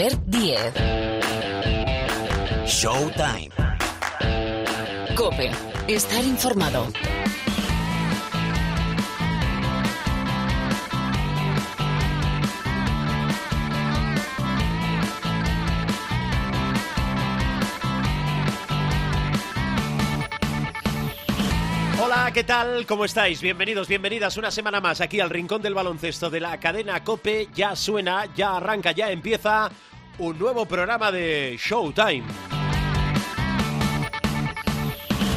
Albert 0.00 0.22
Diez. 0.28 0.74
Showtime. 2.64 3.50
Cope. 5.14 5.50
Estar 5.88 6.24
informado. 6.24 6.86
Hola, 22.02 22.30
¿qué 22.32 22.44
tal? 22.44 22.86
¿Cómo 22.86 23.04
estáis? 23.04 23.42
Bienvenidos, 23.42 23.86
bienvenidas 23.86 24.38
una 24.38 24.50
semana 24.50 24.80
más 24.80 25.02
aquí 25.02 25.20
al 25.20 25.28
Rincón 25.28 25.60
del 25.60 25.74
Baloncesto 25.74 26.30
de 26.30 26.40
la 26.40 26.58
cadena 26.58 27.04
Cope. 27.04 27.48
Ya 27.54 27.76
suena, 27.76 28.24
ya 28.34 28.56
arranca, 28.56 28.92
ya 28.92 29.10
empieza 29.10 29.70
un 30.20 30.38
nuevo 30.38 30.66
programa 30.66 31.10
de 31.10 31.56
Showtime. 31.58 32.49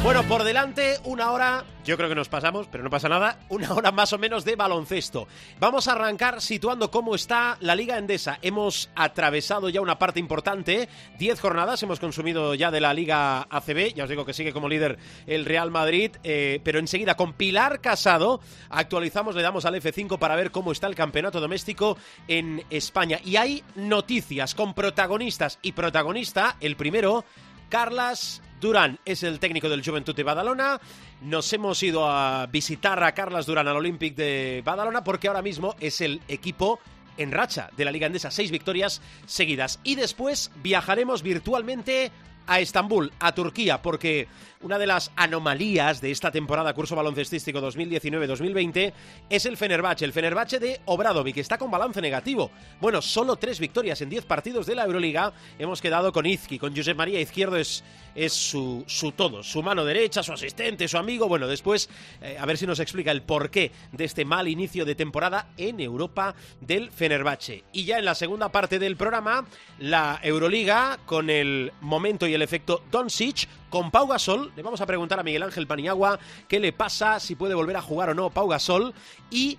Bueno, 0.04 0.22
por 0.24 0.44
delante 0.44 0.98
una 1.04 1.30
hora, 1.30 1.64
yo 1.82 1.96
creo 1.96 2.10
que 2.10 2.14
nos 2.14 2.28
pasamos, 2.28 2.68
pero 2.70 2.84
no 2.84 2.90
pasa 2.90 3.08
nada, 3.08 3.38
una 3.48 3.72
hora 3.72 3.90
más 3.90 4.12
o 4.12 4.18
menos 4.18 4.44
de 4.44 4.54
baloncesto. 4.54 5.26
Vamos 5.58 5.88
a 5.88 5.92
arrancar 5.92 6.42
situando 6.42 6.90
cómo 6.90 7.14
está 7.14 7.56
la 7.60 7.74
Liga 7.74 7.96
Endesa. 7.96 8.38
Hemos 8.42 8.90
atravesado 8.94 9.70
ya 9.70 9.80
una 9.80 9.98
parte 9.98 10.20
importante, 10.20 10.90
10 11.18 11.40
jornadas 11.40 11.82
hemos 11.82 12.00
consumido 12.00 12.54
ya 12.54 12.70
de 12.70 12.82
la 12.82 12.92
Liga 12.92 13.46
ACB, 13.48 13.94
ya 13.94 14.04
os 14.04 14.10
digo 14.10 14.26
que 14.26 14.34
sigue 14.34 14.52
como 14.52 14.68
líder 14.68 14.98
el 15.26 15.46
Real 15.46 15.70
Madrid, 15.70 16.10
eh, 16.22 16.60
pero 16.62 16.80
enseguida 16.80 17.16
con 17.16 17.32
Pilar 17.32 17.80
Casado 17.80 18.42
actualizamos, 18.68 19.34
le 19.34 19.40
damos 19.40 19.64
al 19.64 19.76
F5 19.76 20.18
para 20.18 20.36
ver 20.36 20.50
cómo 20.50 20.70
está 20.70 20.86
el 20.86 20.94
campeonato 20.94 21.40
doméstico 21.40 21.96
en 22.28 22.62
España. 22.68 23.20
Y 23.24 23.36
hay 23.36 23.64
noticias 23.74 24.54
con 24.54 24.74
protagonistas 24.74 25.58
y 25.62 25.72
protagonista, 25.72 26.58
el 26.60 26.76
primero, 26.76 27.24
Carlas 27.70 28.42
Durán 28.64 28.98
es 29.04 29.22
el 29.22 29.38
técnico 29.38 29.68
del 29.68 29.84
Juventud 29.84 30.16
de 30.16 30.22
Badalona. 30.22 30.80
Nos 31.20 31.52
hemos 31.52 31.82
ido 31.82 32.08
a 32.08 32.46
visitar 32.46 33.04
a 33.04 33.12
Carlas 33.12 33.44
Durán 33.44 33.68
al 33.68 33.76
Olympic 33.76 34.14
de 34.14 34.62
Badalona 34.64 35.04
porque 35.04 35.28
ahora 35.28 35.42
mismo 35.42 35.76
es 35.80 36.00
el 36.00 36.22
equipo 36.28 36.80
en 37.18 37.30
racha 37.30 37.68
de 37.76 37.84
la 37.84 37.92
Liga 37.92 38.06
Endesa, 38.06 38.30
seis 38.30 38.50
victorias 38.50 39.02
seguidas. 39.26 39.80
Y 39.84 39.96
después 39.96 40.50
viajaremos 40.62 41.22
virtualmente 41.22 42.10
a 42.46 42.60
Estambul, 42.60 43.12
a 43.18 43.32
Turquía, 43.34 43.80
porque 43.82 44.28
una 44.64 44.78
de 44.78 44.86
las 44.86 45.12
anomalías 45.16 46.00
de 46.00 46.10
esta 46.10 46.30
temporada 46.30 46.72
curso 46.72 46.96
baloncestístico 46.96 47.60
2019-2020 47.60 48.92
es 49.28 49.44
el 49.46 49.56
Fenerbahce, 49.56 50.04
el 50.04 50.12
Fenerbahce 50.12 50.58
de 50.58 50.80
Obradovic, 50.86 51.34
que 51.34 51.40
está 51.40 51.58
con 51.58 51.70
balance 51.70 52.00
negativo. 52.00 52.50
Bueno, 52.80 53.02
solo 53.02 53.36
tres 53.36 53.60
victorias 53.60 54.00
en 54.00 54.08
diez 54.08 54.24
partidos 54.24 54.66
de 54.66 54.74
la 54.74 54.84
Euroliga. 54.84 55.32
Hemos 55.58 55.82
quedado 55.82 56.12
con 56.12 56.24
Izki, 56.24 56.58
con 56.58 56.74
Josep 56.74 56.96
María 56.96 57.20
Izquierdo 57.20 57.56
es, 57.56 57.84
es 58.14 58.32
su, 58.32 58.84
su 58.86 59.12
todo, 59.12 59.42
su 59.42 59.62
mano 59.62 59.84
derecha, 59.84 60.22
su 60.22 60.32
asistente, 60.32 60.88
su 60.88 60.96
amigo. 60.96 61.28
Bueno, 61.28 61.46
después 61.46 61.90
eh, 62.22 62.36
a 62.38 62.46
ver 62.46 62.56
si 62.56 62.66
nos 62.66 62.80
explica 62.80 63.10
el 63.10 63.22
porqué 63.22 63.70
de 63.92 64.04
este 64.04 64.24
mal 64.24 64.48
inicio 64.48 64.84
de 64.84 64.94
temporada 64.94 65.48
en 65.56 65.80
Europa 65.80 66.34
del 66.60 66.90
Fenerbahce. 66.90 67.64
Y 67.72 67.84
ya 67.84 67.98
en 67.98 68.04
la 68.04 68.14
segunda 68.14 68.50
parte 68.50 68.78
del 68.78 68.96
programa, 68.96 69.46
la 69.78 70.20
Euroliga 70.22 70.98
con 71.04 71.30
el 71.30 71.72
momento 71.80 72.26
y 72.26 72.33
el 72.34 72.42
efecto 72.42 72.82
Doncic 72.90 73.48
con 73.70 73.90
Pau 73.90 74.06
Gasol. 74.06 74.52
Le 74.56 74.62
vamos 74.62 74.80
a 74.80 74.86
preguntar 74.86 75.20
a 75.20 75.22
Miguel 75.22 75.42
Ángel 75.42 75.66
Paniagua 75.66 76.18
qué 76.48 76.60
le 76.60 76.72
pasa, 76.72 77.20
si 77.20 77.34
puede 77.34 77.54
volver 77.54 77.76
a 77.76 77.82
jugar 77.82 78.10
o 78.10 78.14
no 78.14 78.30
Pau 78.30 78.48
Gasol. 78.48 78.94
Y 79.30 79.58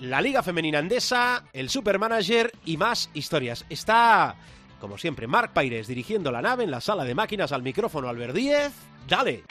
la 0.00 0.20
Liga 0.20 0.42
Femenina 0.42 0.78
Andesa, 0.78 1.44
el 1.52 1.70
Supermanager 1.70 2.52
y 2.64 2.76
más 2.76 3.10
historias. 3.14 3.64
Está, 3.70 4.36
como 4.80 4.98
siempre, 4.98 5.26
Marc 5.26 5.52
Paires 5.52 5.86
dirigiendo 5.86 6.32
la 6.32 6.42
nave 6.42 6.64
en 6.64 6.70
la 6.70 6.80
sala 6.80 7.04
de 7.04 7.14
máquinas 7.14 7.52
al 7.52 7.62
micrófono 7.62 8.08
Albert 8.08 8.34
Díez. 8.34 8.72
¡Dale! 9.08 9.44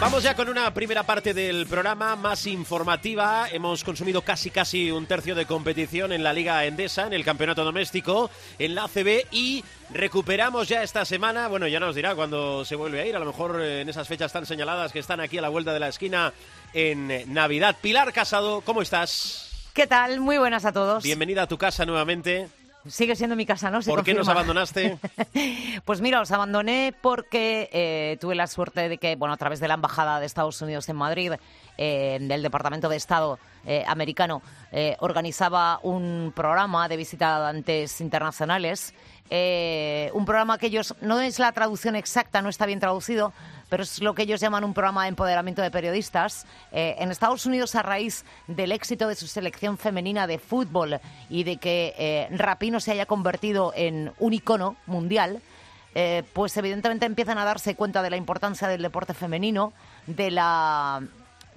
Vamos 0.00 0.22
ya 0.22 0.34
con 0.34 0.48
una 0.48 0.72
primera 0.72 1.02
parte 1.02 1.34
del 1.34 1.66
programa 1.66 2.16
más 2.16 2.46
informativa. 2.46 3.48
Hemos 3.52 3.84
consumido 3.84 4.22
casi 4.22 4.48
casi 4.48 4.90
un 4.90 5.04
tercio 5.04 5.34
de 5.34 5.44
competición 5.44 6.10
en 6.12 6.24
la 6.24 6.32
Liga 6.32 6.64
Endesa, 6.64 7.06
en 7.06 7.12
el 7.12 7.22
campeonato 7.22 7.64
doméstico, 7.64 8.30
en 8.58 8.74
la 8.74 8.84
ACB 8.84 9.26
y 9.30 9.62
recuperamos 9.92 10.68
ya 10.68 10.82
esta 10.82 11.04
semana. 11.04 11.48
Bueno, 11.48 11.68
ya 11.68 11.80
nos 11.80 11.94
dirá 11.94 12.14
cuando 12.14 12.64
se 12.64 12.76
vuelve 12.76 13.02
a 13.02 13.06
ir, 13.06 13.14
a 13.14 13.18
lo 13.18 13.26
mejor 13.26 13.60
en 13.60 13.90
esas 13.90 14.08
fechas 14.08 14.32
tan 14.32 14.46
señaladas 14.46 14.90
que 14.90 15.00
están 15.00 15.20
aquí 15.20 15.36
a 15.36 15.42
la 15.42 15.50
vuelta 15.50 15.74
de 15.74 15.80
la 15.80 15.88
esquina 15.88 16.32
en 16.72 17.32
Navidad. 17.32 17.76
Pilar 17.82 18.10
Casado, 18.14 18.62
¿cómo 18.62 18.80
estás? 18.80 19.68
¿Qué 19.74 19.86
tal? 19.86 20.18
Muy 20.18 20.38
buenas 20.38 20.64
a 20.64 20.72
todos. 20.72 21.04
Bienvenida 21.04 21.42
a 21.42 21.46
tu 21.46 21.58
casa 21.58 21.84
nuevamente. 21.84 22.48
Sigue 22.86 23.14
siendo 23.14 23.36
mi 23.36 23.44
casa, 23.44 23.70
¿no? 23.70 23.82
Se 23.82 23.90
¿Por 23.90 24.02
qué 24.02 24.14
nos 24.14 24.28
abandonaste? 24.28 24.98
Pues 25.84 26.00
mira, 26.00 26.20
os 26.20 26.30
abandoné 26.30 26.94
porque 27.00 27.68
eh, 27.72 28.16
tuve 28.20 28.34
la 28.34 28.46
suerte 28.46 28.88
de 28.88 28.98
que, 28.98 29.16
bueno, 29.16 29.34
a 29.34 29.36
través 29.36 29.60
de 29.60 29.68
la 29.68 29.74
Embajada 29.74 30.20
de 30.20 30.26
Estados 30.26 30.60
Unidos 30.62 30.88
en 30.88 30.96
Madrid, 30.96 31.32
eh, 31.76 32.18
del 32.20 32.42
Departamento 32.42 32.88
de 32.88 32.96
Estado 32.96 33.38
eh, 33.64 33.84
americano, 33.86 34.42
eh, 34.72 34.96
organizaba 35.00 35.80
un 35.82 36.32
programa 36.34 36.88
de 36.88 36.96
visitantes 36.96 38.00
internacionales. 38.00 38.94
Eh, 39.30 40.10
un 40.12 40.24
programa 40.24 40.58
que 40.58 40.66
ellos, 40.66 40.94
no 41.00 41.20
es 41.20 41.38
la 41.38 41.52
traducción 41.52 41.96
exacta, 41.96 42.42
no 42.42 42.48
está 42.48 42.66
bien 42.66 42.80
traducido, 42.80 43.32
pero 43.70 43.84
es 43.84 44.02
lo 44.02 44.14
que 44.14 44.22
ellos 44.22 44.40
llaman 44.40 44.64
un 44.64 44.74
programa 44.74 45.04
de 45.04 45.10
empoderamiento 45.10 45.62
de 45.62 45.70
periodistas. 45.70 46.44
Eh, 46.72 46.96
en 46.98 47.10
Estados 47.10 47.46
Unidos, 47.46 47.74
a 47.76 47.82
raíz 47.82 48.24
del 48.48 48.72
éxito 48.72 49.08
de 49.08 49.14
su 49.14 49.26
selección 49.26 49.78
femenina 49.78 50.26
de 50.26 50.38
fútbol 50.38 51.00
y 51.30 51.44
de 51.44 51.56
que 51.56 51.94
eh, 51.96 52.28
Rapino 52.32 52.80
se 52.80 52.90
haya 52.90 53.06
convertido 53.06 53.72
en 53.74 54.12
un 54.18 54.34
icono 54.34 54.76
mundial, 54.86 55.40
eh, 55.94 56.24
pues 56.32 56.56
evidentemente 56.56 57.06
empiezan 57.06 57.38
a 57.38 57.44
darse 57.44 57.74
cuenta 57.76 58.02
de 58.02 58.10
la 58.10 58.16
importancia 58.16 58.68
del 58.68 58.82
deporte 58.82 59.14
femenino, 59.14 59.72
de 60.06 60.30
la 60.30 61.02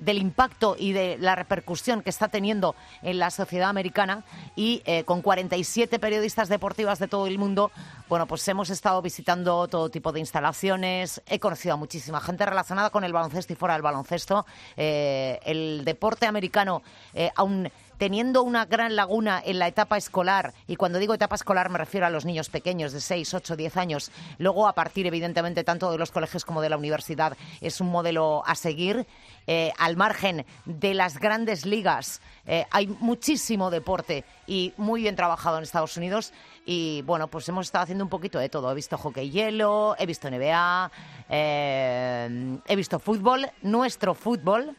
del 0.04 0.18
impacto 0.18 0.76
y 0.78 0.94
de 0.94 1.18
la 1.20 1.36
repercusión 1.36 2.02
que 2.02 2.10
está 2.10 2.28
teniendo 2.28 2.76
en 3.02 3.20
la 3.20 3.32
sociedad 3.32 3.70
americana 3.70 4.24
y 4.56 4.82
eh, 4.86 5.04
con 5.04 5.22
47 5.22 6.00
periodistas 6.00 6.50
deportivas 6.50 7.00
de 7.00 7.08
todo 7.08 7.28
el 7.28 7.38
mundo, 7.38 7.72
bueno, 8.10 8.28
pues 8.28 8.48
hemos 8.48 8.70
estado 8.70 9.02
visitando 9.02 9.68
todo 9.68 9.90
tipo 9.90 10.12
de 10.12 10.20
instalaciones, 10.20 11.22
he 11.28 11.40
conocido 11.40 11.76
a 11.76 11.78
muchísima 11.78 12.20
gente 12.20 12.46
relacionada 12.46 12.90
con 12.90 13.04
el 13.04 13.14
baloncesto 13.14 13.54
y 13.54 13.56
fuera 13.56 13.74
del 13.74 13.82
baloncesto. 13.82 14.46
Eh, 14.76 15.40
el 15.46 15.84
deporte 15.86 16.26
americano, 16.26 16.82
eh, 17.14 17.32
aún 17.36 17.70
teniendo 17.98 18.44
una 18.44 18.66
gran 18.66 18.96
laguna 18.96 19.42
en 19.44 19.60
la 19.60 19.68
etapa 19.68 19.98
escolar, 19.98 20.54
y 20.68 20.76
cuando 20.76 21.00
digo 21.00 21.14
etapa 21.14 21.36
escolar 21.36 21.70
me 21.70 21.78
refiero 21.78 22.06
a 22.06 22.10
los 22.10 22.26
niños 22.26 22.50
pequeños 22.50 22.94
de 22.94 23.02
6, 23.02 23.34
8, 23.34 23.56
10 23.56 23.78
años, 23.78 24.12
luego 24.38 24.68
a 24.68 24.74
partir 24.74 25.08
evidentemente 25.08 25.64
tanto 25.64 25.92
de 25.92 25.98
los 25.98 26.12
colegios 26.12 26.46
como 26.46 26.62
de 26.62 26.70
la 26.70 26.78
universidad 26.78 27.38
es 27.62 27.82
un 27.82 27.90
modelo 27.90 28.44
a 28.46 28.56
seguir. 28.56 29.06
Eh, 29.46 29.74
al 29.78 29.98
margen 29.98 30.46
de 30.64 30.94
las 30.94 31.20
grandes 31.20 31.66
ligas 31.66 32.22
eh, 32.46 32.66
hay 32.72 32.88
muchísimo 32.88 33.70
deporte 33.70 34.24
y 34.48 34.74
muy 34.78 35.02
bien 35.02 35.18
trabajado 35.18 35.58
en 35.58 35.64
Estados 35.64 35.98
Unidos 35.98 36.32
y 36.66 37.02
bueno, 37.02 37.28
pues 37.28 37.50
hemos 37.50 37.66
estado 37.66 37.84
haciendo 37.84 38.06
un 38.06 38.10
poquito 38.10 38.40
de 38.40 38.48
todo. 38.48 38.72
He 38.72 38.76
visto 38.76 38.98
hockey 38.98 39.30
hielo, 39.30 39.96
he 40.00 40.06
visto 40.06 40.30
NBA, 40.30 40.92
eh, 41.30 42.58
he 42.66 42.76
visto 42.76 43.00
fútbol, 43.00 43.50
nuestro 43.62 44.14
fútbol. 44.14 44.76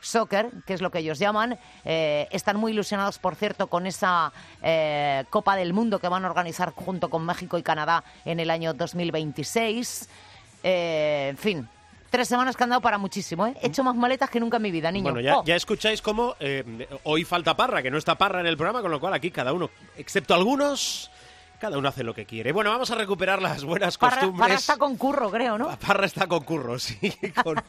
Soccer, 0.00 0.50
que 0.66 0.74
es 0.74 0.80
lo 0.80 0.90
que 0.90 0.98
ellos 1.00 1.18
llaman. 1.18 1.58
Eh, 1.84 2.28
están 2.30 2.56
muy 2.56 2.72
ilusionados, 2.72 3.18
por 3.18 3.34
cierto, 3.36 3.66
con 3.68 3.86
esa 3.86 4.32
eh, 4.62 5.24
Copa 5.30 5.56
del 5.56 5.72
Mundo 5.72 5.98
que 5.98 6.08
van 6.08 6.24
a 6.24 6.28
organizar 6.28 6.72
junto 6.74 7.10
con 7.10 7.24
México 7.26 7.58
y 7.58 7.62
Canadá 7.62 8.04
en 8.24 8.40
el 8.40 8.50
año 8.50 8.74
2026. 8.74 10.08
Eh, 10.62 11.28
en 11.30 11.36
fin, 11.38 11.68
tres 12.10 12.28
semanas 12.28 12.56
que 12.56 12.62
han 12.64 12.70
dado 12.70 12.82
para 12.82 12.98
muchísimo. 12.98 13.46
¿eh? 13.46 13.54
He 13.62 13.68
hecho 13.68 13.82
más 13.84 13.94
maletas 13.96 14.28
que 14.30 14.40
nunca 14.40 14.56
en 14.58 14.62
mi 14.64 14.70
vida, 14.70 14.90
niño. 14.90 15.04
Bueno, 15.04 15.20
ya, 15.20 15.38
Oh. 15.38 15.44
ya 15.44 15.54
escucháis 15.56 16.02
cómo 16.02 16.34
eh, 16.40 16.86
hoy 17.04 17.24
falta 17.24 17.56
Parra, 17.56 17.82
que 17.82 17.90
no 17.90 17.98
está 17.98 18.16
Parra 18.16 18.40
en 18.40 18.46
el 18.46 18.56
programa, 18.56 18.82
con 18.82 18.90
lo 18.90 19.00
cual 19.00 19.14
aquí 19.14 19.30
cada 19.30 19.52
uno, 19.52 19.70
excepto 19.96 20.34
algunos, 20.34 21.10
cada 21.60 21.78
uno 21.78 21.88
hace 21.88 22.02
lo 22.02 22.14
que 22.14 22.24
quiere. 22.26 22.50
Bueno, 22.52 22.70
vamos 22.70 22.90
a 22.90 22.94
recuperar 22.94 23.40
las 23.40 23.62
buenas 23.64 23.98
Parra, 23.98 24.16
costumbres. 24.16 24.40
Parra 24.40 24.54
está 24.58 24.76
con 24.78 24.96
curro, 24.96 25.30
creo, 25.30 25.58
¿no? 25.58 25.78
Parra 25.78 26.06
está 26.06 26.26
con 26.26 26.42
curro, 26.42 26.78
sí. 26.78 26.98
con- 27.44 27.62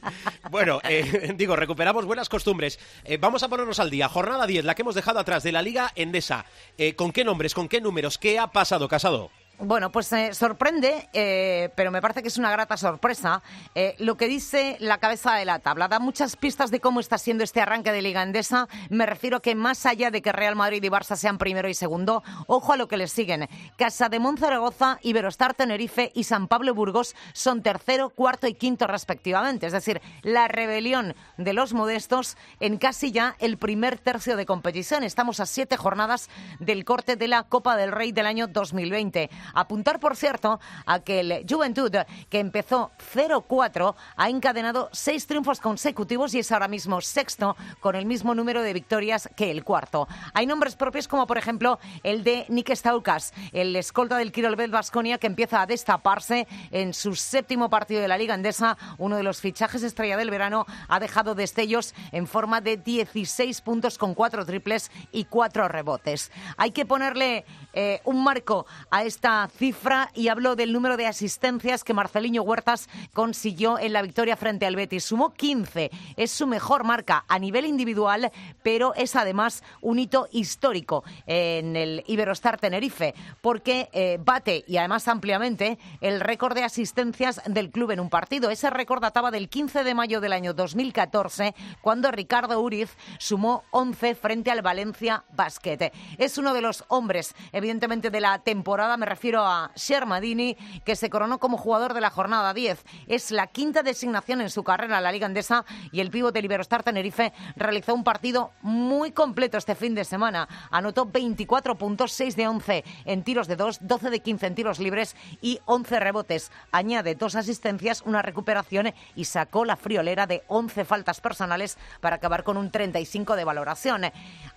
Bueno, 0.49 0.79
eh, 0.83 1.33
digo, 1.38 1.55
recuperamos 1.55 2.05
buenas 2.05 2.29
costumbres. 2.29 2.79
Eh, 3.03 3.17
vamos 3.17 3.43
a 3.43 3.49
ponernos 3.49 3.79
al 3.79 3.89
día. 3.89 4.07
Jornada 4.09 4.47
10, 4.47 4.65
la 4.65 4.73
que 4.75 4.81
hemos 4.81 4.95
dejado 4.95 5.19
atrás 5.19 5.43
de 5.43 5.51
la 5.51 5.61
Liga 5.61 5.91
Endesa. 5.95 6.45
Eh, 6.77 6.95
¿Con 6.95 7.11
qué 7.11 7.23
nombres, 7.25 7.53
con 7.53 7.67
qué 7.67 7.81
números, 7.81 8.17
qué 8.17 8.39
ha 8.39 8.47
pasado, 8.47 8.88
Casado? 8.88 9.29
Bueno, 9.59 9.92
pues 9.92 10.12
eh, 10.13 10.33
sorprende, 10.33 11.07
eh, 11.13 11.69
pero 11.75 11.92
me 11.92 12.01
parece 12.01 12.24
que 12.24 12.30
es 12.30 12.38
una 12.39 12.50
grata 12.50 12.77
sorpresa 12.77 13.44
eh, 13.75 13.94
lo 14.00 14.18
que 14.18 14.27
dice 14.27 14.75
la 14.80 14.98
cabeza 14.98 15.36
de 15.36 15.45
la 15.45 15.59
tabla. 15.59 15.88
Da 15.88 16.00
muchas 16.00 16.36
pistas 16.36 16.71
de 16.71 16.80
cómo 16.80 17.00
está 17.00 17.19
siendo 17.19 17.44
este 17.44 17.62
arranque 17.62 17.92
de 17.92 18.01
Liga 18.01 18.24
Endesa. 18.24 18.68
Me 18.89 19.06
refiero 19.06 19.39
que 19.44 19.53
más 19.53 19.86
allá 19.86 20.09
de 20.09 20.24
que 20.24 20.31
Real 20.31 20.56
Madrid 20.56 20.83
y 20.83 20.89
Barça 20.89 21.15
sean 21.15 21.38
primero 21.38 21.69
y 21.69 21.75
segundo, 21.75 22.24
ojo 22.48 22.74
a 22.74 22.77
lo 22.77 22.88
que 22.88 22.98
les 22.98 23.12
siguen. 23.12 23.48
Casa 23.77 24.09
de 24.09 24.19
Monzaragoza, 24.19 24.98
Iberostar 25.03 25.53
Tenerife 25.53 26.12
y 26.15 26.24
San 26.24 26.48
Pablo 26.48 26.74
Burgos 26.74 27.15
son 27.33 27.62
tercero, 27.62 28.09
cuarto 28.09 28.48
y 28.48 28.56
quinto 28.56 28.88
respectivamente. 28.88 29.68
Es 29.68 29.74
decir, 29.74 30.01
la 30.24 30.48
rebelión 30.48 31.13
de 31.38 31.53
los 31.53 31.74
modestos 31.74 32.36
en 32.59 32.77
casi 32.77 33.12
ya 33.12 33.36
el 33.38 33.57
primer 33.57 34.00
tercio 34.00 34.38
de 34.38 34.48
competición. 34.48 35.03
Estamos 35.03 35.39
a 35.39 35.45
siete 35.45 35.77
jornadas 35.77 36.31
del 36.59 36.83
corte 36.83 37.15
de 37.15 37.27
la 37.27 37.44
Copa 37.44 37.77
del 37.77 37.92
Rey 37.92 38.12
del 38.12 38.25
año 38.25 38.48
2020. 38.48 39.30
Apuntar, 39.53 40.00
por 40.00 40.15
cierto, 40.15 40.59
a 40.86 41.00
que 41.00 41.19
el 41.19 41.45
Juventud, 41.50 41.95
que 42.30 42.39
empezó 42.39 42.92
0-4, 43.13 43.95
ha 44.15 44.30
encadenado 44.30 44.89
seis 44.92 45.27
triunfos 45.27 45.59
consecutivos 45.59 46.33
y 46.33 46.39
es 46.39 46.51
ahora 46.51 46.68
mismo 46.68 47.01
sexto 47.01 47.56
con 47.80 47.95
el 47.95 48.06
mismo 48.06 48.36
número 48.36 48.62
de 48.62 48.74
victorias 48.74 49.30
que 49.36 49.51
el 49.51 49.63
cuarto. 49.63 50.07
Hay 50.33 50.45
nombres 50.45 50.75
propios 50.75 51.07
como, 51.07 51.27
por 51.27 51.38
ejemplo, 51.38 51.80
el 52.03 52.24
de 52.24 52.45
Nick 52.50 52.74
Staukas, 52.74 53.33
el 53.51 53.75
escolta 53.75 54.18
del 54.18 54.31
Kirolbet 54.31 54.71
Vasconia, 54.71 55.18
que 55.18 55.27
empieza 55.27 55.62
a 55.62 55.65
destaparse 55.65 56.48
en 56.71 56.94
su 56.94 57.15
séptimo 57.15 57.69
partido 57.69 58.01
de 58.01 58.07
la 58.07 58.18
Liga 58.18 58.36
Endesa. 58.36 58.77
Uno 58.98 59.18
de 59.18 59.24
los 59.24 59.42
fichajes 59.42 59.83
estrella 59.83 60.18
del 60.18 60.31
verano 60.31 60.65
ha 60.88 61.00
dejado 61.00 61.36
destellos 61.36 61.94
en 62.12 62.27
forma 62.27 62.62
de 62.62 62.77
16 62.77 63.62
puntos 63.62 63.98
con 63.98 64.13
cuatro 64.13 64.45
triples 64.45 64.92
y 65.12 65.25
cuatro 65.25 65.68
rebotes. 65.68 66.31
Hay 66.57 66.71
que 66.71 66.86
ponerle 66.86 67.45
eh, 67.74 68.01
un 68.06 68.24
marco 68.24 68.65
a 68.89 69.03
esta 69.03 69.30
cifra 69.55 70.11
y 70.13 70.27
habló 70.27 70.55
del 70.55 70.73
número 70.73 70.97
de 70.97 71.07
asistencias 71.07 71.83
que 71.83 71.93
Marceliño 71.93 72.41
Huertas 72.41 72.89
consiguió 73.13 73.79
en 73.79 73.93
la 73.93 74.01
victoria 74.01 74.35
frente 74.35 74.65
al 74.65 74.75
Betis. 74.75 75.05
Sumó 75.05 75.33
15. 75.33 75.89
Es 76.17 76.31
su 76.31 76.47
mejor 76.47 76.83
marca 76.83 77.25
a 77.27 77.39
nivel 77.39 77.65
individual, 77.65 78.31
pero 78.63 78.93
es 78.95 79.15
además 79.15 79.63
un 79.81 79.99
hito 79.99 80.27
histórico 80.31 81.03
en 81.25 81.75
el 81.75 82.03
Iberostar 82.07 82.59
Tenerife, 82.59 83.15
porque 83.41 83.89
eh, 83.93 84.19
bate 84.23 84.63
y 84.67 84.77
además 84.77 85.07
ampliamente 85.07 85.79
el 86.01 86.19
récord 86.19 86.55
de 86.55 86.63
asistencias 86.63 87.41
del 87.45 87.71
club 87.71 87.91
en 87.91 87.99
un 87.99 88.09
partido. 88.09 88.49
Ese 88.49 88.69
récord 88.69 89.01
databa 89.01 89.31
del 89.31 89.49
15 89.49 89.83
de 89.83 89.93
mayo 89.93 90.19
del 90.21 90.33
año 90.33 90.53
2014, 90.53 91.55
cuando 91.81 92.11
Ricardo 92.11 92.59
Uriz 92.59 92.97
sumó 93.17 93.63
11 93.71 94.15
frente 94.15 94.51
al 94.51 94.61
Valencia 94.61 95.23
Basket. 95.33 95.91
Es 96.17 96.37
uno 96.37 96.53
de 96.53 96.61
los 96.61 96.83
hombres, 96.89 97.33
evidentemente, 97.51 98.09
de 98.09 98.21
la 98.21 98.39
temporada, 98.39 98.97
me 98.97 99.05
refiero 99.05 99.20
a 99.23 99.71
Shermadini, 99.75 100.57
que 100.83 100.95
se 100.95 101.09
coronó 101.09 101.39
como 101.39 101.57
jugador 101.57 101.94
de 101.94 102.01
la 102.01 102.09
jornada 102.09 102.53
10. 102.53 102.83
Es 103.07 103.29
la 103.29 103.47
quinta 103.47 103.83
designación 103.83 104.41
en 104.41 104.50
su 104.50 104.63
carrera 104.63 104.97
en 104.97 105.03
la 105.03 105.12
Liga 105.12 105.27
Andesa 105.27 105.63
y 105.91 106.00
el 106.00 106.09
pívot 106.09 106.33
de 106.33 106.41
Liberostar 106.41 106.81
Tenerife 106.81 107.31
realizó 107.56 107.94
un 107.94 108.03
partido 108.03 108.51
muy 108.62 109.12
completo 109.12 109.59
este 109.59 109.75
fin 109.75 109.94
de 109.94 110.06
semana. 110.06 110.47
Anotó 110.71 111.06
24 111.06 111.77
puntos, 111.77 112.13
6 112.13 112.35
de 112.35 112.47
11 112.47 112.83
en 113.06 113.23
tiros 113.23 113.47
de 113.47 113.56
2, 113.56 113.79
12 113.81 114.09
de 114.09 114.19
15 114.21 114.47
en 114.47 114.56
tiros 114.56 114.79
libres 114.79 115.15
y 115.39 115.59
11 115.65 116.00
rebotes. 116.00 116.51
Añade 116.71 117.13
dos 117.13 117.35
asistencias, 117.35 118.01
una 118.01 118.24
recuperación 118.24 118.91
y 119.15 119.25
sacó 119.25 119.65
la 119.65 119.75
friolera 119.75 120.25
de 120.25 120.44
11 120.47 120.83
faltas 120.83 121.21
personales 121.21 121.77
para 122.00 122.15
acabar 122.15 122.44
con 122.44 122.57
un 122.57 122.71
35 122.71 123.35
de 123.35 123.44
valoración. 123.44 124.01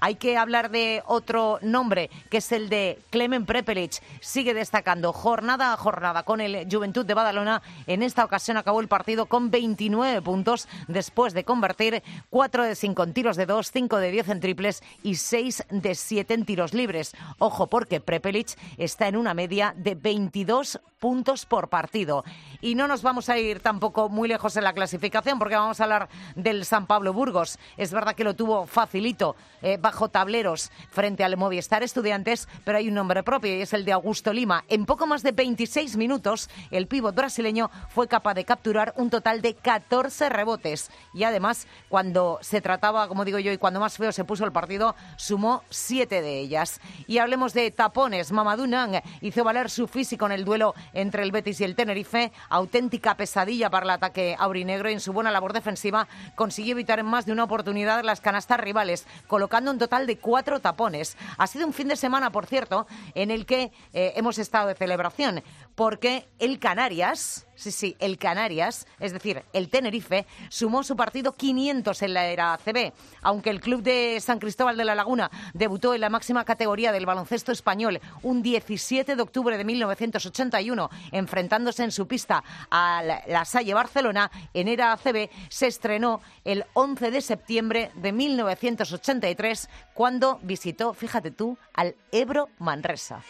Hay 0.00 0.14
que 0.14 0.38
hablar 0.38 0.70
de 0.70 1.02
otro 1.04 1.58
nombre, 1.60 2.08
que 2.30 2.38
es 2.38 2.50
el 2.52 2.70
de 2.70 2.98
Clemen 3.10 3.44
Prepelic. 3.44 4.02
Sigue 4.20 4.53
destacando 4.54 5.12
jornada 5.12 5.72
a 5.72 5.76
jornada 5.76 6.22
con 6.22 6.40
el 6.40 6.66
Juventud 6.70 7.04
de 7.04 7.14
Badalona. 7.14 7.62
En 7.86 8.02
esta 8.02 8.24
ocasión 8.24 8.56
acabó 8.56 8.80
el 8.80 8.88
partido 8.88 9.26
con 9.26 9.50
29 9.50 10.22
puntos 10.22 10.68
después 10.88 11.34
de 11.34 11.44
convertir 11.44 12.02
4 12.30 12.64
de 12.64 12.74
5 12.74 13.02
en 13.02 13.12
tiros 13.12 13.36
de 13.36 13.46
2, 13.46 13.70
5 13.70 13.96
de 13.98 14.10
10 14.10 14.28
en 14.28 14.40
triples 14.40 14.82
y 15.02 15.16
6 15.16 15.64
de 15.70 15.94
7 15.94 16.34
en 16.34 16.44
tiros 16.44 16.74
libres. 16.74 17.14
Ojo 17.38 17.68
porque 17.68 18.00
Prepelic 18.00 18.56
está 18.78 19.08
en 19.08 19.16
una 19.16 19.34
media 19.34 19.74
de 19.76 19.94
22 19.94 20.80
puntos 20.98 21.44
por 21.44 21.68
partido. 21.68 22.24
Y 22.60 22.74
no 22.76 22.88
nos 22.88 23.02
vamos 23.02 23.28
a 23.28 23.38
ir 23.38 23.60
tampoco 23.60 24.08
muy 24.08 24.26
lejos 24.26 24.56
en 24.56 24.64
la 24.64 24.72
clasificación 24.72 25.38
porque 25.38 25.54
vamos 25.54 25.80
a 25.80 25.84
hablar 25.84 26.08
del 26.34 26.64
San 26.64 26.86
Pablo 26.86 27.12
Burgos. 27.12 27.58
Es 27.76 27.92
verdad 27.92 28.14
que 28.14 28.24
lo 28.24 28.34
tuvo 28.34 28.66
facilito 28.66 29.36
eh, 29.60 29.76
bajo 29.78 30.08
tableros 30.08 30.70
frente 30.90 31.22
al 31.24 31.36
Movistar 31.36 31.82
Estudiantes, 31.82 32.48
pero 32.64 32.78
hay 32.78 32.88
un 32.88 32.94
nombre 32.94 33.22
propio 33.22 33.54
y 33.54 33.60
es 33.60 33.74
el 33.74 33.84
de 33.84 33.92
Augusto 33.92 34.32
Lima 34.32 34.43
en 34.68 34.84
poco 34.84 35.06
más 35.06 35.22
de 35.22 35.32
26 35.32 35.96
minutos, 35.96 36.50
el 36.70 36.86
pívot 36.86 37.14
brasileño 37.14 37.70
fue 37.88 38.08
capaz 38.08 38.34
de 38.34 38.44
capturar 38.44 38.92
un 38.96 39.08
total 39.08 39.40
de 39.40 39.54
14 39.54 40.28
rebotes. 40.28 40.90
Y 41.14 41.24
además, 41.24 41.66
cuando 41.88 42.38
se 42.42 42.60
trataba, 42.60 43.08
como 43.08 43.24
digo 43.24 43.38
yo, 43.38 43.52
y 43.52 43.58
cuando 43.58 43.80
más 43.80 43.96
feo 43.96 44.12
se 44.12 44.24
puso 44.24 44.44
el 44.44 44.52
partido, 44.52 44.94
sumó 45.16 45.62
7 45.70 46.20
de 46.20 46.40
ellas. 46.40 46.80
Y 47.06 47.18
hablemos 47.18 47.54
de 47.54 47.70
tapones. 47.70 48.32
Mamadou 48.32 48.66
Nang 48.66 49.00
hizo 49.22 49.44
valer 49.44 49.70
su 49.70 49.88
físico 49.88 50.26
en 50.26 50.32
el 50.32 50.44
duelo 50.44 50.74
entre 50.92 51.22
el 51.22 51.32
Betis 51.32 51.60
y 51.60 51.64
el 51.64 51.74
Tenerife. 51.74 52.30
Auténtica 52.50 53.16
pesadilla 53.16 53.70
para 53.70 53.84
el 53.84 53.90
ataque 53.90 54.36
aurinegro 54.38 54.90
y 54.90 54.92
en 54.92 55.00
su 55.00 55.12
buena 55.12 55.30
labor 55.30 55.54
defensiva 55.54 56.06
consiguió 56.34 56.72
evitar 56.72 56.98
en 56.98 57.06
más 57.06 57.24
de 57.24 57.32
una 57.32 57.44
oportunidad 57.44 58.04
las 58.04 58.20
canastas 58.20 58.60
rivales, 58.60 59.06
colocando 59.26 59.70
un 59.70 59.78
total 59.78 60.06
de 60.06 60.18
cuatro 60.18 60.60
tapones. 60.60 61.16
Ha 61.38 61.46
sido 61.46 61.66
un 61.66 61.72
fin 61.72 61.88
de 61.88 61.96
semana, 61.96 62.30
por 62.30 62.46
cierto, 62.46 62.86
en 63.14 63.30
el 63.30 63.46
que 63.46 63.72
eh, 63.92 64.12
hemos 64.16 64.33
estado 64.38 64.68
de 64.68 64.74
celebración, 64.74 65.42
porque 65.74 66.28
el 66.38 66.58
Canarias, 66.58 67.46
sí, 67.54 67.70
sí, 67.70 67.96
el 67.98 68.18
Canarias, 68.18 68.86
es 69.00 69.12
decir, 69.12 69.42
el 69.52 69.68
Tenerife, 69.68 70.26
sumó 70.48 70.82
su 70.82 70.96
partido 70.96 71.32
500 71.32 72.02
en 72.02 72.14
la 72.14 72.26
era 72.26 72.54
ACB, 72.54 72.92
aunque 73.22 73.50
el 73.50 73.60
club 73.60 73.82
de 73.82 74.20
San 74.20 74.38
Cristóbal 74.38 74.76
de 74.76 74.84
la 74.84 74.94
Laguna 74.94 75.30
debutó 75.52 75.94
en 75.94 76.00
la 76.00 76.10
máxima 76.10 76.44
categoría 76.44 76.92
del 76.92 77.06
baloncesto 77.06 77.52
español 77.52 78.00
un 78.22 78.42
17 78.42 79.16
de 79.16 79.22
octubre 79.22 79.58
de 79.58 79.64
1981, 79.64 80.90
enfrentándose 81.12 81.82
en 81.82 81.92
su 81.92 82.06
pista 82.06 82.44
a 82.70 83.02
la 83.26 83.44
Salle 83.44 83.74
Barcelona, 83.74 84.30
en 84.52 84.68
era 84.68 84.92
ACB 84.92 85.28
se 85.48 85.66
estrenó 85.66 86.20
el 86.44 86.64
11 86.74 87.10
de 87.10 87.20
septiembre 87.20 87.90
de 87.96 88.12
1983, 88.12 89.68
cuando 89.94 90.38
visitó, 90.42 90.94
fíjate 90.94 91.30
tú, 91.30 91.58
al 91.72 91.96
Ebro 92.12 92.48
Manresa. 92.58 93.22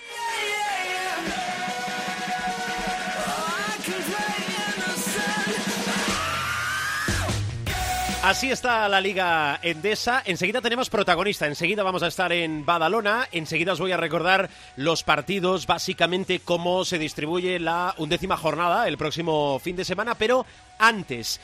Así 8.24 8.50
está 8.50 8.88
la 8.88 9.02
Liga 9.02 9.60
Endesa. 9.62 10.22
Enseguida 10.24 10.62
tenemos 10.62 10.88
protagonista. 10.88 11.46
Enseguida 11.46 11.82
vamos 11.82 12.02
a 12.02 12.06
estar 12.06 12.32
en 12.32 12.64
Badalona. 12.64 13.28
Enseguida 13.32 13.74
os 13.74 13.80
voy 13.80 13.92
a 13.92 13.98
recordar 13.98 14.48
los 14.76 15.02
partidos, 15.02 15.66
básicamente 15.66 16.40
cómo 16.40 16.86
se 16.86 16.98
distribuye 16.98 17.60
la 17.60 17.94
undécima 17.98 18.38
jornada 18.38 18.88
el 18.88 18.96
próximo 18.96 19.58
fin 19.58 19.76
de 19.76 19.84
semana. 19.84 20.14
Pero 20.14 20.46
antes, 20.78 21.38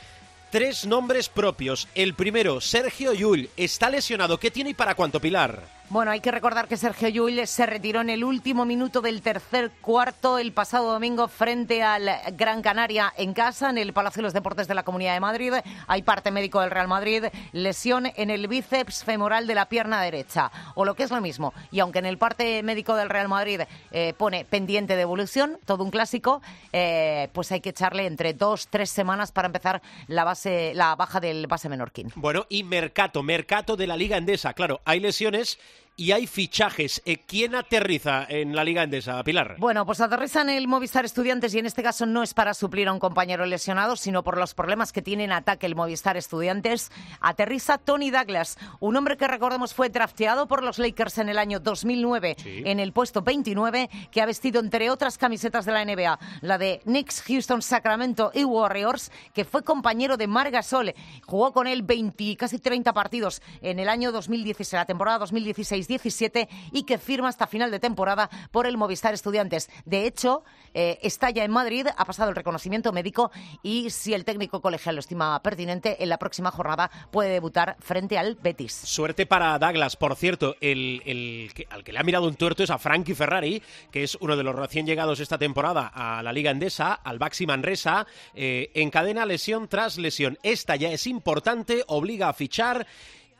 tres 0.50 0.86
nombres 0.86 1.28
propios. 1.28 1.86
El 1.94 2.14
primero, 2.14 2.62
Sergio 2.62 3.12
Yul. 3.12 3.50
Está 3.58 3.90
lesionado. 3.90 4.40
¿Qué 4.40 4.50
tiene 4.50 4.70
y 4.70 4.74
para 4.74 4.94
cuánto, 4.94 5.20
Pilar? 5.20 5.79
Bueno, 5.90 6.12
hay 6.12 6.20
que 6.20 6.30
recordar 6.30 6.68
que 6.68 6.76
Sergio 6.76 7.08
Llull 7.08 7.48
se 7.48 7.66
retiró 7.66 8.00
en 8.00 8.10
el 8.10 8.22
último 8.22 8.64
minuto 8.64 9.00
del 9.00 9.22
tercer 9.22 9.72
cuarto 9.80 10.38
el 10.38 10.52
pasado 10.52 10.92
domingo 10.92 11.26
frente 11.26 11.82
al 11.82 12.08
Gran 12.34 12.62
Canaria 12.62 13.12
en 13.16 13.34
casa, 13.34 13.70
en 13.70 13.76
el 13.76 13.92
Palacio 13.92 14.20
de 14.20 14.22
los 14.22 14.32
Deportes 14.32 14.68
de 14.68 14.76
la 14.76 14.84
Comunidad 14.84 15.14
de 15.14 15.20
Madrid. 15.20 15.52
Hay 15.88 16.02
parte 16.02 16.30
médico 16.30 16.60
del 16.60 16.70
Real 16.70 16.86
Madrid, 16.86 17.24
lesión 17.50 18.06
en 18.14 18.30
el 18.30 18.46
bíceps 18.46 19.02
femoral 19.02 19.48
de 19.48 19.56
la 19.56 19.68
pierna 19.68 20.00
derecha, 20.00 20.52
o 20.76 20.84
lo 20.84 20.94
que 20.94 21.02
es 21.02 21.10
lo 21.10 21.20
mismo. 21.20 21.52
Y 21.72 21.80
aunque 21.80 21.98
en 21.98 22.06
el 22.06 22.18
parte 22.18 22.62
médico 22.62 22.94
del 22.94 23.10
Real 23.10 23.26
Madrid 23.26 23.62
eh, 23.90 24.14
pone 24.16 24.44
pendiente 24.44 24.94
de 24.94 25.02
evolución, 25.02 25.58
todo 25.64 25.82
un 25.82 25.90
clásico, 25.90 26.40
eh, 26.72 27.30
pues 27.32 27.50
hay 27.50 27.60
que 27.60 27.70
echarle 27.70 28.06
entre 28.06 28.32
dos, 28.32 28.68
tres 28.68 28.90
semanas 28.90 29.32
para 29.32 29.46
empezar 29.46 29.82
la 30.06 30.22
base, 30.22 30.70
la 30.72 30.94
baja 30.94 31.18
del 31.18 31.48
base 31.48 31.68
menorquín. 31.68 32.12
Bueno, 32.14 32.46
y 32.48 32.62
Mercato, 32.62 33.24
Mercato 33.24 33.74
de 33.74 33.88
la 33.88 33.96
Liga 33.96 34.16
Endesa. 34.16 34.54
Claro, 34.54 34.80
hay 34.84 35.00
lesiones 35.00 35.58
y 35.96 36.12
hay 36.12 36.26
fichajes. 36.26 37.02
Eh, 37.04 37.18
¿Quién 37.26 37.54
aterriza 37.54 38.26
en 38.28 38.56
la 38.56 38.64
Liga 38.64 38.82
Endesa, 38.82 39.22
Pilar? 39.22 39.56
Bueno, 39.58 39.84
pues 39.84 40.00
aterriza 40.00 40.40
en 40.40 40.50
el 40.50 40.66
Movistar 40.66 41.04
Estudiantes 41.04 41.54
y 41.54 41.58
en 41.58 41.66
este 41.66 41.82
caso 41.82 42.06
no 42.06 42.22
es 42.22 42.32
para 42.34 42.54
suplir 42.54 42.88
a 42.88 42.92
un 42.92 42.98
compañero 42.98 43.44
lesionado, 43.44 43.96
sino 43.96 44.22
por 44.22 44.38
los 44.38 44.54
problemas 44.54 44.92
que 44.92 45.02
tiene 45.02 45.24
en 45.24 45.32
ataque 45.32 45.66
el 45.66 45.74
Movistar 45.74 46.16
Estudiantes. 46.16 46.90
Aterriza 47.20 47.78
Tony 47.78 48.10
Douglas, 48.10 48.58
un 48.80 48.96
hombre 48.96 49.16
que 49.16 49.28
recordemos 49.28 49.74
fue 49.74 49.90
drafteado 49.90 50.48
por 50.48 50.62
los 50.62 50.78
Lakers 50.78 51.18
en 51.18 51.28
el 51.28 51.38
año 51.38 51.60
2009 51.60 52.36
en 52.44 52.80
el 52.80 52.92
puesto 52.92 53.22
29, 53.22 53.90
que 54.10 54.22
ha 54.22 54.26
vestido 54.26 54.60
entre 54.60 54.90
otras 54.90 55.18
camisetas 55.18 55.64
de 55.66 55.72
la 55.72 55.84
NBA, 55.84 56.18
la 56.40 56.58
de 56.58 56.80
Knicks, 56.84 57.22
Houston, 57.22 57.62
Sacramento 57.62 58.30
y 58.34 58.44
Warriors, 58.44 59.10
que 59.34 59.44
fue 59.44 59.62
compañero 59.62 60.16
de 60.16 60.26
Margasol. 60.26 60.94
Jugó 61.26 61.52
con 61.52 61.66
él 61.66 61.82
20, 61.82 62.36
casi 62.36 62.58
30 62.58 62.92
partidos 62.92 63.42
en 63.60 63.78
el 63.78 63.88
año 63.88 64.12
2016, 64.12 64.72
la 64.72 64.86
temporada 64.86 65.18
2016 65.18 65.79
16-17 65.80 66.48
y 66.72 66.84
que 66.84 66.98
firma 66.98 67.28
hasta 67.28 67.46
final 67.46 67.70
de 67.70 67.80
temporada 67.80 68.30
por 68.50 68.66
el 68.66 68.76
Movistar 68.76 69.14
Estudiantes. 69.14 69.70
De 69.84 70.06
hecho, 70.06 70.44
eh, 70.74 70.98
está 71.02 71.30
ya 71.30 71.44
en 71.44 71.50
Madrid, 71.50 71.86
ha 71.96 72.04
pasado 72.04 72.30
el 72.30 72.36
reconocimiento 72.36 72.92
médico 72.92 73.30
y 73.62 73.90
si 73.90 74.14
el 74.14 74.24
técnico 74.24 74.60
colegial 74.60 74.96
lo 74.96 75.00
estima 75.00 75.40
pertinente, 75.42 76.02
en 76.02 76.08
la 76.08 76.18
próxima 76.18 76.50
jornada 76.50 76.90
puede 77.10 77.30
debutar 77.30 77.76
frente 77.80 78.18
al 78.18 78.36
Betis. 78.36 78.72
Suerte 78.72 79.26
para 79.26 79.58
Douglas. 79.58 79.96
Por 79.96 80.14
cierto, 80.16 80.56
al 80.60 81.84
que 81.84 81.92
le 81.92 81.98
ha 81.98 82.02
mirado 82.02 82.26
un 82.26 82.34
tuerto 82.34 82.62
es 82.62 82.70
a 82.70 82.78
Frankie 82.78 83.14
Ferrari, 83.14 83.62
que 83.90 84.02
es 84.02 84.16
uno 84.20 84.36
de 84.36 84.44
los 84.44 84.54
recién 84.54 84.86
llegados 84.86 85.20
esta 85.20 85.38
temporada 85.38 85.90
a 85.94 86.22
la 86.22 86.32
Liga 86.32 86.50
Endesa, 86.50 86.94
al 86.94 87.18
Baxi 87.18 87.46
Manresa, 87.46 88.06
eh, 88.34 88.70
encadena 88.74 89.26
lesión 89.26 89.68
tras 89.68 89.98
lesión. 89.98 90.38
Esta 90.42 90.76
ya 90.76 90.90
es 90.90 91.06
importante, 91.06 91.84
obliga 91.86 92.28
a 92.28 92.32
fichar 92.32 92.86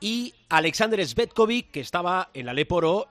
y 0.00 0.34
Alexander 0.52 1.06
Svetkovic, 1.06 1.70
que 1.70 1.78
estaba 1.78 2.28
en 2.34 2.44
la 2.44 2.50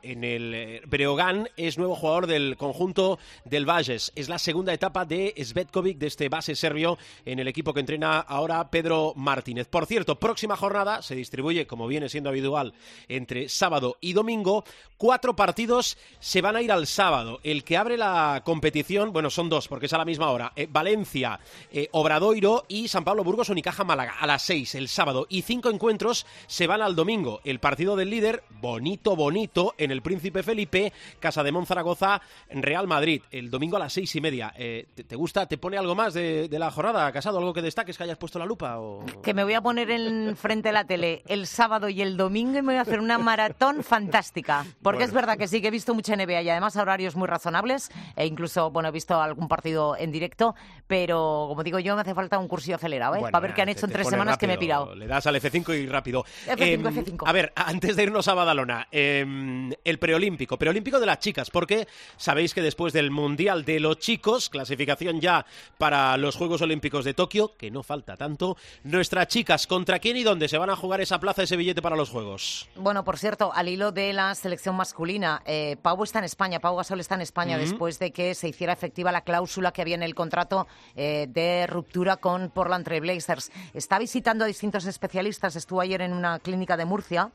en 0.03 0.23
el 0.25 0.53
eh, 0.53 0.81
Breogán, 0.85 1.47
es 1.55 1.77
nuevo 1.77 1.95
jugador 1.95 2.27
del 2.27 2.57
conjunto 2.57 3.17
del 3.45 3.65
Valles. 3.65 4.11
Es 4.15 4.27
la 4.27 4.37
segunda 4.37 4.73
etapa 4.73 5.05
de 5.05 5.33
Svetkovic, 5.41 5.97
de 5.97 6.07
este 6.07 6.27
base 6.27 6.53
serbio, 6.53 6.97
en 7.23 7.39
el 7.39 7.47
equipo 7.47 7.73
que 7.73 7.79
entrena 7.79 8.19
ahora 8.19 8.69
Pedro 8.69 9.13
Martínez. 9.15 9.69
Por 9.69 9.85
cierto, 9.85 10.19
próxima 10.19 10.57
jornada 10.57 11.01
se 11.01 11.15
distribuye, 11.15 11.65
como 11.65 11.87
viene 11.87 12.09
siendo 12.09 12.29
habitual, 12.29 12.73
entre 13.07 13.47
sábado 13.47 13.95
y 14.01 14.11
domingo. 14.11 14.65
Cuatro 14.97 15.33
partidos 15.33 15.97
se 16.19 16.41
van 16.41 16.57
a 16.57 16.61
ir 16.61 16.73
al 16.73 16.87
sábado. 16.87 17.39
El 17.43 17.63
que 17.63 17.77
abre 17.77 17.95
la 17.95 18.41
competición, 18.43 19.13
bueno, 19.13 19.29
son 19.29 19.47
dos, 19.47 19.69
porque 19.69 19.85
es 19.85 19.93
a 19.93 19.97
la 19.97 20.03
misma 20.03 20.29
hora. 20.29 20.51
Eh, 20.57 20.67
Valencia, 20.69 21.39
eh, 21.71 21.87
Obradoiro 21.93 22.65
y 22.67 22.89
San 22.89 23.05
Pablo 23.05 23.23
Burgos, 23.23 23.47
Unicaja, 23.47 23.85
Málaga, 23.85 24.17
a 24.19 24.27
las 24.27 24.41
seis 24.41 24.75
el 24.75 24.89
sábado. 24.89 25.25
Y 25.29 25.43
cinco 25.43 25.69
encuentros 25.69 26.25
se 26.47 26.67
van 26.67 26.81
al 26.81 26.97
domingo 26.97 27.28
el 27.43 27.59
partido 27.59 27.95
del 27.95 28.09
líder, 28.09 28.43
bonito, 28.61 29.15
bonito, 29.15 29.73
en 29.77 29.91
el 29.91 30.01
Príncipe 30.01 30.43
Felipe, 30.43 30.91
Casa 31.19 31.43
de 31.43 31.51
Monzaragoza, 31.51 32.21
Real 32.49 32.87
Madrid, 32.87 33.21
el 33.31 33.49
domingo 33.49 33.77
a 33.77 33.79
las 33.79 33.93
seis 33.93 34.15
y 34.15 34.21
media. 34.21 34.53
Eh, 34.57 34.87
¿te, 35.07 35.15
gusta? 35.15 35.45
¿Te 35.45 35.57
pone 35.57 35.77
algo 35.77 35.95
más 35.95 36.13
de, 36.13 36.49
la 36.51 36.71
jornada, 36.71 37.11
Casado? 37.11 37.37
¿Algo 37.37 37.53
que 37.53 37.61
destaques 37.61 37.97
que 37.97 38.03
hayas 38.03 38.17
puesto 38.17 38.39
la 38.39 38.45
lupa? 38.45 38.79
O... 38.79 39.05
Que 39.23 39.33
me 39.33 39.43
voy 39.43 39.53
a 39.53 39.61
poner 39.61 39.89
en 39.91 40.35
frente 40.35 40.69
de 40.69 40.73
la 40.73 40.85
tele 40.85 41.23
el 41.27 41.47
sábado 41.47 41.89
y 41.89 42.01
el 42.01 42.17
domingo 42.17 42.57
y 42.57 42.61
me 42.61 42.73
voy 42.73 42.75
a 42.75 42.81
hacer 42.81 42.99
una 42.99 43.17
maratón 43.17 43.83
fantástica. 43.83 44.65
Porque 44.81 45.03
es 45.03 45.13
verdad 45.13 45.37
que 45.37 45.47
sí, 45.47 45.61
que 45.61 45.67
he 45.67 45.71
visto 45.71 45.93
mucha 45.93 46.15
NBA 46.15 46.41
y 46.41 46.49
además 46.49 46.75
a 46.77 46.81
horarios 46.81 47.15
muy 47.15 47.27
razonables. 47.27 47.89
E 48.15 48.25
incluso, 48.25 48.71
bueno, 48.71 48.89
he 48.89 48.91
visto 48.91 49.21
algún 49.21 49.47
partido 49.47 49.95
en 49.97 50.11
directo, 50.11 50.55
pero 50.87 51.45
como 51.49 51.63
digo 51.63 51.79
yo, 51.79 51.95
me 51.95 52.01
hace 52.01 52.13
falta 52.13 52.37
un 52.37 52.47
cursillo 52.47 52.75
acelerado, 52.75 53.15
¿eh? 53.15 53.21
para 53.21 53.39
ver 53.39 53.53
qué 53.53 53.61
han 53.61 53.69
hecho 53.69 53.85
en 53.85 53.91
tres 53.91 54.07
semanas 54.07 54.37
que 54.37 54.47
me 54.47 54.53
he 54.53 54.57
pirado. 54.57 54.95
Le 54.95 55.07
das 55.07 55.25
al 55.27 55.35
F5 55.35 55.83
y 55.83 55.87
rápido. 55.87 56.23
F5, 56.47 56.61
em, 56.61 56.83
F5. 56.83 57.18
A 57.25 57.31
ver, 57.33 57.51
antes 57.55 57.95
de 57.95 58.03
irnos 58.03 58.27
a 58.27 58.33
Badalona, 58.33 58.87
em, 58.91 59.71
el 59.83 59.99
preolímpico, 59.99 60.57
preolímpico 60.57 60.99
de 60.99 61.05
las 61.05 61.19
chicas, 61.19 61.49
porque 61.49 61.87
sabéis 62.17 62.53
que 62.53 62.61
después 62.61 62.93
del 62.93 63.11
Mundial 63.11 63.65
de 63.65 63.79
los 63.79 63.99
chicos, 63.99 64.49
clasificación 64.49 65.19
ya 65.19 65.45
para 65.77 66.15
los 66.17 66.35
Juegos 66.35 66.61
Olímpicos 66.61 67.03
de 67.03 67.13
Tokio, 67.13 67.55
que 67.57 67.71
no 67.71 67.83
falta 67.83 68.15
tanto, 68.15 68.57
nuestras 68.83 69.27
chicas, 69.27 69.67
¿contra 69.67 69.99
quién 69.99 70.17
y 70.17 70.23
dónde 70.23 70.47
se 70.47 70.57
van 70.57 70.69
a 70.69 70.75
jugar 70.75 71.01
esa 71.01 71.19
plaza, 71.19 71.43
ese 71.43 71.57
billete 71.57 71.81
para 71.81 71.95
los 71.95 72.09
Juegos? 72.09 72.69
Bueno, 72.75 73.03
por 73.03 73.17
cierto, 73.17 73.51
al 73.53 73.67
hilo 73.67 73.91
de 73.91 74.13
la 74.13 74.33
selección 74.35 74.75
masculina, 74.75 75.41
eh, 75.45 75.75
Pau 75.81 76.01
está 76.03 76.19
en 76.19 76.25
España, 76.25 76.59
Pau 76.59 76.77
Gasol 76.77 76.99
está 76.99 77.15
en 77.15 77.21
España 77.21 77.57
después 77.57 77.99
de 77.99 78.11
que 78.11 78.33
se 78.33 78.47
hiciera 78.47 78.71
efectiva 78.73 79.11
la 79.11 79.21
cláusula 79.21 79.71
que 79.71 79.81
había 79.81 79.95
en 79.95 80.03
el 80.03 80.15
contrato 80.15 80.67
eh, 80.95 81.27
de 81.29 81.67
ruptura 81.67 82.17
con 82.17 82.49
Portland 82.49 82.85
Trail 82.85 83.01
Blazers. 83.01 83.51
Está 83.73 83.99
visitando 83.99 84.45
a 84.45 84.47
distintos 84.47 84.85
especialistas, 84.85 85.55
estuvo 85.55 85.81
ayer 85.81 86.01
en 86.01 86.13
una 86.13 86.39
clínica 86.39 86.77
de 86.77 86.85
Murcia 86.85 87.08
Murcia 87.09 87.31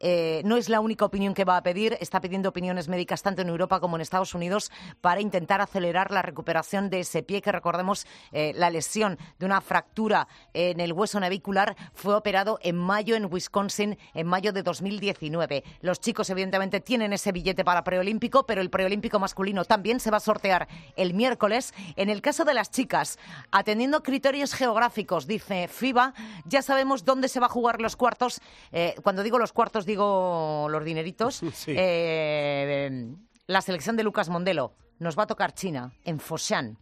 eh, 0.00 0.42
no 0.44 0.56
es 0.56 0.68
la 0.68 0.80
única 0.80 1.04
opinión 1.04 1.34
que 1.34 1.44
va 1.44 1.56
a 1.56 1.62
pedir, 1.62 1.96
está 2.00 2.20
pidiendo 2.20 2.48
opiniones 2.48 2.88
médicas 2.88 3.22
tanto 3.22 3.42
en 3.42 3.48
Europa 3.48 3.80
como 3.80 3.96
en 3.96 4.02
Estados 4.02 4.34
Unidos 4.34 4.70
para 5.00 5.20
intentar 5.20 5.60
acelerar 5.60 6.10
la 6.10 6.22
recuperación 6.22 6.90
de 6.90 7.00
ese 7.00 7.22
pie 7.22 7.42
que 7.42 7.52
recordemos 7.52 8.06
eh, 8.32 8.52
la 8.56 8.70
lesión 8.70 9.18
de 9.38 9.46
una 9.46 9.60
fractura 9.60 10.28
en 10.52 10.80
el 10.80 10.92
hueso 10.92 11.18
navicular 11.20 11.76
fue 11.94 12.14
operado 12.14 12.58
en 12.62 12.76
mayo 12.76 13.16
en 13.16 13.32
Wisconsin 13.32 13.98
en 14.14 14.26
mayo 14.26 14.52
de 14.52 14.62
2019. 14.62 15.64
Los 15.80 16.00
chicos 16.00 16.30
evidentemente 16.30 16.80
tienen 16.80 17.12
ese 17.12 17.32
billete 17.32 17.64
para 17.64 17.84
preolímpico, 17.84 18.46
pero 18.46 18.60
el 18.60 18.70
preolímpico 18.70 19.18
masculino 19.18 19.64
también 19.64 20.00
se 20.00 20.10
va 20.10 20.18
a 20.18 20.20
sortear 20.20 20.68
el 20.96 21.14
miércoles. 21.14 21.72
En 21.96 22.10
el 22.10 22.20
caso 22.20 22.44
de 22.44 22.54
las 22.54 22.70
chicas, 22.70 23.18
atendiendo 23.50 24.02
criterios 24.02 24.54
geográficos, 24.54 25.26
dice 25.26 25.68
FIBA, 25.68 26.14
ya 26.44 26.62
sabemos 26.62 27.04
dónde 27.04 27.28
se 27.28 27.40
va 27.40 27.46
a 27.46 27.50
jugar 27.50 27.80
los 27.80 27.96
cuartos. 27.96 28.40
Eh, 28.72 28.94
cuando 29.02 29.22
digo 29.22 29.38
los 29.38 29.52
cuartos 29.52 29.85
digo 29.86 30.68
los 30.70 30.84
dineritos. 30.84 31.42
Eh, 31.68 33.14
la 33.46 33.60
selección 33.60 33.96
de 33.96 34.02
Lucas 34.02 34.28
Mondelo 34.28 34.74
nos 34.98 35.18
va 35.18 35.22
a 35.24 35.26
tocar 35.26 35.54
China, 35.54 35.92
en 36.04 36.20
Foshan 36.20 36.78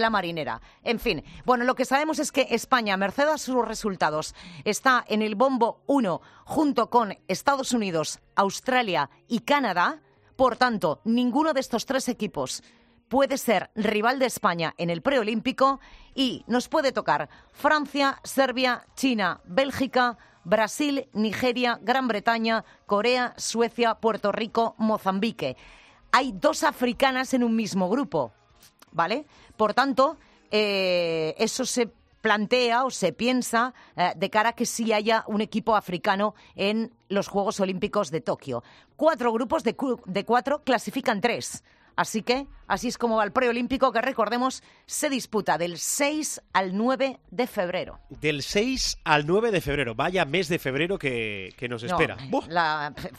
la 0.00 0.10
marinera. 0.10 0.60
En 0.82 0.98
fin, 0.98 1.24
bueno, 1.44 1.64
lo 1.64 1.74
que 1.74 1.84
sabemos 1.84 2.18
es 2.18 2.32
que 2.32 2.48
España, 2.50 2.96
merced 2.96 3.28
a 3.28 3.38
sus 3.38 3.66
resultados, 3.66 4.34
está 4.64 5.04
en 5.08 5.22
el 5.22 5.34
bombo 5.34 5.82
1 5.86 6.20
junto 6.44 6.90
con 6.90 7.16
Estados 7.28 7.72
Unidos, 7.72 8.20
Australia 8.36 9.10
y 9.28 9.40
Canadá. 9.40 10.00
Por 10.36 10.56
tanto, 10.56 11.00
ninguno 11.04 11.52
de 11.52 11.60
estos 11.60 11.86
tres 11.86 12.08
equipos 12.08 12.62
puede 13.08 13.38
ser 13.38 13.70
rival 13.74 14.18
de 14.18 14.26
España 14.26 14.74
en 14.78 14.90
el 14.90 15.02
preolímpico 15.02 15.80
y 16.14 16.44
nos 16.46 16.68
puede 16.68 16.92
tocar 16.92 17.28
Francia, 17.52 18.18
Serbia, 18.24 18.86
China, 18.96 19.40
Bélgica, 19.44 20.18
Brasil, 20.44 21.08
Nigeria, 21.12 21.78
Gran 21.82 22.08
Bretaña, 22.08 22.64
Corea, 22.86 23.34
Suecia, 23.36 23.96
Puerto 23.96 24.32
Rico, 24.32 24.74
Mozambique. 24.78 25.56
Hay 26.12 26.32
dos 26.32 26.62
africanas 26.62 27.34
en 27.34 27.42
un 27.42 27.56
mismo 27.56 27.88
grupo, 27.88 28.32
¿vale? 28.92 29.26
Por 29.56 29.74
tanto, 29.74 30.16
eh, 30.50 31.34
eso 31.38 31.64
se 31.64 31.90
plantea 32.20 32.84
o 32.84 32.90
se 32.90 33.12
piensa 33.12 33.74
eh, 33.96 34.12
de 34.16 34.30
cara 34.30 34.50
a 34.50 34.52
que 34.54 34.64
sí 34.64 34.92
haya 34.92 35.24
un 35.26 35.40
equipo 35.40 35.76
africano 35.76 36.34
en 36.54 36.90
los 37.08 37.28
Juegos 37.28 37.60
Olímpicos 37.60 38.10
de 38.10 38.22
Tokio. 38.22 38.62
Cuatro 38.96 39.32
grupos 39.32 39.62
de, 39.62 39.76
de 40.06 40.24
cuatro 40.24 40.62
clasifican 40.62 41.20
tres. 41.20 41.62
Así 41.96 42.22
que 42.22 42.46
así 42.66 42.88
es 42.88 42.98
como 42.98 43.16
va 43.16 43.24
el 43.24 43.32
preolímpico 43.32 43.92
que 43.92 44.00
recordemos 44.00 44.62
se 44.86 45.10
disputa 45.10 45.58
del 45.58 45.78
6 45.78 46.42
al 46.52 46.76
9 46.76 47.20
de 47.30 47.46
febrero. 47.46 48.00
Del 48.08 48.42
6 48.42 48.98
al 49.04 49.26
9 49.26 49.50
de 49.50 49.60
febrero, 49.60 49.94
vaya 49.94 50.24
mes 50.24 50.48
de 50.48 50.58
febrero 50.58 50.98
que, 50.98 51.54
nos 51.68 51.82
espera. 51.82 52.16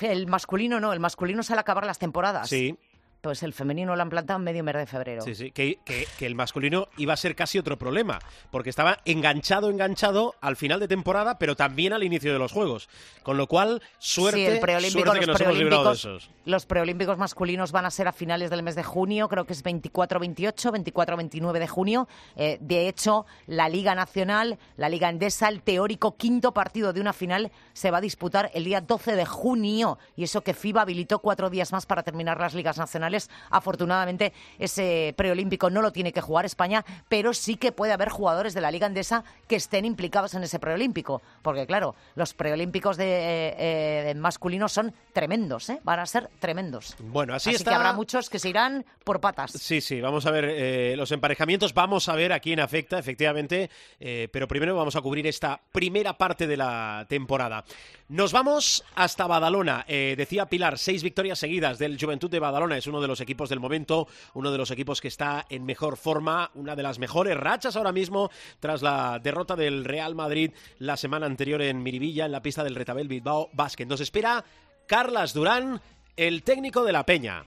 el 0.01 0.27
masculino 0.27 0.79
no, 0.79 0.94
el 0.94 1.00
masculino 1.00 1.44
sale 1.44 1.60
a 1.60 1.62
acabar 1.62 1.86
las 1.86 2.00
temporadas. 2.00 2.50
Sí, 2.50 2.77
pues 3.25 3.41
el 3.41 3.53
femenino 3.53 3.96
lo 3.96 4.01
han 4.03 4.10
plantado 4.12 4.38
en 4.38 4.44
medio 4.44 4.63
mes 4.63 4.75
de 4.75 4.86
febrero. 4.86 5.24
Sí, 5.24 5.34
sí, 5.34 5.50
que, 5.50 5.79
el 6.20 6.36
masculino 6.36 6.89
iba 6.98 7.13
a 7.13 7.17
ser 7.17 7.36
casi 7.36 7.58
otro 7.58 7.75
problema, 7.75 8.20
porque 8.51 8.70
estaba 8.70 9.00
enganchado, 9.03 9.72
enganchado 9.72 10.36
al 10.41 10.55
final 10.55 10.79
de 10.79 10.88
temporada, 10.88 11.39
pero 11.39 11.55
también 11.55 11.91
al 11.94 12.03
inicio 12.03 12.32
de 12.32 12.38
los 12.38 12.51
Juegos. 12.51 12.88
Con 13.24 13.38
lo 13.38 13.48
cual, 13.48 13.82
suerte, 13.98 14.60
suerte 14.60 15.20
que 15.20 15.25
nos 15.25 15.41
hemos 15.41 15.58
librado 15.58 15.89
de 15.89 15.96
esos. 15.96 16.29
Los 16.46 16.67
preolímpicos 16.67 17.17
masculinos 17.17 17.72
van 17.72 17.86
a 17.86 17.89
ser 17.89 18.08
a 18.08 18.12
finales 18.12 18.51
del 18.51 18.62
mes 18.62 18.75
de 18.75 18.84
junio, 18.84 19.27
creo 19.27 19.46
que 19.46 19.53
es 19.53 19.63
24-28, 19.63 20.94
24-29 20.94 21.53
de 21.53 21.67
junio. 21.67 22.08
Eh, 22.36 22.60
de 22.62 22.88
hecho, 22.88 23.25
la 23.48 23.70
Liga 23.70 23.96
Nacional, 23.96 24.60
la 24.77 24.88
Liga 24.88 25.10
Endesa, 25.10 25.50
el 25.50 25.63
teórico 25.63 26.15
quinto 26.15 26.53
partido 26.53 26.94
de 26.94 27.01
una 27.01 27.13
final 27.13 27.51
se 27.74 27.89
va 27.89 27.98
a 27.98 28.01
disputar 28.01 28.51
el 28.53 28.65
día 28.65 28.82
12 28.82 29.15
de 29.15 29.25
junio. 29.25 29.98
Y 30.15 30.25
eso 30.25 30.41
que 30.41 30.53
FIBA 30.53 30.84
habilitó 30.84 31.17
cuatro 31.17 31.50
días 31.50 31.72
más 31.72 31.88
para 31.88 32.03
terminar 32.03 32.39
las 32.39 32.53
ligas 32.53 32.77
nacionales 32.77 33.14
Afortunadamente, 33.50 34.34
ese 34.60 35.13
preolímpico 35.17 35.69
no 35.69 35.81
lo 35.81 35.91
tiene 35.91 36.12
que 36.12 36.22
jugar 36.22 36.45
España, 36.45 36.86
pero 37.10 37.34
sí 37.34 37.55
que 37.57 37.72
puede 37.72 37.93
haber 37.93 38.10
jugadores 38.10 38.53
de 38.53 38.62
la 38.62 38.72
Liga 38.72 38.88
Andesa 38.88 39.24
que 39.48 39.55
estén 39.55 39.86
implicados 39.86 40.34
en 40.34 40.43
ese 40.43 40.60
preolímpico. 40.60 41.22
Porque, 41.41 41.65
claro, 41.65 41.95
los 42.15 42.34
preolímpicos 42.34 42.98
de, 42.98 43.55
eh, 43.57 44.13
masculinos 44.15 44.72
son 44.72 44.93
tremendos, 45.13 45.69
¿eh? 45.69 45.79
Van 45.84 46.00
a 46.00 46.05
ser 46.05 46.29
tremendos. 46.39 46.95
Bueno, 47.00 47.34
así, 47.34 47.53
así 47.53 47.63
que 47.63 47.74
habrá 47.74 47.93
muchos 47.93 48.29
que 48.29 48.39
se 48.39 48.50
irán 48.50 48.86
por 49.03 49.19
patas. 49.19 49.51
Sí, 49.51 49.81
sí, 49.81 50.01
vamos 50.01 50.25
a 50.25 50.31
ver 50.31 50.45
eh, 50.45 50.95
los 50.98 51.12
emparejamientos, 51.12 51.74
vamos 51.74 52.10
a 52.10 52.15
ver 52.15 52.34
a 52.34 52.39
quién 52.39 52.60
afecta, 52.60 52.98
efectivamente, 52.98 53.69
eh, 54.00 54.27
pero 54.31 54.48
primero 54.48 54.75
vamos 54.75 54.95
a 54.95 55.01
cubrir 55.01 55.27
esta 55.27 55.62
primera 55.72 56.17
parte 56.17 56.48
de 56.48 56.57
la 56.57 57.05
temporada. 57.07 57.63
Nos 58.10 58.31
vamos 58.31 58.84
hasta 58.95 59.27
Badalona. 59.27 59.86
decía 59.88 60.45
Pilar, 60.45 60.77
seis 60.77 61.01
victorias 61.03 61.39
seguidas 61.39 61.79
del 61.79 61.98
Juventud 62.00 62.29
de 62.29 62.39
Badalona. 62.39 62.77
Es 62.77 62.88
uno 62.95 63.01
de 63.01 63.07
los 63.07 63.21
equipos 63.21 63.49
del 63.49 63.59
momento, 63.59 64.07
uno 64.33 64.51
de 64.51 64.57
los 64.57 64.71
equipos 64.71 65.01
que 65.01 65.09
está 65.09 65.45
en 65.49 65.65
mejor 65.65 65.97
forma, 65.97 66.49
una 66.55 66.75
de 66.75 66.83
las 66.83 66.97
mejores 66.97 67.35
rachas 67.35 67.75
ahora 67.75 67.91
mismo 67.91 68.31
tras 68.59 68.81
la 68.81 69.19
derrota 69.19 69.55
del 69.55 69.83
Real 69.83 70.15
Madrid 70.15 70.51
la 70.79 70.97
semana 70.97 71.25
anterior 71.25 71.61
en 71.61 71.83
Miribilla, 71.83 72.25
en 72.25 72.31
la 72.31 72.41
pista 72.41 72.63
del 72.63 72.75
Retabel 72.75 73.07
Bilbao 73.07 73.49
Basket. 73.53 73.85
Nos 73.85 73.99
espera 73.99 74.45
Carlas 74.87 75.33
Durán, 75.33 75.81
el 76.15 76.43
técnico 76.43 76.83
de 76.83 76.93
la 76.93 77.05
Peña. 77.05 77.45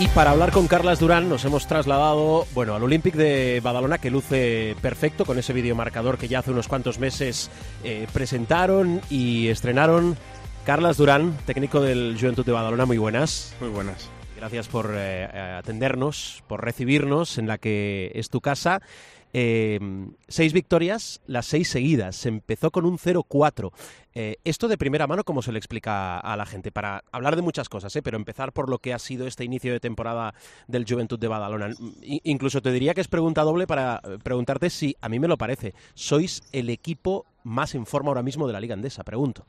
Y 0.00 0.06
para 0.08 0.30
hablar 0.30 0.52
con 0.52 0.68
Carlas 0.68 1.00
Durán 1.00 1.28
nos 1.28 1.44
hemos 1.44 1.66
trasladado, 1.66 2.46
bueno, 2.54 2.76
al 2.76 2.84
Olympic 2.84 3.16
de 3.16 3.60
Badalona 3.60 3.98
que 3.98 4.12
luce 4.12 4.76
perfecto 4.80 5.24
con 5.24 5.40
ese 5.40 5.52
videomarcador 5.52 6.18
que 6.18 6.28
ya 6.28 6.38
hace 6.38 6.52
unos 6.52 6.68
cuantos 6.68 7.00
meses 7.00 7.50
eh, 7.82 8.06
presentaron 8.12 9.00
y 9.10 9.48
estrenaron. 9.48 10.16
Carlas 10.64 10.98
Durán, 10.98 11.36
técnico 11.46 11.80
del 11.80 12.16
Juventud 12.16 12.46
de 12.46 12.52
Badalona, 12.52 12.86
muy 12.86 12.98
buenas. 12.98 13.56
Muy 13.60 13.70
buenas. 13.70 14.08
Gracias 14.36 14.68
por 14.68 14.92
eh, 14.94 15.24
atendernos, 15.58 16.44
por 16.46 16.64
recibirnos 16.64 17.36
en 17.36 17.48
la 17.48 17.58
que 17.58 18.12
es 18.14 18.30
tu 18.30 18.40
casa. 18.40 18.80
Eh, 19.32 19.78
seis 20.26 20.52
victorias, 20.52 21.20
las 21.26 21.46
seis 21.46 21.68
seguidas. 21.68 22.16
Se 22.16 22.28
empezó 22.28 22.70
con 22.70 22.84
un 22.86 22.98
0-4. 22.98 23.72
Eh, 24.14 24.36
esto 24.44 24.68
de 24.68 24.78
primera 24.78 25.06
mano, 25.06 25.24
¿cómo 25.24 25.42
se 25.42 25.52
le 25.52 25.58
explica 25.58 26.18
a 26.18 26.36
la 26.36 26.46
gente? 26.46 26.72
Para 26.72 27.04
hablar 27.12 27.36
de 27.36 27.42
muchas 27.42 27.68
cosas, 27.68 27.94
¿eh? 27.96 28.02
pero 28.02 28.16
empezar 28.16 28.52
por 28.52 28.68
lo 28.68 28.78
que 28.78 28.94
ha 28.94 28.98
sido 28.98 29.26
este 29.26 29.44
inicio 29.44 29.72
de 29.72 29.80
temporada 29.80 30.34
del 30.66 30.86
Juventud 30.88 31.18
de 31.18 31.28
Badalona. 31.28 31.70
incluso 32.02 32.62
te 32.62 32.72
diría 32.72 32.94
que 32.94 33.00
es 33.00 33.08
pregunta 33.08 33.42
doble 33.42 33.66
para 33.66 34.00
preguntarte 34.22 34.70
si, 34.70 34.96
a 35.00 35.08
mí 35.08 35.18
me 35.18 35.28
lo 35.28 35.36
parece, 35.36 35.74
sois 35.94 36.42
el 36.52 36.70
equipo 36.70 37.26
más 37.44 37.74
en 37.74 37.86
forma 37.86 38.08
ahora 38.08 38.22
mismo 38.22 38.46
de 38.46 38.52
la 38.54 38.60
Liga 38.60 38.74
Andesa. 38.74 39.04
Pregunto. 39.04 39.44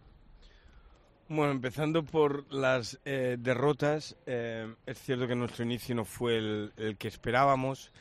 Bueno, 1.30 1.52
empezando 1.52 2.04
por 2.04 2.52
las 2.52 3.00
eh, 3.06 3.38
derrotas, 3.40 4.18
es 4.26 5.00
cierto 5.00 5.28
que 5.28 5.36
nuestro 5.36 5.64
inicio 5.64 5.94
no 5.96 6.04
fue 6.04 6.38
el 6.38 6.96
que 6.98 7.08
esperábamos 7.08 7.92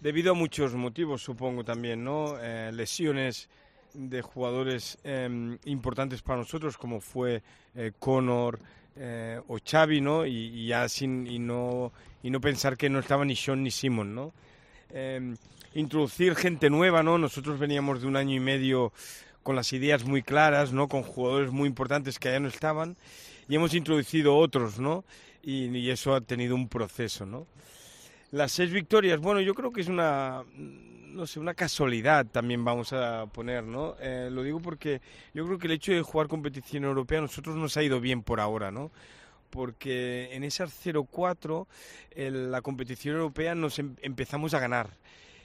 debido 0.00 0.32
a 0.32 0.34
muchos 0.34 0.74
motivos, 0.74 1.22
supongo 1.22 1.64
también, 1.64 2.04
¿no? 2.04 2.36
Eh, 2.40 2.70
lesiones 2.72 3.48
de 3.94 4.22
jugadores 4.22 4.98
em, 5.02 5.58
importantes 5.64 6.22
para 6.22 6.38
nosotros, 6.38 6.76
como 6.76 7.00
fue 7.00 7.42
eh, 7.74 7.92
Conor 7.98 8.60
eh, 8.96 9.40
o 9.48 9.58
Xavi, 9.64 10.00
¿no? 10.00 10.26
Y, 10.26 10.66
ya 10.66 10.88
sin 10.88 11.26
y 11.26 11.38
no 11.38 11.92
y 12.22 12.30
no 12.30 12.40
pensar 12.40 12.76
que 12.76 12.90
no 12.90 12.98
estaba 12.98 13.24
ni 13.24 13.36
Sean 13.36 13.62
ni 13.62 13.70
Simon, 13.70 14.14
¿no? 14.14 14.32
Em, 14.90 15.36
introducir 15.74 16.34
gente 16.34 16.70
nueva, 16.70 17.02
¿no? 17.02 17.18
Nosotros 17.18 17.58
veníamos 17.58 18.00
de 18.00 18.08
un 18.08 18.16
año 18.16 18.34
y 18.36 18.40
medio 18.40 18.92
con 19.42 19.56
las 19.56 19.72
ideas 19.72 20.04
muy 20.04 20.22
claras, 20.22 20.72
¿no? 20.72 20.88
Con 20.88 21.02
jugadores 21.02 21.50
muy 21.50 21.68
importantes 21.68 22.18
que 22.18 22.30
ya 22.30 22.40
no 22.40 22.48
estaban 22.48 22.96
y 23.48 23.54
hemos 23.54 23.74
introducido 23.74 24.36
otros, 24.36 24.78
¿no? 24.78 25.04
Y, 25.42 25.66
y 25.76 25.90
eso 25.90 26.14
ha 26.14 26.20
tenido 26.20 26.54
un 26.54 26.68
proceso, 26.68 27.24
¿no? 27.24 27.46
Las 28.30 28.52
seis 28.52 28.70
victorias, 28.70 29.20
bueno, 29.20 29.40
yo 29.40 29.54
creo 29.54 29.72
que 29.72 29.80
es 29.80 29.88
una, 29.88 30.44
no 30.54 31.26
sé, 31.26 31.40
una 31.40 31.54
casualidad 31.54 32.26
también 32.26 32.62
vamos 32.62 32.92
a 32.92 33.24
poner, 33.26 33.64
¿no? 33.64 33.96
Eh, 34.00 34.28
lo 34.30 34.42
digo 34.42 34.60
porque 34.60 35.00
yo 35.32 35.46
creo 35.46 35.58
que 35.58 35.66
el 35.66 35.72
hecho 35.72 35.92
de 35.92 36.02
jugar 36.02 36.28
competición 36.28 36.84
europea 36.84 37.20
a 37.20 37.22
nosotros 37.22 37.56
nos 37.56 37.78
ha 37.78 37.82
ido 37.82 38.00
bien 38.00 38.22
por 38.22 38.38
ahora, 38.38 38.70
¿no? 38.70 38.90
Porque 39.48 40.28
en 40.32 40.44
esas 40.44 40.70
0-4 40.84 41.66
la 42.50 42.60
competición 42.60 43.16
europea 43.16 43.54
nos 43.54 43.78
em, 43.78 43.96
empezamos 44.02 44.52
a 44.52 44.58
ganar. 44.58 44.90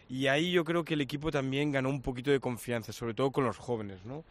Y 0.09 0.27
ahí 0.27 0.51
yo 0.51 0.65
creo 0.65 0.83
que 0.83 0.95
el 0.95 1.01
equipo 1.01 1.31
también 1.31 1.71
ganó 1.71 1.89
un 1.89 2.01
poquito 2.01 2.31
de 2.31 2.41
confianza, 2.41 2.91
sobre 2.91 3.13
todo 3.13 3.31
con 3.31 3.45
los 3.45 3.57
jóvenes, 3.57 4.03
¿no? 4.03 4.25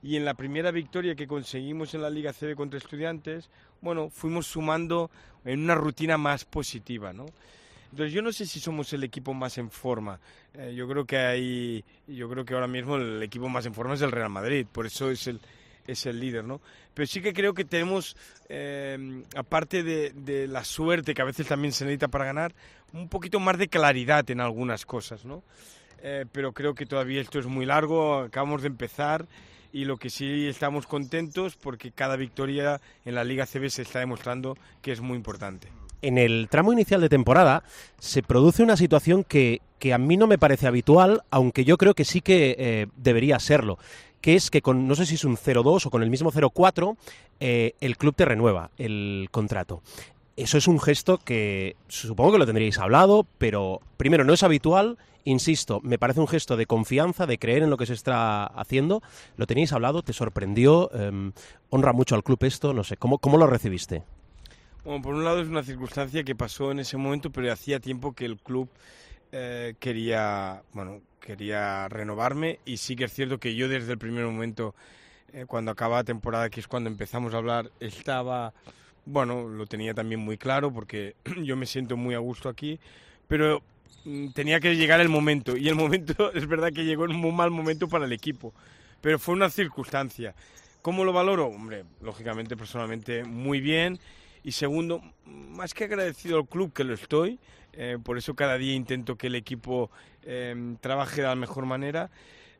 Y 0.00 0.14
en 0.14 0.24
la 0.24 0.34
primera 0.34 0.70
victoria 0.70 1.16
que 1.16 1.26
conseguimos 1.26 1.92
en 1.94 2.02
la 2.02 2.10
Liga 2.10 2.32
CB 2.32 2.54
contra 2.54 2.78
Estudiantes, 2.78 3.50
bueno, 3.80 4.10
fuimos 4.10 4.46
sumando 4.46 5.10
en 5.44 5.58
una 5.58 5.74
rutina 5.74 6.16
más 6.16 6.44
positiva, 6.44 7.12
¿no? 7.12 7.26
Entonces 7.90 8.12
yo 8.12 8.22
no 8.22 8.32
sé 8.32 8.46
si 8.46 8.60
somos 8.60 8.92
el 8.92 9.04
equipo 9.04 9.34
más 9.34 9.58
en 9.58 9.70
forma. 9.70 10.20
Eh, 10.54 10.74
yo 10.76 10.88
creo 10.88 11.04
que 11.04 11.16
hay, 11.18 11.84
yo 12.06 12.28
creo 12.28 12.44
que 12.44 12.54
ahora 12.54 12.66
mismo 12.66 12.96
el 12.96 13.22
equipo 13.22 13.48
más 13.48 13.66
en 13.66 13.74
forma 13.74 13.94
es 13.94 14.02
el 14.02 14.12
Real 14.12 14.30
Madrid, 14.30 14.66
por 14.70 14.86
eso 14.86 15.10
es 15.10 15.26
el 15.26 15.40
es 15.86 16.06
el 16.06 16.20
líder, 16.20 16.44
¿no? 16.44 16.60
Pero 16.94 17.06
sí 17.06 17.20
que 17.20 17.32
creo 17.32 17.54
que 17.54 17.64
tenemos, 17.64 18.16
eh, 18.48 19.22
aparte 19.34 19.82
de, 19.82 20.48
la 20.48 20.64
suerte 20.64 21.14
que 21.14 21.22
a 21.22 21.26
veces 21.26 21.46
también 21.46 21.72
se 21.72 21.84
necesita 21.84 22.08
para 22.08 22.24
ganar, 22.24 22.54
un 22.92 23.08
poquito 23.08 23.40
más 23.40 23.58
de 23.58 23.68
claridad 23.68 24.28
en 24.30 24.40
algunas 24.40 24.86
cosas, 24.86 25.24
¿no? 25.24 25.42
Eh, 26.02 26.24
pero 26.30 26.52
creo 26.52 26.74
que 26.74 26.86
todavía 26.86 27.20
esto 27.20 27.38
es 27.38 27.46
muy 27.46 27.66
largo, 27.66 28.20
acabamos 28.20 28.62
de 28.62 28.68
empezar 28.68 29.26
y 29.72 29.84
lo 29.84 29.96
que 29.96 30.10
sí 30.10 30.46
estamos 30.46 30.86
contentos 30.86 31.56
porque 31.56 31.90
cada 31.90 32.16
victoria 32.16 32.80
en 33.04 33.14
la 33.14 33.24
Liga 33.24 33.46
CB 33.46 33.70
se 33.70 33.82
está 33.82 33.98
demostrando 33.98 34.56
que 34.82 34.92
es 34.92 35.00
muy 35.00 35.16
importante 35.16 35.68
en 36.02 36.18
el 36.18 36.48
tramo 36.50 36.72
inicial 36.72 37.00
de 37.00 37.08
temporada 37.08 37.62
se 37.98 38.22
produce 38.22 38.62
una 38.62 38.76
situación 38.76 39.24
que, 39.24 39.60
a 39.92 39.98
mí 39.98 40.16
no 40.16 40.26
me 40.26 40.38
parece 40.38 40.66
habitual, 40.66 41.22
aunque 41.30 41.64
yo 41.64 41.78
creo 41.78 41.94
que 41.94 42.04
sí 42.04 42.20
que 42.20 42.56
eh, 42.58 42.86
debería 42.96 43.38
serlo, 43.38 43.78
que 44.20 44.34
es 44.34 44.50
que 44.50 44.62
con, 44.62 44.88
no 44.88 44.94
sé 44.94 45.06
si 45.06 45.14
es 45.14 45.24
un 45.24 45.36
0-2 45.36 45.86
o 45.86 45.90
con 45.90 46.02
el 46.02 46.10
mismo 46.10 46.32
0-4, 46.32 46.96
eh, 47.40 47.74
el 47.80 47.96
club 47.96 48.14
te 48.14 48.24
renueva 48.24 48.70
el 48.78 49.28
contrato. 49.30 49.82
Eso 50.36 50.58
es 50.58 50.68
un 50.68 50.80
gesto 50.80 51.18
que 51.18 51.76
supongo 51.88 52.32
que 52.32 52.38
lo 52.38 52.46
tendríais 52.46 52.78
hablado, 52.78 53.26
pero 53.38 53.80
primero 53.96 54.24
no 54.24 54.34
es 54.34 54.42
habitual, 54.42 54.98
insisto, 55.24 55.80
me 55.82 55.98
parece 55.98 56.20
un 56.20 56.28
gesto 56.28 56.56
de 56.56 56.66
confianza, 56.66 57.26
de 57.26 57.38
creer 57.38 57.62
en 57.62 57.70
lo 57.70 57.76
que 57.76 57.86
se 57.86 57.94
está 57.94 58.44
haciendo. 58.44 59.02
¿Lo 59.36 59.46
teníais 59.46 59.72
hablado? 59.72 60.02
¿Te 60.02 60.12
sorprendió? 60.12 60.90
Em, 60.92 61.32
¿Honra 61.70 61.92
mucho 61.92 62.14
al 62.14 62.22
club 62.22 62.42
esto? 62.44 62.74
No 62.74 62.84
sé, 62.84 62.96
¿cómo, 62.96 63.18
cómo 63.18 63.38
lo 63.38 63.46
recibiste? 63.46 64.02
Bueno, 64.86 65.02
por 65.02 65.14
un 65.14 65.24
lado 65.24 65.42
es 65.42 65.48
una 65.48 65.64
circunstancia 65.64 66.22
que 66.22 66.36
pasó 66.36 66.70
en 66.70 66.78
ese 66.78 66.96
momento, 66.96 67.30
pero 67.30 67.52
hacía 67.52 67.80
tiempo 67.80 68.12
que 68.12 68.24
el 68.24 68.36
club 68.36 68.68
eh, 69.32 69.74
quería, 69.80 70.62
bueno, 70.74 71.00
quería 71.18 71.88
renovarme 71.88 72.60
y 72.64 72.76
sí 72.76 72.94
que 72.94 73.02
es 73.02 73.12
cierto 73.12 73.38
que 73.38 73.56
yo 73.56 73.68
desde 73.68 73.90
el 73.90 73.98
primer 73.98 74.24
momento, 74.24 74.76
eh, 75.32 75.44
cuando 75.44 75.72
acaba 75.72 75.96
la 75.96 76.04
temporada, 76.04 76.50
que 76.50 76.60
es 76.60 76.68
cuando 76.68 76.88
empezamos 76.88 77.34
a 77.34 77.38
hablar, 77.38 77.72
estaba, 77.80 78.54
bueno, 79.06 79.48
lo 79.48 79.66
tenía 79.66 79.92
también 79.92 80.20
muy 80.20 80.38
claro 80.38 80.72
porque 80.72 81.16
yo 81.42 81.56
me 81.56 81.66
siento 81.66 81.96
muy 81.96 82.14
a 82.14 82.18
gusto 82.18 82.48
aquí, 82.48 82.78
pero 83.26 83.62
mm, 84.04 84.28
tenía 84.28 84.60
que 84.60 84.76
llegar 84.76 85.00
el 85.00 85.08
momento 85.08 85.56
y 85.56 85.68
el 85.68 85.74
momento 85.84 86.32
es 86.32 86.46
verdad 86.46 86.72
que 86.72 86.84
llegó 86.84 87.06
en 87.06 87.16
un 87.16 87.34
mal 87.34 87.50
momento 87.50 87.88
para 87.88 88.04
el 88.04 88.12
equipo, 88.12 88.54
pero 89.00 89.18
fue 89.18 89.34
una 89.34 89.50
circunstancia. 89.50 90.36
¿Cómo 90.80 91.04
lo 91.04 91.12
valoro? 91.12 91.48
Hombre, 91.48 91.82
lógicamente, 92.00 92.56
personalmente, 92.56 93.24
muy 93.24 93.60
bien 93.60 93.98
y 94.46 94.52
segundo, 94.52 95.02
más 95.24 95.74
que 95.74 95.82
agradecido 95.82 96.38
al 96.38 96.46
club, 96.46 96.72
que 96.72 96.84
lo 96.84 96.94
estoy, 96.94 97.40
eh, 97.72 97.98
por 98.00 98.16
eso 98.16 98.36
cada 98.36 98.56
día 98.56 98.74
intento 98.74 99.16
que 99.16 99.26
el 99.26 99.34
equipo 99.34 99.90
em, 100.22 100.76
trabaje 100.76 101.20
de 101.20 101.26
la 101.26 101.34
mejor 101.34 101.66
manera, 101.66 102.10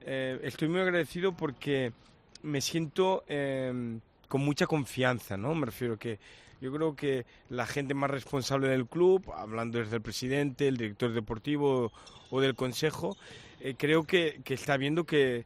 eh, 0.00 0.40
estoy 0.42 0.66
muy 0.66 0.80
agradecido 0.80 1.36
porque 1.36 1.92
me 2.42 2.60
siento 2.60 3.22
em, 3.28 4.00
con 4.26 4.40
mucha 4.44 4.66
confianza, 4.66 5.36
¿no? 5.36 5.54
Me 5.54 5.66
refiero 5.66 5.96
que 5.96 6.18
yo 6.60 6.72
creo 6.72 6.96
que 6.96 7.24
la 7.50 7.66
gente 7.66 7.94
más 7.94 8.10
responsable 8.10 8.66
del 8.66 8.86
club, 8.86 9.22
hablando 9.36 9.78
desde 9.78 9.94
el 9.94 10.02
presidente, 10.02 10.66
el 10.66 10.78
director 10.78 11.12
deportivo 11.12 11.92
o 12.30 12.40
del 12.40 12.56
consejo, 12.56 13.16
eh, 13.60 13.76
creo 13.78 14.02
que, 14.02 14.40
que, 14.42 14.54
está 14.54 14.76
viendo 14.76 15.04
que 15.04 15.44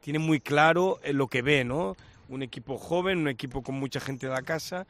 tiene 0.00 0.18
muy 0.18 0.40
claro 0.40 1.00
lo 1.04 1.26
que 1.26 1.42
ve, 1.42 1.64
¿no? 1.64 1.96
Un 2.32 2.42
equipo 2.42 2.78
joven, 2.78 3.18
un 3.18 3.28
equipo 3.28 3.62
con 3.62 3.74
mucha 3.76 4.00
gente 4.00 4.26
de 4.26 4.32
la 4.32 4.42
casa 4.42 4.86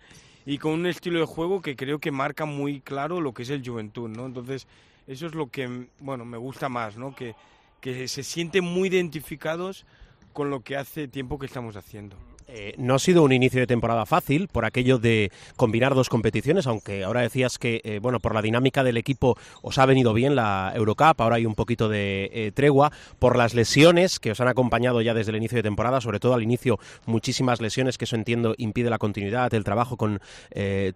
y 0.46 0.58
con 0.58 0.72
un 0.72 0.86
estilo 0.86 1.20
de 1.20 1.26
juego 1.26 1.60
que 1.60 1.76
creo 1.76 1.98
que 1.98 2.10
marca 2.10 2.44
muy 2.44 2.80
claro 2.80 3.20
lo 3.20 3.34
que 3.34 3.42
es 3.42 3.50
el 3.50 3.66
Juventud, 3.66 4.08
¿no? 4.08 4.26
Entonces, 4.26 4.66
eso 5.06 5.26
es 5.26 5.34
lo 5.34 5.48
que, 5.48 5.88
bueno, 6.00 6.24
me 6.24 6.38
gusta 6.38 6.68
más, 6.68 6.96
¿no? 6.96 7.14
Que, 7.14 7.34
que 7.80 8.06
se 8.06 8.22
sienten 8.22 8.64
muy 8.64 8.88
identificados 8.88 9.84
con 10.32 10.50
lo 10.50 10.60
que 10.60 10.76
hace 10.76 11.08
tiempo 11.08 11.38
que 11.38 11.46
estamos 11.46 11.76
haciendo. 11.76 12.16
Eh, 12.54 12.74
no 12.76 12.96
ha 12.96 12.98
sido 12.98 13.22
un 13.22 13.32
inicio 13.32 13.60
de 13.60 13.66
temporada 13.66 14.04
fácil 14.04 14.46
por 14.46 14.66
aquello 14.66 14.98
de 14.98 15.32
combinar 15.56 15.94
dos 15.94 16.10
competiciones, 16.10 16.66
aunque 16.66 17.02
ahora 17.02 17.22
decías 17.22 17.56
que, 17.56 17.80
eh, 17.82 17.98
bueno, 17.98 18.20
por 18.20 18.34
la 18.34 18.42
dinámica 18.42 18.84
del 18.84 18.98
equipo 18.98 19.38
os 19.62 19.78
ha 19.78 19.86
venido 19.86 20.12
bien 20.12 20.36
la 20.36 20.70
Eurocup, 20.74 21.18
ahora 21.18 21.36
hay 21.36 21.46
un 21.46 21.54
poquito 21.54 21.88
de 21.88 22.30
eh, 22.30 22.52
tregua, 22.52 22.92
por 23.18 23.36
las 23.36 23.54
lesiones 23.54 24.20
que 24.20 24.32
os 24.32 24.40
han 24.42 24.48
acompañado 24.48 25.00
ya 25.00 25.14
desde 25.14 25.30
el 25.30 25.38
inicio 25.38 25.56
de 25.56 25.62
temporada, 25.62 26.02
sobre 26.02 26.20
todo 26.20 26.34
al 26.34 26.42
inicio 26.42 26.78
muchísimas 27.06 27.62
lesiones, 27.62 27.96
que 27.96 28.04
eso 28.04 28.16
entiendo 28.16 28.54
impide 28.58 28.90
la 28.90 28.98
continuidad, 28.98 29.54
el 29.54 29.64
trabajo 29.64 29.96
con 29.96 30.20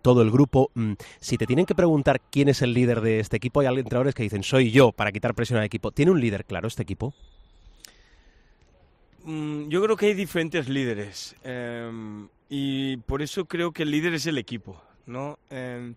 todo 0.02 0.22
el 0.22 0.30
grupo. 0.30 0.70
Mm, 0.74 0.92
si 1.20 1.38
te 1.38 1.46
tienen 1.46 1.64
que 1.64 1.74
preguntar 1.74 2.20
quién 2.30 2.50
es 2.50 2.60
el 2.60 2.74
líder 2.74 3.00
de 3.00 3.20
este 3.20 3.38
equipo, 3.38 3.60
hay 3.60 3.66
entrenadores 3.68 4.14
que 4.14 4.22
dicen, 4.22 4.42
soy 4.42 4.70
yo, 4.70 4.92
para 4.92 5.10
quitar 5.10 5.34
presión 5.34 5.58
al 5.58 5.64
equipo. 5.64 5.90
¿Tiene 5.90 6.12
un 6.12 6.20
líder 6.20 6.44
claro 6.44 6.68
este 6.68 6.82
equipo? 6.82 7.14
Mm, 9.26 9.68
yo 9.70 9.82
creo 9.82 9.96
que 9.96 10.06
hay 10.06 10.14
diferentes 10.14 10.68
líderes 10.68 11.34
em, 11.42 12.28
y 12.48 12.96
por 12.98 13.22
eso 13.22 13.44
creo 13.46 13.72
que 13.72 13.82
el 13.82 13.90
líder 13.90 14.14
es 14.14 14.26
el 14.26 14.38
equipo, 14.38 14.80
¿no? 15.04 15.40
Em, 15.50 15.96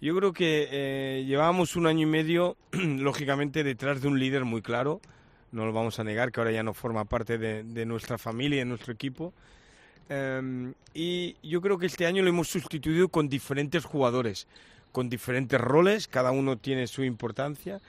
yo 0.00 0.16
creo 0.16 0.32
que 0.32 0.68
eh, 0.72 1.24
llevábamos 1.24 1.76
un 1.76 1.86
año 1.86 2.02
y 2.02 2.10
medio, 2.10 2.56
lógicamente, 2.72 3.62
detrás 3.62 4.02
de 4.02 4.08
un 4.08 4.18
líder 4.18 4.44
muy 4.44 4.60
claro, 4.60 5.00
no 5.52 5.64
lo 5.64 5.72
vamos 5.72 6.00
a 6.00 6.04
negar, 6.04 6.32
que 6.32 6.40
ahora 6.40 6.50
ya 6.50 6.64
no 6.64 6.74
forma 6.74 7.04
parte 7.04 7.38
de, 7.38 7.86
nuestra 7.86 8.18
familia, 8.18 8.58
de 8.58 8.64
nuestro 8.64 8.92
equipo. 8.92 9.32
Em, 10.08 10.74
y 10.94 11.36
yo 11.44 11.60
creo 11.60 11.78
que 11.78 11.86
este 11.86 12.06
año 12.06 12.24
lo 12.24 12.28
hemos 12.28 12.48
sustituido 12.48 13.08
con 13.08 13.28
diferentes 13.28 13.84
jugadores, 13.84 14.48
con 14.90 15.08
diferentes 15.08 15.60
roles, 15.60 16.08
cada 16.08 16.32
uno 16.32 16.58
tiene 16.58 16.88
su 16.88 17.04
importancia 17.04 17.80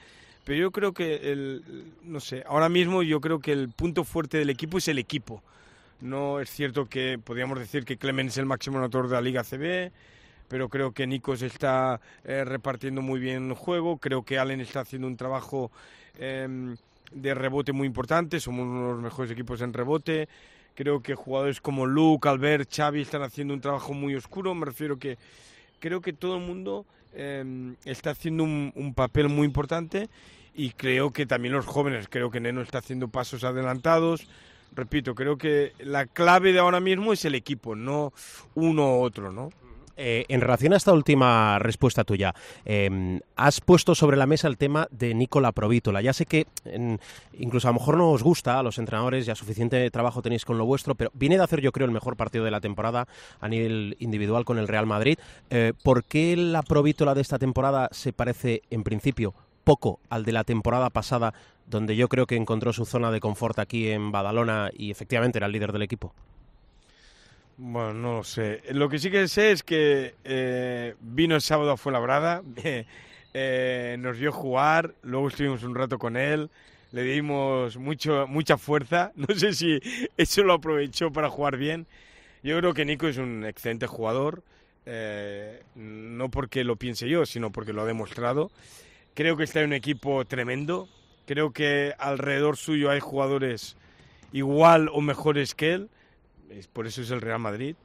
pero 0.46 0.60
yo 0.60 0.70
creo 0.70 0.92
que, 0.92 1.32
el, 1.32 1.92
no 2.04 2.20
sé, 2.20 2.44
ahora 2.46 2.68
mismo 2.68 3.02
yo 3.02 3.20
creo 3.20 3.40
que 3.40 3.50
el 3.50 3.68
punto 3.68 4.04
fuerte 4.04 4.38
del 4.38 4.48
equipo 4.48 4.78
es 4.78 4.86
el 4.86 5.00
equipo. 5.00 5.42
No 6.00 6.38
es 6.38 6.48
cierto 6.50 6.86
que 6.86 7.18
podríamos 7.18 7.58
decir 7.58 7.84
que 7.84 7.96
Clemens 7.96 8.34
es 8.34 8.38
el 8.38 8.46
máximo 8.46 8.78
anotador 8.78 9.08
de 9.08 9.16
la 9.16 9.20
Liga 9.22 9.42
CB, 9.42 9.90
pero 10.46 10.68
creo 10.68 10.92
que 10.92 11.04
Nico 11.04 11.36
se 11.36 11.46
está 11.46 12.00
eh, 12.22 12.44
repartiendo 12.44 13.02
muy 13.02 13.18
bien 13.18 13.48
el 13.48 13.54
juego, 13.54 13.96
creo 13.96 14.22
que 14.22 14.38
Allen 14.38 14.60
está 14.60 14.82
haciendo 14.82 15.08
un 15.08 15.16
trabajo 15.16 15.72
em, 16.16 16.76
de 17.10 17.34
rebote 17.34 17.72
muy 17.72 17.88
importante, 17.88 18.38
somos 18.38 18.66
uno 18.66 18.86
de 18.86 18.92
los 18.92 19.02
mejores 19.02 19.32
equipos 19.32 19.60
en 19.62 19.72
rebote, 19.72 20.28
creo 20.76 21.02
que 21.02 21.16
jugadores 21.16 21.60
como 21.60 21.86
Luke, 21.86 22.28
Albert, 22.28 22.72
Xavi 22.72 23.00
están 23.00 23.22
haciendo 23.22 23.52
un 23.52 23.60
trabajo 23.60 23.94
muy 23.94 24.14
oscuro, 24.14 24.54
me 24.54 24.66
refiero 24.66 24.96
que 24.96 25.18
creo 25.80 26.00
que 26.00 26.12
todo 26.12 26.36
el 26.36 26.44
mundo 26.44 26.86
em, 27.16 27.76
está 27.84 28.10
haciendo 28.10 28.44
un, 28.44 28.72
un 28.74 28.94
papel 28.94 29.28
muy 29.28 29.46
importante 29.46 30.08
y 30.54 30.70
creo 30.70 31.12
que 31.12 31.26
también 31.26 31.54
los 31.54 31.66
jóvenes, 31.66 32.08
creo 32.08 32.30
que 32.30 32.40
Neno 32.40 32.62
está 32.62 32.78
haciendo 32.78 33.08
pasos 33.08 33.44
adelantados, 33.44 34.28
repito, 34.74 35.14
creo 35.14 35.36
que 35.36 35.72
la 35.78 36.06
clave 36.06 36.52
de 36.52 36.58
ahora 36.58 36.80
mismo 36.80 37.12
es 37.12 37.24
el 37.24 37.34
equipo, 37.34 37.74
no 37.74 38.12
uno 38.54 38.98
u 38.98 39.02
otro, 39.02 39.32
¿no? 39.32 39.50
Eh, 39.96 40.26
en 40.28 40.40
relación 40.40 40.72
a 40.72 40.76
esta 40.76 40.92
última 40.92 41.58
respuesta 41.58 42.04
tuya, 42.04 42.34
eh, 42.64 43.20
has 43.36 43.60
puesto 43.60 43.94
sobre 43.94 44.16
la 44.16 44.26
mesa 44.26 44.48
el 44.48 44.58
tema 44.58 44.88
de 44.90 45.14
Nicola 45.14 45.52
Provítola. 45.52 46.02
Ya 46.02 46.12
sé 46.12 46.26
que 46.26 46.46
en, 46.64 47.00
incluso 47.38 47.68
a 47.68 47.70
lo 47.70 47.78
mejor 47.78 47.96
no 47.96 48.10
os 48.10 48.22
gusta 48.22 48.58
a 48.58 48.62
los 48.62 48.78
entrenadores, 48.78 49.26
ya 49.26 49.34
suficiente 49.34 49.90
trabajo 49.90 50.22
tenéis 50.22 50.44
con 50.44 50.58
lo 50.58 50.66
vuestro, 50.66 50.94
pero 50.94 51.10
viene 51.14 51.36
de 51.36 51.44
hacer 51.44 51.60
yo 51.60 51.72
creo 51.72 51.86
el 51.86 51.92
mejor 51.92 52.16
partido 52.16 52.44
de 52.44 52.50
la 52.50 52.60
temporada 52.60 53.08
a 53.40 53.48
nivel 53.48 53.96
individual 53.98 54.44
con 54.44 54.58
el 54.58 54.68
Real 54.68 54.86
Madrid. 54.86 55.18
Eh, 55.50 55.72
¿Por 55.82 56.04
qué 56.04 56.36
la 56.36 56.62
Provítola 56.62 57.14
de 57.14 57.22
esta 57.22 57.38
temporada 57.38 57.88
se 57.92 58.12
parece 58.12 58.62
en 58.70 58.82
principio 58.82 59.34
poco 59.64 59.98
al 60.10 60.24
de 60.24 60.32
la 60.32 60.44
temporada 60.44 60.90
pasada, 60.90 61.34
donde 61.66 61.96
yo 61.96 62.08
creo 62.08 62.26
que 62.26 62.36
encontró 62.36 62.72
su 62.72 62.84
zona 62.84 63.10
de 63.10 63.20
confort 63.20 63.58
aquí 63.58 63.88
en 63.88 64.12
Badalona 64.12 64.70
y 64.76 64.90
efectivamente 64.90 65.38
era 65.38 65.46
el 65.46 65.52
líder 65.52 65.72
del 65.72 65.82
equipo? 65.82 66.14
Bueno, 67.58 67.94
no 67.94 68.12
lo 68.18 68.24
sé. 68.24 68.62
Lo 68.72 68.88
que 68.88 68.98
sí 68.98 69.10
que 69.10 69.28
sé 69.28 69.50
es 69.50 69.62
que 69.62 70.14
eh, 70.24 70.94
vino 71.00 71.34
el 71.34 71.40
sábado 71.40 71.70
a 71.70 71.76
Fuenlabrada, 71.78 72.42
eh, 73.34 73.96
nos 73.98 74.18
vio 74.18 74.30
jugar, 74.30 74.94
luego 75.02 75.28
estuvimos 75.28 75.62
un 75.62 75.74
rato 75.74 75.98
con 75.98 76.16
él, 76.18 76.50
le 76.92 77.02
dimos 77.02 77.78
mucho, 77.78 78.26
mucha 78.28 78.58
fuerza. 78.58 79.12
No 79.16 79.34
sé 79.34 79.54
si 79.54 79.80
eso 80.18 80.42
lo 80.42 80.54
aprovechó 80.54 81.10
para 81.12 81.30
jugar 81.30 81.56
bien. 81.56 81.86
Yo 82.42 82.58
creo 82.58 82.74
que 82.74 82.84
Nico 82.84 83.08
es 83.08 83.16
un 83.16 83.44
excelente 83.46 83.86
jugador, 83.86 84.42
eh, 84.84 85.62
no 85.74 86.30
porque 86.30 86.62
lo 86.62 86.76
piense 86.76 87.08
yo, 87.08 87.24
sino 87.24 87.50
porque 87.50 87.72
lo 87.72 87.82
ha 87.82 87.86
demostrado. 87.86 88.50
Creo 89.14 89.36
que 89.38 89.44
está 89.44 89.60
en 89.60 89.68
un 89.68 89.72
equipo 89.72 90.26
tremendo. 90.26 90.88
Creo 91.26 91.52
que 91.52 91.94
alrededor 91.98 92.58
suyo 92.58 92.90
hay 92.90 93.00
jugadores 93.00 93.76
igual 94.32 94.90
o 94.92 95.00
mejores 95.00 95.54
que 95.54 95.72
él 95.72 95.88
es, 96.50 96.66
por 96.66 96.86
eso 96.86 97.02
es 97.02 97.10
el 97.10 97.20
Real 97.20 97.38
Madrid. 97.38 97.76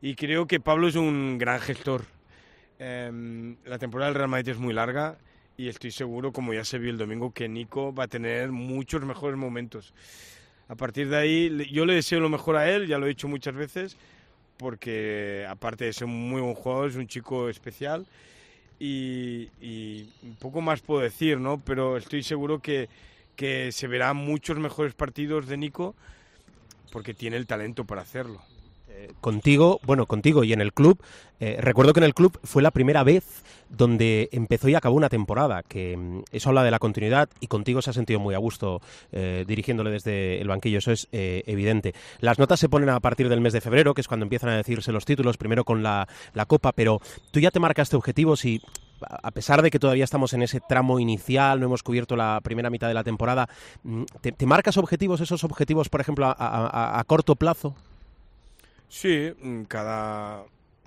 Y 0.00 0.14
creo 0.14 0.46
que 0.46 0.60
Pablo 0.60 0.88
es 0.88 0.96
un 0.96 1.38
gran 1.38 1.60
gestor. 1.60 2.04
Eh, 2.78 3.56
la 3.64 3.78
temporada 3.78 4.10
del 4.10 4.16
Real 4.16 4.28
Madrid 4.28 4.50
es 4.50 4.58
muy 4.58 4.74
larga 4.74 5.16
y 5.56 5.68
estoy 5.68 5.90
seguro, 5.90 6.32
como 6.32 6.52
ya 6.52 6.64
se 6.64 6.78
vio 6.78 6.90
el 6.90 6.98
domingo, 6.98 7.32
que 7.32 7.48
Nico 7.48 7.94
va 7.94 8.04
a 8.04 8.08
tener 8.08 8.52
muchos 8.52 9.02
mejores 9.02 9.38
momentos. 9.38 9.94
A 10.68 10.74
partir 10.74 11.08
de 11.08 11.16
ahí, 11.16 11.68
yo 11.72 11.86
le 11.86 11.94
deseo 11.94 12.20
lo 12.20 12.28
mejor 12.28 12.56
a 12.56 12.70
él, 12.70 12.86
ya 12.86 12.98
lo 12.98 13.06
he 13.06 13.10
dicho 13.10 13.28
muchas 13.28 13.54
veces, 13.54 13.96
porque 14.58 15.46
aparte 15.48 15.86
de 15.86 15.92
ser 15.92 16.06
un 16.06 16.28
muy 16.28 16.40
buen 16.40 16.54
jugador, 16.54 16.90
es 16.90 16.96
un 16.96 17.06
chico 17.06 17.48
especial. 17.48 18.06
Y, 18.78 19.48
y 19.60 20.10
poco 20.38 20.60
más 20.60 20.82
puedo 20.82 21.00
decir, 21.00 21.38
¿no? 21.38 21.62
Pero 21.64 21.96
estoy 21.96 22.22
seguro 22.22 22.60
que, 22.60 22.90
que 23.34 23.72
se 23.72 23.86
verán 23.86 24.16
muchos 24.16 24.58
mejores 24.58 24.94
partidos 24.94 25.46
de 25.46 25.56
Nico 25.56 25.94
porque 26.92 27.14
tiene 27.14 27.36
el 27.36 27.46
talento 27.46 27.84
para 27.84 28.02
hacerlo. 28.02 28.40
Contigo, 29.20 29.80
bueno, 29.84 30.06
contigo 30.06 30.44
y 30.44 30.52
en 30.52 30.60
el 30.60 30.72
club, 30.72 30.98
eh, 31.40 31.58
recuerdo 31.60 31.92
que 31.92 32.00
en 32.00 32.04
el 32.04 32.14
club 32.14 32.38
fue 32.44 32.62
la 32.62 32.70
primera 32.70 33.04
vez 33.04 33.42
donde 33.68 34.28
empezó 34.32 34.68
y 34.68 34.74
acabó 34.74 34.96
una 34.96 35.08
temporada, 35.08 35.62
que 35.62 35.96
mm, 35.96 36.22
eso 36.32 36.48
habla 36.48 36.62
de 36.62 36.70
la 36.70 36.78
continuidad 36.78 37.28
y 37.40 37.48
contigo 37.48 37.82
se 37.82 37.90
ha 37.90 37.92
sentido 37.92 38.20
muy 38.20 38.34
a 38.34 38.38
gusto 38.38 38.80
eh, 39.12 39.44
dirigiéndole 39.46 39.90
desde 39.90 40.40
el 40.40 40.48
banquillo, 40.48 40.78
eso 40.78 40.92
es 40.92 41.08
eh, 41.12 41.42
evidente. 41.46 41.94
Las 42.20 42.38
notas 42.38 42.60
se 42.60 42.68
ponen 42.68 42.88
a 42.88 43.00
partir 43.00 43.28
del 43.28 43.40
mes 43.40 43.52
de 43.52 43.60
febrero, 43.60 43.92
que 43.92 44.00
es 44.00 44.08
cuando 44.08 44.24
empiezan 44.24 44.50
a 44.50 44.56
decirse 44.56 44.92
los 44.92 45.04
títulos, 45.04 45.36
primero 45.36 45.64
con 45.64 45.82
la, 45.82 46.08
la 46.32 46.46
Copa, 46.46 46.72
pero 46.72 47.00
tú 47.32 47.40
ya 47.40 47.50
te 47.50 47.60
marcaste 47.60 47.96
objetivos 47.96 48.44
y 48.44 48.62
a 49.00 49.30
pesar 49.30 49.62
de 49.62 49.70
que 49.70 49.78
todavía 49.78 50.04
estamos 50.04 50.32
en 50.32 50.42
ese 50.42 50.60
tramo 50.60 50.98
inicial, 50.98 51.60
no 51.60 51.66
hemos 51.66 51.82
cubierto 51.82 52.16
la 52.16 52.40
primera 52.42 52.70
mitad 52.70 52.88
de 52.88 52.94
la 52.94 53.04
temporada, 53.04 53.48
mm, 53.82 54.04
¿te, 54.20 54.46
marcas 54.46 54.76
objetivos, 54.76 55.20
esos 55.20 55.44
objetivos, 55.44 55.88
por 55.88 56.00
ejemplo, 56.00 56.26
a, 56.26 56.32
a, 56.32 56.98
a 56.98 57.04
corto 57.04 57.36
plazo? 57.36 57.74
Sí, 58.88 59.32
mm, 59.40 59.62
cada, 59.64 60.44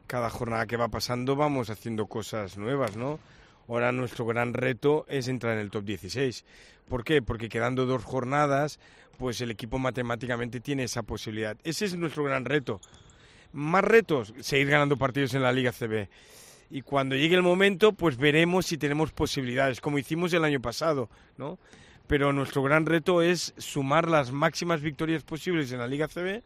cada 0.08 0.30
jornada 0.30 0.66
que 0.66 0.78
va 0.78 0.88
pasando 0.88 1.36
vamos 1.36 1.70
haciendo 1.70 2.08
cosas 2.08 2.58
nuevas, 2.58 2.96
¿no? 2.96 3.20
Ahora 3.68 3.92
nuestro 3.92 4.26
gran 4.26 4.54
reto 4.54 5.06
es 5.08 5.28
entrar 5.28 5.54
en 5.54 5.60
el 5.60 5.70
top 5.70 5.84
16. 5.84 6.44
¿Por 6.88 7.04
qué? 7.04 7.22
Porque 7.22 7.50
quedando 7.50 7.86
dos 7.86 8.04
jornadas, 8.04 8.80
pues 9.20 9.40
el 9.42 9.52
equipo 9.52 9.78
matemáticamente 9.78 10.60
tiene 10.60 10.86
esa 10.86 11.04
posibilidad. 11.04 11.56
Ese 11.64 11.86
es 11.86 11.96
nuestro 11.96 12.24
gran 12.24 12.46
reto. 12.46 12.82
Más 13.54 13.84
retos, 13.84 14.34
seguir 14.40 14.70
ganando 14.70 14.98
partidos 14.98 15.36
en 15.36 15.44
la 15.44 15.52
Liga 15.52 15.72
CB. 15.72 16.10
Y 16.72 16.82
cuando 16.82 17.16
llegue 17.16 17.36
el 17.36 17.42
momento, 17.42 17.94
pues 17.94 18.18
veremos 18.18 18.68
si 18.68 18.78
tenemos 18.78 19.12
posibilidades, 19.12 19.82
como 19.82 19.98
hicimos 19.98 20.34
el 20.34 20.44
año 20.44 20.62
pasado, 20.62 21.10
¿no? 21.38 21.58
Pero 22.08 22.34
nuestro 22.34 22.62
gran 22.64 22.86
reto 22.86 23.22
es 23.22 23.54
sumar 23.58 24.08
las 24.08 24.32
máximas 24.32 24.82
victorias 24.82 25.24
posibles 25.24 25.72
en 25.72 25.80
la 25.80 25.88
Liga 25.88 26.08
CB 26.08 26.42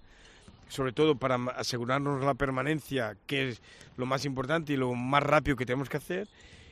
sobre 0.74 0.92
todo 0.92 1.16
para 1.16 1.36
asegurarnos 1.56 2.24
la 2.24 2.34
permanencia, 2.34 3.16
que 3.28 3.50
es 3.50 3.62
lo 3.96 4.08
más 4.08 4.26
importante 4.26 4.74
y 4.74 4.76
lo 4.76 4.94
más 4.96 5.22
rápido 5.22 5.56
que 5.56 5.68
tenemos 5.68 5.88
que 5.88 5.98
hacer. 5.98 6.28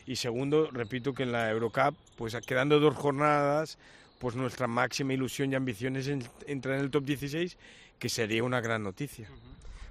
Y 0.08 0.16
segundo, 0.16 0.70
repito 0.72 1.14
que 1.14 1.22
en 1.24 1.32
la 1.32 1.52
Eurocup, 1.52 1.96
pues 2.16 2.36
quedando 2.46 2.80
dos 2.80 2.96
jornadas, 2.96 3.78
pues 4.18 4.36
nuestra 4.36 4.66
máxima 4.66 5.14
ilusión 5.14 5.52
y 5.52 5.56
ambición 5.56 5.96
es 5.98 6.08
entrar 6.48 6.76
en 6.76 6.82
el 6.82 6.90
top 6.90 7.06
16, 7.06 7.58
que 8.00 8.10
sería 8.10 8.44
una 8.44 8.60
gran 8.60 8.82
noticia. 8.82 9.30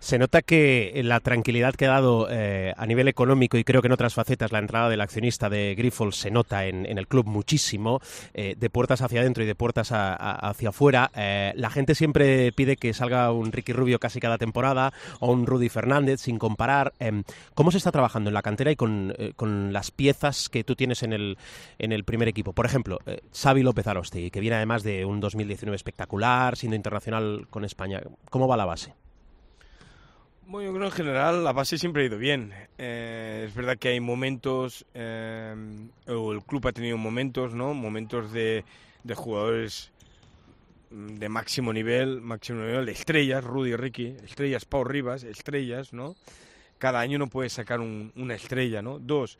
Se 0.00 0.18
nota 0.18 0.42
que 0.42 1.00
la 1.04 1.20
tranquilidad 1.20 1.74
que 1.74 1.86
ha 1.86 1.90
dado 1.90 2.26
eh, 2.30 2.74
a 2.76 2.86
nivel 2.86 3.06
económico 3.06 3.56
y 3.56 3.64
creo 3.64 3.80
que 3.80 3.86
en 3.86 3.92
otras 3.92 4.14
facetas 4.14 4.50
la 4.50 4.58
entrada 4.58 4.88
del 4.88 5.00
accionista 5.00 5.48
de 5.48 5.74
Grifols 5.76 6.16
se 6.16 6.30
nota 6.30 6.66
en, 6.66 6.86
en 6.86 6.98
el 6.98 7.06
club 7.06 7.26
muchísimo, 7.26 8.00
eh, 8.34 8.54
de 8.58 8.70
puertas 8.70 9.02
hacia 9.02 9.20
adentro 9.20 9.44
y 9.44 9.46
de 9.46 9.54
puertas 9.54 9.92
a, 9.92 10.14
hacia 10.14 10.70
afuera. 10.70 11.10
Eh, 11.14 11.52
la 11.54 11.70
gente 11.70 11.94
siempre 11.94 12.52
pide 12.52 12.76
que 12.76 12.94
salga 12.94 13.30
un 13.30 13.52
Ricky 13.52 13.72
Rubio 13.72 13.98
casi 13.98 14.20
cada 14.20 14.38
temporada 14.38 14.92
o 15.20 15.32
un 15.32 15.46
Rudy 15.46 15.68
Fernández 15.68 16.20
sin 16.20 16.38
comparar. 16.38 16.92
Em, 16.98 17.22
¿Cómo 17.54 17.70
se 17.70 17.78
está 17.78 17.92
trabajando 17.92 18.30
en 18.30 18.34
la 18.34 18.42
cantera 18.42 18.70
y 18.70 18.76
con, 18.76 19.14
eh, 19.18 19.32
con, 19.36 19.72
las 19.72 19.90
piezas 19.90 20.48
que 20.48 20.64
tú 20.64 20.74
tienes 20.74 21.02
en 21.02 21.12
el, 21.12 21.36
en 21.78 21.92
el 21.92 22.04
primer 22.04 22.28
equipo? 22.28 22.52
Por 22.52 22.66
ejemplo, 22.66 22.98
eh, 23.06 23.20
Xavi 23.32 23.62
López 23.62 23.86
Arosti, 23.86 24.30
que 24.30 24.40
viene 24.40 24.56
además 24.56 24.82
de 24.82 25.04
un 25.04 25.20
2019 25.20 25.76
espectacular, 25.76 26.56
siendo 26.56 26.76
internacional 26.76 27.46
con 27.50 27.64
España. 27.64 28.00
¿Cómo 28.30 28.48
va 28.48 28.56
la 28.56 28.64
base? 28.64 28.94
Bueno, 30.50 30.72
yo 30.72 30.74
creo 30.74 30.86
en 30.86 30.92
general 30.92 31.44
la 31.44 31.52
base 31.52 31.78
siempre 31.78 32.02
ha 32.02 32.06
ido 32.06 32.18
bien. 32.18 32.52
Eh, 32.76 33.44
es 33.46 33.54
verdad 33.54 33.78
que 33.78 33.90
hay 33.90 34.00
momentos, 34.00 34.84
eh, 34.94 35.54
o 36.08 36.32
el 36.32 36.42
club 36.42 36.66
ha 36.66 36.72
tenido 36.72 36.96
momentos, 36.98 37.54
¿no? 37.54 37.72
Momentos 37.72 38.32
de, 38.32 38.64
de, 39.04 39.14
jugadores 39.14 39.92
de 40.90 41.28
máximo 41.28 41.72
nivel, 41.72 42.20
máximo 42.20 42.62
nivel, 42.62 42.88
estrellas, 42.88 43.44
Rudy 43.44 43.76
Ricky, 43.76 44.16
estrellas, 44.24 44.64
Pau 44.64 44.82
Rivas, 44.82 45.22
estrellas, 45.22 45.92
¿no? 45.92 46.16
Cada 46.78 46.98
año 46.98 47.16
no 47.16 47.28
puedes 47.28 47.52
sacar 47.52 47.78
un, 47.78 48.12
una 48.16 48.34
estrella, 48.34 48.82
¿no? 48.82 48.98
Dos, 48.98 49.38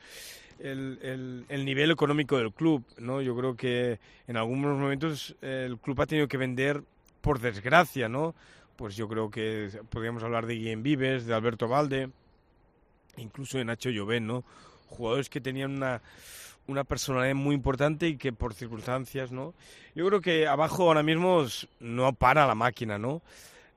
el, 0.60 1.00
el, 1.02 1.44
el, 1.48 1.64
nivel 1.64 1.90
económico 1.90 2.38
del 2.38 2.52
club, 2.52 2.84
¿no? 2.98 3.20
Yo 3.20 3.36
creo 3.36 3.56
que 3.56 3.98
en 4.28 4.36
algunos 4.36 4.78
momentos 4.78 5.34
el 5.42 5.76
club 5.78 6.00
ha 6.02 6.06
tenido 6.06 6.28
que 6.28 6.36
vender 6.36 6.84
por 7.20 7.40
desgracia, 7.40 8.08
¿no? 8.08 8.36
Pues 8.80 8.96
yo 8.96 9.08
creo 9.08 9.30
que 9.30 9.68
podríamos 9.90 10.22
hablar 10.22 10.46
de 10.46 10.54
Guillem 10.54 10.82
Vives, 10.82 11.26
de 11.26 11.34
Alberto 11.34 11.68
Valde, 11.68 12.08
incluso 13.18 13.58
de 13.58 13.66
Nacho 13.66 13.90
Llobén, 13.90 14.26
¿no? 14.26 14.42
Jugadores 14.86 15.28
que 15.28 15.38
tenían 15.38 15.72
una, 15.72 16.00
una 16.66 16.84
personalidad 16.84 17.34
muy 17.34 17.54
importante 17.54 18.08
y 18.08 18.16
que 18.16 18.32
por 18.32 18.54
circunstancias, 18.54 19.32
¿no? 19.32 19.52
Yo 19.94 20.06
creo 20.06 20.22
que 20.22 20.46
abajo 20.46 20.84
ahora 20.84 21.02
mismo 21.02 21.44
no 21.78 22.14
para 22.14 22.46
la 22.46 22.54
máquina, 22.54 22.98
¿no? 22.98 23.20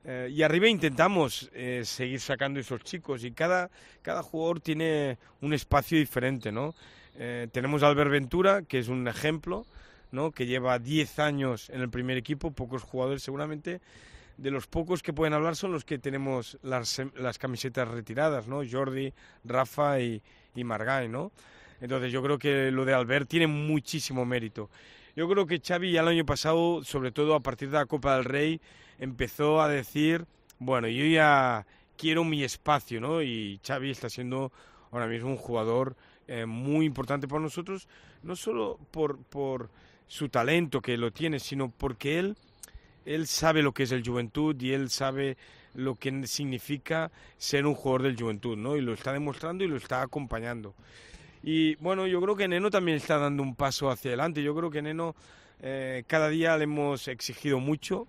Eh, 0.06 0.30
y 0.32 0.42
arriba 0.42 0.70
intentamos 0.70 1.52
eh, 1.54 1.82
seguir 1.84 2.22
sacando 2.22 2.62
esos 2.62 2.82
chicos 2.86 3.26
y 3.26 3.34
cada, 3.34 3.72
cada 4.04 4.24
jugador 4.24 4.62
tiene 4.62 5.18
un 5.42 5.54
espacio 5.54 5.98
diferente, 5.98 6.50
¿no? 6.50 6.76
Eh, 7.20 7.50
tenemos 7.52 7.84
a 7.84 7.88
Albert 7.90 8.10
Ventura, 8.10 8.62
que 8.62 8.80
es 8.80 8.88
un 8.88 9.06
ejemplo, 9.10 9.66
¿no? 10.14 10.32
Que 10.32 10.46
lleva 10.46 10.80
10 10.80 11.20
años 11.20 11.70
en 11.72 11.82
el 11.82 11.90
primer 11.90 12.16
equipo, 12.16 12.52
pocos 12.52 12.84
jugadores 12.84 13.22
seguramente, 13.22 13.82
de 14.38 14.52
los 14.52 14.68
pocos 14.68 15.02
que 15.02 15.14
pueden 15.14 15.34
hablar 15.34 15.56
son 15.56 15.72
los 15.72 15.86
que 15.86 16.00
tenemos 16.00 16.58
las, 16.64 17.02
las 17.16 17.38
camisetas 17.38 17.88
retiradas, 17.88 18.48
¿no? 18.48 18.62
Jordi, 18.70 19.14
Rafa 19.44 20.00
y, 20.00 20.22
y 20.56 20.64
Margay, 20.64 21.08
¿no? 21.08 21.32
Entonces 21.82 22.12
yo 22.12 22.24
creo 22.24 22.40
que 22.40 22.72
lo 22.72 22.86
de 22.86 22.94
Albert 22.94 23.30
tiene 23.30 23.48
muchísimo 23.48 24.26
mérito. 24.26 24.70
Yo 25.16 25.30
creo 25.30 25.46
que 25.46 25.60
Xavi 25.60 25.92
ya 25.92 26.02
el 26.02 26.08
año 26.08 26.26
pasado, 26.26 26.84
sobre 26.84 27.12
todo 27.12 27.36
a 27.36 27.42
partir 27.42 27.70
de 27.70 27.78
la 27.78 27.86
Copa 27.86 28.16
del 28.16 28.26
Rey, 28.26 28.62
empezó 29.00 29.62
a 29.62 29.68
decir, 29.68 30.26
bueno, 30.60 30.88
yo 30.88 31.06
ya 31.06 31.68
quiero 31.98 32.24
mi 32.24 32.44
espacio, 32.44 33.00
¿no? 33.00 33.22
Y 33.22 33.60
Xavi 33.66 33.92
está 33.92 34.10
siendo 34.10 34.52
ahora 34.92 35.08
mismo 35.08 35.30
un 35.30 35.38
jugador 35.38 35.96
eh, 36.28 36.46
muy 36.46 36.86
importante 36.86 37.28
para 37.28 37.42
nosotros, 37.42 37.88
no 38.24 38.36
solo 38.36 38.80
por, 38.92 39.18
por 39.18 39.70
su 40.08 40.30
talento 40.30 40.82
que 40.82 40.98
lo 40.98 41.12
tiene, 41.12 41.40
sino 41.40 41.70
porque 41.70 42.20
él, 42.20 42.38
él 43.06 43.28
sabe 43.28 43.62
lo 43.62 43.74
que 43.74 43.84
es 43.84 43.92
el 43.92 44.04
Juventud 44.06 44.60
y 44.62 44.74
él 44.74 44.90
sabe 44.90 45.38
lo 45.76 45.96
que 45.96 46.28
significa 46.28 47.12
ser 47.38 47.66
un 47.66 47.76
jugador 47.76 48.04
del 48.04 48.20
Juventud, 48.20 48.58
¿no? 48.58 48.76
Y 48.78 48.82
lo 48.82 48.94
está 48.94 49.14
demostrando 49.14 49.64
y 49.64 49.68
lo 49.68 49.78
está 49.78 50.02
acompañando. 50.02 50.76
Y 51.42 51.76
bueno, 51.76 52.08
yo 52.08 52.22
creo 52.22 52.36
que 52.36 52.48
Neno 52.48 52.70
también 52.70 52.98
está 52.98 53.18
dando 53.18 53.44
un 53.44 53.56
paso 53.56 53.90
hacia 53.90 54.10
adelante. 54.10 54.42
Yo 54.42 54.56
creo 54.56 54.70
que 54.70 54.82
Neno 54.82 55.16
eh, 55.62 56.04
cada 56.08 56.30
día 56.30 56.58
le 56.58 56.64
hemos 56.64 57.08
exigido 57.08 57.60
mucho. 57.60 58.08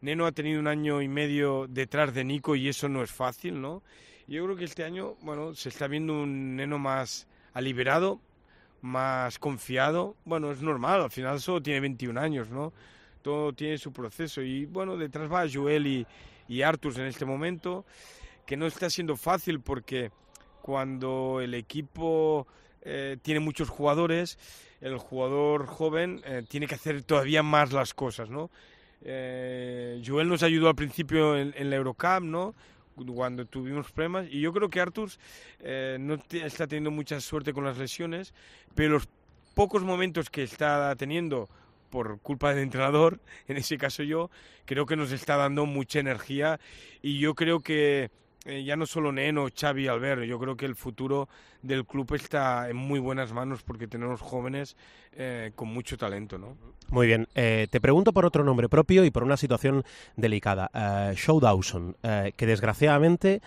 Neno 0.00 0.26
ha 0.26 0.32
tenido 0.32 0.58
un 0.58 0.66
año 0.66 1.00
y 1.00 1.08
medio 1.08 1.66
detrás 1.68 2.12
de 2.12 2.24
Nico 2.24 2.56
y 2.56 2.68
eso 2.68 2.88
no 2.88 3.02
es 3.02 3.10
fácil, 3.12 3.60
¿no? 3.60 3.82
Yo 4.26 4.44
creo 4.44 4.56
que 4.56 4.64
este 4.64 4.84
año, 4.84 5.14
bueno, 5.20 5.54
se 5.54 5.68
está 5.68 5.86
viendo 5.86 6.14
un 6.14 6.56
Neno 6.56 6.78
más 6.78 7.28
aliberado, 7.54 8.20
más 8.80 9.38
confiado. 9.38 10.16
Bueno, 10.24 10.50
es 10.50 10.60
normal, 10.60 11.02
al 11.02 11.10
final 11.10 11.40
solo 11.40 11.62
tiene 11.62 11.80
21 11.80 12.20
años, 12.20 12.50
¿no? 12.50 12.72
Todo 13.22 13.52
tiene 13.52 13.78
su 13.78 13.92
proceso. 13.92 14.42
Y 14.42 14.66
bueno, 14.66 14.96
detrás 14.96 15.30
va 15.30 15.46
Joel 15.52 15.86
y, 15.86 16.06
y 16.48 16.62
Artus 16.62 16.98
en 16.98 17.06
este 17.06 17.24
momento, 17.24 17.84
que 18.46 18.56
no 18.56 18.66
está 18.66 18.90
siendo 18.90 19.16
fácil 19.16 19.60
porque 19.60 20.10
cuando 20.60 21.40
el 21.40 21.54
equipo 21.54 22.46
eh, 22.82 23.16
tiene 23.22 23.40
muchos 23.40 23.68
jugadores, 23.68 24.38
el 24.80 24.98
jugador 24.98 25.66
joven 25.66 26.20
eh, 26.24 26.42
tiene 26.48 26.66
que 26.66 26.74
hacer 26.74 27.02
todavía 27.02 27.42
más 27.42 27.72
las 27.72 27.94
cosas, 27.94 28.28
¿no? 28.30 28.50
Eh, 29.04 30.02
Joel 30.04 30.28
nos 30.28 30.42
ayudó 30.42 30.68
al 30.68 30.74
principio 30.74 31.36
en, 31.36 31.52
en 31.56 31.70
la 31.70 31.76
Eurocup, 31.76 32.22
¿no? 32.22 32.54
Cuando 32.94 33.46
tuvimos 33.46 33.90
problemas, 33.90 34.26
y 34.30 34.40
yo 34.40 34.52
creo 34.52 34.68
que 34.68 34.80
Arturs 34.80 35.18
eh, 35.60 35.96
no 35.98 36.18
está 36.30 36.66
teniendo 36.66 36.90
mucha 36.90 37.20
suerte 37.20 37.52
con 37.52 37.64
las 37.64 37.78
lesiones, 37.78 38.34
pero 38.74 38.94
los 38.94 39.08
pocos 39.54 39.82
momentos 39.82 40.28
que 40.28 40.42
está 40.42 40.94
teniendo 40.96 41.48
por 41.92 42.18
culpa 42.20 42.48
del 42.48 42.64
entrenador, 42.64 43.20
en 43.46 43.58
ese 43.58 43.78
caso 43.78 44.02
yo, 44.02 44.30
creo 44.64 44.86
que 44.86 44.96
nos 44.96 45.12
está 45.12 45.36
dando 45.36 45.66
mucha 45.66 46.00
energía 46.00 46.58
y 47.02 47.20
yo 47.20 47.34
creo 47.34 47.60
que 47.60 48.10
eh, 48.44 48.64
ya 48.64 48.74
no 48.74 48.86
solo 48.86 49.12
Neno, 49.12 49.46
Xavi, 49.54 49.86
Albert, 49.86 50.22
yo 50.24 50.38
creo 50.40 50.56
que 50.56 50.66
el 50.66 50.74
futuro 50.74 51.28
del 51.60 51.84
club 51.84 52.12
está 52.14 52.68
en 52.68 52.76
muy 52.76 52.98
buenas 52.98 53.32
manos 53.32 53.62
porque 53.62 53.86
tenemos 53.86 54.20
jóvenes 54.20 54.76
eh, 55.12 55.52
con 55.54 55.68
mucho 55.68 55.96
talento, 55.96 56.38
¿no? 56.38 56.56
Muy 56.88 57.06
bien, 57.06 57.28
eh, 57.36 57.68
te 57.70 57.80
pregunto 57.80 58.12
por 58.12 58.24
otro 58.24 58.42
nombre 58.42 58.68
propio 58.68 59.04
y 59.04 59.12
por 59.12 59.22
una 59.22 59.36
situación 59.36 59.84
delicada. 60.16 60.70
Shaw 61.14 61.38
Dawson, 61.40 61.96
que 62.36 62.46
desgraciadamente 62.46 63.42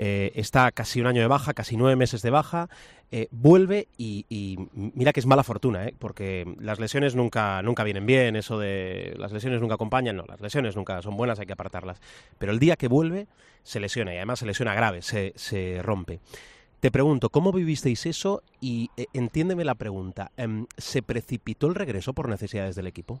eh, 0.00 0.30
está 0.36 0.70
casi 0.70 1.00
un 1.00 1.08
año 1.08 1.20
de 1.20 1.26
baja, 1.26 1.54
casi 1.54 1.76
nueve 1.76 1.96
meses 1.96 2.22
de 2.22 2.30
baja, 2.30 2.68
eh, 3.10 3.26
vuelve 3.32 3.88
y, 3.98 4.56
mira 4.72 5.12
que 5.12 5.18
es 5.18 5.26
mala 5.26 5.42
fortuna, 5.42 5.86
¿eh? 5.88 5.94
porque 5.98 6.54
las 6.60 6.78
lesiones 6.78 7.16
nunca, 7.16 7.60
nunca 7.62 7.82
vienen 7.82 8.06
bien, 8.06 8.36
eso 8.36 8.60
de 8.60 9.16
las 9.18 9.32
lesiones 9.32 9.60
nunca 9.60 9.74
acompañan, 9.74 10.14
no, 10.14 10.24
las 10.28 10.40
lesiones 10.40 10.76
nunca 10.76 11.02
son 11.02 11.16
buenas, 11.16 11.40
hay 11.40 11.46
que 11.46 11.52
apartarlas. 11.52 12.00
Pero 12.38 12.52
el 12.52 12.60
día 12.60 12.76
que 12.76 12.86
vuelve 12.86 13.26
se 13.64 13.80
lesiona 13.80 14.14
y 14.14 14.18
además 14.18 14.38
se 14.38 14.46
lesiona 14.46 14.72
grave, 14.72 15.02
se, 15.02 15.32
se 15.34 15.82
rompe. 15.82 16.20
Te 16.78 16.92
pregunto, 16.92 17.30
¿cómo 17.30 17.50
vivisteis 17.50 18.06
eso? 18.06 18.44
Y 18.60 18.90
entiéndeme 19.12 19.64
la 19.64 19.74
pregunta, 19.74 20.30
em, 20.36 20.66
¿se 20.76 21.02
precipitó 21.02 21.66
el 21.66 21.74
regreso 21.74 22.12
por 22.12 22.28
necesidades 22.28 22.76
del 22.76 22.86
equipo? 22.86 23.20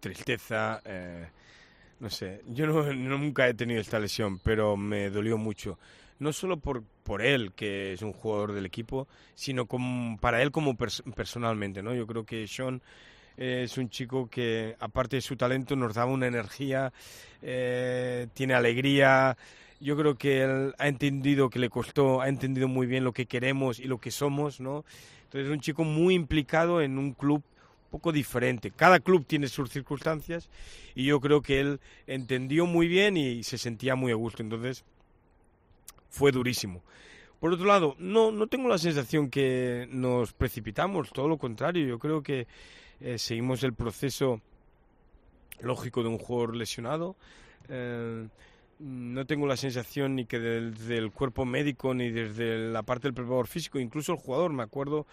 Tristeza, 0.00 0.82
no 2.04 2.10
sé, 2.10 2.42
yo 2.48 2.66
no, 2.66 2.92
nunca 3.18 3.48
he 3.48 3.54
tenido 3.54 3.80
esta 3.80 3.98
lesión, 3.98 4.38
pero 4.38 4.76
me 4.76 5.10
dolió 5.10 5.38
mucho. 5.38 5.78
No 6.20 6.32
solo 6.32 6.58
por, 6.58 6.82
por 7.02 7.22
él, 7.22 7.52
que 7.56 7.92
es 7.94 8.02
un 8.02 8.12
jugador 8.12 8.52
del 8.52 8.66
equipo, 8.66 9.08
sino 9.34 9.66
para 10.20 10.42
él 10.42 10.52
como 10.52 10.74
pers- 10.74 11.02
personalmente, 11.14 11.82
¿no? 11.82 11.94
Yo 11.94 12.06
creo 12.06 12.24
que 12.24 12.46
Sean 12.46 12.82
es 13.36 13.78
un 13.78 13.90
chico 13.90 14.28
que, 14.30 14.76
aparte 14.78 15.16
de 15.16 15.22
su 15.22 15.36
talento, 15.36 15.76
nos 15.76 15.94
daba 15.94 16.12
una 16.12 16.28
energía, 16.28 16.92
eh, 17.42 18.28
tiene 18.34 18.54
alegría. 18.54 19.36
Yo 19.80 19.96
creo 19.96 20.16
que 20.16 20.42
él 20.42 20.74
ha 20.78 20.88
entendido 20.88 21.50
que 21.50 21.58
le 21.58 21.70
costó, 21.70 22.20
ha 22.20 22.28
entendido 22.28 22.68
muy 22.68 22.86
bien 22.86 23.04
lo 23.04 23.12
que 23.12 23.26
queremos 23.26 23.80
y 23.80 23.84
lo 23.84 23.98
que 23.98 24.12
somos, 24.12 24.60
¿no? 24.60 24.84
Entonces 25.24 25.48
es 25.50 25.52
un 25.54 25.60
chico 25.60 25.84
muy 25.84 26.14
implicado 26.14 26.82
en 26.82 26.98
un 26.98 27.12
club 27.12 27.42
poco 27.94 28.10
diferente. 28.10 28.72
Cada 28.72 28.98
club 28.98 29.24
tiene 29.24 29.46
sus 29.46 29.70
circunstancias 29.70 30.50
y 30.96 31.04
yo 31.04 31.20
creo 31.20 31.42
que 31.42 31.60
él 31.60 31.80
entendió 32.08 32.66
muy 32.66 32.88
bien 32.88 33.16
y 33.16 33.44
se 33.44 33.56
sentía 33.56 33.94
muy 33.94 34.10
a 34.10 34.16
gusto. 34.16 34.42
Entonces 34.42 34.84
fue 36.10 36.32
durísimo. 36.32 36.82
Por 37.38 37.52
otro 37.52 37.66
lado, 37.66 37.94
no, 38.00 38.32
no 38.32 38.48
tengo 38.48 38.68
la 38.68 38.78
sensación 38.78 39.30
que 39.30 39.86
nos 39.92 40.32
precipitamos, 40.32 41.12
todo 41.12 41.28
lo 41.28 41.38
contrario. 41.38 41.86
Yo 41.86 42.00
creo 42.00 42.20
que 42.20 42.48
eh, 43.00 43.16
seguimos 43.16 43.62
el 43.62 43.74
proceso 43.74 44.40
lógico 45.60 46.02
de 46.02 46.08
un 46.08 46.18
jugador 46.18 46.56
lesionado. 46.56 47.14
Eh, 47.68 48.26
no 48.80 49.24
tengo 49.24 49.46
la 49.46 49.56
sensación 49.56 50.16
ni 50.16 50.24
que 50.24 50.40
desde 50.40 50.98
el 50.98 51.12
cuerpo 51.12 51.44
médico 51.44 51.94
ni 51.94 52.10
desde 52.10 52.72
la 52.72 52.82
parte 52.82 53.06
del 53.06 53.14
preparador 53.14 53.46
físico, 53.46 53.78
incluso 53.78 54.10
el 54.10 54.18
jugador, 54.18 54.52
me 54.52 54.64
acuerdo 54.64 55.06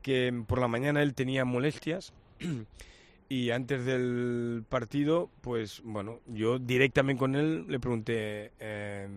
que 0.00 0.32
por 0.46 0.60
la 0.60 0.68
mañana 0.68 1.02
él 1.02 1.12
tenía 1.12 1.44
molestias 1.44 2.14
y 3.28 3.50
antes 3.50 3.84
del 3.84 4.64
partido, 4.68 5.30
pues 5.40 5.80
bueno, 5.84 6.20
yo 6.26 6.58
directamente 6.58 7.18
con 7.20 7.34
él 7.34 7.66
le 7.68 7.80
pregunté, 7.80 8.52
eh, 8.58 9.08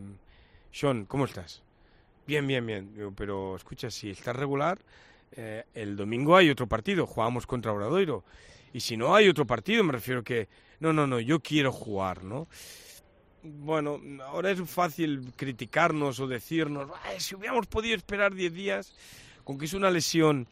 Sean, 0.71 1.05
¿cómo 1.05 1.25
estás? 1.25 1.63
Bien, 2.27 2.45
bien, 2.47 2.65
bien. 2.65 2.93
Digo, 2.95 3.13
pero 3.15 3.55
escucha, 3.55 3.91
si 3.91 4.09
estás 4.09 4.35
regular, 4.35 4.79
eh, 5.33 5.63
el 5.73 5.95
domingo 5.95 6.35
hay 6.35 6.49
otro 6.49 6.67
partido, 6.67 7.05
jugamos 7.05 7.45
contra 7.45 7.71
Obradoiro. 7.71 8.23
Y 8.73 8.79
si 8.79 8.97
no 8.97 9.15
hay 9.15 9.29
otro 9.29 9.45
partido, 9.45 9.83
me 9.83 9.93
refiero 9.93 10.23
que, 10.23 10.47
no, 10.79 10.91
no, 10.91 11.07
no, 11.07 11.19
yo 11.19 11.39
quiero 11.39 11.71
jugar, 11.71 12.23
¿no? 12.23 12.47
Bueno, 13.43 14.01
ahora 14.23 14.49
es 14.51 14.59
fácil 14.69 15.31
criticarnos 15.35 16.19
o 16.19 16.27
decirnos, 16.27 16.89
"Ay, 17.03 17.19
si 17.19 17.35
hubiéramos 17.35 17.67
podido 17.67 17.95
esperar 17.95 18.33
10 18.33 18.53
días, 18.53 18.95
con 19.43 19.59
que 19.59 19.65
es 19.65 19.73
una 19.73 19.91
lesión 19.91 20.47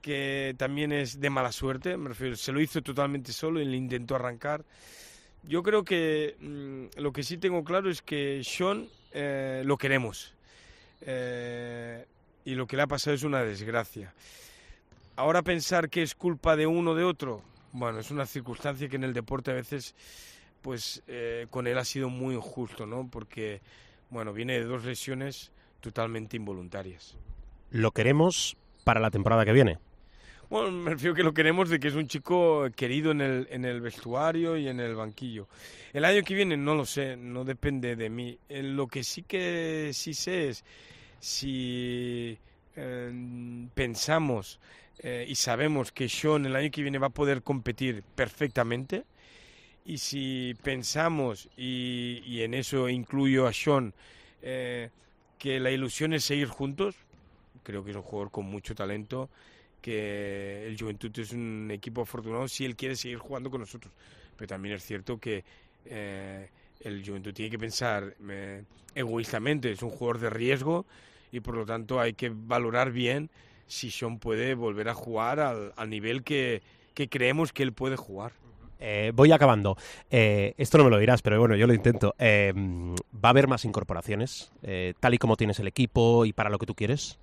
que 0.00 0.54
también 0.58 0.92
es 0.92 1.20
de 1.20 1.30
mala 1.30 1.52
suerte, 1.52 1.96
me 1.96 2.10
refiero, 2.10 2.36
se 2.36 2.52
lo 2.52 2.60
hizo 2.60 2.82
totalmente 2.82 3.32
solo 3.32 3.60
y 3.60 3.64
le 3.64 3.76
intentó 3.76 4.14
arrancar. 4.16 4.64
Yo 5.42 5.62
creo 5.62 5.84
que 5.84 6.36
mm, 6.40 7.00
lo 7.00 7.12
que 7.12 7.22
sí 7.22 7.38
tengo 7.38 7.64
claro 7.64 7.90
es 7.90 8.02
que 8.02 8.42
Sean 8.44 8.88
eh, 9.12 9.62
lo 9.64 9.76
queremos. 9.76 10.34
Eh, 11.00 12.04
y 12.44 12.54
lo 12.54 12.66
que 12.66 12.76
le 12.76 12.82
ha 12.82 12.86
pasado 12.86 13.14
es 13.14 13.22
una 13.22 13.42
desgracia. 13.42 14.14
Ahora 15.16 15.42
pensar 15.42 15.90
que 15.90 16.02
es 16.02 16.14
culpa 16.14 16.56
de 16.56 16.66
uno 16.66 16.92
o 16.92 16.94
de 16.94 17.04
otro, 17.04 17.42
bueno, 17.72 17.98
es 17.98 18.10
una 18.10 18.26
circunstancia 18.26 18.88
que 18.88 18.96
en 18.96 19.04
el 19.04 19.12
deporte 19.12 19.50
a 19.50 19.54
veces, 19.54 19.94
pues 20.62 21.02
eh, 21.06 21.46
con 21.50 21.66
él 21.66 21.76
ha 21.78 21.84
sido 21.84 22.08
muy 22.08 22.34
injusto, 22.34 22.86
¿no? 22.86 23.08
Porque, 23.10 23.60
bueno, 24.10 24.32
viene 24.32 24.54
de 24.54 24.64
dos 24.64 24.84
lesiones 24.84 25.52
totalmente 25.80 26.36
involuntarias. 26.36 27.16
Lo 27.70 27.90
queremos 27.90 28.56
para 28.84 29.00
la 29.00 29.10
temporada 29.10 29.44
que 29.44 29.52
viene. 29.52 29.78
Bueno, 30.50 30.70
me 30.70 30.90
refiero 30.92 31.14
que 31.14 31.22
lo 31.22 31.34
queremos 31.34 31.68
de 31.68 31.78
que 31.78 31.88
es 31.88 31.94
un 31.94 32.08
chico 32.08 32.66
querido 32.74 33.10
en 33.10 33.20
el, 33.20 33.48
en 33.50 33.66
el 33.66 33.82
vestuario 33.82 34.56
y 34.56 34.66
en 34.68 34.80
el 34.80 34.94
banquillo. 34.94 35.46
El 35.92 36.06
año 36.06 36.22
que 36.22 36.34
viene 36.34 36.56
no 36.56 36.74
lo 36.74 36.86
sé, 36.86 37.16
no 37.18 37.44
depende 37.44 37.96
de 37.96 38.08
mí. 38.08 38.38
Eh, 38.48 38.62
Lo 38.62 38.86
que 38.86 39.04
sí 39.04 39.22
que 39.24 39.90
sí 39.92 40.14
sé 40.14 40.48
es 40.48 40.64
si 41.20 42.38
eh, 42.76 43.68
pensamos 43.74 44.58
eh, 45.00 45.26
y 45.28 45.34
sabemos 45.34 45.92
que 45.92 46.08
Sean 46.08 46.46
el 46.46 46.56
año 46.56 46.70
que 46.70 46.82
viene 46.82 46.98
va 46.98 47.08
a 47.08 47.10
poder 47.10 47.42
competir 47.42 48.02
perfectamente 48.14 49.04
y 49.84 49.98
si 49.98 50.54
pensamos, 50.62 51.48
y, 51.56 52.22
y 52.26 52.42
en 52.42 52.54
eso 52.54 52.88
incluyo 52.88 53.46
a 53.46 53.52
Sean, 53.52 53.94
que 54.42 55.60
la 55.60 55.70
ilusión 55.70 56.12
es 56.12 56.24
seguir 56.24 56.48
juntos, 56.48 56.94
creo 57.62 57.84
que 57.84 57.90
es 57.90 57.96
un 57.96 58.02
jugador 58.02 58.30
con 58.30 58.46
mucho 58.46 58.74
talento 58.74 59.30
que 59.80 60.66
el 60.66 60.78
Juventud 60.78 61.16
es 61.18 61.32
un 61.32 61.70
equipo 61.70 62.02
afortunado 62.02 62.48
si 62.48 62.64
él 62.64 62.76
quiere 62.76 62.96
seguir 62.96 63.18
jugando 63.18 63.50
con 63.50 63.60
nosotros. 63.60 63.92
Pero 64.36 64.48
también 64.48 64.74
es 64.74 64.84
cierto 64.84 65.18
que 65.18 65.44
eh, 65.86 66.48
el 66.80 67.04
Juventud 67.04 67.32
tiene 67.32 67.50
que 67.50 67.58
pensar 67.58 68.14
eh, 68.28 68.62
egoístamente, 68.94 69.70
es 69.72 69.82
un 69.82 69.90
jugador 69.90 70.20
de 70.20 70.30
riesgo 70.30 70.86
y 71.32 71.40
por 71.40 71.54
lo 71.54 71.66
tanto 71.66 72.00
hay 72.00 72.14
que 72.14 72.32
valorar 72.34 72.92
bien 72.92 73.30
si 73.66 73.90
Sean 73.90 74.18
puede 74.18 74.54
volver 74.54 74.88
a 74.88 74.94
jugar 74.94 75.40
al, 75.40 75.72
al 75.76 75.90
nivel 75.90 76.22
que, 76.22 76.62
que 76.94 77.08
creemos 77.08 77.52
que 77.52 77.62
él 77.62 77.72
puede 77.72 77.96
jugar. 77.96 78.32
Eh, 78.80 79.12
voy 79.14 79.32
acabando. 79.32 79.76
Eh, 80.10 80.54
esto 80.56 80.78
no 80.78 80.84
me 80.84 80.90
lo 80.90 80.98
dirás, 80.98 81.22
pero 81.22 81.38
bueno, 81.38 81.56
yo 81.56 81.66
lo 81.66 81.74
intento. 81.74 82.14
Eh, 82.18 82.52
¿Va 82.54 83.28
a 83.28 83.30
haber 83.30 83.48
más 83.48 83.64
incorporaciones, 83.64 84.52
tal 85.00 85.14
y 85.14 85.18
como 85.18 85.36
tienes 85.36 85.58
el 85.58 85.66
equipo 85.66 86.24
y 86.24 86.32
para 86.32 86.50
lo 86.50 86.58
que 86.58 86.66
tú 86.66 86.74
quieres? 86.74 87.18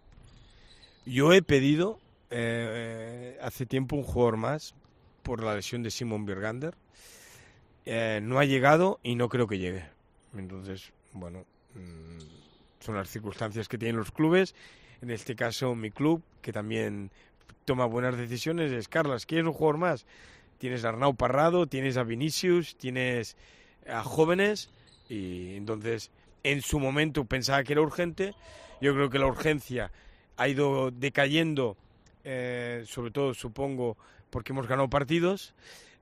Yo 1.06 1.34
he 1.34 1.42
pedido 1.42 2.00
eh, 2.30 3.38
hace 3.42 3.66
tiempo 3.66 3.96
un 3.96 4.04
jugador 4.04 4.38
más 4.38 4.76
por 5.24 5.44
la 5.44 5.56
lesión 5.56 5.84
de 5.84 5.92
Simon 5.92 6.26
Birgander. 6.26 6.76
Eh, 7.86 8.20
no 8.24 8.40
ha 8.40 8.46
llegado 8.46 9.00
y 9.04 9.16
no 9.16 9.30
creo 9.30 9.48
que 9.48 9.60
llegue. 9.60 9.86
Entonces, 10.36 10.92
bueno, 11.14 11.46
mm, 11.76 12.20
son 12.80 12.96
las 12.96 13.10
circunstancias 13.10 13.68
que 13.68 13.78
tienen 13.78 13.98
los 13.98 14.12
clubes. 14.12 14.56
En 15.02 15.12
este 15.12 15.36
caso, 15.36 15.76
mi 15.76 15.92
club, 15.92 16.24
que 16.42 16.52
también 16.52 17.12
toma 17.66 17.86
buenas 17.86 18.18
decisiones, 18.18 18.72
es 18.72 18.88
Carlas, 18.88 19.26
¿quieres 19.26 19.46
un 19.46 19.54
jugador 19.54 19.78
más? 19.78 20.06
Tienes 20.58 20.86
a 20.86 20.90
Arnau 20.90 21.16
Parrado, 21.16 21.68
tienes 21.68 21.98
a 21.98 22.04
Vinicius, 22.04 22.76
tienes 22.78 23.36
a 23.88 24.04
jóvenes 24.04 24.70
y 25.10 25.56
entonces 25.56 26.12
en 26.44 26.62
su 26.62 26.80
momento 26.80 27.26
pensaba 27.26 27.64
que 27.64 27.74
era 27.74 27.82
urgente. 27.82 28.34
Yo 28.82 28.94
creo 28.94 29.10
que 29.10 29.20
la 29.20 29.28
urgencia 29.28 29.92
ha 30.38 30.48
ido 30.48 30.92
decayendo, 30.92 31.78
eh, 32.26 32.84
sobre 32.88 33.12
todo 33.12 33.34
supongo 33.36 33.98
porque 34.32 34.52
hemos 34.52 34.68
ganado 34.68 34.90
partidos. 34.90 35.54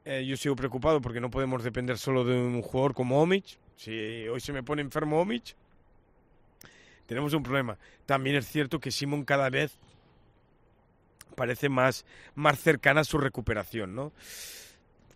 Eh, 0.06 0.26
yo 0.26 0.38
sigo 0.38 0.56
preocupado 0.56 1.02
porque 1.02 1.20
no 1.20 1.30
podemos 1.30 1.64
depender 1.64 1.98
solo 1.98 2.24
de 2.24 2.34
un 2.34 2.62
jugador 2.62 2.94
como 2.94 3.22
Omic. 3.22 3.58
Si 3.76 3.92
hoy 4.28 4.40
se 4.40 4.54
me 4.54 4.64
pone 4.64 4.82
enfermo 4.82 5.20
Omic, 5.20 5.56
tenemos 7.06 7.34
un 7.34 7.44
problema. 7.44 7.78
También 8.06 8.38
es 8.38 8.48
cierto 8.48 8.80
que 8.80 8.90
Simon 8.90 9.26
cada 9.26 9.50
vez 9.50 9.78
parece 11.36 11.68
más, 11.68 12.06
más 12.36 12.60
cercana 12.60 13.02
a 13.02 13.06
su 13.06 13.18
recuperación, 13.18 13.94
¿no? 13.94 14.14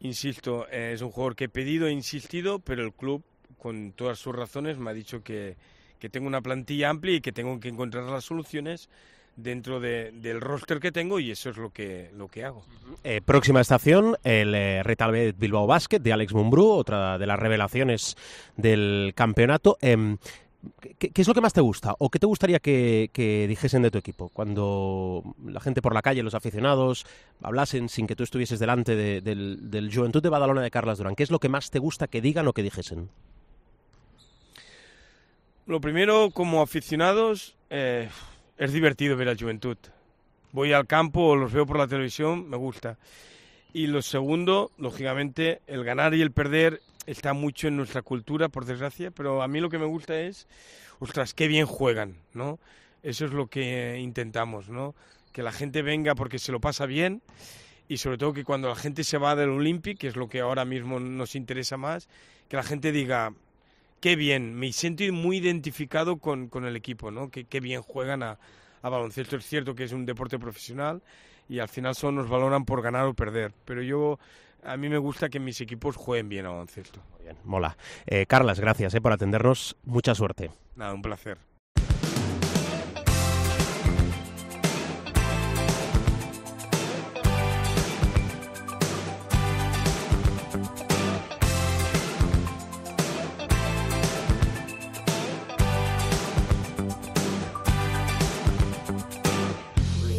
Insisto, 0.01 0.67
eh, 0.69 0.91
es 0.93 1.01
un 1.01 1.11
jugador 1.11 1.35
que 1.35 1.45
he 1.45 1.49
pedido, 1.49 1.87
e 1.87 1.91
insistido, 1.91 2.59
pero 2.59 2.83
el 2.83 2.93
club, 2.93 3.23
con 3.57 3.93
todas 3.93 4.19
sus 4.19 4.35
razones, 4.35 4.77
me 4.77 4.89
ha 4.89 4.93
dicho 4.93 5.23
que, 5.23 5.55
que 5.99 6.09
tengo 6.09 6.27
una 6.27 6.41
plantilla 6.41 6.89
amplia 6.89 7.15
y 7.15 7.21
que 7.21 7.31
tengo 7.31 7.59
que 7.59 7.69
encontrar 7.69 8.03
las 8.03 8.25
soluciones 8.25 8.89
dentro 9.37 9.79
de, 9.79 10.11
del 10.11 10.41
roster 10.41 10.79
que 10.79 10.91
tengo 10.91 11.19
y 11.19 11.31
eso 11.31 11.51
es 11.51 11.57
lo 11.57 11.69
que, 11.69 12.11
lo 12.17 12.27
que 12.27 12.43
hago. 12.43 12.65
Eh, 13.03 13.21
próxima 13.23 13.61
estación, 13.61 14.17
el 14.23 14.53
eh, 14.53 14.83
Retal 14.83 15.33
Bilbao 15.37 15.67
Basket 15.67 15.99
de 15.99 16.11
Alex 16.11 16.33
Mumbrú, 16.33 16.71
otra 16.71 17.17
de 17.17 17.27
las 17.27 17.39
revelaciones 17.39 18.17
del 18.57 19.13
campeonato. 19.15 19.77
Em, 19.79 20.17
¿Qué, 20.99 21.11
es 21.15 21.27
lo 21.27 21.35
que 21.35 21.39
más 21.39 21.53
te 21.53 21.61
gusta 21.61 21.95
o 21.99 22.09
qué 22.09 22.19
te 22.19 22.25
gustaría 22.25 22.59
que, 22.59 23.45
dijesen 23.47 23.83
de 23.83 23.91
tu 23.91 23.99
equipo 23.99 24.29
cuando 24.29 25.23
la 25.45 25.61
gente 25.61 25.81
por 25.81 25.93
la 25.93 26.01
calle, 26.01 26.23
los 26.23 26.33
aficionados, 26.33 27.05
hablasen 27.41 27.89
sin 27.89 28.07
que 28.07 28.15
tú 28.15 28.23
estuvieses 28.23 28.59
delante 28.59 28.95
del, 28.95 29.69
del, 29.69 29.95
Juventud 29.95 30.21
de 30.21 30.29
Badalona 30.29 30.61
de 30.61 30.71
Carlas 30.71 30.97
Durán? 30.97 31.15
¿Qué 31.15 31.23
es 31.23 31.31
lo 31.31 31.39
que 31.39 31.47
más 31.47 31.69
te 31.69 31.79
gusta 31.79 32.07
que 32.07 32.21
digan 32.21 32.47
o 32.47 32.53
que 32.53 32.63
dijesen? 32.63 33.09
Lo 35.67 35.79
primero, 35.79 36.31
como 36.31 36.61
aficionados, 36.61 37.55
eh, 37.69 38.09
es 38.57 38.73
divertido 38.73 39.15
ver 39.15 39.29
a 39.29 39.35
Juventud. 39.35 39.77
Voy 40.51 40.73
al 40.73 40.87
campo 40.87 41.21
o 41.21 41.35
los 41.35 41.53
veo 41.53 41.65
por 41.65 41.77
la 41.77 41.87
televisión, 41.87 42.49
me 42.49 42.57
gusta. 42.57 42.97
Y 43.73 43.87
lo 43.87 44.01
segundo, 44.01 44.71
lógicamente, 44.77 45.61
el 45.67 45.83
ganar 45.83 46.13
y 46.13 46.21
el 46.21 46.31
perder 46.31 46.81
está 47.05 47.33
mucho 47.33 47.67
en 47.67 47.77
nuestra 47.77 48.01
cultura, 48.01 48.49
por 48.49 48.65
desgracia, 48.65 49.11
pero 49.11 49.41
a 49.41 49.47
mí 49.47 49.59
lo 49.59 49.69
que 49.69 49.77
me 49.77 49.85
gusta 49.85 50.19
es, 50.19 50.47
ostras, 50.99 51.33
qué 51.33 51.47
bien 51.47 51.65
juegan, 51.65 52.17
¿no? 52.33 52.59
Eso 53.03 53.25
es 53.25 53.31
lo 53.31 53.47
que 53.47 53.99
intentamos, 53.99 54.69
¿no? 54.69 54.95
Que 55.31 55.43
la 55.43 55.51
gente 55.51 55.81
venga 55.81 56.15
porque 56.15 56.39
se 56.39 56.51
lo 56.51 56.59
pasa 56.59 56.85
bien 56.85 57.21
y 57.87 57.97
sobre 57.97 58.17
todo 58.17 58.33
que 58.33 58.43
cuando 58.43 58.67
la 58.67 58.75
gente 58.75 59.03
se 59.03 59.17
va 59.17 59.35
del 59.35 59.49
Olympic, 59.49 59.99
que 59.99 60.07
es 60.07 60.15
lo 60.15 60.27
que 60.27 60.39
ahora 60.39 60.65
mismo 60.65 60.99
nos 60.99 61.35
interesa 61.35 61.77
más, 61.77 62.09
que 62.49 62.57
la 62.57 62.63
gente 62.63 62.91
diga, 62.91 63.33
qué 63.99 64.15
bien, 64.15 64.53
me 64.55 64.71
siento 64.71 65.03
muy 65.13 65.37
identificado 65.37 66.17
con, 66.17 66.47
con 66.47 66.65
el 66.65 66.75
equipo, 66.75 67.11
¿no? 67.11 67.29
Que 67.29 67.45
qué 67.45 67.59
bien 67.59 67.81
juegan 67.81 68.23
a, 68.23 68.39
a 68.81 68.89
baloncesto. 68.89 69.37
Es 69.37 69.45
cierto 69.45 69.75
que 69.75 69.83
es 69.83 69.91
un 69.91 70.05
deporte 70.05 70.39
profesional 70.39 71.01
y 71.49 71.59
al 71.59 71.67
final 71.69 71.95
solo 71.95 72.21
nos 72.21 72.29
valoran 72.29 72.65
por 72.65 72.81
ganar 72.81 73.05
o 73.05 73.13
perder, 73.13 73.53
pero 73.65 73.81
yo 73.81 74.19
a 74.63 74.75
mí 74.77 74.89
me 74.89 74.97
gusta 74.97 75.29
que 75.29 75.39
mis 75.39 75.61
equipos 75.61 75.95
jueguen 75.95 76.29
bien 76.29 76.45
a 76.45 76.49
baloncesto. 76.49 77.01
bien, 77.21 77.37
mola. 77.43 77.77
Eh, 78.05 78.25
Carlas, 78.25 78.59
gracias 78.59 78.93
eh, 78.93 79.01
por 79.01 79.13
atendernos. 79.13 79.77
Mucha 79.83 80.13
suerte. 80.15 80.51
Nada, 80.75 80.93
un 80.93 81.01
placer. 81.01 81.37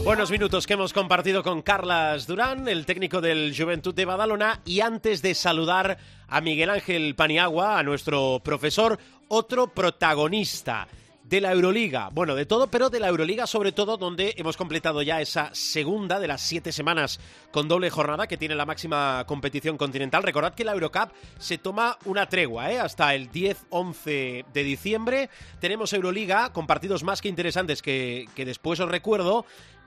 Buenos 0.09 0.31
minutos 0.31 0.67
que 0.67 0.73
hemos 0.73 0.95
compartido 0.95 1.43
con 1.43 1.61
Carlas 1.61 2.27
Durán, 2.27 2.67
el 2.67 2.87
técnico 2.87 3.21
del 3.21 3.55
Juventud 3.55 3.95
de 3.95 4.07
Badalona, 4.07 4.63
y 4.65 4.81
antes 4.81 5.21
de 5.21 5.35
saludar 5.35 5.99
a 6.27 6.41
Miguel 6.41 6.71
Ángel 6.71 7.15
Paniagua, 7.15 7.79
a 7.79 7.83
nuestro 7.83 8.41
profesor, 8.43 8.99
otro 9.29 9.67
protagonista 9.75 10.89
de 11.25 11.43
la 11.43 11.53
Euroliga. 11.53 12.09
Bueno, 12.11 12.35
de 12.35 12.47
todo, 12.47 12.69
pero 12.69 12.89
de 12.89 13.01
la 13.01 13.09
Euroliga 13.09 13.47
sobre 13.47 13.73
todo, 13.73 13.99
donde 13.99 14.33
hemos 14.39 14.57
completado 14.57 15.03
ya 15.03 15.21
esa 15.21 15.51
segunda 15.53 16.19
de 16.19 16.27
las 16.27 16.41
siete 16.41 16.73
semanas 16.73 17.21
con 17.51 17.69
doble 17.69 17.91
jornada 17.91 18.27
que 18.27 18.39
tiene 18.39 18.55
la 18.55 18.65
máxima 18.65 19.25
competición 19.27 19.77
continental. 19.77 20.23
Recordad 20.23 20.55
que 20.55 20.65
la 20.65 20.73
Eurocup 20.73 21.13
se 21.39 21.59
toma 21.59 21.99
una 22.07 22.31
tregua, 22.31 22.73
¿eh? 22.73 22.81
Hasta 22.81 23.15
el 23.15 23.31
10-11 23.31 24.47
de 24.55 24.65
diciembre. 24.65 25.29
Tenemos 25.61 25.93
Euroliga 25.93 26.51
con 26.55 26.67
partidos 26.67 27.05
más 27.05 27.21
que 27.21 27.29
interesantes 27.29 27.83
que, 27.83 28.27
que 28.35 28.47
después 28.47 28.81
os 28.81 28.89
recuerdo. 28.89 29.45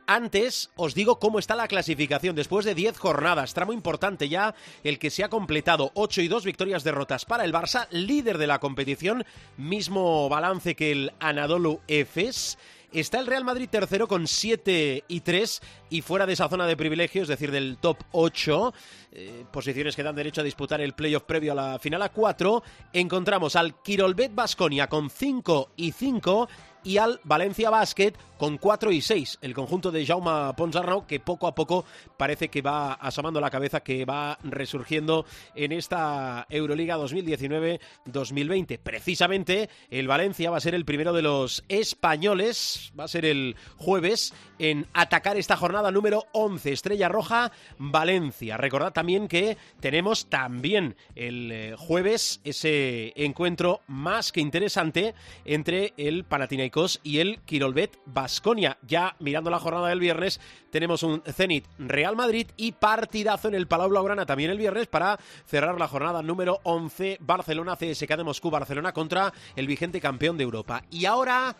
Antes 0.08 0.72
os 0.76 0.94
digo 0.94 1.20
cómo 1.20 1.40
está 1.40 1.56
la 1.56 1.68
clasificación 1.68 2.36
después 2.36 2.66
de 2.66 2.76
10 2.76 2.98
jornadas. 2.98 3.54
Tramo 3.54 3.74
importante 3.74 4.30
ya 4.30 4.56
el 4.84 5.00
que 5.00 5.10
se 5.10 5.24
ha 5.24 5.30
completado 5.30 5.92
8 5.96 6.22
y 6.22 6.28
2 6.28 6.46
victorias 6.46 6.84
derrotas 6.84 7.26
para 7.26 7.46
el 7.46 7.54
Barça, 7.54 7.88
líder 7.92 8.38
de 8.38 8.48
la 8.48 8.60
competición, 8.60 9.26
mismo 9.58 10.28
balance 10.30 10.76
que 10.76 10.92
el 10.92 11.14
Anadolu 11.20 11.80
Efes. 11.88 12.58
Está 12.94 13.20
el 13.20 13.28
Real 13.28 13.46
Madrid 13.46 13.70
tercero 13.70 14.06
con 14.06 14.28
7 14.28 15.06
y 15.08 15.22
3 15.22 15.62
y 15.90 16.02
fuera 16.02 16.26
de 16.26 16.34
esa 16.34 16.50
zona 16.50 16.68
de 16.68 16.76
privilegio, 16.76 17.22
es 17.22 17.30
decir, 17.30 17.50
del 17.50 17.78
top 17.78 17.98
8, 18.12 18.74
eh, 19.14 19.46
posiciones 19.50 19.96
que 19.96 20.04
dan 20.04 20.16
derecho 20.16 20.42
a 20.42 20.44
disputar 20.44 20.82
el 20.82 20.92
playoff 20.92 21.24
previo 21.24 21.54
a 21.54 21.56
la 21.56 21.80
final 21.80 22.02
a 22.02 22.10
4, 22.10 22.62
encontramos 22.92 23.56
al 23.56 23.82
Kirolbet 23.82 24.36
Basconia 24.36 24.88
con 24.88 25.10
5 25.10 25.70
y 25.78 25.94
5 25.94 26.50
y 26.84 26.98
al 26.98 27.20
Valencia 27.24 27.70
Basket 27.70 28.14
con 28.38 28.58
4 28.58 28.92
y 28.92 29.02
6. 29.02 29.38
El 29.42 29.54
conjunto 29.54 29.92
de 29.92 30.04
Jaume 30.04 30.54
Ponsarnau 30.56 31.06
que 31.06 31.20
poco 31.20 31.46
a 31.46 31.54
poco 31.54 31.86
parece 32.18 32.50
que 32.50 32.64
va 32.64 32.94
asomando 32.94 33.40
la 33.40 33.52
cabeza, 33.52 33.82
que 33.82 34.04
va 34.04 34.40
resurgiendo 34.44 35.26
en 35.54 35.72
esta 35.72 36.48
Euroliga 36.50 36.98
2019-2020. 36.98 38.80
Precisamente 38.80 39.70
el 39.92 40.08
Valencia 40.08 40.50
va 40.50 40.58
a 40.58 40.62
ser 40.62 40.74
el 40.74 40.86
primero 40.86 41.14
de 41.14 41.22
los 41.22 41.64
españoles, 41.70 42.92
va 43.00 43.04
a 43.04 43.08
ser 43.08 43.26
el 43.26 43.56
jueves 43.78 44.34
en 44.58 44.88
atacar 44.94 45.38
esta 45.38 45.58
jornada 45.58 45.92
número 45.92 46.26
11, 46.32 46.72
Estrella 46.72 47.10
Roja 47.10 47.52
Valencia. 47.78 48.58
Recordad 48.58 48.92
también 48.92 49.28
que 49.28 49.58
tenemos 49.80 50.26
también 50.26 50.96
el 51.16 51.52
eh, 51.52 51.76
jueves 51.78 52.42
ese 52.44 53.14
encuentro 53.16 53.82
más 53.88 54.32
que 54.32 54.42
interesante 54.42 55.14
entre 55.46 55.94
el 55.98 56.24
Panathinaikos 56.24 56.71
y 57.04 57.20
el 57.20 57.40
Kirolbet 57.42 58.00
Basket. 58.06 58.78
Ya 58.88 59.16
mirando 59.20 59.50
la 59.50 59.60
jornada 59.60 59.90
del 59.90 60.00
viernes, 60.00 60.40
tenemos 60.72 61.04
un 61.04 61.22
Zenit 61.26 61.66
Real 61.78 62.16
Madrid 62.16 62.48
y 62.58 62.72
partidazo 62.72 63.50
en 63.50 63.56
el 63.56 63.68
Palau 63.68 63.90
Blaugrana 63.90 64.26
también 64.26 64.52
el 64.52 64.58
viernes 64.58 64.88
para 64.88 65.20
cerrar 65.46 65.78
la 65.78 65.88
jornada 65.88 66.22
número 66.22 66.60
11 66.64 67.18
Barcelona 67.20 67.76
CSK 67.76 68.16
de 68.16 68.24
Moscú 68.24 68.50
Barcelona 68.50 68.94
contra 68.94 69.34
el 69.56 69.68
vigente 69.68 70.00
campeón 70.00 70.38
de 70.38 70.44
Europa. 70.44 70.84
Y 70.90 71.06
ahora 71.06 71.56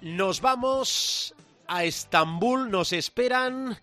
nos 0.00 0.40
vamos 0.40 1.34
a 1.66 1.84
Estambul, 1.84 2.70
nos 2.70 2.92
esperan 2.92 3.76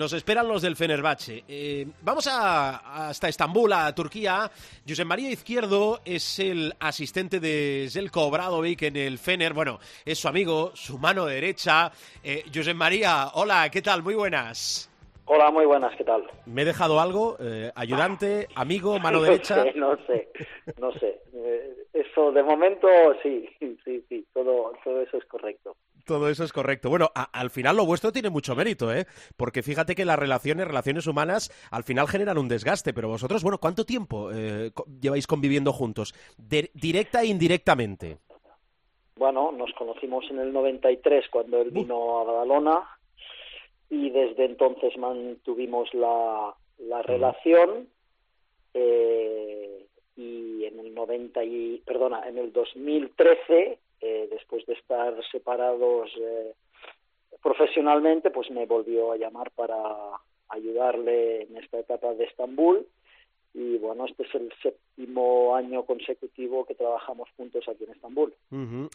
nos 0.00 0.14
esperan 0.14 0.48
los 0.48 0.62
del 0.62 0.76
Fenerbahce. 0.76 1.44
Eh, 1.46 1.86
vamos 2.00 2.26
a, 2.26 3.08
hasta 3.08 3.28
Estambul, 3.28 3.70
a 3.70 3.94
Turquía. 3.94 4.50
José 4.88 5.04
María 5.04 5.30
Izquierdo 5.30 6.00
es 6.06 6.38
el 6.38 6.72
asistente 6.80 7.38
de 7.38 7.86
Zelko 7.90 8.22
Obradovic 8.22 8.80
en 8.80 8.96
el 8.96 9.18
Fener. 9.18 9.52
Bueno, 9.52 9.78
es 10.06 10.18
su 10.18 10.26
amigo, 10.26 10.70
su 10.72 10.96
mano 10.96 11.26
derecha. 11.26 11.92
Eh, 12.24 12.44
José 12.52 12.72
María, 12.72 13.26
hola, 13.34 13.68
¿qué 13.70 13.82
tal? 13.82 14.02
Muy 14.02 14.14
buenas. 14.14 14.90
Hola, 15.26 15.50
muy 15.50 15.66
buenas, 15.66 15.94
¿qué 15.96 16.04
tal? 16.04 16.24
¿Me 16.46 16.62
he 16.62 16.64
dejado 16.64 16.98
algo? 16.98 17.36
Eh, 17.38 17.70
¿Ayudante, 17.74 18.48
amigo, 18.54 18.98
mano 19.00 19.20
derecha? 19.22 19.66
no 19.74 19.98
sé, 20.06 20.30
no 20.80 20.92
sé. 20.92 21.20
eso 21.92 22.32
de 22.32 22.42
momento 22.42 22.88
sí, 23.22 23.46
sí, 23.84 24.02
sí, 24.08 24.26
todo, 24.32 24.72
todo 24.82 25.02
eso 25.02 25.18
es 25.18 25.26
correcto. 25.26 25.76
Todo 26.04 26.28
eso 26.28 26.44
es 26.44 26.52
correcto. 26.52 26.90
Bueno, 26.90 27.10
al 27.14 27.50
final 27.50 27.76
lo 27.76 27.86
vuestro 27.86 28.12
tiene 28.12 28.30
mucho 28.30 28.54
mérito, 28.54 28.92
¿eh? 28.92 29.06
Porque 29.36 29.62
fíjate 29.62 29.94
que 29.94 30.04
las 30.04 30.18
relaciones, 30.18 30.66
relaciones 30.66 31.06
humanas, 31.06 31.50
al 31.70 31.84
final 31.84 32.08
generan 32.08 32.38
un 32.38 32.48
desgaste. 32.48 32.92
Pero 32.92 33.08
vosotros, 33.08 33.42
bueno, 33.42 33.58
¿cuánto 33.58 33.84
tiempo 33.84 34.30
eh, 34.32 34.70
lleváis 35.00 35.26
conviviendo 35.26 35.72
juntos? 35.72 36.14
directa 36.36 37.22
e 37.22 37.26
indirectamente. 37.26 38.18
Bueno, 39.16 39.52
nos 39.52 39.72
conocimos 39.74 40.24
en 40.30 40.38
el 40.38 40.52
93 40.52 41.28
cuando 41.30 41.60
él 41.60 41.70
vino 41.70 42.20
a 42.20 42.24
Badalona 42.24 42.88
y 43.90 44.10
desde 44.10 44.46
entonces 44.46 44.96
mantuvimos 44.96 45.92
la, 45.92 46.54
la 46.78 47.02
relación. 47.02 47.88
Eh, 48.72 49.86
y 50.16 50.64
en 50.64 50.78
el 50.78 50.94
90 50.94 51.44
y, 51.44 51.82
perdona, 51.84 52.28
en 52.28 52.38
el 52.38 52.52
2013 52.52 53.78
eh, 54.00 54.28
después 54.30 54.64
de 54.66 54.74
estar 54.74 55.14
separados 55.30 56.10
eh, 56.18 56.54
profesionalmente, 57.42 58.30
pues 58.30 58.50
me 58.50 58.66
volvió 58.66 59.12
a 59.12 59.16
llamar 59.16 59.50
para 59.52 59.76
ayudarle 60.48 61.42
en 61.42 61.56
esta 61.56 61.78
etapa 61.78 62.14
de 62.14 62.24
Estambul 62.24 62.86
y 63.52 63.78
bueno, 63.78 64.06
este 64.06 64.22
es 64.22 64.34
el 64.34 64.52
séptimo 64.62 65.56
año 65.56 65.84
consecutivo 65.84 66.64
que 66.64 66.74
trabajamos 66.74 67.28
juntos 67.36 67.64
aquí 67.68 67.84
en 67.84 67.90
Estambul. 67.90 68.32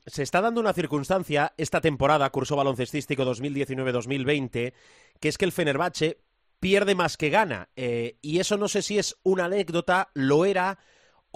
Se 0.05 0.23
está 0.23 0.39
dando 0.39 0.61
una 0.61 0.73
circunstancia 0.73 1.53
esta 1.57 1.81
temporada, 1.81 2.29
curso 2.29 2.55
baloncestístico 2.55 3.23
2019-2020, 3.25 4.73
que 5.19 5.27
es 5.27 5.37
que 5.37 5.45
el 5.45 5.51
Fenerbahce 5.51 6.19
pierde 6.59 6.95
más 6.95 7.17
que 7.17 7.29
gana. 7.29 7.67
Eh, 7.75 8.15
y 8.21 8.39
eso 8.39 8.57
no 8.57 8.69
sé 8.69 8.81
si 8.81 8.97
es 8.97 9.19
una 9.23 9.45
anécdota, 9.45 10.09
lo 10.13 10.45
era, 10.45 10.79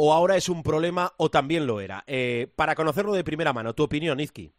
o 0.01 0.13
ahora 0.13 0.37
es 0.37 0.47
un 0.47 0.63
problema, 0.63 1.11
o 1.17 1.27
también 1.27 1.67
lo 1.67 1.81
era. 1.81 2.05
Eh, 2.07 2.47
para 2.55 2.73
conocerlo 2.73 3.11
de 3.11 3.25
primera 3.25 3.51
mano, 3.51 3.73
tu 3.73 3.83
opinión, 3.83 4.21
Izki. 4.21 4.49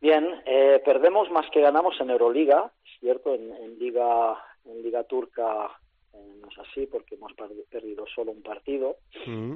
Bien, 0.00 0.24
eh, 0.46 0.80
perdemos 0.84 1.28
más 1.32 1.50
que 1.50 1.60
ganamos 1.60 2.00
en 2.00 2.10
Euroliga, 2.10 2.70
es 2.84 3.00
cierto, 3.00 3.34
en, 3.34 3.76
Liga 3.80 4.38
en 4.64 4.80
Liga 4.80 5.02
Turca 5.02 5.76
no 6.12 6.48
es 6.48 6.58
así 6.60 6.86
porque 6.86 7.16
hemos 7.16 7.32
perdido 7.68 8.06
solo 8.14 8.30
un 8.30 8.42
partido. 8.42 8.96
Mm. 9.26 9.54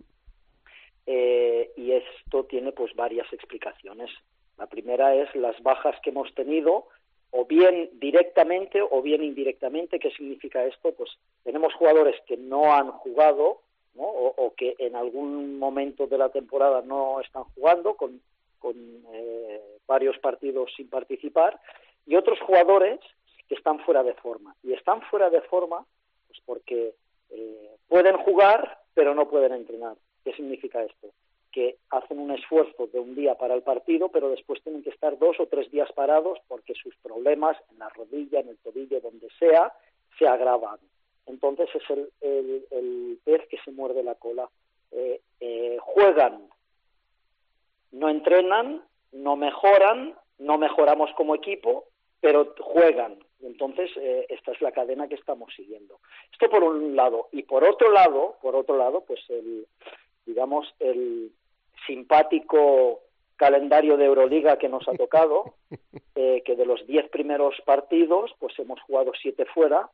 y 1.07 1.93
esto 1.93 2.45
tiene 2.47 2.73
pues 2.73 2.93
varias 2.97 3.33
explicaciones. 3.33 4.11
La 4.57 4.67
primera 4.67 5.15
es 5.15 5.33
las 5.37 5.63
bajas 5.63 5.95
que 6.03 6.11
hemos 6.11 6.35
tenido 6.35 6.89
o 7.31 7.45
bien 7.45 7.89
directamente 8.01 8.83
o 8.83 9.01
bien 9.01 9.23
indirectamente. 9.23 10.01
¿Qué 10.01 10.11
significa 10.11 10.65
esto? 10.65 10.91
Pues 10.93 11.11
tenemos 11.45 11.73
jugadores 11.75 12.17
que 12.27 12.37
no 12.37 12.75
han 12.75 12.91
jugado 12.91 13.63
o, 13.97 14.55
que 14.57 14.75
en 14.79 14.97
algún 14.97 15.59
momento 15.59 16.07
de 16.07 16.19
la 16.19 16.29
temporada 16.31 16.83
no 16.83 17.21
están 17.21 17.45
jugando 17.55 17.95
con, 17.95 18.21
con 18.59 18.75
eh, 19.13 19.61
varios 19.87 20.19
partidos 20.19 20.73
sin 20.77 20.89
participar 20.89 21.61
y 22.07 22.17
otros 22.17 22.41
jugadores 22.41 23.01
que 23.49 23.55
están 23.55 23.81
fuera 23.81 24.03
de 24.03 24.15
forma. 24.15 24.55
Y 24.63 24.73
están 24.73 25.03
fuera 25.03 25.31
de 25.31 25.41
forma 25.43 25.85
pues 26.27 26.41
porque 26.45 26.95
eh, 27.31 27.71
pueden 27.89 28.17
jugar 28.19 28.79
pero 28.95 29.15
no 29.15 29.29
pueden 29.29 29.53
entrenar. 29.53 29.97
¿Qué 30.25 30.33
significa 30.33 30.83
esto? 30.83 31.09
que 31.53 31.79
hacen 31.91 32.19
un 32.19 32.31
esfuerzo 32.31 32.87
de 32.89 33.01
un 33.01 33.15
día 33.15 33.35
para 33.35 33.55
el 33.55 33.63
partido, 33.63 34.11
pero 34.11 34.29
después 34.29 34.63
tienen 34.63 34.83
que 34.83 34.91
estar 34.91 35.19
dos 35.19 35.41
o 35.41 35.47
tres 35.47 35.71
días 35.71 35.91
parados 35.93 36.39
porque 36.47 36.75
sus 36.75 36.95
problemas 36.97 37.57
en 37.71 37.79
la 37.79 37.89
rodilla, 37.89 38.41
en 38.41 38.49
el 38.49 38.59
tobillo, 38.59 39.01
donde 39.01 39.29
sea, 39.39 39.73
se 40.19 40.27
agravan. 40.27 40.79
Entonces 41.29 41.69
es 41.75 41.83
el, 41.91 42.67
el, 42.71 43.19
pez 43.25 43.47
que 43.49 43.59
se 43.65 43.71
muerde 43.71 44.03
la 44.03 44.15
cola. 44.15 44.49
Eh, 44.91 45.21
eh, 45.41 45.77
juegan, 45.81 46.49
no 47.93 48.09
entrenan, 48.09 48.83
no 49.13 49.37
mejoran, 49.37 50.15
no 50.39 50.59
mejoramos 50.59 51.11
como 51.17 51.35
equipo, 51.35 51.85
pero 52.21 52.55
juegan. 52.61 53.19
Entonces, 53.41 53.91
eh, 53.97 54.27
esta 54.29 54.53
es 54.53 54.61
la 54.61 54.73
cadena 54.73 55.07
que 55.09 55.15
estamos 55.15 55.53
siguiendo. 55.55 56.01
Esto 56.33 56.51
por 56.51 56.65
un 56.65 56.97
lado. 56.97 57.29
Y 57.33 57.43
por 57.43 57.65
otro 57.65 57.93
lado, 57.93 58.37
por 58.43 58.57
otro 58.57 58.77
lado, 58.77 59.05
pues 59.07 59.21
el, 59.29 59.67
digamos, 60.27 60.75
el 60.81 61.31
simpático 61.87 63.01
calendario 63.37 63.97
de 63.97 64.07
Euroliga 64.07 64.59
que 64.59 64.69
nos 64.69 64.87
ha 64.89 64.93
tocado, 64.93 65.55
eh, 66.17 66.43
que 66.45 66.57
de 66.57 66.67
los 66.67 66.85
diez 66.87 67.09
primeros 67.11 67.55
partidos, 67.65 68.35
pues 68.41 68.59
hemos 68.59 68.81
jugado 68.83 69.13
siete 69.21 69.45
fuera, 69.47 69.89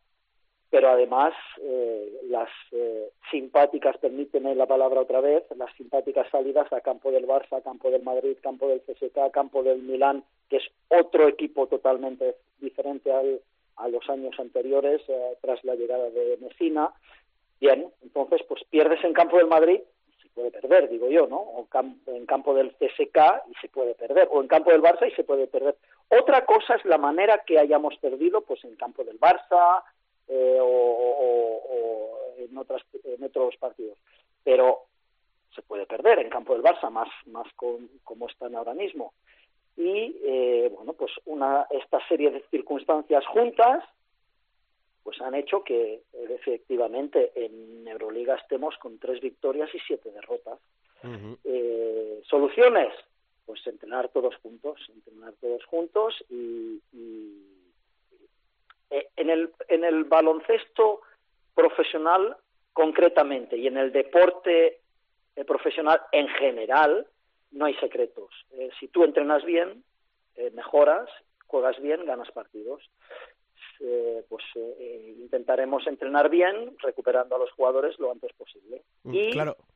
pero 0.75 0.91
además 0.91 1.33
eh, 1.63 2.19
las 2.25 2.49
eh, 2.73 3.11
simpáticas, 3.31 3.97
permíteme 3.99 4.57
la 4.57 4.67
palabra 4.67 5.03
otra 5.03 5.21
vez, 5.21 5.45
las 5.55 5.73
simpáticas 5.77 6.29
salidas 6.33 6.73
a 6.73 6.81
campo 6.81 7.13
del 7.13 7.29
Barça, 7.29 7.63
campo 7.63 7.93
del 7.93 8.03
Madrid, 8.03 8.37
campo 8.43 8.67
del 8.67 8.81
CSK, 8.81 9.31
campo 9.33 9.63
del 9.63 9.83
Milán, 9.83 10.25
que 10.51 10.57
es 10.57 10.65
otro 10.89 11.29
equipo 11.29 11.69
totalmente 11.69 12.35
diferente 12.59 13.13
al, 13.13 13.41
a 13.77 13.87
los 13.87 14.11
años 14.11 14.35
anteriores 14.41 15.01
tras 15.41 15.63
la 15.63 15.77
llegada 15.77 16.11
de 16.11 16.39
Messina. 16.43 16.93
Bien, 17.61 17.87
entonces 18.03 18.43
pues 18.49 18.65
pierdes 18.69 19.05
en 19.05 19.13
campo 19.13 19.37
del 19.37 19.47
Madrid, 19.47 19.79
puede 20.35 20.51
perder, 20.51 20.89
digo 20.89 21.09
yo, 21.09 21.29
¿no? 21.29 21.37
O 21.37 21.69
en 22.09 22.27
campo 22.27 22.53
del 22.53 22.73
CSK 22.73 23.47
y 23.49 23.55
se 23.61 23.69
puede 23.69 23.95
perder, 23.95 24.27
o 24.33 24.43
en 24.43 24.49
campo 24.49 24.73
del 24.73 24.83
Barça 24.83 25.07
y 25.07 25.15
se 25.15 25.23
puede 25.23 25.47
perder. 25.47 25.77
Otra 26.09 26.45
cosa 26.45 26.75
es 26.75 26.85
la 26.85 26.99
manera 26.99 27.45
que 27.47 27.61
hayamos 27.61 27.97
perdido, 27.99 28.41
pues 28.41 28.65
en 28.65 28.75
campo 28.75 29.05
del 29.05 29.21
Barça 29.21 29.85
eh, 30.29 30.59
o, 30.61 32.19
en, 32.39 32.57
otras, 32.57 32.83
en 33.05 33.25
otros 33.25 33.57
partidos. 33.57 33.99
Pero 34.43 34.87
se 35.55 35.63
puede 35.63 35.87
perder 35.87 36.19
en 36.19 36.31
campo 36.31 36.53
del 36.53 36.63
Barça, 36.63 36.91
más, 36.91 37.09
más 37.27 37.47
con, 37.55 37.89
como 38.03 38.29
están 38.29 38.55
ahora 38.55 38.75
mismo. 38.75 39.15
Y, 39.77 40.17
eh, 40.25 40.71
bueno, 40.75 40.93
pues 40.93 41.13
una, 41.25 41.67
esta 41.71 42.07
serie 42.09 42.31
de 42.31 42.45
circunstancias 42.51 43.27
juntas 43.27 43.85
pues 45.05 45.21
han 45.21 45.35
hecho 45.35 45.63
que 45.63 46.01
efectivamente 46.31 47.31
en 47.37 47.87
Euroliga 47.87 48.37
estemos 48.37 48.77
con 48.79 48.99
tres 48.99 49.21
victorias 49.21 49.69
y 49.75 49.79
siete 49.87 50.11
derrotas. 50.11 50.59
Eh, 51.45 52.23
soluciones, 52.27 52.95
pues 53.45 53.65
entrenar 53.67 54.09
todos 54.09 54.35
juntos, 54.37 54.81
entrenar 54.89 55.35
todos 55.35 55.63
juntos 55.67 56.25
y, 56.31 56.81
eh, 58.97 59.09
en 59.17 59.31
el 59.31 59.53
en 59.69 59.85
el 59.85 60.05
baloncesto 60.05 61.01
profesional 61.55 62.37
concretamente 62.73 63.57
y 63.57 63.67
en 63.67 63.77
el 63.77 63.93
deporte 63.93 64.81
eh, 65.37 65.45
profesional 65.45 66.01
en 66.13 66.29
general 66.29 67.07
no 67.53 67.67
hay 67.67 67.75
secretos. 67.75 68.31
si 68.81 68.89
tú 68.89 69.05
entrenas 69.05 69.45
bien, 69.45 69.85
mejoras, 70.55 71.09
juegas 71.47 71.81
bien, 71.81 72.05
ganas 72.05 72.29
partidos. 72.33 72.83
Eh, 73.81 74.25
pues 74.29 74.45
eh, 74.55 74.77
eh, 74.79 75.15
intentaremos 75.19 75.87
entrenar 75.87 76.31
bien, 76.31 76.77
recuperando 76.79 77.35
a 77.35 77.39
los 77.39 77.51
jugadores 77.53 77.99
lo 77.99 78.13
antes 78.13 78.33
posible. 78.33 78.83
Mm, 79.03 79.15
y 79.15 79.33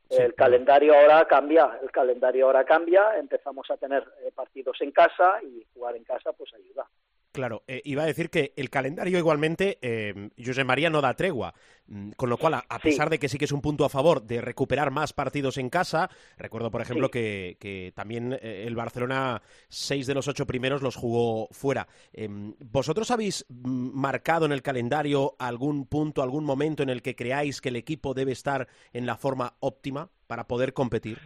el 0.09 0.33
calendario 0.35 0.93
ahora 0.95 1.25
cambia, 1.27 1.79
el 1.81 1.91
calendario 1.91 2.45
ahora 2.45 2.63
cambia, 2.63 3.17
empezamos 3.17 3.69
a 3.69 3.77
tener 3.77 4.03
partidos 4.33 4.79
en 4.81 4.91
casa 4.91 5.43
y 5.43 5.65
jugar 5.73 5.95
en 5.95 6.03
casa 6.03 6.31
pues 6.33 6.53
ayuda. 6.53 6.87
Claro, 7.31 7.61
eh, 7.67 7.81
iba 7.85 8.01
a 8.01 8.07
decir 8.07 8.31
que 8.31 8.53
el 8.55 8.71
calendario 8.71 9.19
igualmente, 9.19 9.77
eh, 9.83 10.29
José 10.43 10.63
María 10.63 10.89
no 10.89 10.99
da 10.99 11.13
tregua, 11.13 11.53
mm, 11.85 12.11
con 12.11 12.27
lo 12.27 12.37
cual, 12.37 12.55
a, 12.55 12.79
pesar 12.79 13.11
de 13.11 13.19
que 13.19 13.29
sí 13.29 13.37
que 13.37 13.45
es 13.45 13.51
un 13.51 13.61
punto 13.61 13.85
a 13.85 13.89
favor 13.89 14.23
de 14.23 14.41
recuperar 14.41 14.89
más 14.89 15.13
partidos 15.13 15.57
en 15.59 15.69
casa, 15.69 16.09
recuerdo, 16.37 16.71
por 16.71 16.81
ejemplo, 16.81 17.09
que, 17.11 17.93
también 17.95 18.33
eh, 18.41 18.63
el 18.65 18.75
Barcelona, 18.75 19.43
seis 19.67 20.07
de 20.07 20.15
los 20.15 20.27
ocho 20.27 20.47
primeros 20.47 20.81
los 20.81 20.95
jugó 20.95 21.47
fuera. 21.51 21.87
Em, 22.13 22.55
¿Vosotros 22.59 23.11
habéis 23.11 23.45
mm, 23.47 23.91
marcado 23.93 24.47
en 24.47 24.51
el 24.51 24.63
calendario 24.63 25.35
algún 25.37 25.85
punto, 25.85 26.23
algún 26.23 26.45
momento 26.45 26.81
en 26.81 26.89
el 26.89 27.03
que 27.03 27.15
creáis 27.15 27.61
que 27.61 27.69
el 27.69 27.75
equipo 27.75 28.15
debe 28.15 28.31
estar 28.31 28.67
en 28.91 29.05
la 29.05 29.17
forma 29.17 29.53
óptima 29.59 30.09
para 30.25 30.47
poder 30.47 30.73
competir? 30.73 31.19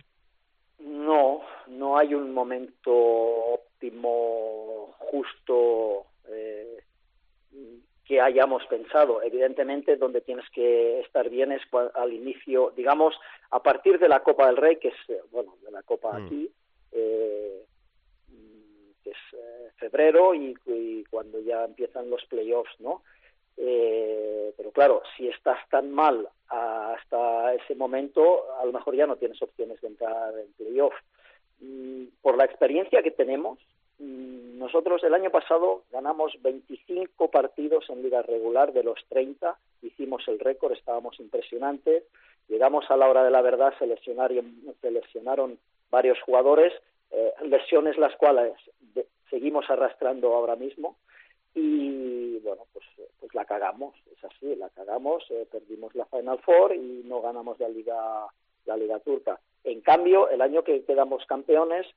No, 0.80 1.39
no 1.70 1.97
hay 1.97 2.14
un 2.14 2.34
momento 2.34 2.91
óptimo 2.93 4.72
justo 5.14 6.07
eh, 6.28 6.80
que 8.03 8.20
hayamos 8.20 8.66
pensado. 8.66 9.22
Evidentemente, 9.22 9.95
donde 9.95 10.22
tienes 10.22 10.49
que 10.49 11.01
estar 11.01 11.30
bien 11.30 11.51
es 11.51 11.61
al 11.93 12.11
inicio, 12.11 12.74
digamos, 12.76 13.14
a 13.51 13.61
partir 13.61 13.99
de 13.99 14.09
la 14.09 14.22
Copa 14.22 14.47
del 14.47 14.57
Rey, 14.57 14.78
que 14.78 14.88
es, 14.88 15.09
eh, 15.09 15.22
bueno, 15.32 15.55
de 15.64 15.70
la 15.70 15.84
Copa 15.84 16.18
mm. 16.18 16.26
aquí, 16.26 16.49
eh, 16.93 17.64
que 19.03 19.11
es 19.11 19.76
febrero 19.76 20.34
y, 20.34 20.55
cuando 21.11 21.39
ya 21.41 21.64
empiezan 21.66 22.09
los 22.09 22.26
playoffs, 22.26 22.74
¿no? 22.80 23.03
pero 23.55 24.72
claro, 24.72 25.03
si 25.16 25.28
estás 25.28 25.59
tan 25.70 25.91
mal 25.91 26.28
hasta 26.47 27.53
ese 27.53 27.76
momento, 27.76 28.51
a 28.59 28.66
lo 28.66 28.72
mejor 28.72 28.95
ya 28.95 29.05
no 29.05 29.18
tienes 29.18 29.39
opciones 29.41 29.80
de 29.82 29.89
entrar 29.89 30.34
en 30.39 30.51
playoff. 30.53 30.93
Mm, 31.59 32.05
por 32.22 32.36
la 32.38 32.45
experiencia 32.45 33.03
que 33.03 33.11
tenemos, 33.11 33.59
nosotros 33.99 35.03
el 35.03 35.13
año 35.13 35.29
pasado 35.29 35.83
ganamos 35.91 36.33
25 36.41 37.29
partidos 37.29 37.89
en 37.89 38.01
liga 38.01 38.21
regular 38.21 38.73
de 38.73 38.83
los 38.83 38.99
30, 39.09 39.57
hicimos 39.81 40.27
el 40.27 40.39
récord, 40.39 40.73
estábamos 40.73 41.19
impresionantes, 41.19 42.03
llegamos 42.47 42.89
a 42.89 42.97
la 42.97 43.07
hora 43.07 43.23
de 43.23 43.31
la 43.31 43.41
verdad, 43.41 43.73
se 43.79 43.87
lesionaron, 43.87 45.59
varios 45.91 46.19
jugadores, 46.21 46.73
eh, 47.11 47.33
lesiones 47.43 47.97
las 47.97 48.15
cuales 48.15 48.53
seguimos 49.29 49.69
arrastrando 49.69 50.33
ahora 50.33 50.55
mismo 50.55 50.97
y 51.53 52.39
bueno, 52.39 52.65
pues, 52.73 52.85
pues 53.19 53.33
la 53.35 53.45
cagamos, 53.45 53.95
es 54.11 54.23
así, 54.23 54.55
la 54.55 54.69
cagamos, 54.69 55.23
eh, 55.29 55.47
perdimos 55.51 55.93
la 55.93 56.05
Final 56.05 56.39
Four 56.39 56.75
y 56.75 57.03
no 57.05 57.21
ganamos 57.21 57.59
la 57.59 57.69
liga 57.69 58.27
la 58.65 58.77
liga 58.77 58.99
turca. 58.99 59.39
En 59.63 59.81
cambio, 59.81 60.29
el 60.29 60.41
año 60.41 60.63
que 60.63 60.83
quedamos 60.83 61.25
campeones, 61.25 61.87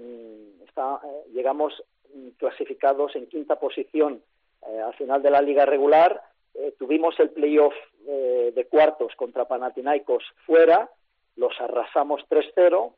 mm, 0.00 0.62
eh, 0.62 1.24
llegamos 1.32 1.82
mm, 2.14 2.28
clasificados 2.38 3.14
en 3.16 3.26
quinta 3.26 3.56
posición 3.58 4.22
eh, 4.66 4.80
al 4.80 4.94
final 4.94 5.22
de 5.22 5.30
la 5.30 5.42
liga 5.42 5.64
regular. 5.66 6.22
Eh, 6.54 6.74
tuvimos 6.78 7.18
el 7.20 7.30
playoff 7.30 7.74
de 8.02 8.66
cuartos 8.68 9.14
contra 9.14 9.44
Panathinaikos 9.44 10.24
fuera, 10.44 10.90
los 11.36 11.52
arrasamos 11.60 12.22
3-0 12.28 12.92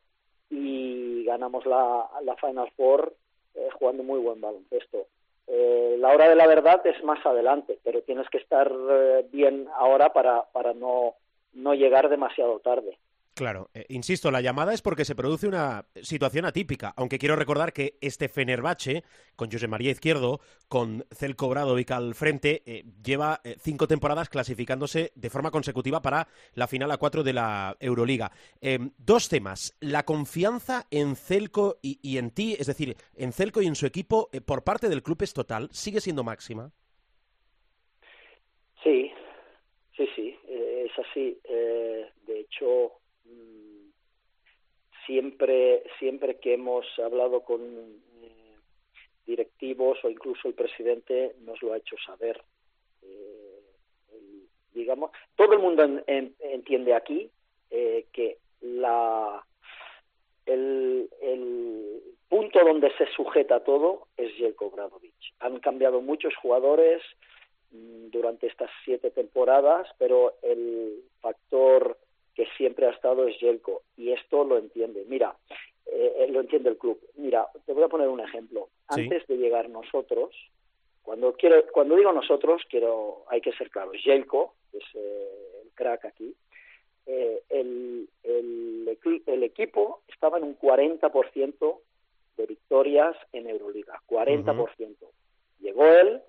y 0.49 1.23
ganamos 1.25 1.65
la, 1.65 2.09
la 2.23 2.35
Final 2.37 2.71
Four 2.75 3.13
eh, 3.55 3.69
jugando 3.73 4.01
muy 4.03 4.19
buen 4.19 4.41
baloncesto. 4.41 5.05
Eh, 5.45 5.97
la 5.99 6.09
hora 6.09 6.29
de 6.29 6.35
la 6.35 6.47
verdad 6.47 6.85
es 6.87 7.03
más 7.03 7.23
adelante, 7.25 7.77
pero 7.83 8.01
tienes 8.01 8.27
que 8.29 8.39
estar 8.39 8.71
bien 9.31 9.67
ahora 9.75 10.13
para, 10.13 10.43
para 10.51 10.73
no, 10.73 11.15
no 11.53 11.73
llegar 11.75 12.09
demasiado 12.09 12.59
tarde. 12.59 12.97
Claro, 13.35 13.71
eh, 13.73 13.85
insisto, 13.89 14.29
la 14.29 14.41
llamada 14.41 14.75
es 14.75 14.83
porque 14.83 15.05
se 15.05 15.15
produce 15.15 15.47
una 15.47 15.87
situación 16.03 16.45
atípica, 16.45 16.93
aunque 16.95 17.17
quiero 17.17 17.35
recordar 17.35 17.73
que 17.73 17.97
este 17.99 18.29
Fenerbahce, 18.29 19.03
con 19.35 19.51
José 19.51 19.67
María 19.67 19.89
Izquierdo, 19.89 20.39
con 20.67 21.03
Celco 21.11 21.49
Bradovic 21.49 21.89
al 21.91 22.13
frente, 22.13 22.61
eh, 22.67 22.83
lleva 23.03 23.41
eh, 23.43 23.55
cinco 23.59 23.87
temporadas 23.87 24.29
clasificándose 24.29 25.13
de 25.15 25.29
forma 25.31 25.49
consecutiva 25.49 25.99
para 26.03 26.27
la 26.53 26.67
final 26.67 26.91
a 26.91 26.97
cuatro 26.97 27.23
de 27.23 27.33
la 27.33 27.75
Euroliga. 27.79 28.31
Em, 28.61 28.91
dos 28.99 29.29
temas, 29.29 29.75
la 29.79 30.03
confianza 30.03 30.85
en 30.91 31.15
Celco 31.15 31.79
y, 31.81 31.97
y, 32.03 32.19
en 32.19 32.29
ti, 32.29 32.55
es 32.59 32.67
decir, 32.67 32.95
en 33.15 33.33
Celco 33.33 33.63
y 33.63 33.65
en 33.65 33.75
su 33.75 33.87
equipo, 33.87 34.29
por 34.45 34.63
parte 34.63 34.89
del 34.89 35.01
club 35.01 35.23
es 35.23 35.33
total, 35.33 35.69
¿sigue 35.71 36.01
siendo 36.01 36.23
máxima? 36.23 36.71
Sí, 38.83 39.11
sí, 39.97 40.07
sí, 40.15 40.37
es 40.47 40.91
así. 40.99 41.39
de 42.27 42.39
hecho, 42.39 42.91
siempre, 45.05 45.83
siempre 45.99 46.35
que 46.35 46.53
hemos 46.53 46.85
hablado 46.99 47.41
con 47.41 47.61
eh, 47.61 48.57
directivos 49.25 49.99
o 50.03 50.09
incluso 50.09 50.47
el 50.47 50.53
presidente 50.53 51.35
nos 51.41 51.61
lo 51.61 51.73
ha 51.73 51.77
hecho 51.77 51.95
saber. 52.05 52.41
Eh, 53.01 53.61
digamos, 54.73 55.11
todo 55.35 55.53
el 55.53 55.59
mundo 55.59 55.83
en, 55.83 56.03
en, 56.07 56.35
entiende 56.39 56.93
aquí 56.93 57.29
eh, 57.71 58.05
que 58.11 58.37
la 58.61 59.43
el, 60.45 61.09
el, 61.21 62.01
punto 62.27 62.63
donde 62.65 62.91
se 62.97 63.05
sujeta 63.15 63.63
todo 63.63 64.07
es 64.17 64.33
Jelko 64.33 64.71
Bradovic. 64.71 65.13
Han 65.39 65.59
cambiado 65.59 66.01
muchos 66.01 66.35
jugadores 66.35 67.03
mm, 67.71 68.09
durante 68.09 68.47
estas 68.47 68.71
siete 68.83 69.11
temporadas, 69.11 69.87
pero 69.99 70.33
el 70.41 71.03
factor 71.21 71.95
que 72.35 72.47
siempre 72.57 72.87
ha 72.87 72.91
estado 72.91 73.27
es 73.27 73.39
Yelko 73.39 73.83
y 73.97 74.11
esto 74.11 74.43
lo 74.43 74.57
entiende. 74.57 75.05
Mira, 75.07 75.35
eh, 75.85 76.27
lo 76.29 76.41
entiende 76.41 76.69
el 76.69 76.77
club. 76.77 76.99
Mira, 77.15 77.47
te 77.65 77.73
voy 77.73 77.83
a 77.83 77.87
poner 77.87 78.07
un 78.07 78.19
ejemplo. 78.19 78.69
Antes 78.87 79.25
de 79.27 79.37
llegar 79.37 79.69
nosotros, 79.69 80.35
cuando 81.03 81.33
quiero, 81.33 81.63
cuando 81.71 81.95
digo 81.95 82.11
nosotros, 82.11 82.63
quiero, 82.69 83.23
hay 83.27 83.41
que 83.41 83.53
ser 83.53 83.69
claros. 83.69 84.01
Yelko, 84.03 84.55
es 84.71 84.83
eh, 84.95 85.61
el 85.63 85.71
crack 85.73 86.05
aquí, 86.05 86.33
eh, 87.05 87.43
el, 87.49 88.09
el, 88.23 88.97
el, 89.25 89.43
equipo 89.43 90.01
estaba 90.07 90.37
en 90.37 90.45
un 90.45 90.57
40% 90.57 91.77
de 92.37 92.45
victorias 92.45 93.15
en 93.33 93.49
Euroliga, 93.49 94.01
40%. 94.07 94.95
Llegó 95.59 95.85
él, 95.85 96.21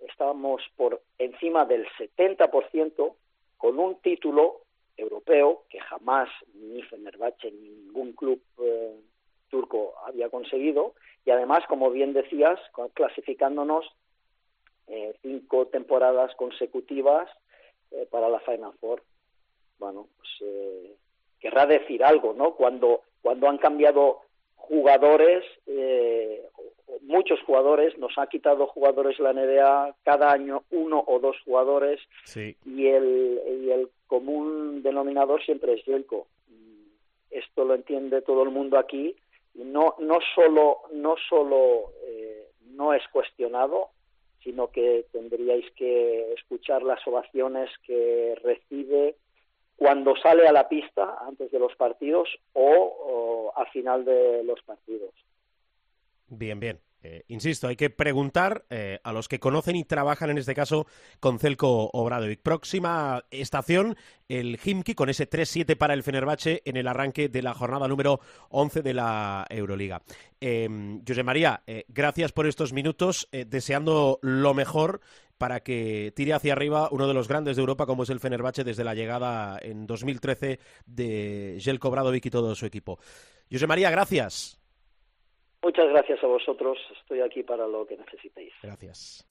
estábamos 0.00 0.62
por 0.76 1.02
encima 1.18 1.66
del 1.66 1.86
70% 1.98 3.14
con 3.58 3.78
un 3.78 3.96
título 3.96 4.61
europeo 4.96 5.64
que 5.68 5.80
jamás 5.80 6.28
ni 6.54 6.82
Fenerbahce 6.82 7.50
ni 7.50 7.70
ningún 7.70 8.12
club 8.12 8.40
eh, 8.58 9.00
turco 9.48 9.94
había 10.06 10.28
conseguido. 10.28 10.94
Y 11.24 11.30
además 11.30 11.64
como 11.68 11.90
bien 11.90 12.12
decías 12.12 12.58
clasificándonos 12.94 13.86
eh, 14.88 15.14
cinco 15.22 15.66
temporadas 15.66 16.34
consecutivas 16.36 17.30
eh, 17.90 18.06
para 18.10 18.28
la 18.28 18.40
Final 18.40 18.72
Four. 18.80 19.02
Bueno 19.78 20.08
pues 20.16 20.30
eh, 20.40 20.96
querrá 21.38 21.66
decir 21.66 22.04
algo 22.04 22.32
no 22.32 22.54
cuando 22.54 23.02
cuando 23.20 23.48
han 23.48 23.58
cambiado 23.58 24.22
jugadores 24.68 25.44
eh, 25.66 26.42
muchos 27.02 27.40
jugadores, 27.42 27.96
nos 27.98 28.16
ha 28.18 28.26
quitado 28.26 28.66
jugadores 28.66 29.18
la 29.18 29.32
NBA 29.32 29.96
cada 30.04 30.32
año 30.32 30.64
uno 30.70 31.02
o 31.06 31.18
dos 31.18 31.36
jugadores 31.44 32.00
sí. 32.24 32.56
y, 32.64 32.86
el, 32.86 33.40
y 33.62 33.70
el 33.70 33.88
común 34.06 34.82
denominador 34.82 35.42
siempre 35.44 35.74
es 35.74 35.84
Yelko. 35.84 36.26
Esto 37.30 37.64
lo 37.64 37.74
entiende 37.74 38.20
todo 38.22 38.42
el 38.42 38.50
mundo 38.50 38.78
aquí 38.78 39.16
y 39.54 39.64
no, 39.64 39.94
no 39.98 40.18
solo, 40.34 40.80
no, 40.92 41.16
solo 41.28 41.92
eh, 42.04 42.48
no 42.72 42.92
es 42.92 43.02
cuestionado, 43.10 43.88
sino 44.42 44.68
que 44.70 45.06
tendríais 45.12 45.70
que 45.72 46.32
escuchar 46.34 46.82
las 46.82 47.06
ovaciones 47.06 47.70
que 47.86 48.34
recibe 48.42 49.16
cuando 49.76 50.14
sale 50.16 50.46
a 50.46 50.52
la 50.52 50.68
pista 50.68 51.18
antes 51.26 51.50
de 51.50 51.58
los 51.58 51.74
partidos 51.76 52.28
o, 52.52 53.52
o 53.54 53.60
a 53.60 53.66
final 53.66 54.04
de 54.04 54.44
los 54.44 54.62
partidos. 54.62 55.12
Bien, 56.28 56.58
bien. 56.60 56.80
Eh, 57.02 57.24
insisto, 57.28 57.68
hay 57.68 57.76
que 57.76 57.90
preguntar 57.90 58.64
eh, 58.70 59.00
a 59.02 59.12
los 59.12 59.28
que 59.28 59.40
conocen 59.40 59.76
y 59.76 59.84
trabajan 59.84 60.30
en 60.30 60.38
este 60.38 60.54
caso 60.54 60.86
con 61.20 61.38
Celco 61.38 61.90
Obradovic. 61.92 62.40
Próxima 62.40 63.24
estación, 63.30 63.96
el 64.28 64.58
Himki 64.62 64.94
con 64.94 65.08
ese 65.08 65.28
3-7 65.28 65.76
para 65.76 65.94
el 65.94 66.02
Fenerbahce 66.02 66.62
en 66.64 66.76
el 66.76 66.88
arranque 66.88 67.28
de 67.28 67.42
la 67.42 67.54
jornada 67.54 67.88
número 67.88 68.20
11 68.50 68.82
de 68.82 68.94
la 68.94 69.46
Euroliga. 69.50 70.02
Eh, 70.40 70.68
José 71.06 71.22
María, 71.22 71.62
gracias 71.88 72.32
por 72.32 72.46
estos 72.46 72.72
minutos, 72.72 73.28
eh, 73.32 73.44
deseando 73.48 74.18
lo 74.22 74.54
mejor 74.54 75.00
para 75.38 75.60
que 75.60 76.12
tire 76.14 76.34
hacia 76.34 76.52
arriba 76.52 76.88
uno 76.92 77.08
de 77.08 77.14
los 77.14 77.26
grandes 77.26 77.56
de 77.56 77.60
Europa 77.60 77.86
como 77.86 78.04
es 78.04 78.10
el 78.10 78.20
Fenerbahce 78.20 78.62
desde 78.62 78.84
la 78.84 78.94
llegada 78.94 79.58
en 79.60 79.86
2013 79.86 80.60
de 80.86 81.58
Jelko 81.60 81.88
Obradovic 81.88 82.26
y 82.26 82.30
todo 82.30 82.54
su 82.54 82.66
equipo. 82.66 82.98
José 83.50 83.66
María, 83.66 83.90
gracias. 83.90 84.61
Muchas 85.62 85.88
gracias 85.90 86.22
a 86.24 86.26
vosotros. 86.26 86.76
Estoy 87.00 87.20
aquí 87.20 87.44
para 87.44 87.68
lo 87.68 87.86
que 87.86 87.96
necesitéis. 87.96 88.52
Gracias. 88.62 89.24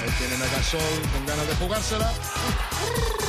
Ahí 0.00 0.10
tienen 0.18 0.40
a 0.40 0.46
Gasol 0.54 1.02
con 1.12 1.26
ganas 1.26 1.48
de 1.48 1.54
jugársela. 1.56 3.27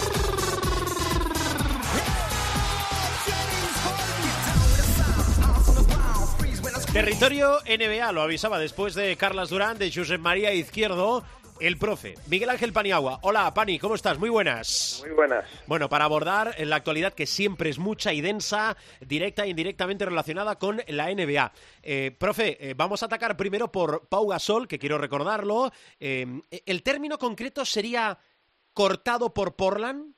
Territorio 6.93 7.59
NBA, 7.67 8.11
lo 8.13 8.21
avisaba 8.21 8.57
después 8.57 8.95
de 8.95 9.15
Carlas 9.15 9.51
Durán, 9.51 9.77
de 9.77 9.91
Josep 9.93 10.19
María 10.19 10.51
Izquierdo, 10.53 11.21
el 11.61 11.77
profe. 11.77 12.15
Miguel 12.27 12.49
Ángel 12.49 12.73
Paniagua. 12.73 13.19
Hola, 13.21 13.53
Pani, 13.53 13.77
¿cómo 13.77 13.93
estás? 13.93 14.17
Muy 14.17 14.29
buenas. 14.29 15.03
Muy 15.05 15.15
buenas. 15.15 15.45
Bueno, 15.67 15.87
para 15.87 16.05
abordar 16.05 16.55
la 16.57 16.77
actualidad 16.77 17.13
que 17.13 17.27
siempre 17.27 17.69
es 17.69 17.77
mucha 17.77 18.11
y 18.11 18.21
densa, 18.21 18.75
directa 19.01 19.45
e 19.45 19.49
indirectamente 19.49 20.03
relacionada 20.03 20.57
con 20.57 20.81
la 20.87 21.13
NBA. 21.13 21.51
Eh, 21.83 22.11
profe, 22.19 22.57
eh, 22.59 22.73
vamos 22.75 23.03
a 23.03 23.05
atacar 23.05 23.37
primero 23.37 23.71
por 23.71 24.09
Pau 24.09 24.27
Gasol, 24.27 24.67
que 24.67 24.79
quiero 24.79 24.97
recordarlo. 24.97 25.69
Eh, 25.99 26.25
¿El 26.65 26.81
término 26.81 27.19
concreto 27.19 27.65
sería 27.65 28.17
cortado 28.73 29.31
por 29.31 29.55
Portland? 29.55 30.15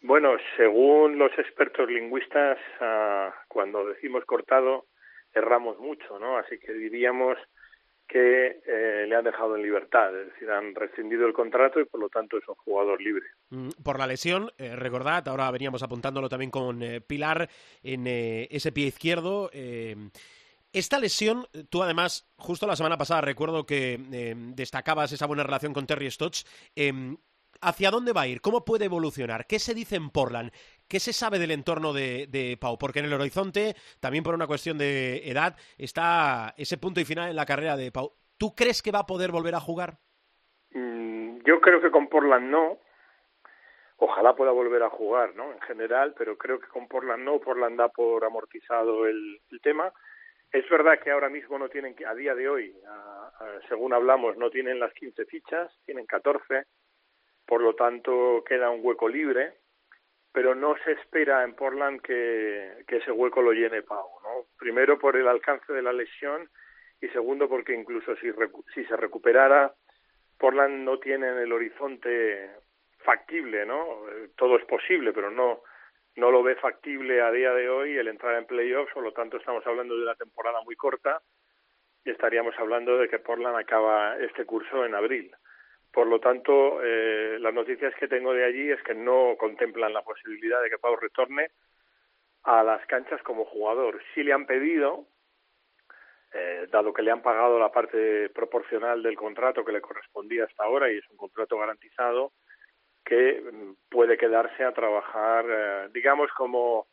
Bueno, 0.00 0.30
según 0.56 1.18
los 1.18 1.30
expertos 1.38 1.88
lingüistas, 1.88 2.58
uh, 2.80 3.30
cuando 3.46 3.86
decimos 3.86 4.24
cortado, 4.24 4.86
erramos 5.34 5.78
mucho, 5.78 6.18
¿no? 6.18 6.38
Así 6.38 6.58
que 6.58 6.72
diríamos 6.72 7.38
que 8.12 8.60
eh, 8.66 9.06
le 9.08 9.16
han 9.16 9.24
dejado 9.24 9.56
en 9.56 9.62
libertad, 9.62 10.14
es 10.14 10.32
decir, 10.32 10.50
han 10.50 10.74
rescindido 10.74 11.26
el 11.26 11.32
contrato 11.32 11.80
y 11.80 11.86
por 11.86 11.98
lo 11.98 12.10
tanto 12.10 12.36
es 12.36 12.46
un 12.46 12.56
jugador 12.56 13.00
libre. 13.00 13.24
Mm, 13.48 13.70
por 13.82 13.98
la 13.98 14.06
lesión, 14.06 14.50
eh, 14.58 14.76
recordad, 14.76 15.26
ahora 15.28 15.50
veníamos 15.50 15.82
apuntándolo 15.82 16.28
también 16.28 16.50
con 16.50 16.82
eh, 16.82 17.00
Pilar 17.00 17.48
en 17.82 18.06
ese 18.06 18.70
pie 18.70 18.88
izquierdo. 18.88 19.50
Esta 20.74 20.98
lesión, 20.98 21.46
tú 21.70 21.82
además, 21.82 22.30
justo 22.36 22.66
la 22.66 22.76
semana 22.76 22.98
pasada 22.98 23.22
recuerdo 23.22 23.64
que 23.64 23.98
destacabas 24.54 25.12
esa 25.12 25.26
buena 25.26 25.42
relación 25.42 25.72
con 25.72 25.86
Terry 25.86 26.10
Stotts. 26.10 26.46
¿Hacia 27.60 27.90
dónde 27.90 28.12
va 28.12 28.22
a 28.22 28.26
ir? 28.26 28.40
¿Cómo 28.40 28.64
puede 28.64 28.86
evolucionar? 28.86 29.46
¿Qué 29.46 29.58
se 29.58 29.74
dice 29.74 29.96
en 29.96 30.10
Portland? 30.10 30.50
¿Qué 30.92 31.00
se 31.00 31.14
sabe 31.14 31.38
del 31.38 31.52
entorno 31.52 31.94
de, 31.94 32.26
de, 32.28 32.58
Pau? 32.60 32.76
Porque 32.76 32.98
en 32.98 33.06
el 33.06 33.14
horizonte, 33.14 33.74
también 33.98 34.22
por 34.22 34.34
una 34.34 34.46
cuestión 34.46 34.76
de 34.76 35.26
edad, 35.26 35.56
está 35.78 36.52
ese 36.58 36.76
punto 36.76 37.00
y 37.00 37.06
final 37.06 37.30
en 37.30 37.36
la 37.36 37.46
carrera 37.46 37.78
de 37.78 37.90
Pau. 37.90 38.12
¿Tú 38.36 38.54
crees 38.54 38.82
que 38.82 38.90
va 38.90 38.98
a 38.98 39.06
poder 39.06 39.32
volver 39.32 39.54
a 39.54 39.60
jugar? 39.60 39.94
Mm, 40.74 41.38
yo 41.46 41.62
creo 41.62 41.80
que 41.80 41.90
con 41.90 42.08
Portland 42.08 42.50
no. 42.50 42.76
Ojalá 43.96 44.36
pueda 44.36 44.50
volver 44.50 44.82
a 44.82 44.90
jugar, 44.90 45.34
¿no? 45.34 45.50
En 45.50 45.62
general, 45.62 46.12
pero 46.12 46.36
creo 46.36 46.60
que 46.60 46.68
con 46.68 46.86
Portland 46.88 47.24
no. 47.24 47.40
Portland 47.40 47.78
da 47.78 47.88
por 47.88 48.22
amortizado 48.22 49.06
el, 49.06 49.40
tema. 49.62 49.90
Es 50.52 50.68
verdad 50.68 51.00
que 51.02 51.10
ahora 51.10 51.30
mismo 51.30 51.58
no 51.58 51.70
tienen, 51.70 51.96
a 52.06 52.14
día 52.14 52.34
de 52.34 52.50
hoy, 52.50 52.76
según 53.66 53.94
hablamos, 53.94 54.36
no 54.36 54.50
tienen 54.50 54.78
las 54.78 54.92
15 54.92 55.24
fichas, 55.24 55.72
tienen 55.86 56.04
14 56.04 56.66
por 57.46 57.60
lo 57.60 57.74
tanto 57.74 58.44
queda 58.46 58.70
un 58.70 58.80
hueco 58.84 59.08
libre 59.08 59.61
pero 60.32 60.54
no 60.54 60.74
se 60.84 60.92
espera 60.92 61.44
en 61.44 61.54
Portland 61.54 62.00
que, 62.00 62.84
que 62.86 62.96
ese 62.96 63.12
hueco 63.12 63.42
lo 63.42 63.52
llene 63.52 63.82
Pau, 63.82 64.08
¿no? 64.22 64.46
Primero 64.58 64.98
por 64.98 65.16
el 65.16 65.28
alcance 65.28 65.72
de 65.72 65.82
la 65.82 65.92
lesión 65.92 66.48
y 67.00 67.08
segundo 67.08 67.48
porque 67.48 67.74
incluso 67.74 68.16
si, 68.16 68.30
si 68.74 68.84
se 68.84 68.96
recuperara, 68.96 69.74
Portland 70.38 70.84
no 70.84 70.98
tiene 70.98 71.28
en 71.28 71.38
el 71.38 71.52
horizonte 71.52 72.50
factible, 72.98 73.66
¿no? 73.66 74.08
Eh, 74.08 74.30
todo 74.36 74.56
es 74.56 74.64
posible, 74.64 75.12
pero 75.12 75.30
no 75.30 75.62
no 76.16 76.30
lo 76.30 76.42
ve 76.42 76.56
factible 76.56 77.22
a 77.22 77.30
día 77.30 77.52
de 77.52 77.68
hoy 77.68 77.96
el 77.96 78.08
entrar 78.08 78.36
en 78.36 78.46
playoffs, 78.46 78.92
por 78.92 79.02
lo 79.02 79.12
tanto 79.12 79.38
estamos 79.38 79.66
hablando 79.66 79.96
de 79.96 80.02
una 80.02 80.14
temporada 80.14 80.60
muy 80.62 80.76
corta 80.76 81.22
y 82.04 82.10
estaríamos 82.10 82.54
hablando 82.58 82.98
de 82.98 83.08
que 83.08 83.18
Portland 83.18 83.56
acaba 83.56 84.16
este 84.18 84.44
curso 84.44 84.84
en 84.84 84.94
abril. 84.94 85.30
Por 85.92 86.06
lo 86.06 86.20
tanto, 86.20 86.82
eh, 86.82 87.38
las 87.38 87.52
noticias 87.52 87.94
que 87.96 88.08
tengo 88.08 88.32
de 88.32 88.44
allí 88.44 88.70
es 88.70 88.82
que 88.82 88.94
no 88.94 89.36
contemplan 89.38 89.92
la 89.92 90.02
posibilidad 90.02 90.62
de 90.62 90.70
que 90.70 90.78
Pau 90.78 90.96
retorne 90.96 91.50
a 92.44 92.62
las 92.62 92.84
canchas 92.86 93.22
como 93.22 93.44
jugador. 93.44 94.00
Sí 94.14 94.22
le 94.22 94.32
han 94.32 94.46
pedido, 94.46 95.06
eh, 96.32 96.66
dado 96.70 96.92
que 96.92 97.02
le 97.02 97.10
han 97.10 97.22
pagado 97.22 97.58
la 97.58 97.70
parte 97.70 98.30
proporcional 98.30 99.02
del 99.02 99.16
contrato 99.16 99.64
que 99.64 99.72
le 99.72 99.82
correspondía 99.82 100.44
hasta 100.44 100.64
ahora 100.64 100.90
y 100.90 100.98
es 100.98 101.08
un 101.10 101.16
contrato 101.18 101.58
garantizado, 101.58 102.32
que 103.04 103.40
mm, 103.40 103.72
puede 103.90 104.16
quedarse 104.16 104.64
a 104.64 104.72
trabajar, 104.72 105.44
eh, 105.48 105.88
digamos, 105.92 106.30
como 106.32 106.86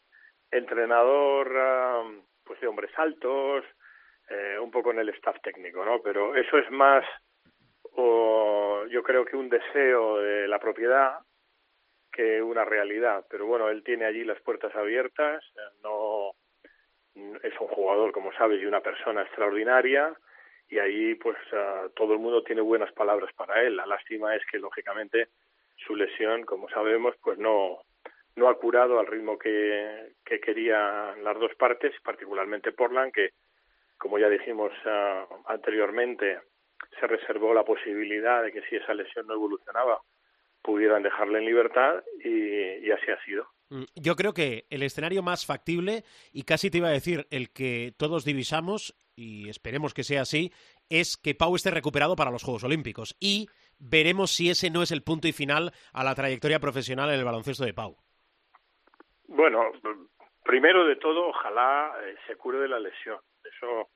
entrenador 0.52 1.52
eh, 1.56 2.22
pues 2.44 2.60
de 2.60 2.68
hombres 2.68 2.92
altos, 2.98 3.64
eh, 4.30 4.58
un 4.60 4.72
poco 4.72 4.92
en 4.92 5.00
el 5.00 5.10
staff 5.10 5.38
técnico, 5.42 5.86
¿no? 5.86 6.02
Pero 6.02 6.36
eso 6.36 6.58
es 6.58 6.70
más, 6.72 7.06
o, 8.00 8.86
yo 8.88 9.04
creo 9.04 9.26
que 9.26 9.36
un 9.36 9.50
deseo 9.50 10.18
de 10.20 10.48
la 10.48 10.60
propiedad 10.60 11.20
que 12.12 12.42
una 12.42 12.66
realidad. 12.66 13.26
Pero 13.30 13.46
bueno, 13.46 13.70
él 13.70 13.84
tiene 13.84 14.06
allí 14.06 14.24
las 14.24 14.42
puertas 14.42 14.76
abiertas, 14.76 15.44
no 15.84 16.32
es 17.44 17.54
un 17.60 17.68
jugador, 17.68 18.12
como 18.12 18.32
sabes, 18.34 18.62
y 18.62 18.66
una 18.66 18.82
persona 18.82 19.22
extraordinaria 19.24 20.16
y 20.70 20.78
ahí 20.78 21.16
pues 21.16 21.38
todo 21.96 22.14
el 22.14 22.20
mundo 22.20 22.44
tiene 22.44 22.62
buenas 22.62 22.92
palabras 22.94 23.34
para 23.34 23.62
él. 23.64 23.76
La 23.76 23.86
lástima 23.86 24.36
es 24.36 24.46
que 24.46 24.60
lógicamente 24.60 25.30
su 25.76 25.96
lesión, 25.96 26.44
como 26.44 26.70
sabemos, 26.70 27.16
pues 27.22 27.38
no, 27.40 27.80
no 28.36 28.50
ha 28.50 28.58
curado 28.58 29.00
al 29.00 29.08
ritmo 29.08 29.38
que, 29.38 30.14
que 30.24 30.40
querían 30.40 31.24
las 31.24 31.40
dos 31.40 31.56
partes, 31.56 31.94
particularmente 32.04 32.72
Portland, 32.72 33.12
que, 33.12 33.32
como 33.98 34.20
ya 34.20 34.30
dijimos 34.30 34.72
ah, 34.86 35.26
anteriormente, 35.48 36.40
se 37.00 37.08
reservó 37.08 37.54
la 37.54 37.64
posibilidad 37.64 38.44
de 38.44 38.52
que 38.52 38.62
si 38.64 38.76
esa 38.76 38.94
lesión 38.94 39.28
no 39.28 39.34
evolucionaba, 39.34 40.02
pudieran 40.62 41.04
dejarle 41.04 41.40
en 41.40 41.46
libertad 41.46 42.04
y, 42.24 42.88
y 42.88 42.92
así 42.92 43.12
ha 43.12 43.24
sido. 43.24 43.48
Mm, 43.70 43.84
yo 43.96 44.16
creo 44.16 44.34
que 44.34 44.66
el 44.70 44.84
escenario 44.84 45.22
más 45.22 45.46
factible, 45.46 46.04
y 46.34 46.44
casi 46.44 46.70
te 46.70 46.80
iba 46.80 46.90
a 46.90 46.92
decir 46.92 47.28
el 47.30 47.52
que 47.52 47.94
todos 47.98 48.26
divisamos, 48.26 48.96
y 49.16 49.50
esperemos 49.50 49.94
que 49.94 50.04
sea 50.04 50.22
así, 50.22 50.52
es 50.90 51.18
que 51.18 51.36
Pau 51.36 51.56
esté 51.56 51.72
recuperado 51.72 52.16
para 52.16 52.32
los 52.32 52.44
Juegos 52.44 52.64
Olímpicos. 52.64 53.16
Y 53.20 53.48
veremos 53.78 54.32
si 54.32 54.50
ese 54.50 54.70
no 54.70 54.82
es 54.82 54.92
el 54.92 55.04
punto 55.04 55.28
y 55.28 55.34
final 55.34 55.72
a 55.94 56.04
la 56.04 56.16
trayectoria 56.16 56.60
profesional 56.60 57.10
en 57.10 57.20
el 57.20 57.26
baloncesto 57.26 57.66
de 57.66 57.74
Pau. 57.74 57.98
Bueno, 59.28 59.72
primero 60.44 60.86
de 60.86 60.96
todo, 60.96 61.28
ojalá 61.28 61.94
eh, 62.04 62.16
se 62.28 62.36
cure 62.36 62.60
de 62.60 62.68
la 62.68 62.80
lesión. 62.80 63.20
Eso 63.44 63.90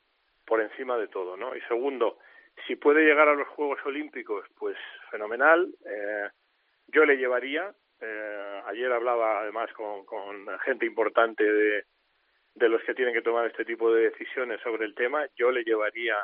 por 0.45 0.61
encima 0.61 0.97
de 0.97 1.07
todo, 1.07 1.37
¿no? 1.37 1.55
Y 1.55 1.61
segundo, 1.61 2.19
si 2.67 2.75
puede 2.75 3.03
llegar 3.03 3.27
a 3.27 3.35
los 3.35 3.47
Juegos 3.49 3.79
Olímpicos, 3.85 4.45
pues 4.57 4.77
fenomenal. 5.11 5.73
Eh, 5.85 6.29
yo 6.87 7.05
le 7.05 7.17
llevaría. 7.17 7.73
Eh, 7.99 8.61
ayer 8.65 8.91
hablaba 8.91 9.41
además 9.41 9.71
con, 9.73 10.05
con 10.05 10.47
gente 10.59 10.85
importante 10.85 11.43
de, 11.43 11.85
de 12.55 12.69
los 12.69 12.81
que 12.83 12.93
tienen 12.93 13.13
que 13.13 13.21
tomar 13.21 13.47
este 13.47 13.65
tipo 13.65 13.93
de 13.93 14.09
decisiones 14.09 14.61
sobre 14.61 14.85
el 14.85 14.95
tema. 14.95 15.25
Yo 15.35 15.51
le 15.51 15.63
llevaría 15.63 16.15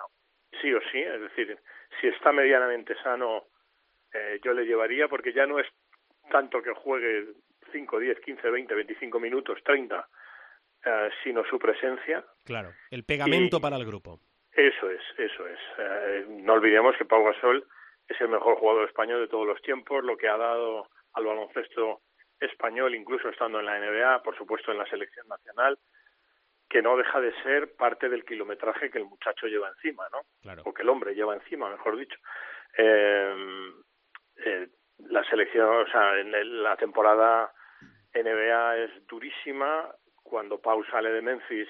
sí 0.61 0.73
o 0.73 0.79
sí, 0.91 0.99
es 0.99 1.21
decir, 1.21 1.57
si 1.99 2.07
está 2.07 2.31
medianamente 2.31 2.95
sano, 3.03 3.45
eh, 4.13 4.39
yo 4.43 4.53
le 4.53 4.65
llevaría, 4.65 5.07
porque 5.07 5.33
ya 5.33 5.45
no 5.45 5.59
es 5.59 5.67
tanto 6.31 6.61
que 6.61 6.71
juegue 6.71 7.27
5, 7.71 7.99
10, 7.99 8.19
15, 8.19 8.49
20, 8.49 8.75
25 8.75 9.19
minutos, 9.19 9.59
30, 9.63 10.07
eh, 10.85 11.09
sino 11.23 11.43
su 11.45 11.59
presencia. 11.59 12.25
Claro, 12.45 12.73
el 12.89 13.03
pegamento 13.03 13.59
para 13.59 13.77
el 13.77 13.85
grupo. 13.85 14.19
Eso 14.53 14.89
es, 14.89 15.01
eso 15.17 15.47
es. 15.47 15.59
Eh, 15.77 16.25
no 16.27 16.53
olvidemos 16.53 16.95
que 16.97 17.05
Pau 17.05 17.23
Gasol 17.23 17.65
es 18.07 18.19
el 18.19 18.29
mejor 18.29 18.55
jugador 18.55 18.87
español 18.87 19.21
de 19.21 19.27
todos 19.27 19.45
los 19.45 19.61
tiempos, 19.61 20.03
lo 20.03 20.17
que 20.17 20.27
ha 20.27 20.37
dado 20.37 20.89
al 21.13 21.25
baloncesto 21.25 22.01
español, 22.39 22.95
incluso 22.95 23.29
estando 23.29 23.59
en 23.59 23.65
la 23.65 23.79
NBA, 23.79 24.23
por 24.23 24.35
supuesto 24.37 24.71
en 24.71 24.79
la 24.79 24.85
selección 24.87 25.27
nacional, 25.27 25.77
que 26.69 26.81
no 26.81 26.97
deja 26.97 27.19
de 27.19 27.33
ser 27.43 27.75
parte 27.75 28.09
del 28.09 28.25
kilometraje 28.25 28.89
que 28.89 28.97
el 28.97 29.05
muchacho 29.05 29.47
lleva 29.47 29.69
encima, 29.69 30.07
¿no? 30.11 30.21
O 30.65 30.73
que 30.73 30.83
el 30.83 30.89
hombre 30.89 31.15
lleva 31.15 31.35
encima, 31.35 31.69
mejor 31.69 31.97
dicho. 31.97 32.17
Eh, 32.77 33.73
eh, 34.45 34.67
la 34.99 35.23
selección, 35.25 35.67
o 35.67 35.87
sea, 35.87 36.19
en 36.19 36.63
la 36.63 36.75
temporada 36.77 37.51
NBA 38.13 38.77
es 38.77 39.07
durísima. 39.07 39.93
Cuando 40.23 40.61
Pau 40.61 40.83
sale 40.85 41.11
de 41.11 41.21
Memphis, 41.21 41.67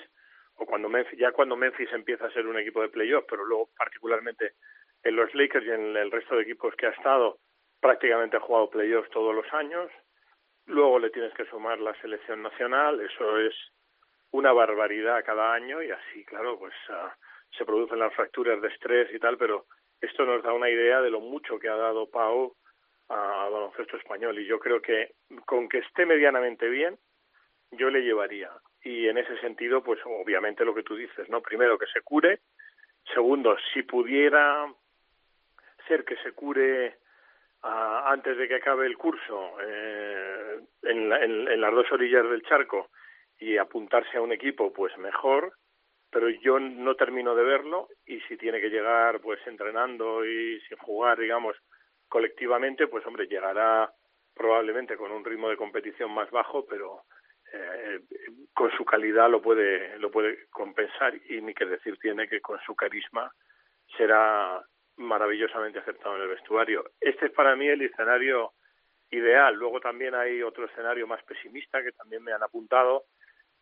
o 0.59 0.65
cuando 0.65 0.89
Memphis, 0.89 1.17
ya 1.17 1.31
cuando 1.31 1.55
Memphis 1.55 1.91
empieza 1.93 2.25
a 2.25 2.31
ser 2.31 2.45
un 2.45 2.59
equipo 2.59 2.81
de 2.81 2.89
playoff, 2.89 3.25
pero 3.29 3.45
luego 3.45 3.69
particularmente 3.77 4.53
en 5.03 5.15
los 5.15 5.33
Lakers 5.33 5.65
y 5.65 5.71
en 5.71 5.95
el 5.95 6.11
resto 6.11 6.35
de 6.35 6.43
equipos 6.43 6.75
que 6.75 6.87
ha 6.87 6.89
estado, 6.89 7.39
prácticamente 7.79 8.37
ha 8.37 8.41
jugado 8.41 8.69
playoffs 8.69 9.09
todos 9.11 9.33
los 9.33 9.51
años. 9.53 9.89
Luego 10.65 10.99
le 10.99 11.09
tienes 11.09 11.33
que 11.33 11.45
sumar 11.45 11.79
la 11.79 11.99
selección 12.01 12.43
nacional, 12.43 12.99
eso 12.99 13.39
es 13.39 13.55
una 14.31 14.51
barbaridad 14.51 15.23
cada 15.25 15.53
año 15.53 15.81
y 15.81 15.91
así, 15.91 16.25
claro, 16.25 16.59
pues 16.59 16.73
uh, 16.89 17.09
se 17.57 17.65
producen 17.65 17.99
las 17.99 18.13
fracturas 18.13 18.61
de 18.61 18.67
estrés 18.67 19.11
y 19.13 19.19
tal, 19.19 19.37
pero 19.37 19.65
esto 20.01 20.25
nos 20.25 20.43
da 20.43 20.53
una 20.53 20.69
idea 20.69 21.01
de 21.01 21.09
lo 21.09 21.21
mucho 21.21 21.57
que 21.57 21.69
ha 21.69 21.75
dado 21.75 22.09
Pau 22.09 22.55
al 23.07 23.51
baloncesto 23.51 23.97
español 23.97 24.37
y 24.37 24.45
yo 24.45 24.59
creo 24.59 24.81
que 24.81 25.13
con 25.45 25.67
que 25.69 25.79
esté 25.79 26.05
medianamente 26.05 26.69
bien, 26.69 26.99
yo 27.71 27.89
le 27.89 28.01
llevaría. 28.01 28.51
Y 28.83 29.07
en 29.07 29.17
ese 29.17 29.37
sentido, 29.39 29.83
pues 29.83 29.99
obviamente 30.05 30.65
lo 30.65 30.73
que 30.73 30.83
tú 30.83 30.95
dices, 30.95 31.27
¿no? 31.29 31.41
Primero 31.41 31.77
que 31.77 31.87
se 31.87 32.01
cure, 32.01 32.39
segundo, 33.13 33.57
si 33.73 33.83
pudiera 33.83 34.65
ser 35.87 36.05
que 36.05 36.15
se 36.17 36.31
cure 36.31 36.97
uh, 37.63 38.07
antes 38.07 38.37
de 38.37 38.47
que 38.47 38.55
acabe 38.55 38.85
el 38.85 38.97
curso 38.97 39.57
eh, 39.61 40.59
en, 40.83 41.11
en, 41.11 41.47
en 41.47 41.61
las 41.61 41.73
dos 41.73 41.91
orillas 41.91 42.29
del 42.29 42.43
charco, 42.43 42.89
y 43.39 43.57
apuntarse 43.57 44.17
a 44.17 44.21
un 44.21 44.33
equipo, 44.33 44.73
pues 44.73 44.95
mejor, 44.97 45.53
pero 46.11 46.29
yo 46.29 46.59
no 46.59 46.95
termino 46.95 47.35
de 47.35 47.43
verlo 47.43 47.87
y 48.05 48.19
si 48.21 48.37
tiene 48.37 48.59
que 48.59 48.69
llegar 48.69 49.21
pues 49.21 49.39
entrenando 49.47 50.25
y 50.25 50.59
sin 50.61 50.77
jugar, 50.77 51.17
digamos, 51.19 51.55
colectivamente, 52.09 52.87
pues 52.87 53.05
hombre, 53.05 53.27
llegará 53.27 53.91
probablemente 54.35 54.97
con 54.97 55.11
un 55.11 55.23
ritmo 55.23 55.49
de 55.49 55.57
competición 55.57 56.11
más 56.11 56.29
bajo, 56.31 56.65
pero 56.65 57.03
eh, 57.53 57.99
con 58.53 58.71
su 58.71 58.85
calidad 58.85 59.29
lo 59.29 59.41
puede 59.41 59.97
lo 59.99 60.11
puede 60.11 60.47
compensar 60.49 61.13
y 61.29 61.41
ni 61.41 61.53
que 61.53 61.65
decir 61.65 61.97
tiene 61.99 62.27
que 62.27 62.41
con 62.41 62.59
su 62.61 62.75
carisma 62.75 63.31
será 63.97 64.61
maravillosamente 64.97 65.79
aceptado 65.79 66.15
en 66.17 66.23
el 66.23 66.27
vestuario. 66.29 66.91
Este 66.99 67.27
es 67.27 67.31
para 67.31 67.55
mí 67.55 67.67
el 67.67 67.81
escenario 67.81 68.53
ideal. 69.11 69.55
Luego 69.55 69.79
también 69.79 70.13
hay 70.13 70.43
otro 70.43 70.65
escenario 70.65 71.07
más 71.07 71.23
pesimista 71.23 71.81
que 71.83 71.91
también 71.93 72.23
me 72.23 72.33
han 72.33 72.43
apuntado, 72.43 73.05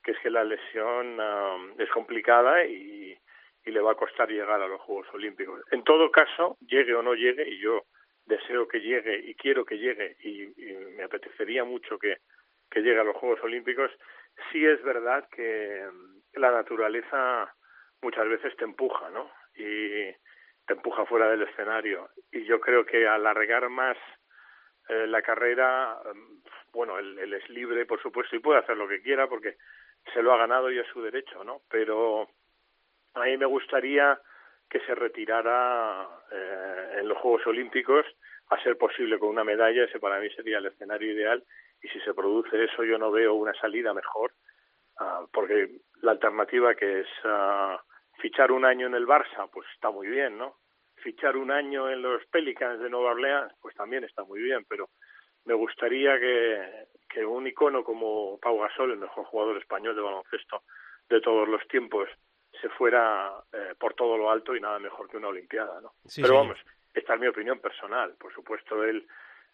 que 0.03 0.11
es 0.11 0.19
que 0.19 0.29
la 0.29 0.43
lesión 0.43 1.19
um, 1.19 1.79
es 1.79 1.89
complicada 1.91 2.65
y, 2.65 3.17
y, 3.65 3.71
le 3.71 3.81
va 3.81 3.91
a 3.91 3.95
costar 3.95 4.29
llegar 4.29 4.61
a 4.61 4.67
los 4.67 4.81
Juegos 4.81 5.07
Olímpicos. 5.13 5.61
En 5.71 5.83
todo 5.83 6.09
caso, 6.09 6.57
llegue 6.61 6.95
o 6.95 7.03
no 7.03 7.13
llegue, 7.13 7.47
y 7.47 7.59
yo 7.59 7.83
deseo 8.27 8.67
que 8.67 8.79
llegue 8.79 9.17
y 9.25 9.33
quiero 9.35 9.65
que 9.65 9.77
llegue 9.77 10.17
y, 10.21 10.47
me 10.95 11.03
apetecería 11.03 11.63
mucho 11.63 11.97
que, 11.97 12.17
que 12.69 12.81
llegue 12.81 12.99
a 12.99 13.03
los 13.03 13.15
Juegos 13.15 13.43
Olímpicos, 13.43 13.91
sí 14.51 14.65
es 14.65 14.81
verdad 14.83 15.27
que 15.29 15.85
um, 15.87 16.21
la 16.33 16.51
naturaleza 16.51 17.53
muchas 18.01 18.27
veces 18.27 18.55
te 18.57 18.63
empuja, 18.63 19.09
¿no? 19.09 19.31
Y 19.55 20.11
te 20.65 20.73
empuja 20.73 21.05
fuera 21.05 21.29
del 21.29 21.43
escenario. 21.43 22.09
Y 22.31 22.45
yo 22.45 22.59
creo 22.59 22.85
que 22.85 23.07
alargar 23.07 23.69
más 23.69 23.97
eh, 24.89 25.07
la 25.07 25.21
carrera, 25.21 25.99
um, 26.05 26.41
bueno, 26.71 26.99
él, 26.99 27.17
él, 27.19 27.33
es 27.33 27.49
libre, 27.49 27.85
por 27.85 28.01
supuesto, 28.01 28.35
y 28.35 28.39
puede 28.39 28.59
hacer 28.59 28.77
lo 28.77 28.87
que 28.87 29.01
quiera 29.01 29.27
porque 29.27 29.57
se 30.13 30.21
lo 30.21 30.33
ha 30.33 30.37
ganado 30.37 30.71
y 30.71 30.79
es 30.79 30.87
su 30.87 31.01
derecho, 31.01 31.43
¿no? 31.43 31.61
Pero 31.69 32.29
a 33.13 33.23
mí 33.23 33.37
me 33.37 33.45
gustaría 33.45 34.19
que 34.69 34.79
se 34.81 34.95
retirara 34.95 36.07
eh, 36.31 36.97
en 36.99 37.07
los 37.07 37.17
Juegos 37.17 37.47
Olímpicos, 37.47 38.05
a 38.49 38.61
ser 38.63 38.77
posible 38.77 39.19
con 39.19 39.29
una 39.29 39.43
medalla, 39.43 39.83
ese 39.83 39.99
para 39.99 40.19
mí 40.19 40.29
sería 40.31 40.59
el 40.59 40.67
escenario 40.67 41.11
ideal, 41.11 41.43
y 41.81 41.87
si 41.89 41.99
se 42.01 42.13
produce 42.13 42.63
eso 42.63 42.83
yo 42.83 42.97
no 42.97 43.11
veo 43.11 43.33
una 43.33 43.53
salida 43.53 43.93
mejor, 43.93 44.33
uh, 44.99 45.27
porque 45.31 45.79
la 46.01 46.11
alternativa 46.11 46.75
que 46.75 47.01
es 47.01 47.07
uh, 47.25 47.77
fichar 48.21 48.51
un 48.51 48.65
año 48.65 48.87
en 48.87 48.95
el 48.95 49.07
Barça, 49.07 49.49
pues 49.51 49.67
está 49.73 49.91
muy 49.91 50.07
bien, 50.07 50.37
¿no? 50.37 50.57
Fichar 50.95 51.37
un 51.37 51.51
año 51.51 51.89
en 51.89 52.01
los 52.01 52.25
Pelicans 52.27 52.79
de 52.79 52.89
Nueva 52.89 53.11
Orleans, 53.11 53.53
pues 53.61 53.75
también 53.75 54.03
está 54.03 54.23
muy 54.23 54.41
bien, 54.41 54.65
pero 54.67 54.89
me 55.45 55.53
gustaría 55.53 56.19
que, 56.19 56.87
que 57.07 57.25
un 57.25 57.47
icono 57.47 57.83
como 57.83 58.39
Pau 58.39 58.59
Gasol, 58.59 58.91
el 58.91 58.97
mejor 58.97 59.25
jugador 59.25 59.57
español 59.57 59.95
de 59.95 60.01
baloncesto 60.01 60.63
de 61.09 61.21
todos 61.21 61.47
los 61.47 61.65
tiempos, 61.67 62.09
se 62.61 62.69
fuera 62.69 63.31
eh, 63.53 63.75
por 63.79 63.93
todo 63.93 64.17
lo 64.17 64.29
alto 64.29 64.55
y 64.55 64.59
nada 64.59 64.79
mejor 64.79 65.09
que 65.09 65.17
una 65.17 65.29
Olimpiada, 65.29 65.79
¿no? 65.79 65.93
Pero 66.15 66.35
vamos, 66.35 66.57
esta 66.93 67.13
es 67.13 67.19
mi 67.19 67.27
opinión 67.27 67.59
personal. 67.59 68.15
Por 68.19 68.33
supuesto, 68.33 68.83
él 68.83 69.07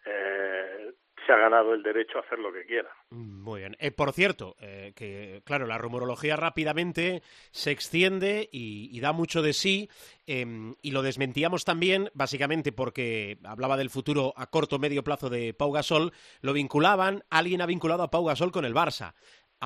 eh, 0.06 0.92
se 1.26 1.32
ha 1.32 1.36
ganado 1.36 1.74
el 1.74 1.82
derecho 1.82 2.18
a 2.18 2.20
hacer 2.22 2.38
lo 2.38 2.52
que 2.52 2.64
quiera. 2.64 2.88
Muy 3.10 3.60
bien. 3.60 3.76
Eh, 3.78 3.90
por 3.90 4.12
cierto, 4.12 4.56
eh, 4.60 4.92
que 4.94 5.42
claro, 5.44 5.66
la 5.66 5.78
rumorología 5.78 6.36
rápidamente 6.36 7.22
se 7.50 7.70
extiende 7.70 8.48
y, 8.50 8.98
da 9.00 9.12
mucho 9.12 9.42
de 9.42 9.52
sí, 9.52 9.90
em, 10.26 10.74
y 10.82 10.92
lo 10.92 11.02
desmentíamos 11.02 11.64
también, 11.64 12.10
básicamente 12.14 12.72
porque 12.72 13.38
hablaba 13.44 13.76
del 13.76 13.90
futuro 13.90 14.32
a 14.36 14.46
corto 14.46 14.78
medio 14.78 15.04
plazo 15.04 15.28
de 15.28 15.52
Pau 15.52 15.72
Gasol, 15.72 16.12
lo 16.40 16.52
vinculaban, 16.52 17.24
alguien 17.30 17.60
ha 17.60 17.66
vinculado 17.66 18.02
a 18.02 18.10
Pau 18.10 18.24
Gasol 18.24 18.52
con 18.52 18.64
el 18.64 18.74
Barça. 18.74 19.14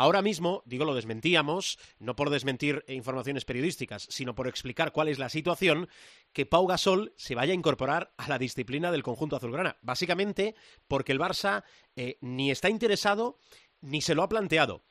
Ahora 0.01 0.23
mismo, 0.23 0.63
digo, 0.65 0.85
lo 0.85 0.95
desmentíamos, 0.95 1.77
no 1.99 2.15
por 2.15 2.31
desmentir 2.31 2.85
informaciones 2.87 3.45
periodísticas, 3.45 4.07
sino 4.09 4.37
por 4.37 4.47
explicar 4.47 4.93
cuál 4.93 5.09
es 5.09 5.19
la 5.19 5.29
situación, 5.29 5.89
que 6.33 6.47
Pau 6.47 6.69
Gasol 6.69 7.15
se 7.17 7.35
vaya 7.35 7.51
a 7.51 7.57
incorporar 7.57 8.15
a 8.17 8.29
la 8.29 8.39
disciplina 8.39 8.93
del 8.93 9.03
conjunto 9.03 9.35
azulgrana. 9.35 9.77
Básicamente 9.83 10.55
porque 10.87 11.11
el 11.11 11.19
Barça 11.19 11.65
eh, 11.97 12.17
ni 12.21 12.53
está 12.53 12.71
interesado 12.71 13.41
ni 13.81 14.01
se 14.01 14.15
lo 14.15 14.23
ha 14.23 14.29
planteado. 14.29 14.85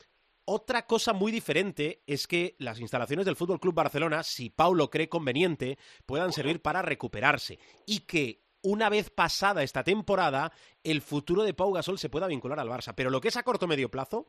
Otra 0.43 0.85
cosa 0.85 1.13
muy 1.13 1.31
diferente 1.31 2.03
es 2.05 2.27
que 2.27 2.57
las 2.59 2.81
instalaciones 2.81 3.25
del 3.25 3.37
Fútbol 3.37 3.61
Club 3.61 3.75
Barcelona, 3.75 4.23
si 4.23 4.49
Pau 4.49 4.75
lo 4.75 4.89
cree 4.89 5.07
conveniente, 5.07 5.77
puedan 6.05 6.33
servir 6.33 6.61
para 6.61 6.81
recuperarse 6.81 7.59
y 7.85 8.01
que 8.01 8.46
una 8.67 8.89
vez 8.89 9.09
pasada 9.09 9.63
esta 9.63 9.83
temporada, 9.83 10.51
el 10.83 11.01
futuro 11.01 11.43
de 11.43 11.53
Pau 11.53 11.71
Gasol 11.71 11.97
se 11.97 12.09
pueda 12.09 12.27
vincular 12.27 12.59
al 12.59 12.67
Barça. 12.67 12.93
Pero 12.95 13.09
lo 13.09 13.21
que 13.21 13.29
es 13.29 13.37
a 13.37 13.43
corto 13.43 13.65
medio 13.65 13.89
plazo, 13.89 14.25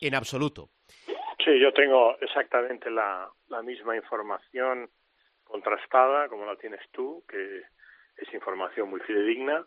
en 0.00 0.14
absoluto. 0.14 0.70
Sí, 1.44 1.60
yo 1.60 1.72
tengo 1.72 2.18
exactamente 2.20 2.90
la, 2.90 3.30
la 3.48 3.62
misma 3.62 3.94
información 3.96 4.90
contrastada 5.44 6.28
como 6.28 6.44
la 6.44 6.56
tienes 6.56 6.80
tú, 6.90 7.24
que 7.28 7.62
es 8.16 8.34
información 8.34 8.90
muy 8.90 9.00
fidedigna 9.00 9.64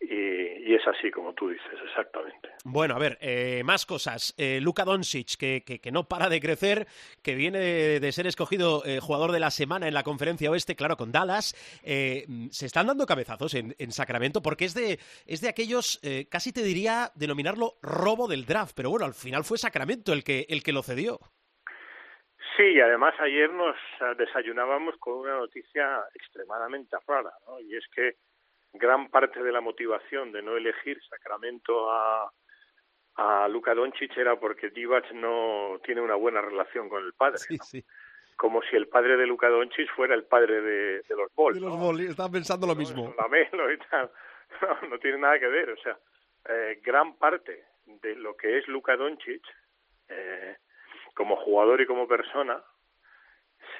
y, 0.00 0.74
es 0.74 0.86
así 0.86 1.10
como 1.10 1.34
tú 1.34 1.50
dices, 1.50 1.78
exactamente. 1.84 2.50
Bueno, 2.64 2.94
a 2.94 2.98
ver, 2.98 3.18
eh, 3.20 3.62
más 3.64 3.84
cosas. 3.84 4.34
Eh, 4.38 4.60
Luka 4.60 4.84
Doncic, 4.84 5.36
que, 5.36 5.62
que, 5.62 5.92
no 5.92 6.04
para 6.04 6.28
de 6.28 6.40
crecer, 6.40 6.86
que 7.22 7.34
viene 7.34 7.58
de, 7.58 8.12
ser 8.12 8.26
escogido 8.26 8.82
eh, 8.86 8.98
jugador 9.00 9.32
de 9.32 9.40
la 9.40 9.50
semana 9.50 9.88
en 9.88 9.94
la 9.94 10.02
conferencia 10.02 10.50
oeste, 10.50 10.76
claro, 10.76 10.96
con 10.96 11.12
Dallas. 11.12 11.54
se 11.82 12.66
están 12.66 12.86
dando 12.86 13.06
cabezazos 13.06 13.54
en, 13.54 13.74
en, 13.78 13.92
Sacramento 13.92 14.40
porque 14.40 14.64
es 14.64 14.74
de, 14.74 14.98
es 15.26 15.40
de 15.40 15.48
aquellos, 15.48 16.00
casi 16.30 16.52
te 16.52 16.62
diría 16.62 17.10
denominarlo 17.14 17.74
robo 17.82 18.28
del 18.28 18.46
draft, 18.46 18.72
pero 18.74 18.90
bueno, 18.90 19.04
al 19.04 19.14
final 19.14 19.44
fue 19.44 19.58
Sacramento 19.58 20.12
el 20.12 20.24
que, 20.24 20.46
el 20.48 20.62
que 20.62 20.72
lo 20.72 20.82
cedió. 20.82 21.18
Sí, 22.56 22.64
y 22.64 22.80
además 22.80 23.14
ayer 23.20 23.50
nos 23.50 23.76
desayunábamos 24.16 24.96
con 24.98 25.18
una 25.18 25.36
noticia 25.36 26.04
extremadamente 26.14 26.96
rara, 27.06 27.32
¿no? 27.46 27.60
Y 27.60 27.76
es 27.76 27.86
que 27.94 28.16
gran 28.72 29.08
parte 29.08 29.42
de 29.42 29.52
la 29.52 29.60
motivación 29.60 30.32
de 30.32 30.42
no 30.42 30.56
elegir 30.56 31.00
Sacramento 31.08 31.90
a, 31.90 32.30
a 33.16 33.48
Luka 33.48 33.74
Doncic 33.74 34.16
era 34.16 34.38
porque 34.38 34.70
Divac 34.70 35.12
no 35.12 35.80
tiene 35.84 36.00
una 36.00 36.14
buena 36.14 36.40
relación 36.40 36.88
con 36.88 37.04
el 37.04 37.12
padre. 37.12 37.40
Como 38.36 38.62
si 38.62 38.76
el 38.76 38.88
padre 38.88 39.18
de 39.18 39.26
Luka 39.26 39.50
Doncic 39.50 39.94
fuera 39.94 40.14
el 40.14 40.24
padre 40.24 40.62
de, 40.62 41.02
los 41.10 41.34
Bulls. 41.34 41.60
De 41.60 41.66
los 41.66 41.78
¿no? 41.78 41.98
estaban 41.98 42.32
pensando 42.32 42.66
lo 42.66 42.74
mismo. 42.74 43.14
y 43.14 43.76
tal. 43.90 44.10
No, 44.90 44.98
tiene 44.98 45.18
nada 45.18 45.38
que 45.38 45.46
ver. 45.46 45.70
O 45.70 45.76
sea, 45.76 45.96
eh, 46.48 46.80
gran 46.82 47.16
parte 47.16 47.66
de 47.84 48.16
lo 48.16 48.36
que 48.36 48.58
es 48.58 48.66
Luka 48.66 48.96
Doncic, 48.96 49.42
eh, 50.08 50.56
como 51.14 51.36
jugador 51.36 51.80
y 51.80 51.86
como 51.86 52.08
persona, 52.08 52.60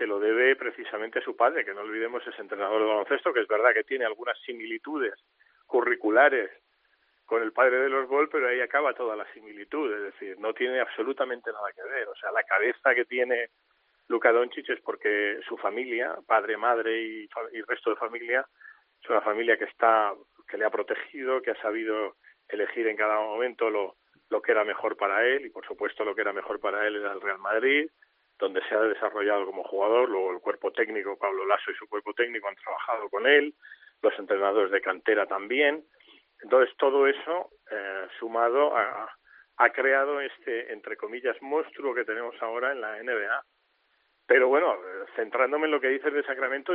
se 0.00 0.06
lo 0.06 0.18
debe 0.18 0.56
precisamente 0.56 1.18
a 1.18 1.22
su 1.22 1.36
padre, 1.36 1.62
que 1.62 1.74
no 1.74 1.82
olvidemos 1.82 2.26
es 2.26 2.38
entrenador 2.38 2.80
de 2.80 2.88
baloncesto, 2.88 3.34
que 3.34 3.40
es 3.40 3.46
verdad 3.46 3.74
que 3.74 3.84
tiene 3.84 4.06
algunas 4.06 4.38
similitudes 4.46 5.12
curriculares 5.66 6.50
con 7.26 7.42
el 7.42 7.52
padre 7.52 7.80
de 7.80 7.90
los 7.90 8.08
Ball, 8.08 8.30
pero 8.30 8.48
ahí 8.48 8.62
acaba 8.62 8.94
toda 8.94 9.14
la 9.14 9.30
similitud, 9.34 9.92
es 9.92 10.14
decir, 10.14 10.38
no 10.38 10.54
tiene 10.54 10.80
absolutamente 10.80 11.52
nada 11.52 11.70
que 11.76 11.82
ver. 11.82 12.08
O 12.08 12.14
sea, 12.14 12.32
la 12.32 12.42
cabeza 12.44 12.94
que 12.94 13.04
tiene 13.04 13.50
Luka 14.08 14.32
Doncic 14.32 14.70
es 14.70 14.80
porque 14.80 15.38
su 15.46 15.58
familia, 15.58 16.16
padre, 16.26 16.56
madre 16.56 17.02
y, 17.02 17.28
y 17.52 17.60
resto 17.68 17.90
de 17.90 17.96
familia, 17.96 18.46
es 19.02 19.10
una 19.10 19.20
familia 19.20 19.58
que 19.58 19.66
está, 19.66 20.14
que 20.48 20.56
le 20.56 20.64
ha 20.64 20.70
protegido, 20.70 21.42
que 21.42 21.50
ha 21.50 21.60
sabido 21.60 22.16
elegir 22.48 22.88
en 22.88 22.96
cada 22.96 23.20
momento 23.20 23.68
lo, 23.68 23.96
lo 24.30 24.40
que 24.40 24.52
era 24.52 24.64
mejor 24.64 24.96
para 24.96 25.26
él, 25.26 25.44
y 25.44 25.50
por 25.50 25.66
supuesto 25.66 26.06
lo 26.06 26.14
que 26.14 26.22
era 26.22 26.32
mejor 26.32 26.58
para 26.58 26.86
él 26.86 26.96
era 26.96 27.12
el 27.12 27.20
Real 27.20 27.38
Madrid, 27.38 27.90
donde 28.40 28.62
se 28.68 28.74
ha 28.74 28.80
desarrollado 28.80 29.46
como 29.46 29.62
jugador, 29.64 30.08
luego 30.08 30.32
el 30.32 30.40
cuerpo 30.40 30.72
técnico, 30.72 31.18
Pablo 31.18 31.46
Lasso 31.46 31.70
y 31.70 31.74
su 31.74 31.88
cuerpo 31.88 32.14
técnico 32.14 32.48
han 32.48 32.56
trabajado 32.56 33.08
con 33.10 33.26
él, 33.26 33.54
los 34.02 34.18
entrenadores 34.18 34.72
de 34.72 34.80
cantera 34.80 35.26
también. 35.26 35.84
Entonces 36.42 36.74
todo 36.78 37.06
eso, 37.06 37.50
eh, 37.70 38.06
sumado, 38.18 38.74
ha 38.76 39.70
creado 39.70 40.20
este, 40.20 40.72
entre 40.72 40.96
comillas, 40.96 41.36
monstruo 41.42 41.94
que 41.94 42.04
tenemos 42.04 42.34
ahora 42.40 42.72
en 42.72 42.80
la 42.80 43.02
NBA. 43.02 43.44
Pero 44.26 44.48
bueno, 44.48 44.78
centrándome 45.16 45.66
en 45.66 45.72
lo 45.72 45.80
que 45.80 45.88
dices 45.88 46.12
de 46.14 46.22
Sacramento, 46.22 46.72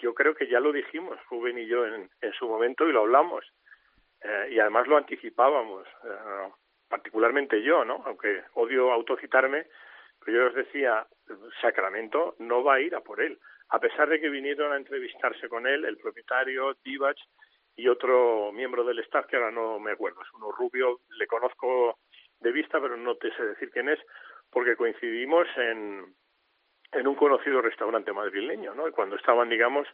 yo 0.00 0.14
creo 0.14 0.34
que 0.34 0.46
ya 0.46 0.60
lo 0.60 0.72
dijimos, 0.72 1.18
Rubén 1.30 1.58
y 1.58 1.66
yo, 1.66 1.84
en, 1.86 2.08
en 2.20 2.32
su 2.34 2.46
momento 2.46 2.86
y 2.86 2.92
lo 2.92 3.00
hablamos. 3.00 3.44
Eh, 4.20 4.48
y 4.52 4.60
además 4.60 4.86
lo 4.86 4.96
anticipábamos, 4.96 5.86
eh, 6.04 6.50
particularmente 6.88 7.62
yo, 7.62 7.84
¿no? 7.84 8.02
Aunque 8.04 8.42
odio 8.54 8.92
autocitarme, 8.92 9.66
yo 10.32 10.46
os 10.46 10.54
decía, 10.54 11.06
Sacramento 11.60 12.34
no 12.38 12.62
va 12.62 12.74
a 12.74 12.80
ir 12.80 12.94
a 12.94 13.00
por 13.00 13.20
él, 13.20 13.38
a 13.70 13.78
pesar 13.78 14.08
de 14.08 14.20
que 14.20 14.28
vinieron 14.28 14.72
a 14.72 14.76
entrevistarse 14.76 15.48
con 15.48 15.66
él 15.66 15.84
el 15.84 15.98
propietario, 15.98 16.76
Divac 16.84 17.16
y 17.76 17.88
otro 17.88 18.50
miembro 18.52 18.84
del 18.84 18.98
staff 19.00 19.26
que 19.26 19.36
ahora 19.36 19.50
no 19.50 19.78
me 19.78 19.92
acuerdo, 19.92 20.22
es 20.22 20.32
uno 20.34 20.50
rubio, 20.50 21.00
le 21.16 21.26
conozco 21.26 21.98
de 22.40 22.52
vista, 22.52 22.80
pero 22.80 22.96
no 22.96 23.16
te 23.16 23.30
sé 23.36 23.44
decir 23.44 23.70
quién 23.70 23.88
es, 23.88 23.98
porque 24.50 24.76
coincidimos 24.76 25.46
en, 25.56 26.14
en 26.92 27.06
un 27.06 27.14
conocido 27.14 27.60
restaurante 27.60 28.12
madrileño, 28.12 28.74
¿no? 28.74 28.90
Cuando 28.92 29.16
estaban, 29.16 29.48
digamos, 29.48 29.86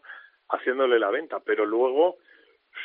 haciéndole 0.48 0.98
la 0.98 1.10
venta, 1.10 1.40
pero 1.40 1.66
luego 1.66 2.16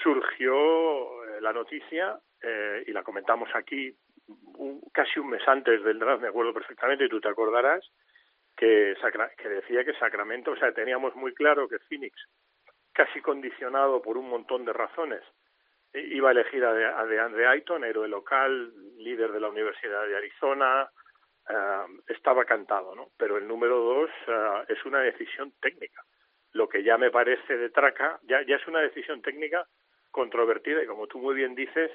surgió 0.03 1.23
eh, 1.25 1.41
la 1.41 1.53
noticia 1.53 2.19
eh, 2.41 2.83
y 2.87 2.91
la 2.91 3.03
comentamos 3.03 3.49
aquí 3.53 3.95
casi 4.93 5.19
un 5.19 5.29
mes 5.29 5.47
antes 5.47 5.83
del 5.83 5.99
draft, 5.99 6.21
me 6.21 6.29
acuerdo 6.29 6.53
perfectamente, 6.53 7.05
y 7.05 7.09
tú 7.09 7.19
te 7.19 7.29
acordarás, 7.29 7.83
que, 8.55 8.95
que 9.37 9.49
decía 9.49 9.85
que 9.85 9.93
Sacramento, 9.93 10.51
o 10.51 10.57
sea, 10.57 10.73
teníamos 10.73 11.15
muy 11.15 11.33
claro 11.33 11.67
que 11.67 11.79
Phoenix, 11.79 12.15
casi 12.91 13.21
condicionado 13.21 14.01
por 14.01 14.17
un 14.17 14.29
montón 14.29 14.65
de 14.65 14.73
razones, 14.73 15.23
iba 15.93 16.29
a 16.29 16.31
elegir 16.33 16.63
a, 16.65 16.73
de, 16.73 16.85
a 16.85 17.05
DeAndre 17.05 17.47
Ayton, 17.47 17.83
héroe 17.83 18.07
local, 18.07 18.71
líder 18.97 19.31
de 19.31 19.39
la 19.39 19.49
Universidad 19.49 20.05
de 20.05 20.17
Arizona, 20.17 20.89
eh, 21.49 21.85
estaba 22.07 22.45
cantado, 22.45 22.95
¿no? 22.95 23.07
Pero 23.17 23.37
el 23.37 23.47
número 23.47 23.79
dos 23.79 24.09
eh, 24.27 24.65
es 24.67 24.85
una 24.85 24.99
decisión 24.99 25.53
técnica. 25.61 26.03
Lo 26.51 26.67
que 26.67 26.83
ya 26.83 26.97
me 26.97 27.11
parece 27.11 27.57
de 27.57 27.69
traca, 27.69 28.19
ya, 28.23 28.41
ya 28.43 28.57
es 28.57 28.67
una 28.67 28.81
decisión 28.81 29.21
técnica 29.21 29.65
controvertida 30.11 30.83
y 30.83 30.87
como 30.87 31.07
tú 31.07 31.19
muy 31.19 31.35
bien 31.35 31.55
dices, 31.55 31.91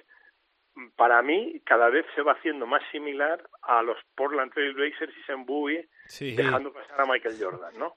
para 0.97 1.23
mí 1.23 1.61
cada 1.65 1.89
vez 1.89 2.05
se 2.15 2.23
va 2.23 2.33
haciendo 2.33 2.67
más 2.67 2.83
similar 2.91 3.43
a 3.63 3.83
los 3.83 3.97
Portland 4.17 4.53
Trail 4.53 4.75
Blazers 4.75 5.17
y 5.17 5.23
Sam 5.23 5.47
Bowie 5.47 5.89
dejando 6.19 6.73
pasar 6.73 7.01
a 7.01 7.07
Michael 7.07 7.37
Jordan, 7.41 7.79
¿no? 7.79 7.97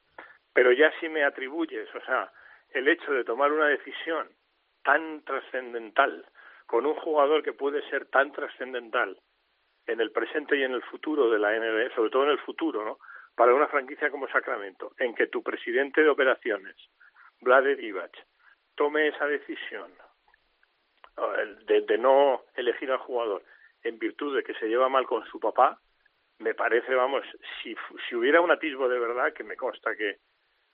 Pero 0.54 0.72
ya 0.72 0.92
si 1.00 1.10
me 1.10 1.24
atribuyes, 1.24 1.88
o 1.96 2.02
sea, 2.02 2.32
el 2.70 2.88
hecho 2.88 3.12
de 3.12 3.24
tomar 3.24 3.52
una 3.52 3.68
decisión 3.68 4.30
tan 4.84 5.24
trascendental 5.24 6.26
con 6.66 6.86
un 6.86 6.96
jugador 6.96 7.44
que 7.44 7.54
puede 7.54 7.88
ser 7.90 8.06
tan 8.08 8.32
trascendental 8.32 9.20
en 9.88 10.02
el 10.02 10.12
presente 10.12 10.58
y 10.58 10.64
en 10.64 10.74
el 10.74 10.84
futuro 10.84 11.30
de 11.30 11.40
la 11.40 11.58
NBA, 11.58 11.96
sobre 11.96 12.10
todo 12.10 12.24
en 12.26 12.32
el 12.32 12.40
futuro, 12.40 12.84
¿no? 12.84 13.00
Para 13.36 13.54
una 13.54 13.68
franquicia 13.68 14.10
como 14.12 14.28
Sacramento, 14.28 14.94
en 14.98 15.16
que 15.16 15.28
tu 15.28 15.42
presidente 15.42 16.02
de 16.02 16.10
operaciones, 16.10 16.76
Vlade 17.40 17.76
Divac, 17.76 18.12
tome 18.76 19.08
esa 19.08 19.26
decisión 19.26 19.92
de, 21.66 21.82
de, 21.82 21.98
no 21.98 22.44
elegir 22.56 22.92
al 22.92 23.00
jugador 23.00 23.44
en 23.84 23.98
virtud 24.00 24.36
de 24.36 24.44
que 24.44 24.54
se 24.56 24.68
lleva 24.68 24.90
mal 24.90 25.06
con 25.06 25.26
su 25.26 25.40
papá, 25.40 25.80
me 26.40 26.54
parece, 26.54 26.94
vamos, 26.94 27.24
si, 27.62 27.76
si 28.08 28.16
hubiera 28.16 28.42
un 28.42 28.52
atisbo 28.52 28.88
de 28.88 29.00
verdad, 29.00 29.34
que 29.34 29.44
me 29.44 29.56
consta 29.56 29.96
que, 29.96 30.18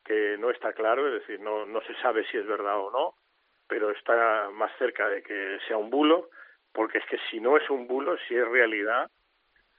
que 0.04 0.38
no 0.38 0.50
está 0.52 0.74
claro, 0.74 1.08
es 1.08 1.22
decir, 1.22 1.40
no, 1.40 1.66
no 1.66 1.82
se 1.82 1.96
sabe 2.02 2.26
si 2.28 2.38
es 2.38 2.46
verdad 2.46 2.78
o 2.80 2.92
no, 2.92 3.16
pero 3.68 3.92
está 3.92 4.50
más 4.52 4.72
cerca 4.78 5.08
de 5.08 5.24
que 5.24 5.60
sea 5.68 5.78
un 5.78 5.90
bulo, 5.90 6.30
porque 6.74 6.98
es 6.98 7.06
que 7.06 7.18
si 7.30 7.40
no 7.40 7.56
es 7.56 7.70
un 7.70 7.88
bulo, 7.88 8.18
si 8.28 8.36
es 8.36 8.48
realidad, 8.48 9.10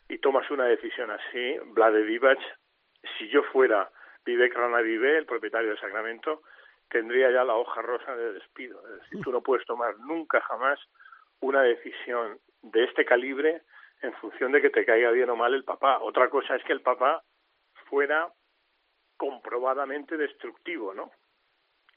y 0.09 0.19
tomas 0.19 0.51
una 0.51 0.65
decisión 0.67 1.11
así, 1.11 1.59
Vlade 1.67 2.05
si 3.19 3.29
yo 3.29 3.43
fuera 3.45 3.91
Vivek 4.25 4.55
Ranadive, 4.55 5.19
el 5.19 5.27
propietario 5.27 5.71
de 5.71 5.79
Sacramento, 5.79 6.43
tendría 6.89 7.31
ya 7.31 7.45
la 7.45 7.55
hoja 7.55 7.83
rosa 7.83 8.15
de 8.17 8.33
despido. 8.35 8.81
Es 8.89 9.01
decir, 9.03 9.21
tú 9.23 9.33
no 9.33 9.43
puedes 9.43 9.67
tomar 9.67 9.99
nunca 9.99 10.41
jamás 10.43 10.79
una 11.41 11.63
decisión 11.63 12.39
de 12.63 12.85
este 12.85 13.05
calibre 13.05 13.63
en 14.03 14.13
función 14.15 14.53
de 14.53 14.61
que 14.61 14.71
te 14.71 14.85
caiga 14.85 15.11
bien 15.11 15.31
o 15.31 15.37
mal 15.37 15.55
el 15.55 15.65
papá. 15.65 15.99
Otra 16.01 16.29
cosa 16.29 16.57
es 16.57 16.65
que 16.65 16.73
el 16.73 16.83
papá 16.83 17.23
fuera 17.89 18.33
comprobadamente 19.17 20.17
destructivo, 20.17 20.95
¿no? 20.95 21.11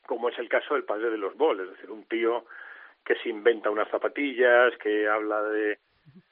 Como 0.05 0.29
es 0.29 0.39
el 0.39 0.49
caso 0.49 0.73
del 0.73 0.85
padre 0.85 1.09
de 1.09 1.17
los 1.17 1.35
Ball, 1.35 1.59
es 1.59 1.71
decir, 1.71 1.89
un 1.91 2.05
tío 2.05 2.45
que 3.03 3.15
se 3.15 3.29
inventa 3.29 3.69
unas 3.69 3.89
zapatillas, 3.89 4.77
que 4.77 5.07
habla 5.07 5.41
de, 5.43 5.79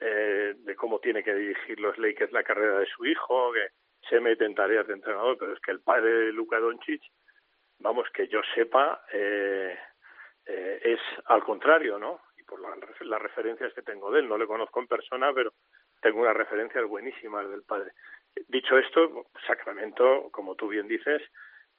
eh, 0.00 0.54
de 0.56 0.76
cómo 0.76 0.98
tiene 1.00 1.22
que 1.22 1.34
dirigir 1.34 1.80
los 1.80 1.96
Lakers 1.98 2.32
la 2.32 2.42
carrera 2.42 2.78
de 2.78 2.86
su 2.86 3.04
hijo, 3.04 3.52
que 3.52 3.68
se 4.08 4.20
mete 4.20 4.44
en 4.44 4.54
tareas 4.54 4.86
de 4.86 4.94
entrenador, 4.94 5.36
pero 5.38 5.52
es 5.52 5.60
que 5.60 5.72
el 5.72 5.80
padre 5.80 6.10
de 6.10 6.32
Luka 6.32 6.58
Doncic, 6.58 7.02
vamos, 7.78 8.08
que 8.10 8.28
yo 8.28 8.40
sepa, 8.54 9.04
eh, 9.12 9.76
eh, 10.46 10.80
es 10.82 11.00
al 11.26 11.42
contrario, 11.44 11.98
¿no? 11.98 12.20
Y 12.36 12.42
por 12.42 12.60
las 12.60 13.22
referencias 13.22 13.72
que 13.74 13.82
tengo 13.82 14.10
de 14.10 14.20
él, 14.20 14.28
no 14.28 14.38
le 14.38 14.46
conozco 14.46 14.80
en 14.80 14.86
persona, 14.86 15.32
pero 15.34 15.52
tengo 16.00 16.20
unas 16.20 16.36
referencias 16.36 16.84
buenísimas 16.86 17.48
del 17.50 17.62
padre. 17.62 17.92
Dicho 18.48 18.78
esto, 18.78 19.26
Sacramento, 19.46 20.28
como 20.30 20.54
tú 20.54 20.68
bien 20.68 20.86
dices, 20.86 21.22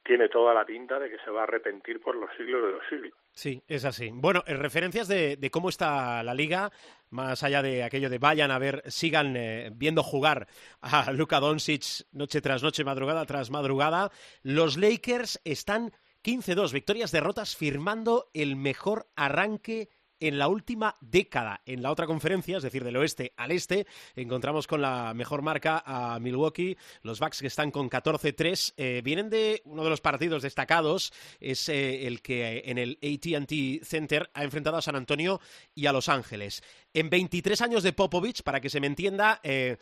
tiene 0.04 0.30
toda 0.30 0.54
la 0.54 0.66
pinta 0.66 1.00
de 1.00 1.10
que 1.10 1.20
se 1.20 1.32
va 1.32 1.42
a 1.42 1.44
arrepentir 1.44 2.02
por 2.02 2.16
los 2.16 2.30
siglos 2.36 2.64
de 2.64 2.72
los 2.72 2.88
siglos. 2.88 3.14
Sí, 3.38 3.62
es 3.68 3.86
así. 3.86 4.10
Bueno, 4.12 4.44
en 4.48 4.58
referencias 4.58 5.08
de, 5.08 5.38
cómo 5.52 5.70
está 5.70 6.24
la 6.24 6.34
liga, 6.34 6.72
más 7.12 7.44
allá 7.44 7.62
de 7.62 7.84
aquello 7.84 8.10
de 8.10 8.18
vayan 8.18 8.50
a 8.50 8.58
ver, 8.58 8.82
sigan 8.88 9.36
eh, 9.38 9.70
viendo 9.76 10.02
jugar 10.02 10.48
a 10.82 11.12
Luka 11.12 11.40
Doncic 11.40 12.08
noche 12.14 12.42
tras 12.42 12.64
noche, 12.64 12.84
madrugada 12.84 13.28
tras 13.28 13.52
madrugada, 13.52 14.12
los 14.42 14.78
Lakers 14.78 15.40
están 15.44 15.94
15-2, 16.24 16.72
victorias, 16.72 17.12
derrotas, 17.12 17.56
firmando 17.56 18.32
el 18.34 18.56
mejor 18.56 19.08
arranque 19.16 19.90
en 20.20 20.38
la 20.38 20.48
última 20.48 20.98
década. 21.02 21.62
En 21.66 21.82
la 21.82 21.92
otra 21.92 22.06
conferencia, 22.06 22.58
es 22.58 22.64
decir, 22.64 22.84
del 22.84 22.98
oeste 22.98 23.34
al 23.38 23.52
este, 23.52 23.88
encontramos 24.16 24.68
con 24.68 24.82
la 24.82 25.14
mejor 25.14 25.42
marca 25.42 25.84
a 25.86 26.20
Milwaukee, 26.20 26.78
los 27.04 27.20
Bucks 27.20 27.42
que 27.42 27.48
están 27.48 27.72
con 27.72 27.90
14-3, 27.90 28.74
eh, 28.78 29.02
vienen 29.04 29.30
de 29.30 29.62
uno 29.66 29.84
de 29.84 29.90
los 29.90 30.02
partidos 30.02 30.44
destacados, 30.44 31.14
es 31.40 31.70
eh, 31.70 32.08
el 32.08 32.22
que 32.22 32.64
en 32.66 32.78
el 32.78 32.98
ATT 33.02 33.86
Center 33.86 34.30
ha 34.34 34.44
enfrentado 34.44 34.78
a 34.78 34.82
San 34.82 34.96
Antonio 34.96 35.40
y 35.76 35.86
a 35.86 35.92
Los 35.92 36.10
Ángeles. 36.10 36.64
En 36.94 37.10
23 37.10 37.62
años 37.62 37.84
de 37.84 37.94
Popovich, 37.94 38.44
para 38.44 38.60
que 38.60 38.70
se 38.70 38.80
me 38.80 38.88
entienda, 38.88 39.40
eh, 39.44 39.68
eh, 39.68 39.78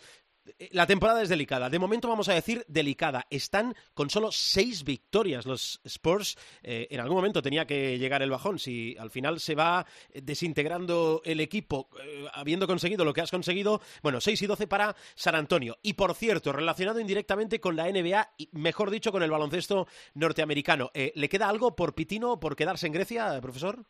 la 0.71 0.85
temporada 0.87 1.21
es 1.21 1.29
delicada. 1.29 1.69
De 1.69 1.79
momento 1.79 2.07
vamos 2.07 2.29
a 2.29 2.33
decir 2.33 2.63
delicada. 2.67 3.25
Están 3.29 3.75
con 3.93 4.09
solo 4.09 4.31
seis 4.31 4.83
victorias 4.83 5.45
los 5.45 5.81
Spurs. 5.83 6.37
Eh, 6.63 6.87
en 6.91 6.99
algún 6.99 7.17
momento 7.17 7.41
tenía 7.41 7.65
que 7.65 7.97
llegar 7.97 8.21
el 8.21 8.29
bajón. 8.29 8.59
Si 8.59 8.95
al 8.99 9.09
final 9.09 9.39
se 9.39 9.55
va 9.55 9.85
desintegrando 10.13 11.21
el 11.25 11.39
equipo, 11.39 11.89
eh, 12.01 12.27
habiendo 12.33 12.67
conseguido 12.67 13.05
lo 13.05 13.13
que 13.13 13.21
has 13.21 13.31
conseguido, 13.31 13.81
bueno, 14.01 14.21
seis 14.21 14.41
y 14.41 14.47
doce 14.47 14.67
para 14.67 14.95
San 15.15 15.35
Antonio. 15.35 15.77
Y 15.81 15.93
por 15.93 16.13
cierto, 16.13 16.53
relacionado 16.53 16.99
indirectamente 16.99 17.59
con 17.59 17.75
la 17.75 17.89
NBA, 17.89 18.33
y 18.37 18.49
mejor 18.53 18.91
dicho, 18.91 19.11
con 19.11 19.23
el 19.23 19.31
baloncesto 19.31 19.87
norteamericano. 20.13 20.91
¿Le 20.93 21.29
queda 21.29 21.49
algo 21.49 21.75
por 21.75 21.95
Pitino, 21.95 22.39
por 22.39 22.55
quedarse 22.55 22.87
en 22.87 22.93
Grecia, 22.93 23.39
profesor? 23.41 23.85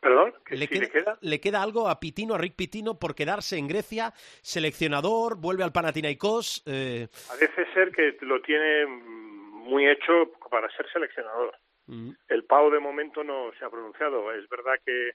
¿Perdón? 0.00 0.34
¿Le, 0.50 0.68
queda, 0.68 1.18
le, 1.20 1.40
queda, 1.40 1.62
algo 1.62 1.88
a 1.88 1.98
Pitino, 1.98 2.34
a 2.34 2.38
Rick 2.38 2.54
Pitino, 2.54 2.98
por 2.98 3.14
quedarse 3.14 3.58
en 3.58 3.68
Grecia? 3.68 4.12
¿Seleccionador? 4.42 5.36
¿Vuelve 5.40 5.64
al 5.64 5.72
Panathinaikos? 5.72 6.62
Eh... 6.66 7.08
Parece 7.28 7.72
ser 7.72 7.90
que 7.90 8.16
lo 8.20 8.40
tiene 8.42 8.86
muy 8.86 9.88
hecho 9.88 10.32
para 10.50 10.70
ser 10.70 10.86
seleccionador. 10.92 11.56
Mm. 11.86 12.10
El 12.28 12.44
Pau 12.44 12.70
de 12.70 12.78
momento 12.78 13.24
no 13.24 13.50
se 13.58 13.64
ha 13.64 13.70
pronunciado. 13.70 14.32
Es 14.32 14.48
verdad 14.48 14.74
que 14.84 15.12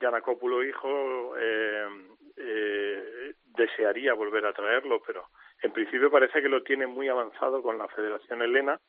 Yanacópulo 0.00 0.64
hijo 0.64 1.36
eh, 1.38 1.86
eh, 2.36 3.34
desearía 3.44 4.14
volver 4.14 4.46
a 4.46 4.52
traerlo, 4.52 5.00
pero 5.06 5.26
en 5.62 5.72
principio 5.72 6.10
parece 6.10 6.40
que 6.40 6.48
lo 6.48 6.62
tiene 6.62 6.86
muy 6.86 7.08
avanzado 7.08 7.62
con 7.62 7.78
la 7.78 7.88
Federación 7.88 8.42
Helena 8.42 8.80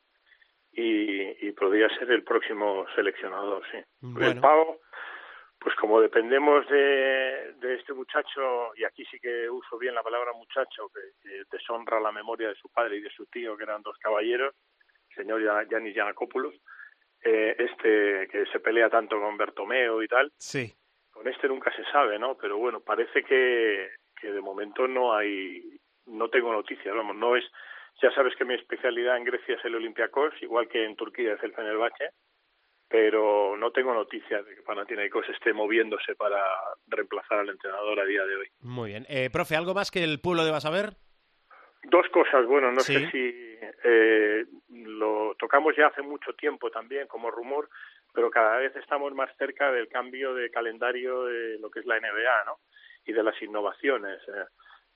y, 0.72 1.46
y 1.46 1.52
podría 1.52 1.88
ser 1.98 2.10
el 2.10 2.24
próximo 2.24 2.86
seleccionador, 2.94 3.62
sí. 3.70 3.78
El 4.20 4.40
Pau 4.40 4.78
pues 5.62 5.76
como 5.76 6.00
dependemos 6.00 6.66
de, 6.68 7.54
de, 7.60 7.74
este 7.74 7.92
muchacho, 7.92 8.74
y 8.76 8.84
aquí 8.84 9.04
sí 9.04 9.18
que 9.20 9.48
uso 9.48 9.78
bien 9.78 9.94
la 9.94 10.02
palabra 10.02 10.32
muchacho, 10.32 10.90
que, 10.92 11.44
deshonra 11.50 12.00
la 12.00 12.10
memoria 12.10 12.48
de 12.48 12.54
su 12.56 12.68
padre 12.68 12.96
y 12.96 13.00
de 13.00 13.10
su 13.10 13.26
tío, 13.26 13.56
que 13.56 13.62
eran 13.62 13.82
dos 13.82 13.96
caballeros, 13.98 14.54
el 15.10 15.16
señor 15.16 15.68
Yanis 15.70 15.94
Yanakopoulos, 15.94 16.54
eh, 17.24 17.54
este 17.58 18.28
que 18.28 18.46
se 18.50 18.58
pelea 18.58 18.90
tanto 18.90 19.20
con 19.20 19.36
Bertomeo 19.36 20.02
y 20.02 20.08
tal. 20.08 20.32
Sí. 20.36 20.72
Con 21.10 21.28
este 21.28 21.46
nunca 21.46 21.70
se 21.76 21.84
sabe, 21.92 22.18
¿no? 22.18 22.36
Pero 22.36 22.58
bueno, 22.58 22.80
parece 22.80 23.22
que, 23.22 23.90
que 24.20 24.32
de 24.32 24.40
momento 24.40 24.88
no 24.88 25.14
hay, 25.14 25.78
no 26.06 26.28
tengo 26.28 26.52
noticias, 26.52 26.94
vamos, 26.94 27.14
no 27.14 27.36
es, 27.36 27.44
ya 28.00 28.10
sabes 28.12 28.34
que 28.34 28.44
mi 28.44 28.54
especialidad 28.54 29.16
en 29.16 29.24
Grecia 29.24 29.54
es 29.54 29.64
el 29.64 29.76
Olympiacos, 29.76 30.34
igual 30.40 30.68
que 30.68 30.84
en 30.84 30.96
Turquía 30.96 31.34
es 31.34 31.42
el 31.44 31.52
Fenerbahce, 31.52 32.10
pero 32.92 33.56
no 33.56 33.70
tengo 33.70 33.94
noticias 33.94 34.44
de 34.44 34.54
que 34.54 34.60
Panathinaikos 34.60 35.26
esté 35.30 35.54
moviéndose 35.54 36.14
para 36.14 36.44
reemplazar 36.88 37.38
al 37.38 37.48
entrenador 37.48 37.98
a 37.98 38.04
día 38.04 38.22
de 38.26 38.36
hoy. 38.36 38.46
Muy 38.60 38.90
bien. 38.90 39.06
Eh, 39.08 39.30
profe, 39.32 39.56
¿algo 39.56 39.72
más 39.72 39.90
que 39.90 40.04
el 40.04 40.20
pueblo 40.20 40.44
deba 40.44 40.60
saber? 40.60 40.90
Dos 41.84 42.06
cosas. 42.10 42.44
Bueno, 42.44 42.70
no 42.70 42.80
sé 42.80 43.10
si 43.10 43.34
eh, 43.82 44.44
lo 44.68 45.34
tocamos 45.38 45.74
ya 45.74 45.86
hace 45.86 46.02
mucho 46.02 46.34
tiempo 46.34 46.70
también 46.70 47.06
como 47.06 47.30
rumor, 47.30 47.70
pero 48.12 48.30
cada 48.30 48.58
vez 48.58 48.76
estamos 48.76 49.14
más 49.14 49.34
cerca 49.38 49.72
del 49.72 49.88
cambio 49.88 50.34
de 50.34 50.50
calendario 50.50 51.24
de 51.24 51.58
lo 51.60 51.70
que 51.70 51.80
es 51.80 51.86
la 51.86 51.98
NBA, 51.98 52.44
¿no? 52.44 52.58
Y 53.06 53.12
de 53.14 53.22
las 53.22 53.40
innovaciones. 53.40 54.20
Eh. 54.28 54.44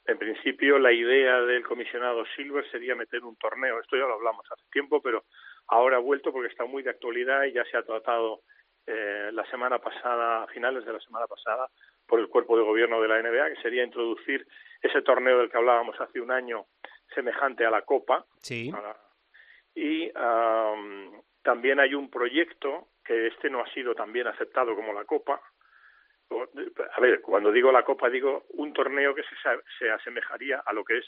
En 0.09 0.18
principio, 0.18 0.78
la 0.78 0.92
idea 0.92 1.40
del 1.40 1.64
comisionado 1.64 2.24
Silver 2.36 2.70
sería 2.70 2.94
meter 2.94 3.24
un 3.24 3.36
torneo. 3.36 3.80
Esto 3.80 3.97
ya 3.97 4.07
lo 4.07 4.14
hablamos 4.14 4.44
hace 4.53 4.62
tiempo, 4.70 5.01
pero 5.01 5.24
ahora 5.68 5.96
ha 5.96 6.00
vuelto 6.00 6.32
porque 6.32 6.48
está 6.48 6.64
muy 6.64 6.82
de 6.82 6.90
actualidad 6.90 7.44
y 7.44 7.52
ya 7.52 7.64
se 7.64 7.76
ha 7.76 7.82
tratado 7.82 8.42
eh, 8.86 9.30
la 9.32 9.44
semana 9.50 9.78
pasada, 9.78 10.44
a 10.44 10.46
finales 10.48 10.84
de 10.84 10.92
la 10.92 11.00
semana 11.00 11.26
pasada, 11.26 11.68
por 12.06 12.20
el 12.20 12.28
cuerpo 12.28 12.56
de 12.56 12.62
gobierno 12.62 13.00
de 13.00 13.08
la 13.08 13.20
NBA, 13.20 13.54
que 13.54 13.62
sería 13.62 13.84
introducir 13.84 14.46
ese 14.80 15.02
torneo 15.02 15.38
del 15.38 15.50
que 15.50 15.56
hablábamos 15.56 16.00
hace 16.00 16.20
un 16.20 16.30
año, 16.30 16.66
semejante 17.12 17.66
a 17.66 17.70
la 17.70 17.82
Copa. 17.82 18.24
Sí. 18.38 18.72
y 19.74 20.10
también 21.42 21.80
hay 21.80 21.94
un 21.94 22.10
proyecto 22.10 22.88
que 23.04 23.28
este 23.28 23.50
no 23.50 23.60
ha 23.60 23.72
sido 23.72 23.94
tan 23.94 24.12
bien 24.12 24.26
aceptado 24.26 24.74
como 24.74 24.92
la 24.92 25.04
Copa. 25.04 25.40
A 26.30 27.00
ver, 27.00 27.20
cuando 27.22 27.52
digo 27.52 27.70
la 27.70 27.84
Copa 27.84 28.10
digo 28.10 28.46
un 28.50 28.72
torneo 28.72 29.14
que 29.14 29.22
se, 29.22 29.28
se 29.78 29.90
asemejaría 29.90 30.60
a 30.64 30.72
lo 30.72 30.84
que 30.84 30.98
es 30.98 31.04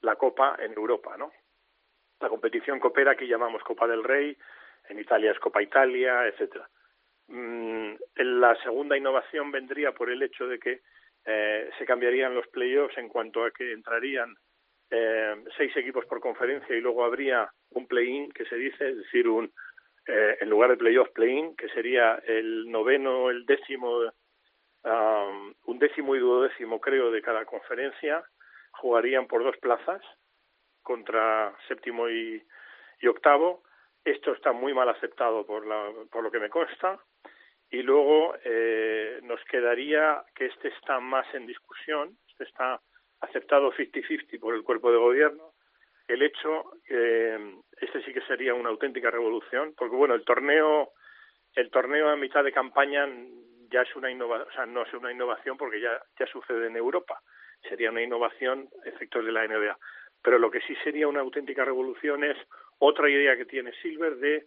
la 0.00 0.16
Copa 0.16 0.56
en 0.58 0.72
Europa, 0.72 1.16
¿no? 1.18 1.32
La 2.24 2.30
competición 2.30 2.80
copera 2.80 3.14
que 3.14 3.28
llamamos 3.28 3.62
Copa 3.64 3.86
del 3.86 4.02
Rey, 4.02 4.34
en 4.88 4.98
Italia 4.98 5.30
es 5.30 5.38
Copa 5.38 5.62
Italia, 5.62 6.26
etcétera. 6.26 6.66
Mm, 7.28 7.96
la 8.16 8.56
segunda 8.62 8.96
innovación 8.96 9.50
vendría 9.50 9.92
por 9.92 10.08
el 10.08 10.22
hecho 10.22 10.48
de 10.48 10.58
que 10.58 10.80
eh, 11.26 11.68
se 11.78 11.84
cambiarían 11.84 12.34
los 12.34 12.48
playoffs 12.48 12.96
en 12.96 13.10
cuanto 13.10 13.44
a 13.44 13.50
que 13.50 13.72
entrarían 13.72 14.34
eh, 14.90 15.34
seis 15.58 15.76
equipos 15.76 16.06
por 16.06 16.20
conferencia 16.20 16.74
y 16.74 16.80
luego 16.80 17.04
habría 17.04 17.46
un 17.72 17.86
play-in 17.86 18.32
que 18.32 18.46
se 18.46 18.56
dice, 18.56 18.88
es 18.88 18.96
decir, 18.96 19.28
un 19.28 19.52
eh, 20.06 20.38
en 20.40 20.48
lugar 20.48 20.70
de 20.70 20.78
playoff 20.78 21.10
play-in, 21.10 21.54
que 21.56 21.68
sería 21.68 22.22
el 22.26 22.70
noveno, 22.70 23.28
el 23.28 23.44
décimo, 23.44 23.98
um, 23.98 25.54
un 25.66 25.78
décimo 25.78 26.16
y 26.16 26.20
duodécimo 26.20 26.80
creo 26.80 27.10
de 27.10 27.20
cada 27.20 27.44
conferencia, 27.44 28.24
jugarían 28.72 29.26
por 29.26 29.44
dos 29.44 29.58
plazas 29.58 30.00
contra 30.84 31.52
séptimo 31.66 32.08
y, 32.08 32.40
octavo. 33.08 33.64
Esto 34.02 34.32
está 34.32 34.52
muy 34.52 34.72
mal 34.72 34.88
aceptado 34.88 35.44
por, 35.44 35.66
la, 35.66 35.92
por 36.10 36.22
lo 36.22 36.30
que 36.30 36.38
me 36.38 36.48
consta. 36.48 36.98
Y 37.70 37.82
luego 37.82 38.34
eh, 38.44 39.18
nos 39.24 39.44
quedaría 39.44 40.24
que 40.34 40.46
este 40.46 40.68
está 40.68 41.00
más 41.00 41.26
en 41.34 41.46
discusión, 41.46 42.16
este 42.30 42.44
está 42.44 42.80
aceptado 43.20 43.72
50-50 43.72 44.38
por 44.40 44.54
el 44.54 44.62
cuerpo 44.62 44.90
de 44.90 44.98
gobierno. 44.98 45.52
El 46.06 46.22
hecho, 46.22 46.72
eh, 46.88 47.56
este 47.80 48.02
sí 48.04 48.12
que 48.12 48.20
sería 48.22 48.54
una 48.54 48.68
auténtica 48.68 49.10
revolución, 49.10 49.74
porque 49.76 49.96
bueno, 49.96 50.14
el 50.14 50.24
torneo, 50.24 50.92
el 51.54 51.70
torneo 51.70 52.10
a 52.10 52.16
mitad 52.16 52.44
de 52.44 52.52
campaña 52.52 53.08
ya 53.70 53.82
es 53.82 53.96
una 53.96 54.10
innovación, 54.10 54.48
o 54.48 54.52
sea, 54.52 54.66
no 54.66 54.82
es 54.82 54.94
una 54.94 55.10
innovación 55.10 55.56
porque 55.56 55.80
ya, 55.80 56.00
ya 56.18 56.26
sucede 56.26 56.68
en 56.68 56.76
Europa. 56.76 57.20
Sería 57.68 57.90
una 57.90 58.02
innovación 58.02 58.68
efectos 58.84 59.24
de 59.24 59.32
la 59.32 59.46
NBA. 59.46 59.76
Pero 60.24 60.38
lo 60.38 60.50
que 60.50 60.62
sí 60.62 60.74
sería 60.82 61.06
una 61.06 61.20
auténtica 61.20 61.64
revolución 61.64 62.24
es 62.24 62.36
otra 62.78 63.10
idea 63.10 63.36
que 63.36 63.44
tiene 63.44 63.72
Silver 63.82 64.16
de 64.16 64.46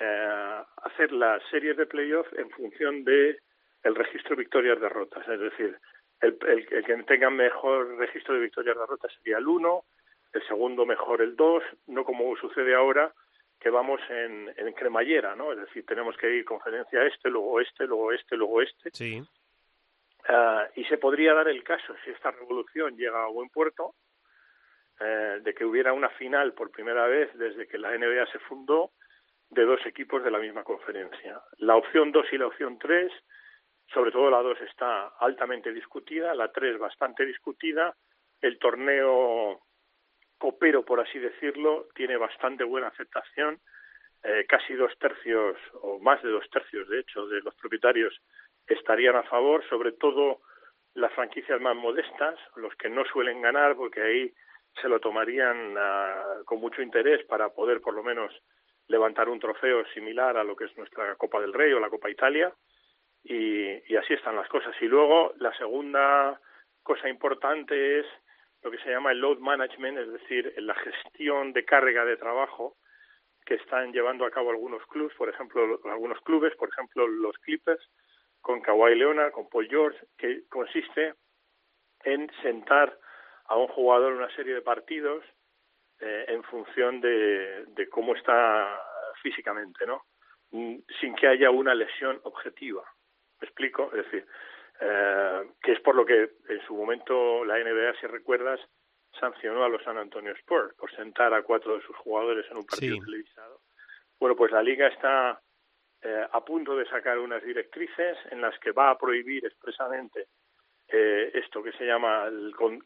eh, 0.00 0.62
hacer 0.84 1.12
las 1.12 1.42
series 1.50 1.76
de 1.76 1.86
playoff 1.86 2.26
en 2.34 2.48
función 2.50 3.04
de 3.04 3.40
el 3.82 3.94
registro 3.96 4.36
de 4.36 4.42
victorias 4.42 4.80
derrotas, 4.80 5.26
es 5.28 5.40
decir, 5.40 5.76
el, 6.20 6.38
el, 6.46 6.84
que 6.84 6.96
tenga 7.04 7.30
mejor 7.30 7.96
registro 7.96 8.34
de 8.34 8.40
victorias 8.40 8.76
derrotas 8.76 9.12
sería 9.18 9.38
el 9.38 9.46
1, 9.46 9.84
el 10.32 10.46
segundo 10.46 10.86
mejor 10.86 11.20
el 11.22 11.36
2, 11.36 11.62
no 11.88 12.04
como 12.04 12.36
sucede 12.36 12.74
ahora 12.74 13.12
que 13.60 13.70
vamos 13.70 14.00
en, 14.08 14.52
en 14.56 14.72
cremallera, 14.72 15.34
¿no? 15.34 15.52
Es 15.52 15.58
decir, 15.58 15.84
tenemos 15.84 16.16
que 16.16 16.32
ir 16.32 16.44
conferencia 16.44 17.04
este, 17.04 17.28
luego 17.28 17.60
este, 17.60 17.86
luego 17.86 18.12
este, 18.12 18.36
luego 18.36 18.62
este. 18.62 18.90
Sí. 18.92 19.22
Ah, 20.28 20.68
y 20.76 20.84
se 20.84 20.98
podría 20.98 21.34
dar 21.34 21.48
el 21.48 21.64
caso, 21.64 21.94
si 22.04 22.10
esta 22.10 22.30
revolución 22.30 22.96
llega 22.96 23.24
a 23.24 23.28
buen 23.28 23.48
puerto, 23.48 23.94
eh, 25.00 25.40
de 25.42 25.54
que 25.54 25.64
hubiera 25.64 25.92
una 25.92 26.08
final 26.10 26.54
por 26.54 26.70
primera 26.70 27.06
vez 27.06 27.30
desde 27.38 27.66
que 27.66 27.78
la 27.78 27.96
NBA 27.96 28.26
se 28.32 28.38
fundó 28.40 28.92
de 29.50 29.64
dos 29.64 29.84
equipos 29.86 30.22
de 30.22 30.30
la 30.30 30.38
misma 30.38 30.64
conferencia. 30.64 31.40
La 31.58 31.76
opción 31.76 32.12
2 32.12 32.26
y 32.32 32.38
la 32.38 32.46
opción 32.46 32.78
3, 32.78 33.10
sobre 33.92 34.10
todo 34.10 34.30
la 34.30 34.42
2 34.42 34.60
está 34.62 35.08
altamente 35.20 35.72
discutida, 35.72 36.34
la 36.34 36.52
3 36.52 36.78
bastante 36.78 37.24
discutida, 37.24 37.94
el 38.40 38.58
torneo 38.58 39.60
copero, 40.38 40.84
por 40.84 41.00
así 41.00 41.18
decirlo, 41.18 41.88
tiene 41.94 42.16
bastante 42.16 42.64
buena 42.64 42.88
aceptación, 42.88 43.60
eh, 44.22 44.46
casi 44.48 44.74
dos 44.74 44.92
tercios 44.98 45.56
o 45.80 45.98
más 46.00 46.22
de 46.22 46.30
dos 46.30 46.48
tercios, 46.50 46.88
de 46.88 47.00
hecho, 47.00 47.26
de 47.26 47.40
los 47.40 47.54
propietarios 47.54 48.20
estarían 48.66 49.16
a 49.16 49.22
favor, 49.24 49.64
sobre 49.68 49.92
todo 49.92 50.40
las 50.94 51.12
franquicias 51.12 51.60
más 51.60 51.76
modestas, 51.76 52.38
los 52.56 52.74
que 52.74 52.90
no 52.90 53.04
suelen 53.06 53.40
ganar, 53.40 53.76
porque 53.76 54.02
ahí 54.02 54.34
se 54.80 54.88
lo 54.88 55.00
tomarían 55.00 55.74
ah, 55.76 56.40
con 56.44 56.60
mucho 56.60 56.82
interés 56.82 57.24
para 57.26 57.50
poder 57.50 57.80
por 57.80 57.94
lo 57.94 58.02
menos 58.02 58.32
levantar 58.88 59.28
un 59.28 59.38
trofeo 59.38 59.84
similar 59.94 60.36
a 60.36 60.44
lo 60.44 60.56
que 60.56 60.64
es 60.64 60.76
nuestra 60.76 61.14
Copa 61.16 61.40
del 61.40 61.52
Rey 61.52 61.72
o 61.72 61.80
la 61.80 61.90
Copa 61.90 62.10
Italia 62.10 62.52
y, 63.22 63.96
así 63.96 64.14
están 64.14 64.36
las 64.36 64.48
cosas. 64.48 64.74
Y 64.80 64.86
luego 64.86 65.34
la 65.38 65.54
segunda 65.56 66.40
cosa 66.82 67.08
importante 67.08 68.00
es 68.00 68.06
lo 68.62 68.70
que 68.70 68.78
se 68.78 68.90
llama 68.90 69.12
el 69.12 69.20
load 69.20 69.38
management, 69.38 69.98
es 69.98 70.12
decir, 70.12 70.54
la 70.58 70.74
gestión 70.74 71.52
de 71.52 71.64
carga 71.64 72.04
de 72.04 72.16
trabajo 72.16 72.76
que 73.44 73.54
están 73.54 73.92
llevando 73.92 74.24
a 74.24 74.30
cabo 74.30 74.50
algunos 74.50 74.84
clubes, 74.86 75.14
por 75.16 75.28
ejemplo, 75.28 75.80
algunos 75.84 76.20
clubes, 76.22 76.54
por 76.56 76.68
ejemplo, 76.68 77.06
los 77.06 77.36
Clippers, 77.38 77.82
con 78.40 78.60
Kawhi 78.60 78.94
Leonard, 78.94 79.32
con 79.32 79.48
Paul 79.48 79.68
George, 79.68 79.98
que 80.16 80.42
consiste 80.48 81.14
en 82.04 82.30
sentar 82.42 82.96
a 83.48 83.56
un 83.56 83.68
jugador 83.68 84.12
una 84.12 84.34
serie 84.34 84.54
de 84.54 84.62
partidos 84.62 85.24
eh, 86.00 86.26
en 86.28 86.42
función 86.44 87.00
de, 87.00 87.64
de, 87.68 87.88
cómo 87.88 88.14
está 88.14 88.80
físicamente, 89.22 89.86
¿no? 89.86 90.04
Mm, 90.50 90.76
sin 91.00 91.14
que 91.14 91.26
haya 91.26 91.50
una 91.50 91.74
lesión 91.74 92.20
objetiva. 92.24 92.84
¿Me 93.40 93.46
explico? 93.46 93.90
Es 93.92 94.04
decir, 94.04 94.26
eh, 94.80 95.50
que 95.62 95.72
es 95.72 95.80
por 95.80 95.94
lo 95.94 96.06
que 96.06 96.30
en 96.48 96.60
su 96.66 96.74
momento 96.74 97.44
la 97.44 97.58
NBA, 97.58 97.98
si 98.00 98.06
recuerdas, 98.06 98.60
sancionó 99.18 99.64
a 99.64 99.68
los 99.68 99.82
San 99.82 99.98
Antonio 99.98 100.32
Spurs 100.32 100.74
por 100.76 100.94
sentar 100.94 101.34
a 101.34 101.42
cuatro 101.42 101.76
de 101.76 101.82
sus 101.82 101.96
jugadores 101.96 102.46
en 102.50 102.58
un 102.58 102.66
partido 102.66 102.96
televisado. 103.04 103.60
Bueno, 104.20 104.36
pues 104.36 104.52
la 104.52 104.62
liga 104.62 104.88
está 104.88 105.40
eh, 106.02 106.26
a 106.30 106.44
punto 106.44 106.76
de 106.76 106.86
sacar 106.88 107.18
unas 107.18 107.42
directrices 107.42 108.16
en 108.30 108.40
las 108.40 108.58
que 108.60 108.72
va 108.72 108.90
a 108.90 108.98
prohibir 108.98 109.44
expresamente 109.44 110.28
eh, 110.90 111.30
esto 111.34 111.62
que 111.62 111.72
se 111.72 111.84
llama 111.84 112.30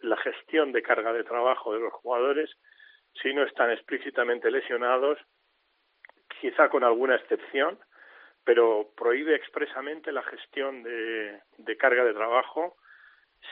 la 0.01 0.17
gestión 0.17 0.73
de 0.73 0.83
carga 0.83 1.13
de 1.13 1.23
trabajo 1.23 1.73
de 1.73 1.81
los 1.81 1.93
jugadores 1.93 2.51
si 3.21 3.33
no 3.33 3.45
están 3.45 3.71
explícitamente 3.71 4.51
lesionados, 4.51 5.19
quizá 6.41 6.69
con 6.69 6.83
alguna 6.83 7.15
excepción, 7.17 7.79
pero 8.43 8.91
prohíbe 8.97 9.37
expresamente 9.37 10.11
la 10.11 10.23
gestión 10.23 10.83
de, 10.83 11.41
carga 11.79 12.05
de 12.05 12.15
trabajo 12.15 12.77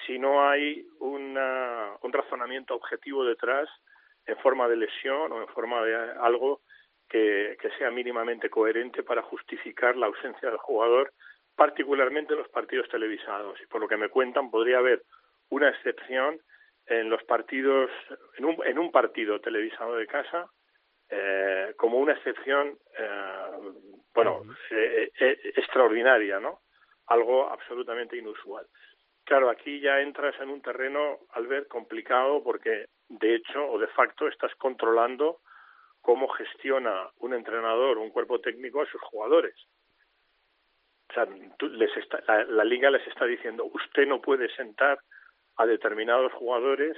si 0.06 0.18
no 0.18 0.48
hay 0.48 0.86
una, 0.98 1.96
un 2.02 2.12
razonamiento 2.12 2.74
objetivo 2.74 3.24
detrás 3.24 3.68
en 4.26 4.36
forma 4.38 4.68
de 4.68 4.76
lesión 4.76 5.32
o 5.32 5.42
en 5.42 5.48
forma 5.48 5.82
de 5.84 5.94
algo 5.94 6.62
que 7.08 7.56
sea 7.76 7.90
mínimamente 7.90 8.48
coherente 8.48 9.02
para 9.02 9.22
justificar 9.22 9.96
la 9.96 10.06
ausencia 10.06 10.48
del 10.48 10.58
jugador 10.58 11.12
particularmente 11.60 12.32
en 12.32 12.38
los 12.38 12.48
partidos 12.48 12.88
televisados. 12.88 13.60
Y 13.60 13.66
por 13.66 13.82
lo 13.82 13.86
que 13.86 13.98
me 13.98 14.08
cuentan, 14.08 14.50
podría 14.50 14.78
haber 14.78 15.02
una 15.50 15.68
excepción 15.68 16.40
en 16.86 17.10
los 17.10 17.22
partidos, 17.24 17.90
en 18.38 18.46
un, 18.46 18.56
en 18.64 18.78
un 18.78 18.90
partido 18.90 19.42
televisado 19.42 19.94
de 19.96 20.06
casa, 20.06 20.46
eh, 21.10 21.74
como 21.76 21.98
una 21.98 22.14
excepción, 22.14 22.78
eh, 22.98 23.50
bueno, 24.14 24.40
eh, 24.70 25.10
extraordinaria, 25.54 26.40
¿no? 26.40 26.60
Algo 27.08 27.50
absolutamente 27.50 28.16
inusual. 28.16 28.66
Claro, 29.22 29.50
aquí 29.50 29.80
ya 29.80 30.00
entras 30.00 30.40
en 30.40 30.48
un 30.48 30.62
terreno, 30.62 31.18
al 31.32 31.46
ver 31.46 31.68
complicado 31.68 32.42
porque, 32.42 32.86
de 33.10 33.34
hecho 33.34 33.70
o 33.70 33.78
de 33.78 33.88
facto, 33.88 34.28
estás 34.28 34.54
controlando 34.54 35.40
cómo 36.00 36.26
gestiona 36.28 37.10
un 37.18 37.34
entrenador, 37.34 37.98
un 37.98 38.08
cuerpo 38.08 38.40
técnico 38.40 38.80
a 38.80 38.86
sus 38.86 39.02
jugadores. 39.02 39.54
O 41.10 41.12
sea, 41.12 41.26
les 41.70 41.96
está, 41.96 42.22
la, 42.44 42.64
liga 42.64 42.88
les 42.88 43.04
está 43.08 43.24
diciendo, 43.24 43.64
usted 43.64 44.06
no 44.06 44.20
puede 44.20 44.48
sentar 44.54 45.00
a 45.56 45.66
determinados 45.66 46.32
jugadores 46.34 46.96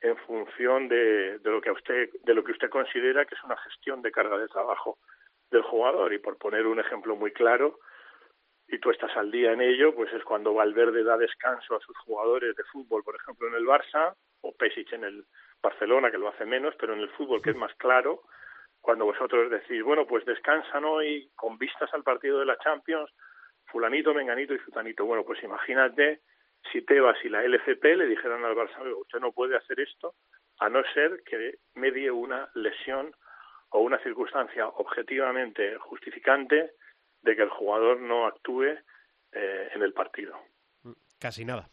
en 0.00 0.16
función 0.18 0.88
de, 0.88 1.38
de, 1.38 1.50
lo 1.50 1.60
que 1.60 1.70
usted 1.70 2.10
de 2.24 2.34
lo 2.34 2.42
que 2.42 2.52
usted 2.52 2.70
considera 2.70 3.24
que 3.24 3.34
es 3.34 3.44
una 3.44 3.56
gestión 3.58 4.02
de 4.02 4.10
carga 4.10 4.38
de 4.38 4.48
trabajo 4.48 4.98
del 5.50 5.62
jugador 5.62 6.12
y 6.12 6.18
por 6.18 6.38
poner 6.38 6.66
un 6.66 6.80
ejemplo 6.80 7.14
muy 7.14 7.30
claro 7.32 7.78
y 8.66 8.78
tú 8.78 8.90
estás 8.90 9.16
al 9.16 9.30
día 9.30 9.52
en 9.52 9.60
ello 9.60 9.94
pues 9.94 10.12
es 10.12 10.24
cuando 10.24 10.54
Valverde 10.54 11.04
da 11.04 11.16
descanso 11.16 11.76
a 11.76 11.80
sus 11.80 11.96
jugadores 11.98 12.56
de 12.56 12.64
fútbol 12.64 13.04
por 13.04 13.14
ejemplo 13.14 13.46
en 13.46 13.54
el 13.54 13.64
Barça 13.64 14.14
o 14.40 14.52
Pesic 14.56 14.92
en 14.92 15.04
el 15.04 15.24
Barcelona 15.62 16.10
que 16.10 16.18
lo 16.18 16.28
hace 16.28 16.46
menos 16.46 16.74
pero 16.80 16.94
en 16.94 17.00
el 17.00 17.10
fútbol 17.10 17.40
que 17.40 17.50
es 17.50 17.56
más 17.56 17.74
claro 17.76 18.22
cuando 18.80 19.04
vosotros 19.04 19.50
decís 19.50 19.84
bueno 19.84 20.06
pues 20.06 20.24
descansan 20.24 20.84
hoy 20.84 21.30
con 21.36 21.58
vistas 21.58 21.92
al 21.94 22.02
partido 22.02 22.40
de 22.40 22.46
la 22.46 22.58
Champions 22.58 23.12
fulanito, 23.66 24.14
menganito 24.14 24.54
y 24.54 24.58
zutanito. 24.58 25.04
Bueno, 25.04 25.24
pues 25.24 25.42
imagínate 25.42 26.20
si 26.70 26.82
Tebas 26.82 27.16
y 27.24 27.28
la 27.28 27.42
LFP 27.42 27.84
le 27.96 28.06
dijeran 28.06 28.44
al 28.44 28.54
Barça, 28.54 28.80
usted 28.96 29.18
no 29.20 29.32
puede 29.32 29.56
hacer 29.56 29.80
esto 29.80 30.14
a 30.58 30.68
no 30.68 30.82
ser 30.94 31.22
que 31.24 31.56
medie 31.74 32.10
una 32.10 32.48
lesión 32.54 33.14
o 33.70 33.80
una 33.80 33.98
circunstancia 34.02 34.68
objetivamente 34.68 35.76
justificante 35.78 36.72
de 37.22 37.36
que 37.36 37.42
el 37.42 37.48
jugador 37.48 38.00
no 38.00 38.26
actúe 38.26 38.64
eh, 39.32 39.68
en 39.74 39.82
el 39.82 39.92
partido. 39.92 40.38
Casi 41.18 41.44
nada. 41.44 41.68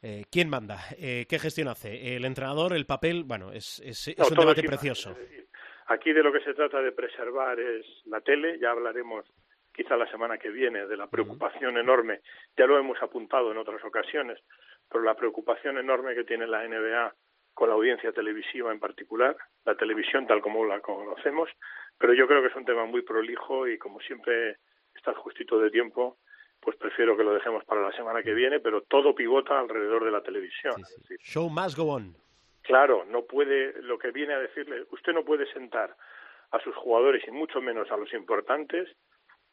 Eh, 0.00 0.24
¿Quién 0.30 0.48
manda? 0.48 0.78
Eh, 0.96 1.26
¿Qué 1.28 1.38
gestión 1.38 1.68
hace? 1.68 2.16
¿El 2.16 2.24
entrenador? 2.24 2.72
¿El 2.72 2.86
papel? 2.86 3.24
Bueno, 3.24 3.52
es, 3.52 3.80
es, 3.84 4.08
un 4.30 4.36
debate 4.36 4.62
precioso. 4.62 5.16
Aquí 5.86 6.12
de 6.12 6.22
lo 6.22 6.32
que 6.32 6.40
se 6.40 6.54
trata 6.54 6.80
de 6.80 6.92
preservar 6.92 7.58
es 7.58 7.84
la 8.04 8.20
tele, 8.20 8.58
ya 8.60 8.70
hablaremos 8.70 9.24
quizá 9.78 9.96
la 9.96 10.10
semana 10.10 10.38
que 10.38 10.50
viene, 10.50 10.88
de 10.88 10.96
la 10.96 11.06
preocupación 11.06 11.78
enorme, 11.78 12.20
ya 12.56 12.66
lo 12.66 12.76
hemos 12.76 13.00
apuntado 13.00 13.52
en 13.52 13.58
otras 13.58 13.84
ocasiones, 13.84 14.40
pero 14.90 15.04
la 15.04 15.14
preocupación 15.14 15.78
enorme 15.78 16.16
que 16.16 16.24
tiene 16.24 16.48
la 16.48 16.66
NBA 16.66 17.14
con 17.54 17.68
la 17.68 17.76
audiencia 17.76 18.10
televisiva 18.10 18.72
en 18.72 18.80
particular, 18.80 19.36
la 19.64 19.76
televisión 19.76 20.26
tal 20.26 20.40
como 20.40 20.64
la 20.64 20.80
conocemos, 20.80 21.48
pero 21.96 22.12
yo 22.12 22.26
creo 22.26 22.42
que 22.42 22.48
es 22.48 22.56
un 22.56 22.64
tema 22.64 22.86
muy 22.86 23.02
prolijo 23.02 23.68
y 23.68 23.78
como 23.78 24.00
siempre 24.00 24.56
está 24.96 25.14
justito 25.14 25.60
de 25.60 25.70
tiempo, 25.70 26.18
pues 26.58 26.76
prefiero 26.76 27.16
que 27.16 27.22
lo 27.22 27.34
dejemos 27.34 27.64
para 27.64 27.80
la 27.80 27.92
semana 27.92 28.24
que 28.24 28.34
viene, 28.34 28.58
pero 28.58 28.80
todo 28.80 29.14
pivota 29.14 29.60
alrededor 29.60 30.04
de 30.04 30.10
la 30.10 30.22
televisión. 30.24 30.74
Show 31.20 31.48
must 31.48 31.78
go 31.78 31.92
on. 31.92 32.16
Claro, 32.62 33.04
no 33.04 33.22
puede, 33.22 33.80
lo 33.82 33.96
que 33.96 34.10
viene 34.10 34.34
a 34.34 34.40
decirle, 34.40 34.86
usted 34.90 35.12
no 35.12 35.24
puede 35.24 35.46
sentar 35.52 35.94
a 36.50 36.58
sus 36.64 36.74
jugadores 36.74 37.22
y 37.28 37.30
mucho 37.30 37.60
menos 37.60 37.88
a 37.92 37.96
los 37.96 38.12
importantes 38.12 38.88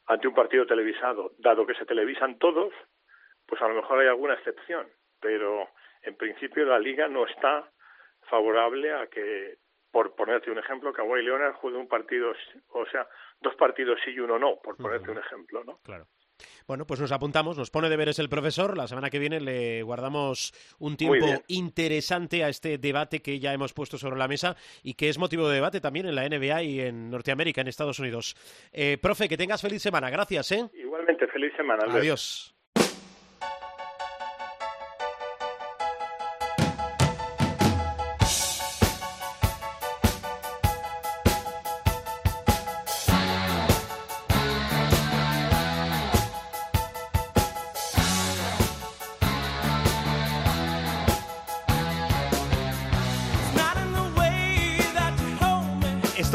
ante 0.07 0.27
un 0.27 0.35
partido 0.35 0.65
televisado, 0.65 1.31
dado 1.37 1.65
que 1.65 1.75
se 1.75 1.85
televisan 1.85 2.37
todos, 2.37 2.73
pues 3.45 3.61
a 3.61 3.67
lo 3.67 3.75
mejor 3.75 3.99
hay 3.99 4.07
alguna 4.07 4.35
excepción, 4.35 4.87
pero 5.19 5.69
en 6.01 6.15
principio 6.15 6.65
la 6.65 6.79
liga 6.79 7.07
no 7.07 7.25
está 7.25 7.71
favorable 8.29 8.93
a 8.93 9.07
que, 9.07 9.57
por 9.91 10.15
ponerte 10.15 10.51
un 10.51 10.59
ejemplo, 10.59 10.91
que 10.91 10.97
Kawhi 10.97 11.23
Leonard 11.23 11.53
juegue 11.55 11.77
un 11.77 11.87
partido, 11.87 12.33
o 12.69 12.85
sea, 12.87 13.07
dos 13.39 13.55
partidos 13.55 13.99
sí 14.03 14.11
y 14.11 14.19
uno 14.19 14.37
no, 14.37 14.57
por 14.61 14.77
ponerte 14.77 15.11
un 15.11 15.17
ejemplo, 15.17 15.63
¿no? 15.63 15.77
Claro. 15.83 16.05
Bueno, 16.67 16.85
pues 16.85 16.99
nos 16.99 17.11
apuntamos, 17.11 17.57
nos 17.57 17.69
pone 17.69 17.89
deberes 17.89 18.19
el 18.19 18.29
profesor. 18.29 18.77
La 18.77 18.87
semana 18.87 19.09
que 19.09 19.19
viene 19.19 19.39
le 19.39 19.83
guardamos 19.83 20.53
un 20.79 20.97
tiempo 20.97 21.25
interesante 21.47 22.43
a 22.43 22.49
este 22.49 22.77
debate 22.77 23.21
que 23.21 23.39
ya 23.39 23.53
hemos 23.53 23.73
puesto 23.73 23.97
sobre 23.97 24.17
la 24.17 24.27
mesa 24.27 24.55
y 24.83 24.95
que 24.95 25.09
es 25.09 25.17
motivo 25.17 25.47
de 25.47 25.55
debate 25.55 25.81
también 25.81 26.07
en 26.07 26.15
la 26.15 26.27
NBA 26.27 26.63
y 26.63 26.81
en 26.81 27.09
Norteamérica, 27.09 27.61
en 27.61 27.67
Estados 27.67 27.99
Unidos. 27.99 28.35
Eh, 28.71 28.97
profe, 29.01 29.29
que 29.29 29.37
tengas 29.37 29.61
feliz 29.61 29.81
semana. 29.81 30.09
Gracias. 30.09 30.51
¿eh? 30.51 30.69
Igualmente, 30.73 31.27
feliz 31.27 31.53
semana. 31.55 31.83
Adiós. 31.87 32.54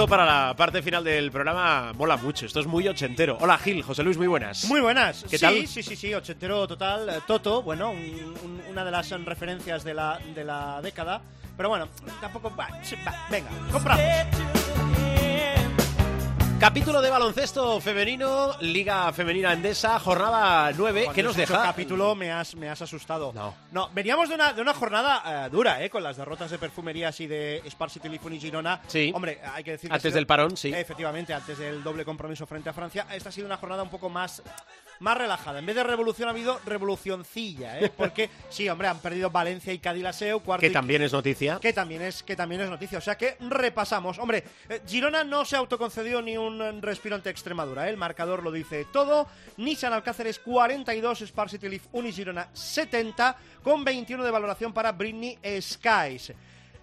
Esto 0.01 0.09
para 0.09 0.25
la 0.25 0.57
parte 0.57 0.81
final 0.81 1.05
del 1.05 1.31
programa 1.31 1.93
mola 1.93 2.17
mucho. 2.17 2.47
Esto 2.47 2.61
es 2.61 2.67
muy 2.67 2.89
ochentero. 2.89 3.37
Hola 3.39 3.59
Gil, 3.59 3.83
José 3.83 4.03
Luis, 4.03 4.17
muy 4.17 4.29
buenas. 4.29 4.65
Muy 4.65 4.81
buenas. 4.81 5.27
¿Qué 5.29 5.37
sí, 5.37 5.45
tal? 5.45 5.67
Sí, 5.67 5.83
sí, 5.83 5.95
sí, 5.95 6.15
ochentero 6.15 6.67
total. 6.67 7.07
eh, 7.11 7.21
Toto, 7.27 7.61
bueno, 7.63 7.91
un- 7.91 7.99
un- 8.43 8.63
una 8.71 8.83
de 8.83 8.91
las 8.93 9.11
referencias 9.27 9.85
de 9.85 9.93
la, 9.93 10.19
de 10.35 10.43
la 10.43 10.81
década. 10.81 11.21
Pero 11.55 11.69
bueno, 11.69 11.87
tampoco... 12.19 12.51
va, 12.57 12.69
va, 13.07 13.27
venga, 13.29 13.51
compramos. 13.71 14.90
Capítulo 16.61 17.01
de 17.01 17.09
baloncesto 17.09 17.81
femenino, 17.81 18.55
Liga 18.61 19.11
Femenina 19.15 19.55
Endesa, 19.55 19.99
jornada 19.99 20.71
9. 20.77 21.05
Cuando 21.05 21.15
¿Qué 21.15 21.23
nos 21.23 21.35
deja? 21.35 21.63
capítulo 21.63 22.15
me 22.15 22.31
has, 22.31 22.55
me 22.55 22.69
has 22.69 22.83
asustado. 22.83 23.33
No. 23.35 23.55
No, 23.73 23.89
veníamos 23.95 24.29
de 24.29 24.35
una, 24.35 24.53
de 24.53 24.61
una 24.61 24.75
jornada 24.75 25.47
eh, 25.47 25.49
dura, 25.51 25.83
¿eh? 25.83 25.89
Con 25.89 26.03
las 26.03 26.19
derrotas 26.19 26.51
de 26.51 26.59
Perfumerías 26.59 27.19
y 27.21 27.27
de 27.27 27.63
Spar 27.71 27.89
City 27.89 28.11
Lifun 28.11 28.35
y 28.35 28.41
Girona. 28.41 28.83
Sí. 28.89 29.11
Hombre, 29.15 29.41
hay 29.55 29.65
que 29.65 29.71
decir 29.73 29.89
que 29.89 29.95
Antes 29.95 30.11
sido- 30.11 30.17
del 30.17 30.27
parón, 30.27 30.55
sí. 30.55 30.71
Efectivamente, 30.75 31.33
antes 31.33 31.57
del 31.57 31.83
doble 31.83 32.05
compromiso 32.05 32.47
frente 32.47 32.69
a 32.69 32.75
Francia. 32.75 33.07
Esta 33.11 33.31
ha 33.31 33.33
sido 33.33 33.47
una 33.47 33.57
jornada 33.57 33.83
un 33.83 33.89
poco 33.89 34.11
más, 34.11 34.43
más 34.99 35.17
relajada. 35.17 35.61
En 35.61 35.67
vez 35.67 35.77
de 35.77 35.83
revolución 35.83 36.29
ha 36.29 36.33
habido 36.33 36.61
revolucioncilla, 36.67 37.81
¿eh? 37.81 37.91
Porque, 37.97 38.29
sí, 38.51 38.69
hombre, 38.69 38.89
han 38.89 38.99
perdido 38.99 39.31
Valencia 39.31 39.73
y 39.73 39.79
Cadilaseo, 39.79 40.41
cuarto 40.41 40.61
Que 40.61 40.67
y 40.67 40.73
también 40.73 41.01
es 41.01 41.13
noticia. 41.15 41.59
que 41.59 41.73
también 41.73 42.03
es 42.03 42.23
que 42.23 42.37
también 42.37 42.61
es 42.61 42.69
noticia. 42.69 42.99
O 42.99 43.01
sea 43.01 43.17
que 43.17 43.39
repasamos. 43.41 44.19
Hombre, 44.19 44.45
eh, 44.69 44.83
Girona 44.87 45.25
no 45.25 45.47
se 45.47 45.57
autoconcedió 45.57 46.21
ni 46.21 46.37
un 46.37 46.50
eh, 46.59 46.81
respiro 46.81 47.15
ante 47.15 47.29
Extremadura. 47.29 47.87
¿eh? 47.87 47.91
El 47.91 47.99
marcador 47.99 48.43
lo 48.43 48.51
dice 48.51 48.87
todo. 48.91 49.27
Nissan 49.59 49.93
Alcáceres 49.93 50.39
42, 50.39 51.21
Spar 51.21 51.51
City 51.51 51.69
Leaf 51.69 51.87
Uni 51.93 52.13
Girona 52.13 52.49
70, 52.53 53.37
con 53.63 53.85
21 53.85 54.25
de 54.25 54.31
valoración 54.31 54.73
para 54.73 54.93
Britney 54.93 55.39
Skies. 55.61 56.33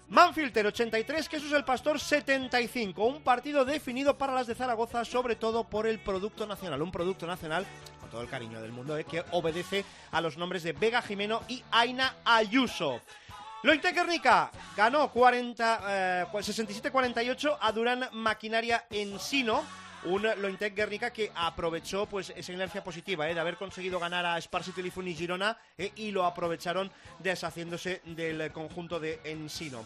Manfilter 0.10 0.66
83, 0.66 1.28
Jesús 1.28 1.52
el 1.52 1.66
Pastor 1.66 2.00
75. 2.00 3.06
Un 3.06 3.22
partido 3.22 3.66
definido 3.66 4.18
para 4.18 4.34
las 4.34 4.48
de 4.48 4.56
Zaragoza, 4.56 5.04
sobre 5.04 5.36
todo 5.36 5.66
por 5.66 5.86
el 5.86 6.00
producto 6.00 6.48
nacional. 6.48 6.82
Un 6.82 6.92
producto 6.92 7.28
nacional, 7.28 7.66
con 8.00 8.10
todo 8.10 8.22
el 8.22 8.30
cariño 8.30 8.62
del 8.62 8.72
mundo, 8.72 8.98
¿eh? 8.98 9.04
que 9.04 9.26
obedece 9.32 9.84
a 10.12 10.22
los 10.22 10.38
nombres 10.38 10.64
de 10.64 10.72
Vega 10.72 11.02
Jimeno 11.02 11.42
y 11.50 11.62
Aina 11.72 12.16
Ayuso. 12.24 13.02
Lointe 13.68 13.92
Guernica 13.92 14.50
ganó 14.78 15.12
40, 15.12 15.82
eh, 15.90 16.26
67-48 16.32 17.58
a 17.60 17.72
Durán 17.74 18.08
Maquinaria 18.14 18.86
Ensino. 18.90 19.62
Un 20.06 20.22
Lointec 20.22 20.74
Guernica 20.74 21.12
que 21.12 21.34
aprovechó 21.36 22.06
pues 22.06 22.32
esa 22.34 22.54
inercia 22.54 22.82
positiva 22.82 23.30
eh, 23.30 23.34
de 23.34 23.42
haber 23.42 23.58
conseguido 23.58 24.00
ganar 24.00 24.26
a 24.26 24.40
Sparsity 24.40 24.82
Lifun 24.82 25.10
y 25.10 25.16
Girona 25.16 25.58
eh, 25.78 25.92
y 25.98 26.12
lo 26.12 26.24
aprovecharon 26.24 26.90
deshaciéndose 27.20 28.02
del 28.06 28.54
conjunto 28.54 29.02
de 29.02 29.20
Ensino. 29.26 29.86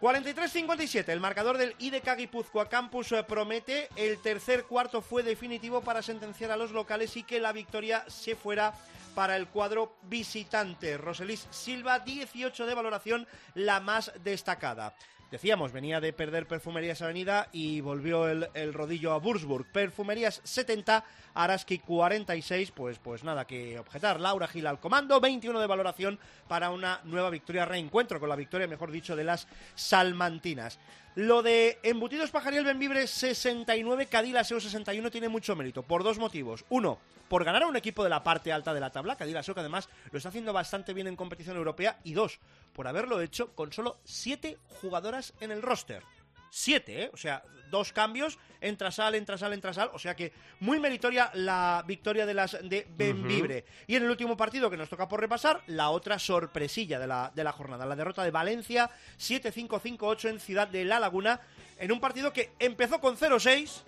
43-57, 0.00 1.08
el 1.10 1.20
marcador 1.20 1.56
del 1.56 1.76
IDK 1.78 2.16
Guipúzcoa 2.16 2.68
Campus 2.68 3.14
promete. 3.28 3.88
El 3.94 4.20
tercer 4.20 4.64
cuarto 4.64 5.02
fue 5.02 5.22
definitivo 5.22 5.82
para 5.82 6.02
sentenciar 6.02 6.50
a 6.50 6.56
los 6.56 6.72
locales 6.72 7.16
y 7.16 7.22
que 7.22 7.38
la 7.38 7.52
victoria 7.52 8.04
se 8.08 8.34
fuera 8.34 8.74
para 9.18 9.34
el 9.34 9.48
cuadro 9.48 9.96
visitante. 10.02 10.96
Roselis 10.96 11.48
Silva, 11.50 11.98
18 11.98 12.66
de 12.66 12.74
valoración, 12.76 13.26
la 13.54 13.80
más 13.80 14.12
destacada. 14.22 14.94
Decíamos, 15.30 15.72
venía 15.72 16.00
de 16.00 16.14
perder 16.14 16.46
Perfumerías 16.46 17.02
Avenida 17.02 17.48
y 17.52 17.82
volvió 17.82 18.28
el, 18.28 18.48
el 18.54 18.72
rodillo 18.72 19.12
a 19.12 19.18
Würzburg. 19.18 19.66
Perfumerías 19.70 20.40
70, 20.42 21.04
Araski 21.34 21.80
46, 21.80 22.70
pues, 22.70 22.98
pues 22.98 23.24
nada 23.24 23.46
que 23.46 23.78
objetar. 23.78 24.20
Laura 24.20 24.48
Gil 24.48 24.66
al 24.66 24.80
comando, 24.80 25.20
21 25.20 25.60
de 25.60 25.66
valoración 25.66 26.18
para 26.48 26.70
una 26.70 27.00
nueva 27.04 27.28
victoria, 27.28 27.66
reencuentro 27.66 28.18
con 28.18 28.30
la 28.30 28.36
victoria, 28.36 28.66
mejor 28.66 28.90
dicho, 28.90 29.16
de 29.16 29.24
las 29.24 29.46
salmantinas. 29.74 30.78
Lo 31.14 31.42
de 31.42 31.78
Embutidos 31.82 32.30
Pajariel 32.30 32.64
Benvibre 32.64 33.06
69, 33.06 34.06
Cadila 34.06 34.44
Seo 34.44 34.60
61 34.60 35.10
tiene 35.10 35.28
mucho 35.28 35.56
mérito, 35.56 35.82
por 35.82 36.04
dos 36.04 36.18
motivos. 36.18 36.64
Uno, 36.68 36.98
por 37.28 37.44
ganar 37.44 37.64
a 37.64 37.66
un 37.66 37.76
equipo 37.76 38.04
de 38.04 38.10
la 38.10 38.22
parte 38.22 38.52
alta 38.52 38.72
de 38.72 38.80
la 38.80 38.90
tabla, 38.90 39.16
Cadila 39.16 39.42
Seo 39.42 39.52
que 39.52 39.60
además 39.60 39.88
lo 40.12 40.16
está 40.16 40.28
haciendo 40.28 40.52
bastante 40.52 40.94
bien 40.94 41.08
en 41.08 41.16
competición 41.16 41.56
europea. 41.56 41.98
Y 42.04 42.12
dos, 42.12 42.38
por 42.72 42.86
haberlo 42.86 43.20
hecho 43.20 43.52
con 43.54 43.72
solo 43.72 43.98
siete 44.04 44.58
jugadoras 44.80 45.17
en 45.40 45.50
el 45.50 45.62
roster. 45.62 46.02
Siete, 46.50 47.02
¿eh? 47.02 47.10
O 47.12 47.16
sea, 47.16 47.42
dos 47.70 47.92
cambios, 47.92 48.38
entra 48.60 48.90
sal, 48.90 49.14
entra 49.14 49.36
sal, 49.36 49.52
entra 49.52 49.72
sal. 49.72 49.90
O 49.92 49.98
sea 49.98 50.16
que 50.16 50.32
muy 50.60 50.80
meritoria 50.80 51.30
la 51.34 51.84
victoria 51.86 52.26
de 52.26 52.34
las 52.34 52.56
de 52.62 52.86
Benvibre. 52.96 53.64
Y 53.86 53.96
en 53.96 54.04
el 54.04 54.10
último 54.10 54.36
partido 54.36 54.70
que 54.70 54.76
nos 54.76 54.88
toca 54.88 55.08
por 55.08 55.20
repasar, 55.20 55.62
la 55.66 55.90
otra 55.90 56.18
sorpresilla 56.18 56.98
de 56.98 57.06
la, 57.06 57.30
de 57.34 57.44
la 57.44 57.52
jornada, 57.52 57.86
la 57.86 57.96
derrota 57.96 58.24
de 58.24 58.30
Valencia 58.30 58.90
7-5-5-8 59.18 60.30
en 60.30 60.40
Ciudad 60.40 60.68
de 60.68 60.84
La 60.84 61.00
Laguna, 61.00 61.40
en 61.78 61.92
un 61.92 62.00
partido 62.00 62.32
que 62.32 62.52
empezó 62.58 63.00
con 63.00 63.16
0-6, 63.16 63.82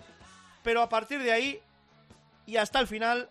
pero 0.63 0.81
a 0.81 0.89
partir 0.89 1.21
de 1.23 1.31
ahí 1.31 1.61
y 2.45 2.57
hasta 2.57 2.79
el 2.79 2.87
final 2.87 3.29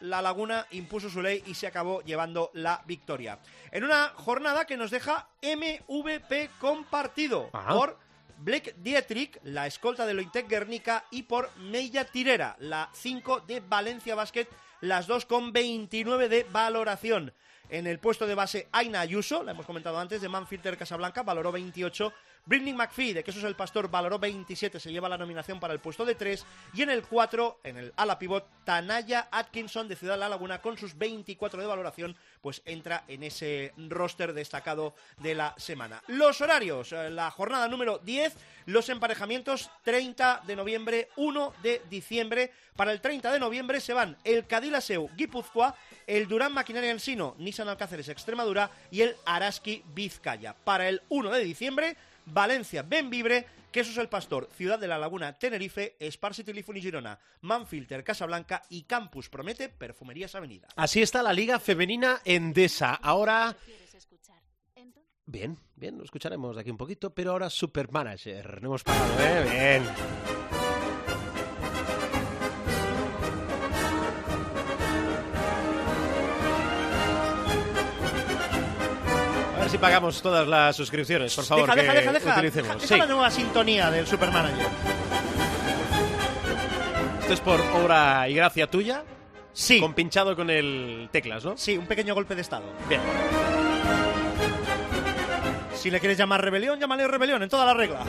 la 0.00 0.22
Laguna 0.22 0.66
impuso 0.70 1.08
su 1.08 1.22
ley 1.22 1.42
y 1.46 1.54
se 1.54 1.66
acabó 1.66 2.02
llevando 2.02 2.50
la 2.54 2.82
victoria. 2.86 3.38
En 3.70 3.84
una 3.84 4.08
jornada 4.16 4.64
que 4.64 4.76
nos 4.76 4.90
deja 4.90 5.28
MVP 5.42 6.50
compartido 6.58 7.50
Ajá. 7.52 7.74
por 7.74 7.98
Blake 8.38 8.74
Dietrich, 8.78 9.38
la 9.44 9.66
escolta 9.66 10.06
de 10.06 10.14
Lointec 10.14 10.48
Guernica, 10.48 11.04
y 11.10 11.24
por 11.24 11.54
Meilla 11.58 12.04
Tirera, 12.04 12.56
la 12.58 12.88
5 12.92 13.40
de 13.40 13.60
Valencia 13.60 14.14
Basket, 14.14 14.48
las 14.80 15.06
dos 15.06 15.26
con 15.26 15.52
29 15.52 16.28
de 16.28 16.46
valoración. 16.50 17.34
En 17.68 17.86
el 17.86 18.00
puesto 18.00 18.26
de 18.26 18.34
base, 18.34 18.68
Aina 18.72 19.00
Ayuso, 19.00 19.44
la 19.44 19.52
hemos 19.52 19.66
comentado 19.66 19.98
antes, 19.98 20.20
de 20.20 20.28
Manfilter 20.28 20.76
Casablanca, 20.76 21.22
valoró 21.22 21.52
28. 21.52 22.12
Britney 22.50 22.74
McPhee, 22.74 23.12
de 23.12 23.22
Quesos 23.22 23.44
el 23.44 23.54
Pastor, 23.54 23.88
valoró 23.88 24.18
27, 24.18 24.80
se 24.80 24.90
lleva 24.90 25.08
la 25.08 25.16
nominación 25.16 25.60
para 25.60 25.72
el 25.72 25.78
puesto 25.78 26.04
de 26.04 26.16
3. 26.16 26.44
Y 26.74 26.82
en 26.82 26.90
el 26.90 27.04
4, 27.04 27.60
en 27.62 27.76
el 27.76 27.92
ala 27.94 28.18
pivot, 28.18 28.44
Tanaya 28.64 29.28
Atkinson, 29.30 29.86
de 29.86 29.94
Ciudad 29.94 30.14
de 30.14 30.18
La 30.18 30.28
Laguna, 30.28 30.60
con 30.60 30.76
sus 30.76 30.98
24 30.98 31.60
de 31.60 31.68
valoración, 31.68 32.16
pues 32.40 32.60
entra 32.64 33.04
en 33.06 33.22
ese 33.22 33.72
roster 33.88 34.32
destacado 34.32 34.96
de 35.18 35.36
la 35.36 35.54
semana. 35.58 36.02
Los 36.08 36.40
horarios, 36.40 36.90
eh, 36.90 37.08
la 37.08 37.30
jornada 37.30 37.68
número 37.68 37.98
10, 37.98 38.34
los 38.66 38.88
emparejamientos 38.88 39.70
30 39.84 40.42
de 40.44 40.56
noviembre, 40.56 41.08
1 41.14 41.54
de 41.62 41.82
diciembre. 41.88 42.50
Para 42.74 42.90
el 42.90 43.00
30 43.00 43.30
de 43.30 43.38
noviembre 43.38 43.80
se 43.80 43.92
van 43.92 44.16
el 44.24 44.48
Cadilaseu 44.48 45.08
Guipúzcoa, 45.14 45.76
el 46.04 46.26
Durán 46.26 46.52
Maquinaria 46.52 46.90
Ensino, 46.90 47.36
Nissan 47.38 47.68
Alcáceres 47.68 48.08
Extremadura 48.08 48.72
y 48.90 49.02
el 49.02 49.14
Araski 49.24 49.84
Vizcaya. 49.94 50.56
Para 50.64 50.88
el 50.88 51.00
1 51.10 51.30
de 51.30 51.44
diciembre, 51.44 51.96
Valencia 52.26 52.82
Benvibre, 52.82 53.46
Quesos 53.70 53.96
el 53.98 54.08
Pastor, 54.08 54.48
Ciudad 54.52 54.78
de 54.78 54.88
la 54.88 54.98
Laguna 54.98 55.38
Tenerife, 55.38 55.96
Spar 56.00 56.34
City 56.34 56.52
Lifun 56.52 56.76
y 56.76 56.82
Girona, 56.82 57.18
Manfilter 57.42 58.02
Casablanca 58.02 58.62
y 58.68 58.82
Campus 58.82 59.28
Promete 59.28 59.68
Perfumerías 59.68 60.34
Avenida. 60.34 60.68
Así 60.76 61.02
está 61.02 61.22
la 61.22 61.32
Liga 61.32 61.58
Femenina 61.60 62.20
Endesa. 62.24 62.94
Ahora. 62.94 63.56
Bien, 65.26 65.56
bien, 65.76 65.96
lo 65.96 66.02
escucharemos 66.02 66.56
de 66.56 66.62
aquí 66.62 66.70
un 66.70 66.76
poquito, 66.76 67.14
pero 67.14 67.30
ahora 67.30 67.48
Supermanager. 67.48 68.60
No 68.60 68.68
hemos 68.68 68.82
parado, 68.82 69.20
¿eh? 69.20 69.44
Bien. 69.48 70.49
A 79.70 79.72
ver 79.72 79.78
si 79.78 79.82
pagamos 79.82 80.20
todas 80.20 80.48
las 80.48 80.74
suscripciones, 80.74 81.32
por 81.32 81.44
favor, 81.44 81.62
deja, 81.76 81.92
deja, 81.94 82.12
deja, 82.12 82.42
deja. 82.42 82.62
Deja 82.74 82.78
Sí. 82.80 82.96
la 82.98 83.06
nueva 83.06 83.30
sintonía 83.30 83.88
del 83.88 84.04
Supermanager. 84.04 84.66
Esto 87.20 87.32
es 87.34 87.40
por 87.40 87.60
obra 87.80 88.28
y 88.28 88.34
gracia 88.34 88.66
tuya, 88.68 89.04
Sí, 89.52 89.78
compinchado 89.78 90.34
con 90.34 90.50
el 90.50 91.08
teclas, 91.12 91.44
¿no? 91.44 91.56
sí, 91.56 91.78
un 91.78 91.86
pequeño 91.86 92.16
golpe 92.16 92.34
de 92.34 92.40
estado. 92.40 92.64
Bien. 92.88 93.00
Si 95.76 95.88
le 95.88 96.00
quieres 96.00 96.18
llamar 96.18 96.42
rebelión, 96.44 96.80
llámale 96.80 97.06
rebelión, 97.06 97.40
en 97.44 97.48
toda 97.48 97.64
la 97.64 97.72
regla. 97.74 98.00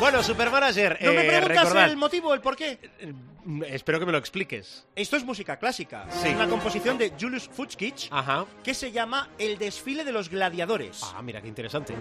Bueno, 0.00 0.22
Supermanager, 0.22 0.96
¿No 1.02 1.12
me 1.12 1.22
eh, 1.22 1.28
preguntas 1.28 1.48
recordad- 1.64 1.90
el 1.90 1.96
motivo, 1.96 2.32
el 2.32 2.40
por 2.40 2.56
qué? 2.56 2.78
Eh, 3.00 3.12
Espero 3.68 3.98
que 3.98 4.06
me 4.06 4.12
lo 4.12 4.18
expliques. 4.18 4.86
Esto 4.94 5.16
es 5.16 5.24
música 5.24 5.56
clásica. 5.58 6.06
Sí. 6.10 6.28
Es 6.28 6.34
una 6.34 6.46
composición 6.48 6.98
de 6.98 7.12
Julius 7.18 7.48
Futskich 7.48 8.08
Ajá. 8.10 8.44
que 8.62 8.74
se 8.74 8.92
llama 8.92 9.30
El 9.38 9.56
desfile 9.58 10.04
de 10.04 10.12
los 10.12 10.28
gladiadores. 10.28 11.00
Ah, 11.02 11.22
mira, 11.22 11.40
qué 11.40 11.48
interesante. 11.48 11.94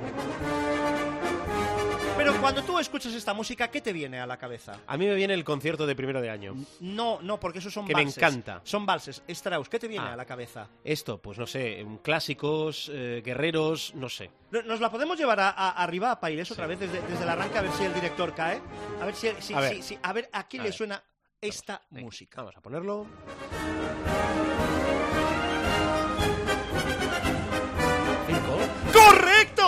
Pero 2.17 2.41
cuando 2.41 2.63
tú 2.63 2.79
escuchas 2.79 3.13
esta 3.13 3.33
música, 3.33 3.69
¿qué 3.69 3.79
te 3.79 3.93
viene 3.93 4.19
a 4.19 4.25
la 4.25 4.37
cabeza? 4.37 4.79
A 4.87 4.97
mí 4.97 5.05
me 5.05 5.13
viene 5.15 5.33
el 5.33 5.43
concierto 5.43 5.85
de 5.85 5.95
primero 5.95 6.19
de 6.19 6.29
año. 6.29 6.55
No, 6.79 7.19
no, 7.21 7.39
porque 7.39 7.59
esos 7.59 7.71
son 7.73 7.85
Que 7.85 7.93
me 7.95 8.01
encanta. 8.01 8.59
Son 8.63 8.85
valses. 8.85 9.21
Strauss, 9.27 9.69
¿qué 9.69 9.79
te 9.79 9.87
viene 9.87 10.07
Ah. 10.07 10.13
a 10.13 10.15
la 10.15 10.25
cabeza? 10.25 10.67
Esto, 10.83 11.21
pues 11.21 11.37
no 11.37 11.45
sé, 11.45 11.83
um, 11.83 11.97
clásicos, 11.99 12.89
eh, 12.93 13.21
guerreros, 13.23 13.93
no 13.95 14.09
sé. 14.09 14.31
No- 14.51 14.61
¿Nos 14.63 14.79
la 14.81 14.89
podemos 14.89 15.17
llevar 15.17 15.39
a, 15.39 15.49
a- 15.49 15.71
arriba 15.83 16.11
a 16.11 16.19
Paires 16.19 16.49
otra 16.51 16.65
vez 16.67 16.79
desde, 16.79 17.01
desde 17.01 17.23
el 17.23 17.29
arranque 17.29 17.57
a 17.59 17.61
ver 17.61 17.71
si 17.71 17.83
el 17.83 17.93
director 17.93 18.33
cae? 18.33 18.59
A 19.01 19.05
ver 19.05 19.15
si, 19.15 19.29
si- 19.39 19.53
A 19.53 19.59
ver. 19.59 19.83
si- 19.83 19.99
a 20.01 20.13
ver 20.13 20.29
a 20.33 20.39
A 20.39 20.47
le 20.51 20.59
ver. 20.63 20.73
suena 20.73 21.03
esta 21.39 21.81
música. 21.91 22.41
Vamos 22.41 22.57
a 22.57 22.61
ponerlo. 22.61 23.05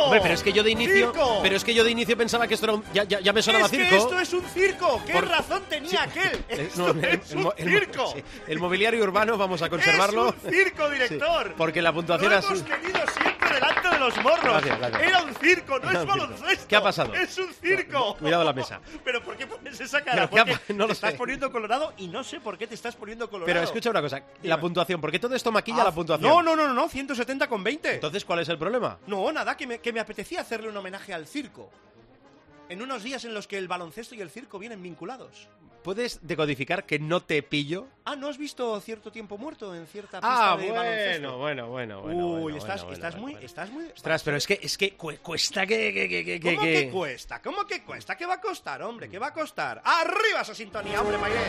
Hombre, 0.10 0.22
pero 0.22 0.34
es 0.34 0.44
que 0.44 0.54
yo 0.54 0.64
de 0.64 0.72
inicio, 0.72 1.12
¡Circo! 1.14 1.40
pero 1.42 1.56
es 1.56 1.64
que 1.64 1.74
yo 1.74 1.84
de 1.84 1.92
inicio 1.92 2.18
pensaba 2.18 2.48
que 2.48 2.54
esto 2.56 2.66
era 2.66 2.74
un, 2.76 2.84
ya, 2.94 3.04
ya, 3.04 3.20
ya 3.20 3.34
me 3.34 3.42
sonaba 3.42 3.66
es 3.66 3.72
que 3.72 3.78
circo. 3.78 3.96
esto 3.96 4.20
es 4.20 4.34
un 4.34 4.44
circo. 4.46 5.02
¿Qué 5.06 5.14
Por- 5.14 5.28
razón 5.28 5.64
tenía 5.70 6.04
aquel? 6.04 6.30
Eh, 6.50 6.68
Esto 6.70 6.94
no, 6.94 7.00
el- 7.02 7.06
es 7.20 7.32
el 7.32 7.38
un 7.38 7.54
el 7.58 7.70
circo. 7.70 8.12
sí, 8.16 8.24
el 8.48 8.60
mobiliario 8.60 9.04
urbano 9.04 9.38
vamos 9.38 9.62
a 9.62 9.70
conservarlo. 9.70 10.30
Es 10.30 10.44
un 10.44 10.52
circo, 10.52 10.90
director. 10.90 11.48
Sí, 11.48 11.54
porque 11.58 11.82
la 11.82 11.94
puntuación 11.94 12.30
Lo 12.32 12.38
ha 12.38 12.40
hemos 12.40 12.60
sido- 12.60 12.76
tenido 12.76 13.00
siempre 13.00 13.39
delante 13.54 13.90
de 13.90 14.00
los 14.00 14.18
morros. 14.24 14.44
Gracias, 14.64 14.78
gracias. 14.80 15.02
Era 15.04 15.24
un 15.24 15.36
circo, 15.36 15.80
no 15.80 15.90
Era 15.90 16.00
es 16.02 16.06
un 16.08 16.12
circo. 16.14 16.28
baloncesto. 16.28 16.68
¿Qué 16.68 16.76
ha 16.76 16.84
pasado? 16.84 17.14
Es 17.14 17.38
un 17.38 17.54
circo. 17.54 18.16
Cuidado 18.18 18.44
la 18.44 18.54
mesa. 18.54 18.80
Pero 19.04 19.24
¿por 19.24 19.36
qué 19.38 19.48
pones 19.48 19.80
esa 19.80 20.02
cara? 20.04 20.30
¿qué 20.30 20.38
Porque 20.46 20.74
no 20.74 20.80
lo 20.80 20.88
te 20.88 20.94
estás 20.94 21.12
sé. 21.12 21.18
poniendo 21.18 21.52
colorado 21.52 21.94
y 21.98 22.08
no 22.08 22.24
sé 22.24 22.40
por 22.40 22.58
qué 22.58 22.68
te 22.68 22.76
estás 22.76 22.96
poniendo 22.96 23.30
colorado. 23.30 23.46
Pero 23.48 23.62
escucha 23.64 23.90
una 23.90 24.02
cosa, 24.02 24.22
la 24.44 24.60
puntuación, 24.60 25.02
porque 25.02 25.20
todo 25.20 25.36
esto 25.36 25.52
maquilla 25.52 25.82
Ah, 25.82 25.86
la 25.86 25.92
puntuación. 25.94 26.30
No, 26.30 26.42
no, 26.42 26.56
no, 26.56 26.68
no, 26.68 26.74
no, 26.74 26.90
170 26.90 27.48
con 27.48 27.64
20. 27.64 27.96
Entonces, 27.96 28.26
¿cuál 28.26 28.40
es 28.40 28.50
el 28.50 28.58
problema? 28.58 28.98
No, 29.08 29.32
nada, 29.32 29.56
que 29.58 29.66
me, 29.68 29.80
que 29.80 29.94
me 29.94 30.00
apetecía 30.00 30.42
hacerle 30.42 30.70
un 30.70 30.78
homenaje 30.78 31.14
al 31.14 31.28
circo. 31.28 31.70
En 32.70 32.82
unos 32.84 33.02
días 33.02 33.26
en 33.26 33.34
los 33.34 33.48
que 33.48 33.58
el 33.58 33.68
baloncesto 33.68 34.14
y 34.14 34.22
el 34.22 34.30
circo 34.30 34.60
vienen 34.60 34.82
vinculados. 34.84 35.48
¿Puedes 35.90 36.20
decodificar 36.22 36.84
que 36.86 37.00
no 37.00 37.22
te 37.24 37.42
pillo? 37.42 37.88
Ah, 38.06 38.16
¿no 38.16 38.28
has 38.28 38.38
visto 38.38 38.80
cierto 38.80 39.12
tiempo 39.12 39.40
muerto 39.40 39.74
en 39.74 39.88
cierta 39.88 40.20
pista 40.20 40.52
Ah, 40.54 40.56
de 40.56 40.70
baloncesto? 40.70 41.38
bueno, 41.40 41.68
bueno, 41.68 41.68
bueno, 41.68 42.02
bueno. 42.04 42.28
Uy, 42.28 42.42
bueno, 42.44 42.58
estás, 42.60 42.82
bueno, 42.84 42.94
estás 42.94 43.16
muy, 43.16 43.34
estás 43.42 43.70
muy. 43.72 43.86
Ostras, 43.86 44.22
pero 44.22 44.38
es 44.38 44.46
que, 44.46 44.60
es 44.62 44.78
que 44.78 44.92
cu- 44.96 45.18
cuesta 45.24 45.66
que... 45.66 45.92
que, 45.92 46.08
que, 46.08 46.24
que- 46.24 46.40
¿Cómo 46.40 46.62
que- 46.62 46.92
cuesta? 46.92 47.42
¿Cómo 47.42 47.66
que 47.66 47.82
cuesta? 47.84 48.16
¿Qué 48.16 48.28
va 48.28 48.36
a 48.36 48.40
costar, 48.40 48.84
hombre? 48.84 49.10
¿Qué 49.10 49.18
va 49.18 49.30
a 49.30 49.34
costar? 49.34 49.82
¡Arriba 49.84 50.42
esa 50.42 50.54
sintonía, 50.54 51.02
hombre, 51.02 51.18
Maire! 51.18 51.40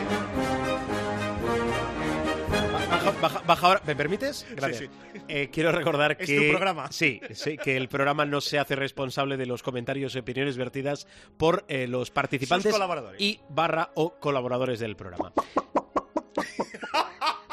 Baja, 2.90 3.12
baja- 3.20 3.42
baja 3.46 3.66
ahora. 3.66 3.82
¿Me 3.86 3.94
permites? 3.96 4.46
Gracias. 4.56 4.90
sí. 5.12 5.20
Eh, 5.28 5.48
quiero 5.52 5.72
recordar 5.72 6.12
Es 6.18 6.26
que. 6.26 6.40
tu 6.40 6.48
programa. 6.50 6.90
Sí, 6.90 7.20
sí, 7.32 7.56
que 7.56 7.76
el 7.76 7.88
programa 7.88 8.24
no 8.24 8.40
se 8.40 8.58
hace 8.58 8.74
responsable 8.76 9.36
de 9.36 9.46
los 9.46 9.62
comentarios 9.62 10.14
y 10.14 10.18
opiniones 10.18 10.56
vertidas 10.56 11.06
por 11.36 11.64
eh, 11.68 11.86
los 11.86 12.10
participantes 12.10 12.74
y 13.18 13.40
barra 13.48 13.90
o 13.94 14.14
colaboradores 14.18 14.80
del 14.80 14.96
programa. 14.96 15.32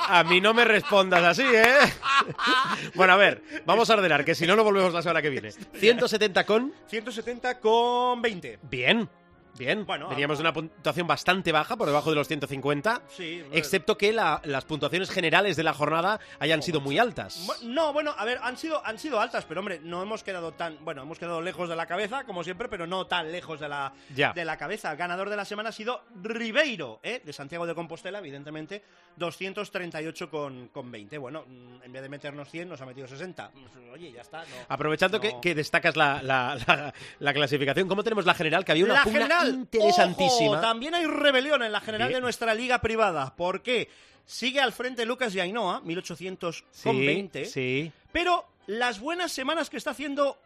A 0.09 0.23
mí 0.23 0.39
no 0.39 0.53
me 0.53 0.63
respondas 0.63 1.21
así, 1.23 1.43
¿eh? 1.43 1.65
Bueno, 2.95 3.13
a 3.13 3.17
ver, 3.17 3.43
vamos 3.65 3.89
a 3.89 3.93
ordenar, 3.95 4.23
que 4.23 4.35
si 4.35 4.47
no 4.47 4.55
lo 4.55 4.63
volvemos 4.63 4.93
la 4.93 5.01
semana 5.01 5.21
que 5.21 5.29
viene. 5.29 5.51
170 5.73 6.45
con... 6.45 6.73
170 6.87 7.59
con 7.59 8.21
20. 8.21 8.59
Bien, 8.63 9.09
bien. 9.57 9.85
Bueno, 9.85 10.09
Veníamos 10.09 10.37
de 10.37 10.41
una 10.43 10.53
puntuación 10.53 11.07
bastante 11.07 11.51
baja, 11.51 11.75
por 11.75 11.87
debajo 11.87 12.09
de 12.09 12.15
los 12.15 12.27
150. 12.27 13.01
Sí. 13.09 13.43
Excepto 13.51 13.97
que 13.97 14.13
la- 14.13 14.41
las 14.45 14.65
puntuaciones 14.65 15.09
generales 15.09 15.55
de 15.55 15.63
la 15.63 15.73
jornada 15.73 16.19
hayan 16.39 16.61
sido 16.61 16.79
muy 16.81 16.97
altas. 16.99 17.47
No, 17.63 17.91
bueno, 17.93 18.13
a 18.17 18.23
ver, 18.25 18.39
han 18.41 18.57
sido, 18.57 18.85
han 18.85 18.99
sido 18.99 19.19
altas, 19.19 19.45
pero 19.45 19.59
hombre, 19.59 19.79
no 19.83 20.01
hemos 20.01 20.23
quedado 20.23 20.51
tan. 20.53 20.77
Bueno, 20.85 21.01
hemos 21.01 21.19
quedado 21.19 21.41
lejos 21.41 21.67
de 21.69 21.75
la 21.75 21.85
cabeza, 21.85 22.23
como 22.25 22.43
siempre, 22.43 22.69
pero 22.69 22.87
no 22.87 23.07
tan 23.07 23.31
lejos 23.31 23.59
de 23.59 23.67
la, 23.69 23.93
Ya. 24.15 24.33
de 24.33 24.45
la 24.45 24.57
cabeza. 24.57 24.91
El 24.91 24.97
ganador 24.97 25.29
de 25.29 25.35
la 25.35 25.45
semana 25.45 25.69
ha 25.69 25.73
sido 25.73 26.03
Ribeiro, 26.21 26.99
¿eh? 27.03 27.21
de 27.25 27.33
Santiago 27.33 27.65
de 27.65 27.73
Compostela, 27.75 28.19
evidentemente, 28.19 28.83
238 29.15 30.29
con, 30.29 30.67
con 30.69 30.91
20. 30.91 31.17
Bueno, 31.17 31.43
mm, 31.47 31.83
en 31.83 31.91
vez 31.91 32.01
de 32.01 32.09
meternos 32.09 32.49
100, 32.49 32.69
nos 32.69 32.81
ha 32.81 32.85
metido 32.85 33.07
60. 33.07 33.51
Oye, 33.93 34.11
ya 34.11 34.21
está. 34.21 34.39
No. 34.41 34.45
Aprovechando 34.69 35.19
que, 35.19 35.31
No. 35.33 35.41
que 35.41 35.55
destacas 35.55 35.95
la, 35.95 36.21
la- 36.21 36.57
la- 36.67 36.93
la 37.19 37.33
clasificación, 37.33 37.87
¿cómo 37.87 38.03
tenemos 38.03 38.25
la 38.25 38.33
general? 38.33 38.63
Que 38.65 38.71
había 38.73 38.85
una 38.85 38.93
la 38.95 39.03
pugna 39.03 39.19
general, 39.19 39.46
interesantísima. 39.49 40.51
ojo, 40.51 40.61
también 40.61 40.95
hay 40.95 41.05
rebelión 41.05 41.63
en 41.63 41.71
la 41.71 41.81
general 41.81 42.09
Bien. 42.09 42.17
de 42.17 42.21
nuestra 42.21 42.53
liga 42.53 42.79
privada. 42.81 43.35
¿Por 43.35 43.61
qué? 43.61 43.89
Sigue 44.25 44.59
al 44.59 44.73
frente 44.73 45.05
Lucas 45.05 45.33
y 45.35 45.39
Ainhoa, 45.39 45.81
1800 45.81 46.65
con 46.83 46.95
sí, 46.95 47.05
20. 47.05 47.45
Sí, 47.45 47.91
Pero 48.11 48.45
las 48.67 48.99
buenas 48.99 49.31
semanas 49.31 49.69
que 49.69 49.77
está 49.77 49.91
haciendo 49.91 50.37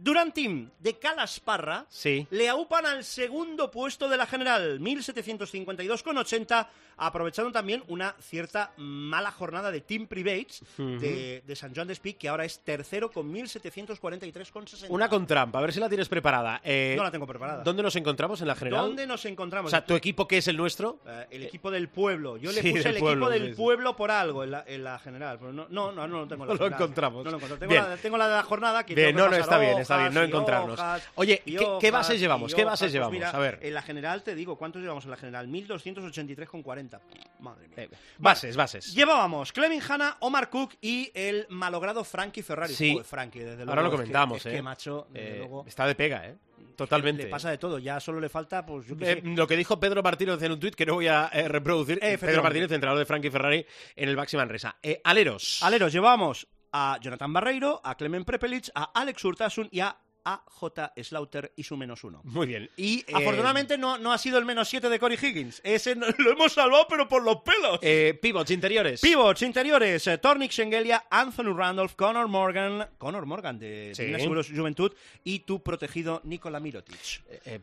Durantim 0.00 0.70
de 0.78 0.96
Calasparra 0.98 1.84
sí. 1.88 2.26
le 2.30 2.48
aupan 2.48 2.86
al 2.86 3.02
segundo 3.04 3.70
puesto 3.70 4.08
de 4.08 4.16
la 4.16 4.26
general, 4.26 4.78
1752,80, 4.80 6.66
aprovechando 6.96 7.50
también 7.52 7.82
una 7.88 8.14
cierta 8.20 8.72
mala 8.76 9.30
jornada 9.32 9.70
de 9.70 9.80
Team 9.80 10.06
Privates 10.06 10.62
de, 10.76 11.42
de 11.46 11.56
San 11.56 11.74
Joan 11.74 11.88
d'Espí, 11.88 12.14
que 12.14 12.28
ahora 12.28 12.44
es 12.44 12.60
tercero 12.60 13.10
con 13.10 13.32
1743,60. 13.32 14.86
Una 14.88 15.08
con 15.08 15.26
trampa, 15.26 15.58
a 15.58 15.62
ver 15.62 15.72
si 15.72 15.80
la 15.80 15.88
tienes 15.88 16.08
preparada. 16.08 16.60
Eh, 16.64 16.94
No 16.96 17.02
la 17.02 17.10
tengo 17.10 17.26
preparada. 17.26 17.62
¿Dónde 17.64 17.82
nos 17.82 17.94
encontramos 17.96 18.40
en 18.40 18.48
la 18.48 18.54
general? 18.54 18.82
¿Dónde 18.86 19.06
nos 19.06 19.24
encontramos? 19.24 19.68
O 19.68 19.70
sea, 19.70 19.84
¿tu 19.84 19.94
equipo 19.94 20.26
qué 20.28 20.38
es 20.38 20.48
el 20.48 20.56
nuestro? 20.56 21.00
Eh, 21.06 21.26
el 21.30 21.42
equipo 21.44 21.70
del 21.70 21.88
pueblo. 21.88 22.36
Yo 22.36 22.52
le 22.52 22.62
Sí, 22.62 22.70
puse 22.72 22.88
el 22.88 22.98
pueblo, 22.98 23.30
equipo 23.30 23.44
del 23.46 23.54
pueblo 23.56 23.96
por 23.96 24.10
algo 24.10 24.44
en 24.44 24.50
la, 24.52 24.64
en 24.66 24.84
la 24.84 24.98
general. 24.98 25.38
Pero 25.38 25.52
no, 25.52 25.66
no, 25.70 25.92
no, 25.92 26.06
no 26.08 26.18
lo 26.20 26.28
tengo 26.28 26.44
en 26.44 26.48
la 26.50 26.54
No 26.54 26.60
lo 26.60 26.66
encontramos. 26.74 27.24
No 27.24 27.30
lo 27.30 27.36
encuentro. 27.36 27.58
Tengo, 27.58 27.74
la, 27.74 27.96
tengo 27.96 28.16
la 28.16 28.28
de 28.28 28.34
la 28.36 28.42
jornada 28.42 28.84
que 28.84 28.94
Bien, 28.94 29.08
tengo 29.14 29.18
que 29.30 29.30
no, 29.30 29.36
no, 29.36 29.42
está 29.42 29.58
bien, 29.58 29.78
está 29.78 29.87
bien, 29.96 30.08
hojas 30.08 30.14
no 30.14 30.22
encontrarnos. 30.22 30.78
hojas 30.78 31.02
Oye, 31.14 31.42
¿qué- 31.44 31.76
qué 31.80 31.90
bases 31.90 32.20
llevamos? 32.20 32.54
¿Qué 32.54 32.64
bases 32.64 32.86
Pues 32.86 32.92
llevamos? 32.92 33.12
mira, 33.12 33.30
A 33.30 33.38
ver. 33.38 33.58
En 33.62 33.74
la 33.74 33.82
general 33.82 34.22
te 34.22 34.34
digo, 34.34 34.56
¿cuántos 34.56 34.82
llevamos 34.82 35.04
en 35.04 35.10
la 35.10 35.16
general? 35.16 35.48
1283,40. 35.48 37.00
Madre 37.40 37.68
mía. 37.68 37.76
Eh, 37.84 37.88
bases, 38.18 38.56
bases. 38.56 38.94
Llevábamos 38.94 39.52
Clevin 39.52 39.80
Hanna, 39.86 40.16
Omar 40.20 40.50
Cook 40.50 40.74
y 40.80 41.10
el 41.14 41.46
malogrado 41.50 42.04
Frankie 42.04 42.42
Ferrari. 42.42 42.74
Sí. 42.74 42.92
Joder, 42.92 43.06
Frankie, 43.06 43.38
desde 43.40 43.56
luego. 43.64 43.70
Ahora 43.70 43.82
lo 43.82 43.88
es 43.88 43.92
que- 43.92 43.96
comentamos, 43.96 44.38
es 44.38 44.46
¿eh? 44.46 44.50
que, 44.56 44.62
macho, 44.62 45.06
desde 45.10 45.34
Eh, 45.34 45.38
luego, 45.38 45.64
está 45.66 45.86
de 45.86 45.94
pega, 45.94 46.26
¿eh? 46.26 46.36
Totalmente. 46.76 47.24
Le 47.24 47.28
pasa 47.28 47.50
de 47.50 47.58
todo, 47.58 47.80
ya 47.80 47.98
solo 47.98 48.20
le 48.20 48.28
falta, 48.28 48.64
pues 48.64 48.86
yo 48.86 48.96
qué 48.96 49.10
Eh, 49.10 49.14
sé. 49.20 49.28
lo 49.30 49.48
que 49.48 49.56
dijo 49.56 49.80
Pedro 49.80 50.00
Martínez 50.00 50.40
en 50.42 50.52
un 50.52 50.60
tuit 50.60 50.76
que 50.76 50.86
no 50.86 50.94
voy 50.94 51.08
a 51.08 51.28
eh, 51.32 51.48
reproducir. 51.48 51.98
Pedro 51.98 52.40
Martínez, 52.42 52.70
entrenador 52.70 53.00
de 53.00 53.04
Frankie 53.04 53.30
Ferrari 53.30 53.66
en 53.96 54.08
el 54.08 54.14
Baxi 54.14 54.36
Manresa. 54.36 54.76
Eh, 54.80 55.00
aleros. 55.02 55.60
Aleros, 55.64 55.92
llevamos 55.92 56.46
a 56.72 56.98
Jonathan 57.00 57.32
Barreiro, 57.32 57.80
a 57.84 57.96
Clemen 57.96 58.24
Prepelic, 58.24 58.70
a 58.74 58.84
Alex 58.98 59.24
Urtasun 59.24 59.68
y 59.70 59.80
a 59.80 59.96
AJ 60.24 60.92
Slaughter 61.02 61.52
y 61.56 61.62
su 61.62 61.74
menos 61.76 62.04
uno. 62.04 62.20
Muy 62.24 62.46
bien. 62.46 62.68
Y 62.76 63.00
eh, 63.00 63.04
Afortunadamente 63.14 63.78
no, 63.78 63.96
no 63.96 64.12
ha 64.12 64.18
sido 64.18 64.36
el 64.38 64.44
menos 64.44 64.68
7 64.68 64.90
de 64.90 64.98
Cory 64.98 65.14
Higgins. 65.14 65.60
Ese 65.64 65.94
no- 65.96 66.06
lo 66.18 66.32
hemos 66.32 66.52
salvado, 66.52 66.86
pero 66.86 67.08
por 67.08 67.22
los 67.22 67.36
pelos. 67.36 67.78
eh, 67.80 68.18
pivots 68.20 68.50
interiores. 68.50 69.00
Pivots 69.00 69.40
interiores, 69.42 70.06
eh, 70.06 70.18
Tornik 70.18 70.50
Schengelia, 70.52 71.06
Anthony 71.08 71.54
Randolph, 71.54 71.94
Conor 71.94 72.28
Morgan, 72.28 72.90
Conor 72.98 73.24
Morgan 73.24 73.58
de 73.58 73.92
Sí. 73.94 74.12
Seguros 74.20 74.50
Juventud 74.54 74.92
y 75.24 75.38
tu 75.40 75.62
protegido 75.62 76.20
Nikola 76.24 76.60
Mirotic. 76.60 77.22
Eh, 77.30 77.60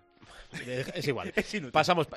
eh, 0.53 0.85
es 0.95 1.07
igual. 1.07 1.31
Es. 1.35 1.53
Pasamos. 1.71 2.07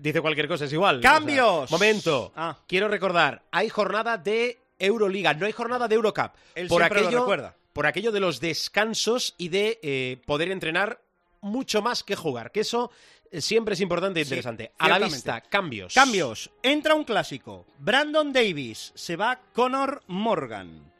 dice 0.00 0.20
cualquier 0.20 0.48
cosa, 0.48 0.64
es 0.64 0.72
igual. 0.72 1.00
¡Cambios! 1.02 1.70
momento. 1.70 2.32
Ah. 2.34 2.58
Quiero 2.66 2.88
recordar, 2.88 3.42
hay 3.52 3.68
jornada 3.68 4.16
de 4.18 4.58
Euroliga, 4.78 5.34
no 5.34 5.46
hay 5.46 5.52
jornada 5.52 5.88
de 5.88 5.94
Eurocup. 5.94 6.32
Él 6.54 6.68
por 6.68 6.80
lo 6.80 6.86
aquello, 6.86 7.20
recuerda. 7.20 7.56
Por 7.72 7.86
aquello 7.86 8.12
de 8.12 8.20
los 8.20 8.40
descansos 8.40 9.34
y 9.38 9.48
de 9.48 9.78
eh, 9.82 10.20
poder 10.26 10.50
entrenar 10.50 11.00
mucho 11.40 11.82
más 11.82 12.02
que 12.02 12.16
jugar, 12.16 12.52
que 12.52 12.60
eso 12.60 12.90
eh, 13.30 13.40
siempre 13.40 13.74
es 13.74 13.80
importante 13.80 14.20
e 14.20 14.24
Sí, 14.24 14.30
interesante. 14.30 14.72
A 14.78 14.88
la 14.88 14.98
vista, 14.98 15.40
cambios. 15.42 15.92
Cambios. 15.92 16.50
Entra 16.62 16.94
un 16.94 17.04
clásico. 17.04 17.66
Brandon 17.78 18.32
Davis. 18.32 18.92
Se 18.94 19.16
va 19.16 19.40
Conor 19.52 20.02
Morgan. 20.06 20.93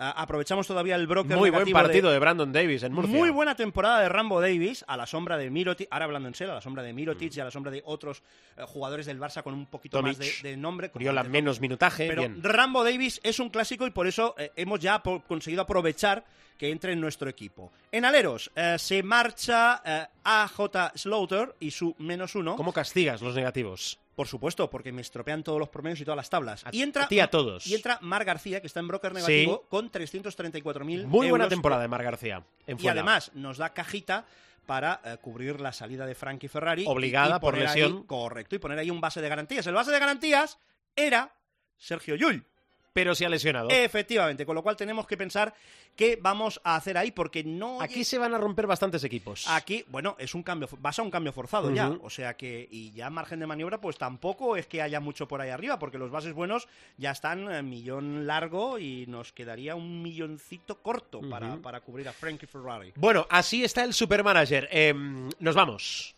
Aprovechamos 0.00 0.66
todavía 0.66 0.94
el 0.94 1.06
broker 1.08 1.36
Muy 1.36 1.50
buen 1.50 1.64
de- 1.64 1.72
partido 1.72 2.10
de... 2.10 2.18
Brandon 2.18 2.52
Davis 2.52 2.84
en 2.84 2.92
Murcia. 2.92 3.16
Muy 3.16 3.30
buena 3.30 3.54
temporada 3.56 4.00
de 4.00 4.08
Rambo 4.08 4.40
Davis, 4.40 4.84
a 4.86 4.96
la 4.96 5.06
sombra 5.06 5.36
de 5.36 5.50
Mirotic, 5.50 5.88
ahora 5.90 6.04
hablando 6.04 6.28
en 6.28 6.34
serio, 6.34 6.52
a 6.52 6.56
la 6.56 6.60
sombra 6.60 6.82
de 6.84 6.92
Mirotic 6.92 7.36
y 7.36 7.40
a 7.40 7.44
la 7.44 7.50
sombra 7.50 7.72
de 7.72 7.82
otros 7.84 8.22
eh, 8.56 8.62
jugadores 8.66 9.06
del 9.06 9.18
Barça 9.18 9.42
con 9.42 9.54
un 9.54 9.66
poquito 9.66 9.98
Tomic, 9.98 10.16
más 10.18 10.42
de, 10.42 10.50
de 10.50 10.56
nombre. 10.56 10.90
antes, 11.20 11.32
menos 11.32 11.60
minutaje. 11.60 12.06
Pero 12.08 12.22
bien. 12.22 12.40
Rambo 12.42 12.84
Davis 12.84 13.20
es 13.24 13.40
un 13.40 13.50
clásico 13.50 13.86
y 13.86 13.90
por 13.90 14.06
eso 14.06 14.34
eh, 14.38 14.52
hemos 14.56 14.78
ya 14.80 15.00
conseguido 15.26 15.62
aprovechar 15.62 16.24
que 16.58 16.70
entre 16.70 16.92
en 16.92 17.00
nuestro 17.00 17.30
equipo. 17.30 17.72
En 17.92 18.04
aleros 18.04 18.50
eh, 18.54 18.76
se 18.78 19.02
marcha 19.02 19.80
eh, 19.84 20.06
AJ 20.24 20.92
Slaughter 20.96 21.54
y 21.60 21.70
su 21.70 21.94
menos 21.98 22.34
uno. 22.34 22.56
¿Cómo 22.56 22.72
castigas 22.72 23.22
los 23.22 23.34
negativos? 23.34 23.98
Por 24.16 24.26
supuesto, 24.26 24.68
porque 24.68 24.90
me 24.90 25.00
estropean 25.00 25.44
todos 25.44 25.60
los 25.60 25.68
promedios 25.68 26.00
y 26.00 26.04
todas 26.04 26.16
las 26.16 26.28
tablas. 26.28 26.66
A- 26.66 26.70
y 26.72 26.82
entra, 26.82 27.04
a 27.04 27.08
ti 27.08 27.20
a 27.20 27.30
todos. 27.30 27.64
Y 27.68 27.76
entra 27.76 27.98
Mar 28.02 28.24
García, 28.24 28.60
que 28.60 28.66
está 28.66 28.80
en 28.80 28.88
broker 28.88 29.14
negativo, 29.14 29.64
con 29.68 29.92
334.000 29.92 31.06
Muy 31.06 31.30
buena 31.30 31.48
temporada 31.48 31.82
de 31.82 31.88
Mar 31.88 32.02
García. 32.02 32.42
En 32.66 32.76
Y 32.80 32.88
además 32.88 33.30
nos 33.34 33.58
da 33.58 33.72
cajita 33.72 34.26
para 34.66 35.00
eh, 35.04 35.16
cubrir 35.22 35.60
la 35.60 35.72
salida 35.72 36.04
de 36.04 36.16
Frankie 36.16 36.48
Ferrari. 36.48 36.84
Obligada 36.88 37.34
y- 37.34 37.36
y 37.36 37.40
por 37.40 37.54
ahí- 37.54 37.60
lesión. 37.62 38.02
correcto, 38.04 38.56
y 38.56 38.58
poner 38.58 38.78
ahí 38.80 38.90
un 38.90 39.00
base 39.00 39.20
de 39.22 39.28
garantías. 39.28 39.64
El 39.68 39.74
base 39.74 39.92
de 39.92 39.98
garantías 40.00 40.58
era 40.96 41.32
Sergio 41.76 42.16
Llull. 42.16 42.44
Pero 42.92 43.14
se 43.14 43.26
ha 43.26 43.28
lesionado. 43.28 43.68
Efectivamente, 43.70 44.44
con 44.44 44.54
lo 44.54 44.62
cual 44.62 44.76
tenemos 44.76 45.06
que 45.06 45.16
pensar 45.16 45.54
qué 45.94 46.18
vamos 46.20 46.60
a 46.64 46.76
hacer 46.76 46.96
ahí, 46.96 47.10
porque 47.10 47.44
no... 47.44 47.80
Aquí 47.80 48.04
se 48.04 48.18
van 48.18 48.34
a 48.34 48.38
romper 48.38 48.66
bastantes 48.66 49.02
equipos. 49.04 49.46
Aquí, 49.48 49.84
bueno, 49.88 50.16
es 50.18 50.34
un 50.34 50.42
cambio, 50.42 50.68
vas 50.78 50.98
a 50.98 51.02
un 51.02 51.10
cambio 51.10 51.32
forzado 51.32 51.70
ya, 51.72 51.88
o 51.88 52.10
sea 52.10 52.36
que, 52.36 52.68
y 52.70 52.92
ya 52.92 53.10
margen 53.10 53.40
de 53.40 53.46
maniobra, 53.46 53.80
pues 53.80 53.98
tampoco 53.98 54.56
es 54.56 54.66
que 54.66 54.82
haya 54.82 55.00
mucho 55.00 55.28
por 55.28 55.40
ahí 55.40 55.50
arriba, 55.50 55.78
porque 55.78 55.98
los 55.98 56.10
bases 56.10 56.32
buenos 56.32 56.68
ya 56.96 57.10
están 57.10 57.50
eh, 57.50 57.62
millón 57.62 58.26
largo 58.26 58.78
y 58.78 59.06
nos 59.06 59.32
quedaría 59.32 59.74
un 59.74 60.02
milloncito 60.02 60.82
corto 60.82 61.20
para, 61.28 61.56
para 61.56 61.80
cubrir 61.80 62.08
a 62.08 62.12
Frankie 62.12 62.46
Ferrari. 62.46 62.92
Bueno, 62.96 63.26
así 63.30 63.64
está 63.64 63.84
el 63.84 63.92
supermanager. 63.92 64.68
Em, 64.70 65.28
nos 65.40 65.54
vamos. 65.54 66.17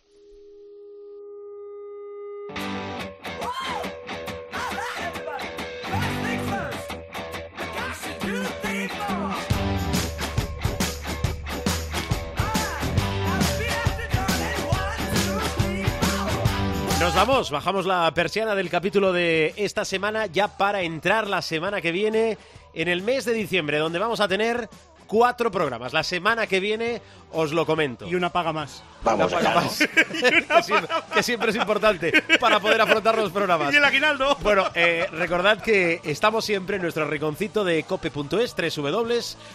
Nos 17.21 17.27
vamos, 17.27 17.51
bajamos 17.51 17.85
la 17.85 18.11
persiana 18.15 18.55
del 18.55 18.71
capítulo 18.71 19.13
de 19.13 19.53
esta 19.55 19.85
semana 19.85 20.25
ya 20.25 20.57
para 20.57 20.81
entrar 20.81 21.27
la 21.27 21.43
semana 21.43 21.79
que 21.79 21.91
viene 21.91 22.39
en 22.73 22.87
el 22.87 23.03
mes 23.03 23.25
de 23.25 23.33
diciembre, 23.33 23.77
donde 23.77 23.99
vamos 23.99 24.19
a 24.21 24.27
tener 24.27 24.67
cuatro 25.11 25.51
programas. 25.51 25.91
La 25.91 26.03
semana 26.05 26.47
que 26.47 26.61
viene 26.61 27.01
os 27.33 27.51
lo 27.51 27.65
comento. 27.65 28.07
Y 28.07 28.15
una 28.15 28.29
paga 28.29 28.53
más. 28.53 28.81
Vamos, 29.03 29.33
que, 29.33 30.63
siempre, 30.63 30.89
que 31.13 31.21
siempre 31.21 31.49
es 31.49 31.57
importante 31.57 32.13
para 32.39 32.61
poder 32.61 32.79
afrontar 32.79 33.17
los 33.17 33.29
programas. 33.29 33.73
Y 33.73 33.75
el 33.75 33.83
aguinaldo. 33.83 34.37
Bueno, 34.41 34.67
eh, 34.73 35.05
recordad 35.11 35.61
que 35.61 35.99
estamos 36.05 36.45
siempre 36.45 36.77
en 36.77 36.83
nuestro 36.83 37.05
rinconcito 37.05 37.65
de 37.65 37.83
cope.es, 37.83 38.55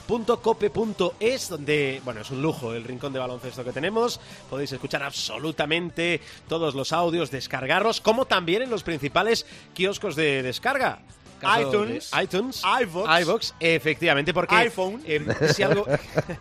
www.cope.es, 0.09 1.49
donde, 1.49 2.03
bueno, 2.05 2.21
es 2.21 2.31
un 2.31 2.43
lujo 2.43 2.75
el 2.75 2.85
rincón 2.85 3.15
de 3.15 3.19
baloncesto 3.19 3.65
que 3.65 3.73
tenemos. 3.73 4.21
Podéis 4.51 4.73
escuchar 4.73 5.05
absolutamente 5.05 6.21
todos 6.51 6.75
los 6.75 6.93
audios, 6.93 7.31
descargarlos, 7.31 8.03
como 8.03 8.27
también 8.27 8.61
en 8.61 8.69
los 8.69 8.83
principales 8.83 9.47
kioscos 9.73 10.17
de 10.17 10.43
descarga. 10.43 10.99
ITunes, 11.43 12.11
de 12.11 12.23
iTunes, 12.23 12.63
iVoox, 12.83 13.21
iVoox, 13.23 13.53
efectivamente, 13.61 14.33
porque 14.33 14.55
iPhone. 14.55 15.03
eh, 15.05 15.25
si, 15.55 15.63
algo, 15.63 15.87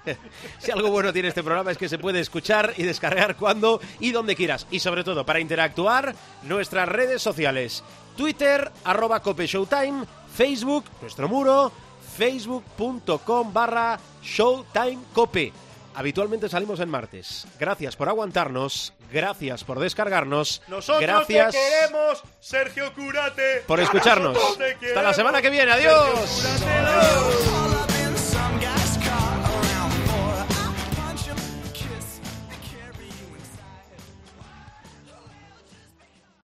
si 0.59 0.71
algo 0.71 0.89
bueno 0.89 1.11
tiene 1.11 1.29
este 1.29 1.43
programa 1.43 1.71
es 1.71 1.77
que 1.77 1.89
se 1.89 1.97
puede 1.97 2.19
escuchar 2.19 2.73
y 2.77 2.83
descargar 2.83 3.35
cuando 3.35 3.81
y 3.99 4.11
donde 4.11 4.35
quieras. 4.35 4.67
Y 4.71 4.79
sobre 4.79 5.03
todo, 5.03 5.25
para 5.25 5.39
interactuar, 5.39 6.15
nuestras 6.43 6.87
redes 6.87 7.21
sociales. 7.21 7.83
Twitter, 8.17 8.71
arroba 8.83 9.21
Cope 9.21 9.45
Showtime, 9.47 10.05
Facebook, 10.33 10.85
nuestro 11.01 11.27
muro, 11.27 11.71
facebook.com 12.17 13.53
barra 13.53 13.99
Showtime 14.23 14.99
Cope. 15.13 15.64
Habitualmente 15.95 16.49
salimos 16.49 16.79
en 16.81 16.89
martes. 16.89 17.47
Gracias 17.59 17.95
por 17.95 18.09
aguantarnos, 18.09 18.93
gracias 19.11 19.63
por 19.63 19.79
descargarnos, 19.79 20.61
Nosotros 20.67 21.01
gracias 21.01 21.53
te 21.53 21.57
queremos, 21.57 22.21
Sergio 22.39 22.93
Curate. 22.93 23.63
por 23.65 23.79
escucharnos. 23.79 24.37
Hasta 24.37 25.01
la 25.01 25.13
semana 25.13 25.41
que 25.41 25.49
viene, 25.49 25.71
adiós. 25.71 26.43